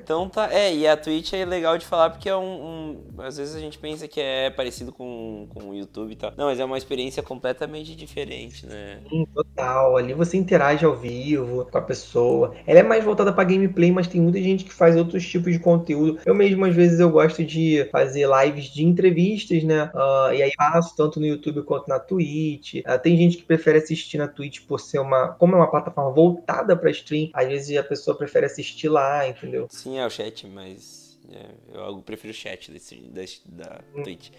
Então 0.04 0.30
tá, 0.30 0.54
é, 0.54 0.74
e 0.74 0.88
a 0.88 0.96
Twitch 0.96 1.34
é 1.34 1.46
legal 1.46 1.78
de 1.78 1.86
falar 1.86 2.10
porque 2.10 2.30
é 2.30 2.36
um, 2.36 2.98
um, 3.18 3.22
Às 3.22 3.38
vezes 3.38 3.56
a 3.56 3.60
gente 3.60 3.78
pensa 3.78 4.08
que 4.08 4.20
é 4.20 4.50
parecido 4.50 4.92
com, 4.92 5.48
com 5.54 5.70
o 5.70 5.76
YouTube 5.76 6.12
e 6.12 6.16
tal. 6.16 6.32
Não, 6.38 6.46
mas 6.46 6.60
é 6.60 6.66
uma 6.66 6.78
experiência 6.78 7.22
completamente 7.24 7.96
diferente, 7.96 8.66
né? 8.66 9.00
Sim, 9.10 9.26
total. 9.34 9.98
Ali 9.98 10.14
você 10.14 10.38
interage 10.38 10.86
ao 10.86 10.96
vivo 10.96 11.68
com 11.70 11.78
a 11.78 11.82
pessoa. 11.82 12.54
Ela 12.66 12.80
é 12.80 12.84
mais 12.84 13.04
voltada 13.04 13.34
pra 13.34 13.44
gameplay, 13.44 13.92
mas 13.92 14.08
tem 14.08 14.22
muita 14.22 14.40
gente 14.42 14.64
que 14.64 14.74
faz 14.74 14.93
outros 14.96 15.28
tipos 15.28 15.52
de 15.52 15.60
conteúdo. 15.60 16.20
Eu 16.26 16.36
mesmo, 16.36 16.66
às 16.66 16.76
vezes, 16.76 17.00
eu 17.00 17.10
gosto 17.10 17.44
de 17.44 17.88
fazer 17.92 18.28
lives 18.28 18.66
de 18.66 18.84
entrevistas, 18.84 19.64
né? 19.64 19.92
Uh, 19.94 20.34
e 20.34 20.44
aí 20.44 20.52
faço 20.56 20.96
tanto 20.96 21.20
no 21.20 21.26
YouTube 21.26 21.64
quanto 21.64 21.88
na 21.88 22.00
Twitch. 22.00 22.76
Uh, 22.76 23.00
tem 23.02 23.18
gente 23.18 23.38
que 23.38 23.44
prefere 23.44 23.78
assistir 23.78 24.18
na 24.18 24.28
Twitch 24.28 24.62
por 24.68 24.80
ser 24.80 25.00
uma. 25.00 25.30
Como 25.30 25.56
é 25.56 25.58
uma 25.58 25.70
plataforma 25.70 26.12
voltada 26.12 26.76
pra 26.76 26.92
stream, 26.92 27.30
às 27.34 27.48
vezes 27.48 27.78
a 27.78 27.84
pessoa 27.84 28.18
prefere 28.18 28.46
assistir 28.46 28.90
lá, 28.90 29.28
entendeu? 29.28 29.68
Sim, 29.70 29.98
é 29.98 30.06
o 30.06 30.10
chat, 30.10 30.48
mas. 30.48 31.04
É, 31.32 31.48
eu 31.74 32.02
prefiro 32.02 32.32
o 32.32 32.36
chat 32.36 32.70
desse, 32.72 32.96
desse, 32.96 33.42
da 33.46 33.80
Twitch. 34.04 34.30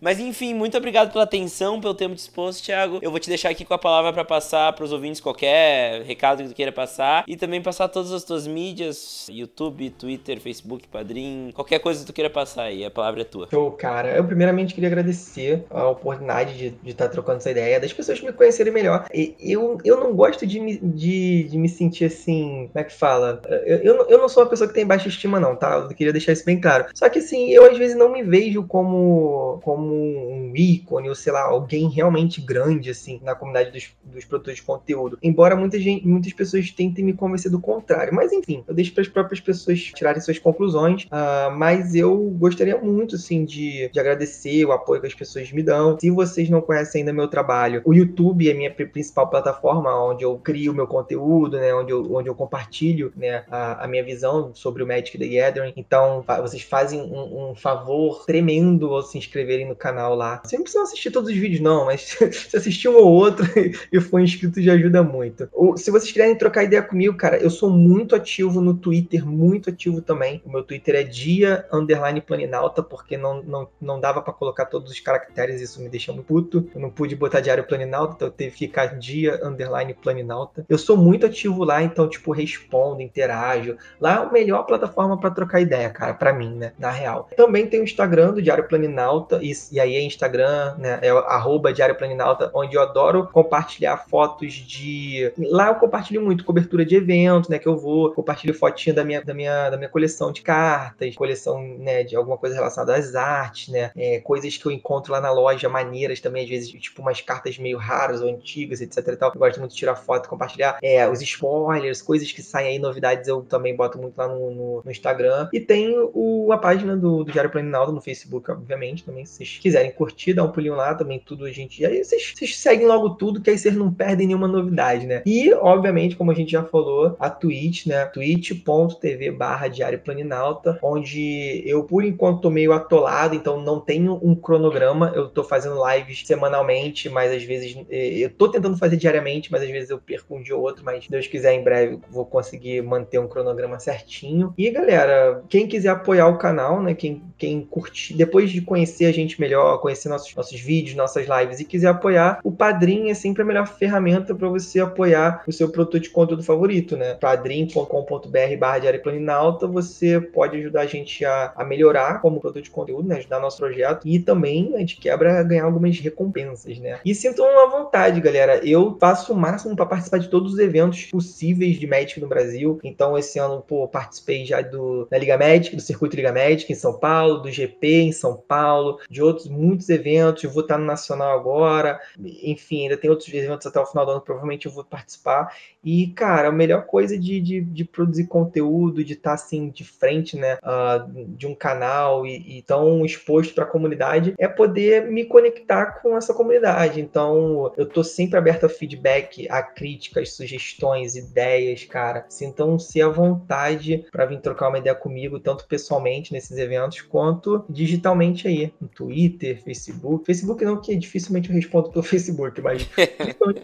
Mas 0.00 0.20
enfim, 0.20 0.52
muito 0.52 0.76
obrigado 0.76 1.10
pela 1.10 1.24
atenção, 1.24 1.80
pelo 1.80 1.94
tempo 1.94 2.14
disposto, 2.14 2.62
Thiago. 2.62 2.98
Eu 3.00 3.10
vou 3.10 3.18
te 3.18 3.28
deixar 3.28 3.48
aqui 3.48 3.64
com 3.64 3.72
a 3.72 3.78
palavra 3.78 4.12
para 4.12 4.24
passar 4.24 4.72
para 4.74 4.84
os 4.84 4.92
ouvintes 4.92 5.20
qualquer 5.20 6.02
recado 6.02 6.42
que 6.42 6.50
tu 6.50 6.54
queira 6.54 6.70
passar 6.70 7.24
e 7.26 7.36
também 7.36 7.62
passar 7.62 7.88
todas 7.88 8.12
as 8.12 8.22
tuas 8.22 8.46
mídias, 8.46 9.26
YouTube, 9.30 9.90
Twitter, 9.90 10.38
Facebook, 10.40 10.86
Padrim, 10.88 11.50
qualquer 11.54 11.78
coisa 11.78 12.00
que 12.00 12.06
tu 12.06 12.12
queira 12.12 12.28
passar 12.28 12.64
aí, 12.64 12.84
a 12.84 12.90
palavra 12.90 13.22
é 13.22 13.24
tua. 13.24 13.48
Show, 13.50 13.70
cara. 13.72 14.14
Eu 14.14 14.24
primeiramente 14.24 14.74
queria 14.74 14.88
agradecer 14.88 15.64
a 15.70 15.88
oportunidade 15.88 16.54
de, 16.54 16.90
estar 16.90 17.08
trocando 17.08 17.38
essa 17.38 17.50
ideia, 17.50 17.80
das 17.80 17.92
pessoas 17.92 18.20
me 18.20 18.32
conhecerem 18.32 18.72
melhor. 18.72 19.06
Eu, 19.12 19.78
eu 19.84 19.98
não 19.98 20.14
gosto 20.14 20.46
de 20.46 20.60
me, 20.60 20.76
de, 20.76 21.44
de 21.44 21.58
me 21.58 21.68
sentir 21.68 22.06
assim, 22.06 22.68
como 22.72 22.84
é 22.84 22.84
que 22.84 22.92
fala? 22.92 23.40
Eu, 23.48 23.78
eu, 23.78 24.06
eu 24.08 24.18
não 24.18 24.28
sou 24.28 24.42
uma 24.42 24.48
pessoa 24.48 24.68
que 24.68 24.74
tem 24.74 24.86
baixa 24.86 25.08
estima, 25.08 25.40
não, 25.40 25.56
tá? 25.56 25.76
Eu 25.76 25.88
queria 25.88 26.12
deixar 26.12 26.32
isso 26.32 26.44
bem 26.44 26.60
claro. 26.60 26.86
Só 26.94 27.08
que 27.08 27.18
assim, 27.18 27.50
eu 27.50 27.64
às 27.70 27.78
vezes 27.78 27.96
não 27.96 28.10
me 28.10 28.22
vejo 28.22 28.64
como, 28.64 29.60
como 29.64 29.85
como 29.86 30.32
um 30.32 30.52
ícone, 30.54 31.08
ou 31.08 31.14
sei 31.14 31.32
lá, 31.32 31.42
alguém 31.42 31.88
realmente 31.88 32.40
grande, 32.40 32.90
assim, 32.90 33.20
na 33.22 33.34
comunidade 33.34 33.70
dos, 33.70 33.94
dos 34.04 34.24
produtores 34.24 34.58
de 34.58 34.66
conteúdo. 34.66 35.18
Embora 35.22 35.54
muita 35.54 35.78
gente, 35.78 36.06
muitas 36.06 36.32
pessoas 36.32 36.70
tentem 36.70 37.04
me 37.04 37.12
convencer 37.12 37.50
do 37.50 37.60
contrário. 37.60 38.12
Mas 38.14 38.32
enfim, 38.32 38.64
eu 38.66 38.74
deixo 38.74 38.92
para 38.92 39.02
as 39.02 39.08
próprias 39.08 39.40
pessoas 39.40 39.80
tirarem 39.80 40.20
suas 40.20 40.38
conclusões. 40.38 41.04
Uh, 41.04 41.54
mas 41.56 41.94
eu 41.94 42.16
gostaria 42.38 42.76
muito, 42.76 43.16
assim, 43.16 43.44
de, 43.44 43.88
de 43.88 44.00
agradecer 44.00 44.64
o 44.64 44.72
apoio 44.72 45.00
que 45.00 45.06
as 45.06 45.14
pessoas 45.14 45.52
me 45.52 45.62
dão. 45.62 45.98
Se 46.00 46.10
vocês 46.10 46.50
não 46.50 46.60
conhecem 46.60 47.00
ainda 47.00 47.12
meu 47.12 47.28
trabalho, 47.28 47.82
o 47.84 47.94
YouTube 47.94 48.50
é 48.50 48.54
minha 48.54 48.70
principal 48.70 49.28
plataforma 49.28 49.94
onde 50.04 50.24
eu 50.24 50.36
crio 50.38 50.74
meu 50.74 50.86
conteúdo, 50.86 51.58
né? 51.58 51.74
Onde 51.74 51.92
eu, 51.92 52.14
onde 52.14 52.28
eu 52.28 52.34
compartilho 52.34 53.12
né, 53.16 53.44
a, 53.50 53.84
a 53.84 53.88
minha 53.88 54.02
visão 54.02 54.50
sobre 54.54 54.82
o 54.82 54.86
Magic 54.86 55.16
the 55.16 55.26
Gathering. 55.26 55.72
Então, 55.76 56.24
vocês 56.40 56.62
fazem 56.62 57.00
um, 57.00 57.50
um 57.50 57.54
favor 57.54 58.24
tremendo 58.24 58.94
ao 58.94 59.02
se 59.02 59.18
inscreverem 59.18 59.68
no 59.68 59.75
canal 59.76 60.14
lá. 60.14 60.42
Você 60.44 60.56
não 60.56 60.62
precisa 60.62 60.84
assistir 60.84 61.10
todos 61.10 61.30
os 61.30 61.36
vídeos, 61.36 61.60
não, 61.60 61.86
mas 61.86 62.16
se 62.32 62.56
assistir 62.56 62.88
um 62.88 62.96
ou 62.96 63.10
outro 63.10 63.46
e 63.92 64.00
for 64.00 64.20
inscrito 64.20 64.60
já 64.60 64.72
ajuda 64.72 65.02
muito. 65.02 65.48
Ou, 65.52 65.76
se 65.76 65.90
vocês 65.90 66.12
quiserem 66.12 66.36
trocar 66.36 66.64
ideia 66.64 66.82
comigo, 66.82 67.16
cara, 67.16 67.36
eu 67.38 67.50
sou 67.50 67.70
muito 67.70 68.14
ativo 68.14 68.60
no 68.60 68.74
Twitter, 68.74 69.26
muito 69.26 69.70
ativo 69.70 70.00
também. 70.00 70.42
O 70.44 70.50
meu 70.50 70.62
Twitter 70.62 70.96
é 70.96 71.02
dia 71.02 71.66
underline 71.72 72.20
planinalta, 72.20 72.82
porque 72.82 73.16
não, 73.16 73.42
não, 73.42 73.68
não 73.80 74.00
dava 74.00 74.20
para 74.20 74.32
colocar 74.32 74.66
todos 74.66 74.90
os 74.90 75.00
caracteres, 75.00 75.60
isso 75.60 75.80
me 75.80 75.88
deixa 75.88 76.12
muito 76.12 76.26
puto. 76.26 76.68
Eu 76.74 76.80
não 76.80 76.90
pude 76.90 77.16
botar 77.16 77.40
diário 77.40 77.64
planinalta, 77.64 78.14
então 78.16 78.28
eu 78.28 78.32
teve 78.32 78.52
que 78.52 78.66
ficar 78.66 78.98
dia 78.98 79.40
underline 79.42 79.94
planinalta. 79.94 80.66
Eu 80.68 80.78
sou 80.78 80.96
muito 80.96 81.24
ativo 81.24 81.64
lá, 81.64 81.82
então, 81.82 82.08
tipo, 82.08 82.32
respondo, 82.32 83.00
interajo. 83.00 83.76
Lá 84.00 84.14
é 84.14 84.18
a 84.18 84.32
melhor 84.32 84.64
plataforma 84.64 85.18
para 85.18 85.30
trocar 85.30 85.60
ideia, 85.60 85.88
cara, 85.90 86.14
para 86.14 86.32
mim, 86.32 86.54
né? 86.54 86.72
Na 86.78 86.90
real. 86.90 87.28
Também 87.36 87.66
tem 87.66 87.80
o 87.80 87.84
Instagram 87.84 88.32
do 88.32 88.42
Diário 88.42 88.68
Planinalta, 88.68 89.40
e 89.42 89.50
e 89.72 89.80
aí 89.80 89.94
é 89.94 90.02
Instagram, 90.02 90.74
né? 90.78 90.98
É 91.02 91.10
arroba 91.10 91.72
Diário 91.72 91.94
Planinalta, 91.94 92.50
onde 92.54 92.76
eu 92.76 92.82
adoro 92.82 93.28
compartilhar 93.32 93.96
fotos 93.96 94.54
de. 94.54 95.32
Lá 95.38 95.68
eu 95.68 95.74
compartilho 95.76 96.22
muito 96.22 96.44
cobertura 96.44 96.84
de 96.84 96.96
eventos, 96.96 97.48
né? 97.48 97.58
Que 97.58 97.68
eu 97.68 97.76
vou, 97.76 98.12
compartilho 98.12 98.54
fotinha 98.54 98.94
da 98.94 99.04
minha, 99.04 99.22
da 99.22 99.34
minha, 99.34 99.70
da 99.70 99.76
minha 99.76 99.88
coleção 99.88 100.32
de 100.32 100.42
cartas, 100.42 101.14
coleção, 101.14 101.62
né, 101.78 102.02
de 102.02 102.16
alguma 102.16 102.36
coisa 102.36 102.54
relacionada 102.54 102.96
às 102.96 103.14
artes, 103.14 103.68
né? 103.68 103.90
É, 103.96 104.20
coisas 104.20 104.56
que 104.56 104.66
eu 104.66 104.72
encontro 104.72 105.12
lá 105.12 105.20
na 105.20 105.30
loja, 105.30 105.68
maneiras 105.68 106.20
também, 106.20 106.44
às 106.44 106.48
vezes, 106.48 106.70
tipo 106.70 107.02
umas 107.02 107.20
cartas 107.20 107.58
meio 107.58 107.78
raras 107.78 108.20
ou 108.20 108.28
antigas, 108.28 108.80
etc 108.80 109.06
e 109.08 109.16
tal. 109.16 109.32
Eu 109.34 109.38
gosto 109.38 109.58
muito 109.58 109.72
de 109.72 109.78
tirar 109.78 109.96
foto 109.96 110.28
compartilhar. 110.28 110.78
É, 110.82 111.08
os 111.08 111.20
spoilers, 111.22 112.02
coisas 112.02 112.30
que 112.32 112.42
saem 112.42 112.68
aí, 112.68 112.78
novidades, 112.78 113.28
eu 113.28 113.42
também 113.42 113.74
boto 113.74 113.98
muito 113.98 114.16
lá 114.16 114.28
no, 114.28 114.50
no, 114.50 114.82
no 114.84 114.90
Instagram. 114.90 115.48
E 115.52 115.60
tem 115.60 115.94
o, 116.14 116.52
a 116.52 116.58
página 116.58 116.96
do, 116.96 117.24
do 117.24 117.32
Diário 117.32 117.50
Planinalta 117.50 117.92
no 117.92 118.00
Facebook, 118.00 118.50
obviamente, 118.50 119.04
também, 119.04 119.24
se 119.24 119.36
vocês 119.36 119.55
quiserem 119.58 119.92
curtir, 119.92 120.34
dá 120.34 120.44
um 120.44 120.52
pulinho 120.52 120.74
lá 120.74 120.94
também, 120.94 121.18
tudo 121.18 121.44
a 121.44 121.52
gente. 121.52 121.82
E 121.82 121.86
aí 121.86 122.02
vocês, 122.02 122.32
vocês 122.34 122.56
seguem 122.58 122.86
logo 122.86 123.10
tudo, 123.10 123.40
que 123.40 123.50
aí 123.50 123.58
vocês 123.58 123.74
não 123.74 123.92
perdem 123.92 124.26
nenhuma 124.26 124.48
novidade, 124.48 125.06
né? 125.06 125.22
E, 125.26 125.52
obviamente, 125.54 126.16
como 126.16 126.30
a 126.30 126.34
gente 126.34 126.52
já 126.52 126.62
falou, 126.64 127.16
a 127.18 127.30
Twitch, 127.30 127.86
né? 127.86 128.06
twitch.tv 128.06 129.30
barra 129.30 129.68
Diário 129.68 129.98
Planinalta, 129.98 130.78
onde 130.82 131.62
eu, 131.66 131.84
por 131.84 132.04
enquanto, 132.04 132.40
tô 132.40 132.50
meio 132.50 132.72
atolado, 132.72 133.34
então 133.34 133.60
não 133.60 133.80
tenho 133.80 134.18
um 134.22 134.34
cronograma. 134.34 135.12
Eu 135.14 135.28
tô 135.28 135.42
fazendo 135.42 135.80
lives 135.88 136.26
semanalmente, 136.26 137.08
mas 137.08 137.32
às 137.32 137.42
vezes 137.42 137.76
eh, 137.90 138.18
eu 138.18 138.30
tô 138.30 138.48
tentando 138.48 138.76
fazer 138.76 138.96
diariamente, 138.96 139.50
mas 139.50 139.62
às 139.62 139.70
vezes 139.70 139.90
eu 139.90 139.98
perco 139.98 140.36
um 140.36 140.42
dia 140.42 140.56
ou 140.56 140.62
outro, 140.62 140.84
mas 140.84 141.06
Deus 141.08 141.26
quiser, 141.26 141.54
em 141.54 141.62
breve 141.62 141.98
vou 142.10 142.24
conseguir 142.24 142.82
manter 142.82 143.18
um 143.18 143.28
cronograma 143.28 143.78
certinho. 143.78 144.54
E 144.56 144.70
galera, 144.70 145.42
quem 145.48 145.66
quiser 145.66 145.90
apoiar 145.90 146.28
o 146.28 146.38
canal, 146.38 146.82
né? 146.82 146.94
Quem, 146.94 147.22
quem 147.38 147.62
curtir, 147.62 148.14
depois 148.14 148.50
de 148.50 148.60
conhecer 148.60 149.06
a 149.06 149.12
gente 149.12 149.40
melhor, 149.40 149.45
conhecer 149.80 150.08
nossos, 150.08 150.34
nossos 150.34 150.60
vídeos, 150.60 150.96
nossas 150.96 151.26
lives 151.26 151.60
e 151.60 151.64
quiser 151.64 151.88
apoiar, 151.88 152.40
o 152.42 152.50
Padrim 152.50 153.10
é 153.10 153.14
sempre 153.14 153.42
a 153.42 153.44
melhor 153.44 153.66
ferramenta 153.66 154.34
para 154.34 154.48
você 154.48 154.80
apoiar 154.80 155.42
o 155.46 155.52
seu 155.52 155.68
produto 155.68 156.00
de 156.00 156.10
conteúdo 156.10 156.42
favorito, 156.42 156.96
né? 156.96 157.14
padrim.com.br 157.14 158.56
barra 158.58 158.78
Diário 158.78 159.02
Planinalta, 159.02 159.66
você 159.66 160.20
pode 160.20 160.56
ajudar 160.56 160.82
a 160.82 160.86
gente 160.86 161.24
a, 161.24 161.52
a 161.56 161.64
melhorar 161.64 162.20
como 162.20 162.40
produto 162.40 162.64
de 162.64 162.70
conteúdo, 162.70 163.08
né? 163.08 163.16
Ajudar 163.16 163.40
nosso 163.40 163.58
projeto 163.58 164.06
e 164.06 164.18
também 164.18 164.74
a 164.74 164.78
gente 164.78 164.96
quebra 164.96 165.42
ganhar 165.42 165.64
algumas 165.64 165.98
recompensas, 165.98 166.78
né? 166.78 167.00
E 167.04 167.14
sintam 167.14 167.46
à 167.58 167.66
vontade, 167.66 168.20
galera. 168.20 168.60
Eu 168.64 168.96
faço 169.00 169.32
o 169.32 169.36
máximo 169.36 169.76
para 169.76 169.86
participar 169.86 170.18
de 170.18 170.28
todos 170.28 170.54
os 170.54 170.58
eventos 170.58 171.04
possíveis 171.06 171.78
de 171.78 171.86
Magic 171.86 172.20
no 172.20 172.26
Brasil. 172.26 172.78
Então, 172.82 173.16
esse 173.18 173.38
ano, 173.38 173.62
pô, 173.66 173.86
participei 173.88 174.44
já 174.44 174.60
do, 174.62 175.06
da 175.10 175.18
Liga 175.18 175.36
Magic, 175.36 175.74
do 175.74 175.82
Circuito 175.82 176.16
Liga 176.16 176.32
Magic 176.32 176.70
em 176.70 176.76
São 176.76 176.94
Paulo, 176.94 177.38
do 177.38 177.50
GP 177.50 177.86
em 178.02 178.12
São 178.12 178.36
Paulo, 178.36 178.98
de 179.10 179.22
outros 179.22 179.35
outros 179.36 179.48
muitos 179.48 179.88
eventos, 179.88 180.42
eu 180.42 180.50
vou 180.50 180.62
estar 180.62 180.78
no 180.78 180.84
Nacional 180.84 181.38
agora, 181.38 182.00
enfim, 182.18 182.84
ainda 182.84 182.96
tem 182.96 183.10
outros 183.10 183.32
eventos 183.32 183.66
até 183.66 183.78
o 183.78 183.86
final 183.86 184.06
do 184.06 184.12
ano, 184.12 184.20
provavelmente 184.20 184.66
eu 184.66 184.72
vou 184.72 184.84
participar. 184.84 185.54
E, 185.84 186.08
cara, 186.08 186.48
a 186.48 186.52
melhor 186.52 186.86
coisa 186.86 187.18
de, 187.18 187.40
de, 187.40 187.60
de 187.60 187.84
produzir 187.84 188.26
conteúdo, 188.26 189.04
de 189.04 189.12
estar 189.12 189.34
assim 189.34 189.68
de 189.68 189.84
frente, 189.84 190.36
né, 190.36 190.58
uh, 190.62 191.26
de 191.28 191.46
um 191.46 191.54
canal 191.54 192.26
e, 192.26 192.58
e 192.58 192.62
tão 192.62 193.04
exposto 193.04 193.54
para 193.54 193.64
a 193.64 193.68
comunidade, 193.68 194.34
é 194.38 194.48
poder 194.48 195.06
me 195.10 195.24
conectar 195.24 196.00
com 196.00 196.16
essa 196.16 196.34
comunidade. 196.34 197.00
Então, 197.00 197.72
eu 197.76 197.86
tô 197.86 198.02
sempre 198.02 198.38
aberto 198.38 198.66
a 198.66 198.68
feedback, 198.68 199.46
a 199.50 199.62
críticas, 199.62 200.32
sugestões, 200.32 201.14
ideias, 201.14 201.84
cara. 201.84 202.24
Sintam-se 202.28 203.00
à 203.00 203.08
vontade 203.08 204.06
para 204.10 204.26
vir 204.26 204.40
trocar 204.40 204.68
uma 204.68 204.78
ideia 204.78 204.94
comigo, 204.94 205.38
tanto 205.38 205.66
pessoalmente 205.66 206.32
nesses 206.32 206.56
eventos, 206.58 207.00
quanto 207.02 207.64
digitalmente 207.68 208.48
aí, 208.48 208.72
no 208.80 208.88
Twitter 208.88 209.25
Twitter, 209.26 209.62
Facebook. 209.62 210.24
Facebook 210.24 210.64
não, 210.64 210.80
que 210.80 210.94
dificilmente 210.94 211.48
eu 211.48 211.54
respondo 211.54 211.90
pelo 211.90 212.02
Facebook, 212.04 212.60
mas 212.60 212.88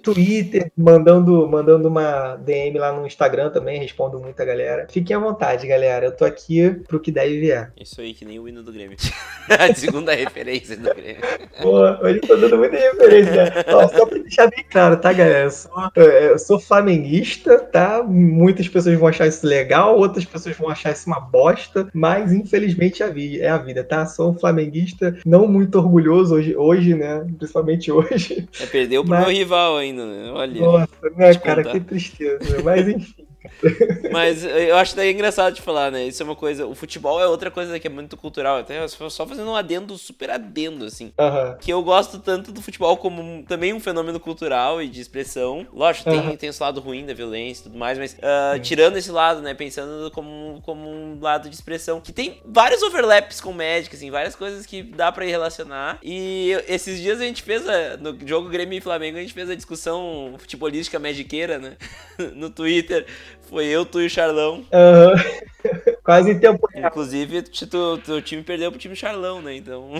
Twitter, 0.03 0.71
mandando, 0.77 1.49
mandando 1.49 1.89
uma 1.89 2.37
DM 2.37 2.79
lá 2.79 2.93
no 2.93 3.07
Instagram 3.07 3.51
também, 3.51 3.79
respondo 3.79 4.19
muita 4.19 4.45
galera. 4.45 4.87
Fiquem 4.91 5.15
à 5.15 5.19
vontade, 5.19 5.67
galera. 5.67 6.07
Eu 6.07 6.17
tô 6.17 6.25
aqui 6.25 6.71
pro 6.89 7.01
que 7.01 7.13
deve 7.13 7.41
vier. 7.41 7.73
Isso 7.81 8.01
aí, 8.01 8.13
que 8.13 8.25
nem 8.25 8.39
o 8.39 8.49
hino 8.49 8.63
do 8.63 8.73
Grêmio. 8.73 8.97
a 9.49 9.73
segunda 9.75 10.13
referência 10.15 10.77
do 10.77 10.93
Grêmio. 10.95 11.23
Pô, 11.61 11.81
hoje 12.05 12.21
eu 12.23 12.29
tô 12.29 12.37
dando 12.37 12.59
muita 12.59 12.77
referência. 12.77 13.53
Ó, 13.69 13.89
só 13.89 14.07
pra 14.07 14.19
deixar 14.19 14.49
bem 14.49 14.65
claro, 14.69 14.97
tá, 14.97 15.13
galera? 15.13 15.45
Eu 15.45 15.51
sou, 15.51 15.93
eu 15.97 16.39
sou 16.39 16.61
flamenguista, 16.61 17.59
tá? 17.59 18.03
Muitas 18.03 18.69
pessoas 18.69 18.99
vão 18.99 19.09
achar 19.09 19.27
isso 19.27 19.47
legal, 19.47 19.97
outras 19.97 20.25
pessoas 20.25 20.57
vão 20.57 20.69
achar 20.69 20.93
isso 20.93 21.07
uma 21.07 21.21
bosta, 21.21 21.89
mas 21.93 22.33
infelizmente 22.33 23.03
é 23.03 23.07
a 23.07 23.11
vida, 23.11 23.45
é 23.45 23.49
a 23.49 23.59
vida 23.59 23.85
tá? 23.85 24.07
Sou 24.07 24.33
um 24.33 24.39
flamenguista, 24.39 25.17
não 25.25 25.47
muito 25.53 25.79
orgulhoso 25.79 26.35
hoje, 26.35 26.57
hoje 26.57 26.95
né? 26.95 27.25
Principalmente 27.39 27.93
hoje. 27.93 28.49
É, 28.61 28.67
perdeu 28.67 29.03
pro 29.03 29.11
Mas... 29.11 29.27
meu 29.27 29.37
rival 29.37 29.77
ainda, 29.77 30.05
né? 30.07 30.31
Olha. 30.33 30.61
Nossa, 30.61 31.11
né, 31.17 31.35
cara, 31.35 31.63
contar. 31.63 31.79
que 31.79 31.85
tristeza. 31.85 32.63
Mas 32.65 32.89
enfim. 32.89 33.27
Mas 34.11 34.45
eu 34.45 34.77
acho 34.77 34.95
daí 34.97 35.13
engraçado 35.13 35.55
de 35.55 35.63
falar, 35.63 35.91
né? 35.91 36.05
Isso 36.05 36.23
é 36.23 36.25
uma 36.25 36.37
coisa. 36.37 36.67
O 36.67 36.75
futebol 36.75 37.21
é 37.21 37.27
outra 37.27 37.51
coisa 37.51 37.79
que 37.79 37.87
é 37.87 37.91
muito 37.91 38.17
cultural. 38.17 38.59
Até 38.59 38.87
só 38.89 39.27
fazendo 39.27 39.51
um 39.51 39.57
adendo 39.57 39.97
super 39.99 40.31
adendo, 40.31 40.85
assim. 40.85 41.13
Aham. 41.19 41.57
Que 41.61 41.73
eu 41.73 41.83
gosto 41.83 42.19
tanto 42.19 42.53
do 42.53 42.63
futebol 42.63 42.97
como 42.97 43.43
também 43.45 43.73
um 43.73 43.81
fenômeno 43.81 44.19
cultural 44.21 44.83
e 44.83 44.89
de 44.89 45.01
expressão. 45.01 45.67
Lógico, 45.73 46.11
tem, 46.11 46.19
Aham. 46.19 46.37
tem 46.37 46.49
esse 46.49 46.63
lado 46.63 46.81
ruim 46.81 47.07
da 47.07 47.15
violência 47.15 47.63
e 47.63 47.65
tudo 47.65 47.79
mais, 47.79 47.99
mas 47.99 48.17
ah, 48.23 48.59
tirando 48.61 48.97
esse 48.97 49.11
lado, 49.11 49.41
né? 49.41 49.55
Pensando 49.55 50.11
como, 50.11 50.61
como 50.63 50.89
um 50.89 51.19
lado 51.21 51.49
de 51.49 51.55
expressão. 51.55 52.01
Que 52.01 52.13
tem 52.13 52.41
vários 52.45 52.83
overlaps 52.83 53.41
com 53.41 53.53
Magic, 53.53 53.95
assim, 53.95 54.11
várias 54.11 54.35
coisas 54.35 54.67
que 54.67 54.83
dá 54.83 55.11
pra 55.11 55.25
ir 55.25 55.31
relacionar. 55.31 55.99
E 56.03 56.51
esses 56.69 57.01
dias 57.01 57.21
a 57.21 57.25
gente 57.25 57.43
fez 57.43 57.69
a, 57.69 57.97
no 57.97 58.17
jogo 58.27 58.49
Grêmio 58.49 58.79
e 58.79 58.81
Flamengo, 58.81 59.19
a 59.19 59.21
gente 59.21 59.33
fez 59.35 59.49
a 59.49 59.55
discussão 59.55 60.35
futebolística 60.39 60.99
magiqueira, 60.99 61.59
né? 61.59 61.77
no 62.35 62.51
Twitter. 62.51 63.07
Foi 63.53 63.67
eu, 63.67 63.85
tu 63.85 64.01
e 64.01 64.07
o 64.07 64.11
Charlão. 64.11 64.65
Aham. 64.73 65.13
Quase 66.03 66.31
em 66.31 66.39
tempo 66.39 66.67
real, 66.73 66.89
Inclusive, 66.89 67.43
tu, 67.43 67.99
teu 67.99 68.23
time 68.23 68.43
perdeu 68.43 68.71
pro 68.73 68.81
time 68.81 68.97
Charlão, 68.97 69.43
né? 69.43 69.55
Então. 69.55 69.93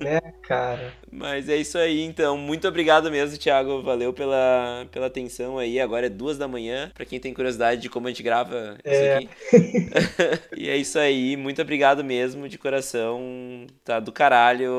né, 0.00 0.20
cara? 0.46 0.92
Mas 1.10 1.48
é 1.48 1.56
isso 1.56 1.76
aí, 1.76 2.00
então. 2.02 2.38
Muito 2.38 2.66
obrigado 2.68 3.10
mesmo, 3.10 3.36
Thiago. 3.36 3.82
Valeu 3.82 4.12
pela, 4.12 4.86
pela 4.92 5.06
atenção 5.06 5.58
aí. 5.58 5.80
Agora 5.80 6.06
é 6.06 6.08
duas 6.08 6.38
da 6.38 6.46
manhã, 6.46 6.92
pra 6.94 7.04
quem 7.04 7.18
tem 7.18 7.34
curiosidade 7.34 7.82
de 7.82 7.88
como 7.90 8.06
a 8.06 8.10
gente 8.10 8.22
grava 8.22 8.76
isso 8.84 8.94
É. 8.94 9.16
aqui. 9.16 9.28
e 10.56 10.70
é 10.70 10.76
isso 10.76 10.96
aí. 10.96 11.36
Muito 11.36 11.60
obrigado 11.60 12.04
mesmo, 12.04 12.48
de 12.48 12.56
coração. 12.56 13.20
Tá 13.84 14.00
do 14.00 14.12
caralho. 14.12 14.70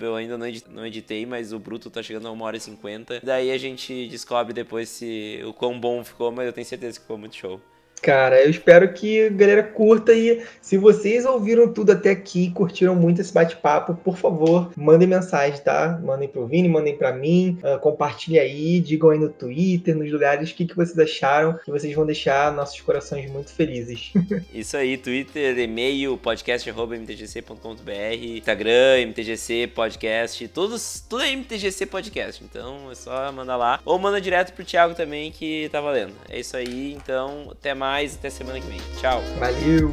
Eu 0.00 0.14
ainda 0.16 0.36
não 0.38 0.46
edi- 0.46 0.64
não 0.68 0.86
editei, 0.86 1.24
mas 1.26 1.52
o 1.52 1.58
Bruto 1.58 1.90
tá 1.90 2.02
chegando 2.02 2.28
a 2.28 2.30
uma 2.30 2.44
hora 2.44 2.56
e 2.56 2.60
cinquenta. 2.60 3.20
Daí 3.22 3.50
a 3.50 3.58
gente 3.58 4.08
descobre 4.08 4.52
depois 4.52 4.88
se 4.88 5.40
o 5.46 5.52
quão 5.52 5.78
bom 5.78 6.02
ficou, 6.04 6.30
mas 6.32 6.46
eu 6.46 6.52
tenho 6.52 6.66
certeza 6.66 6.98
que 6.98 7.02
ficou 7.02 7.18
muito 7.18 7.36
show. 7.36 7.60
Cara, 8.04 8.42
eu 8.42 8.50
espero 8.50 8.92
que 8.92 9.28
a 9.28 9.30
galera 9.30 9.62
curta 9.62 10.12
e 10.12 10.42
se 10.60 10.76
vocês 10.76 11.24
ouviram 11.24 11.72
tudo 11.72 11.92
até 11.92 12.10
aqui, 12.10 12.50
curtiram 12.50 12.94
muito 12.94 13.22
esse 13.22 13.32
bate-papo, 13.32 13.94
por 13.94 14.18
favor, 14.18 14.70
mandem 14.76 15.08
mensagem, 15.08 15.58
tá? 15.60 15.98
Mandem 16.04 16.28
pro 16.28 16.46
Vini, 16.46 16.68
mandem 16.68 16.94
pra 16.94 17.14
mim, 17.14 17.58
ah, 17.62 17.78
compartilhem 17.78 18.38
aí, 18.38 18.78
digam 18.78 19.08
aí 19.08 19.18
no 19.18 19.30
Twitter, 19.30 19.96
nos 19.96 20.12
lugares, 20.12 20.50
o 20.50 20.54
que, 20.54 20.66
que 20.66 20.76
vocês 20.76 20.98
acharam, 20.98 21.58
que 21.64 21.70
vocês 21.70 21.94
vão 21.94 22.04
deixar 22.04 22.52
nossos 22.52 22.78
corações 22.82 23.30
muito 23.30 23.50
felizes. 23.54 24.12
Isso 24.52 24.76
aí, 24.76 24.98
Twitter, 24.98 25.58
e-mail, 25.58 26.18
podcast.mtgc.com.br, 26.18 27.90
Instagram, 28.22 29.06
MTGC 29.06 29.70
Podcast, 29.74 30.46
todos, 30.48 31.02
tudo 31.08 31.22
é 31.22 31.32
MTGC 31.34 31.86
Podcast, 31.86 32.44
então 32.44 32.90
é 32.90 32.94
só 32.94 33.32
mandar 33.32 33.56
lá. 33.56 33.80
Ou 33.82 33.98
manda 33.98 34.20
direto 34.20 34.52
pro 34.52 34.62
Thiago 34.62 34.94
também, 34.94 35.32
que 35.32 35.70
tá 35.72 35.80
valendo. 35.80 36.12
É 36.28 36.38
isso 36.38 36.54
aí, 36.54 36.92
então 36.92 37.48
até 37.50 37.72
mais, 37.72 37.93
até 38.02 38.30
semana 38.30 38.60
que 38.60 38.66
vem. 38.66 38.80
Tchau! 39.00 39.22
Valeu! 39.38 39.92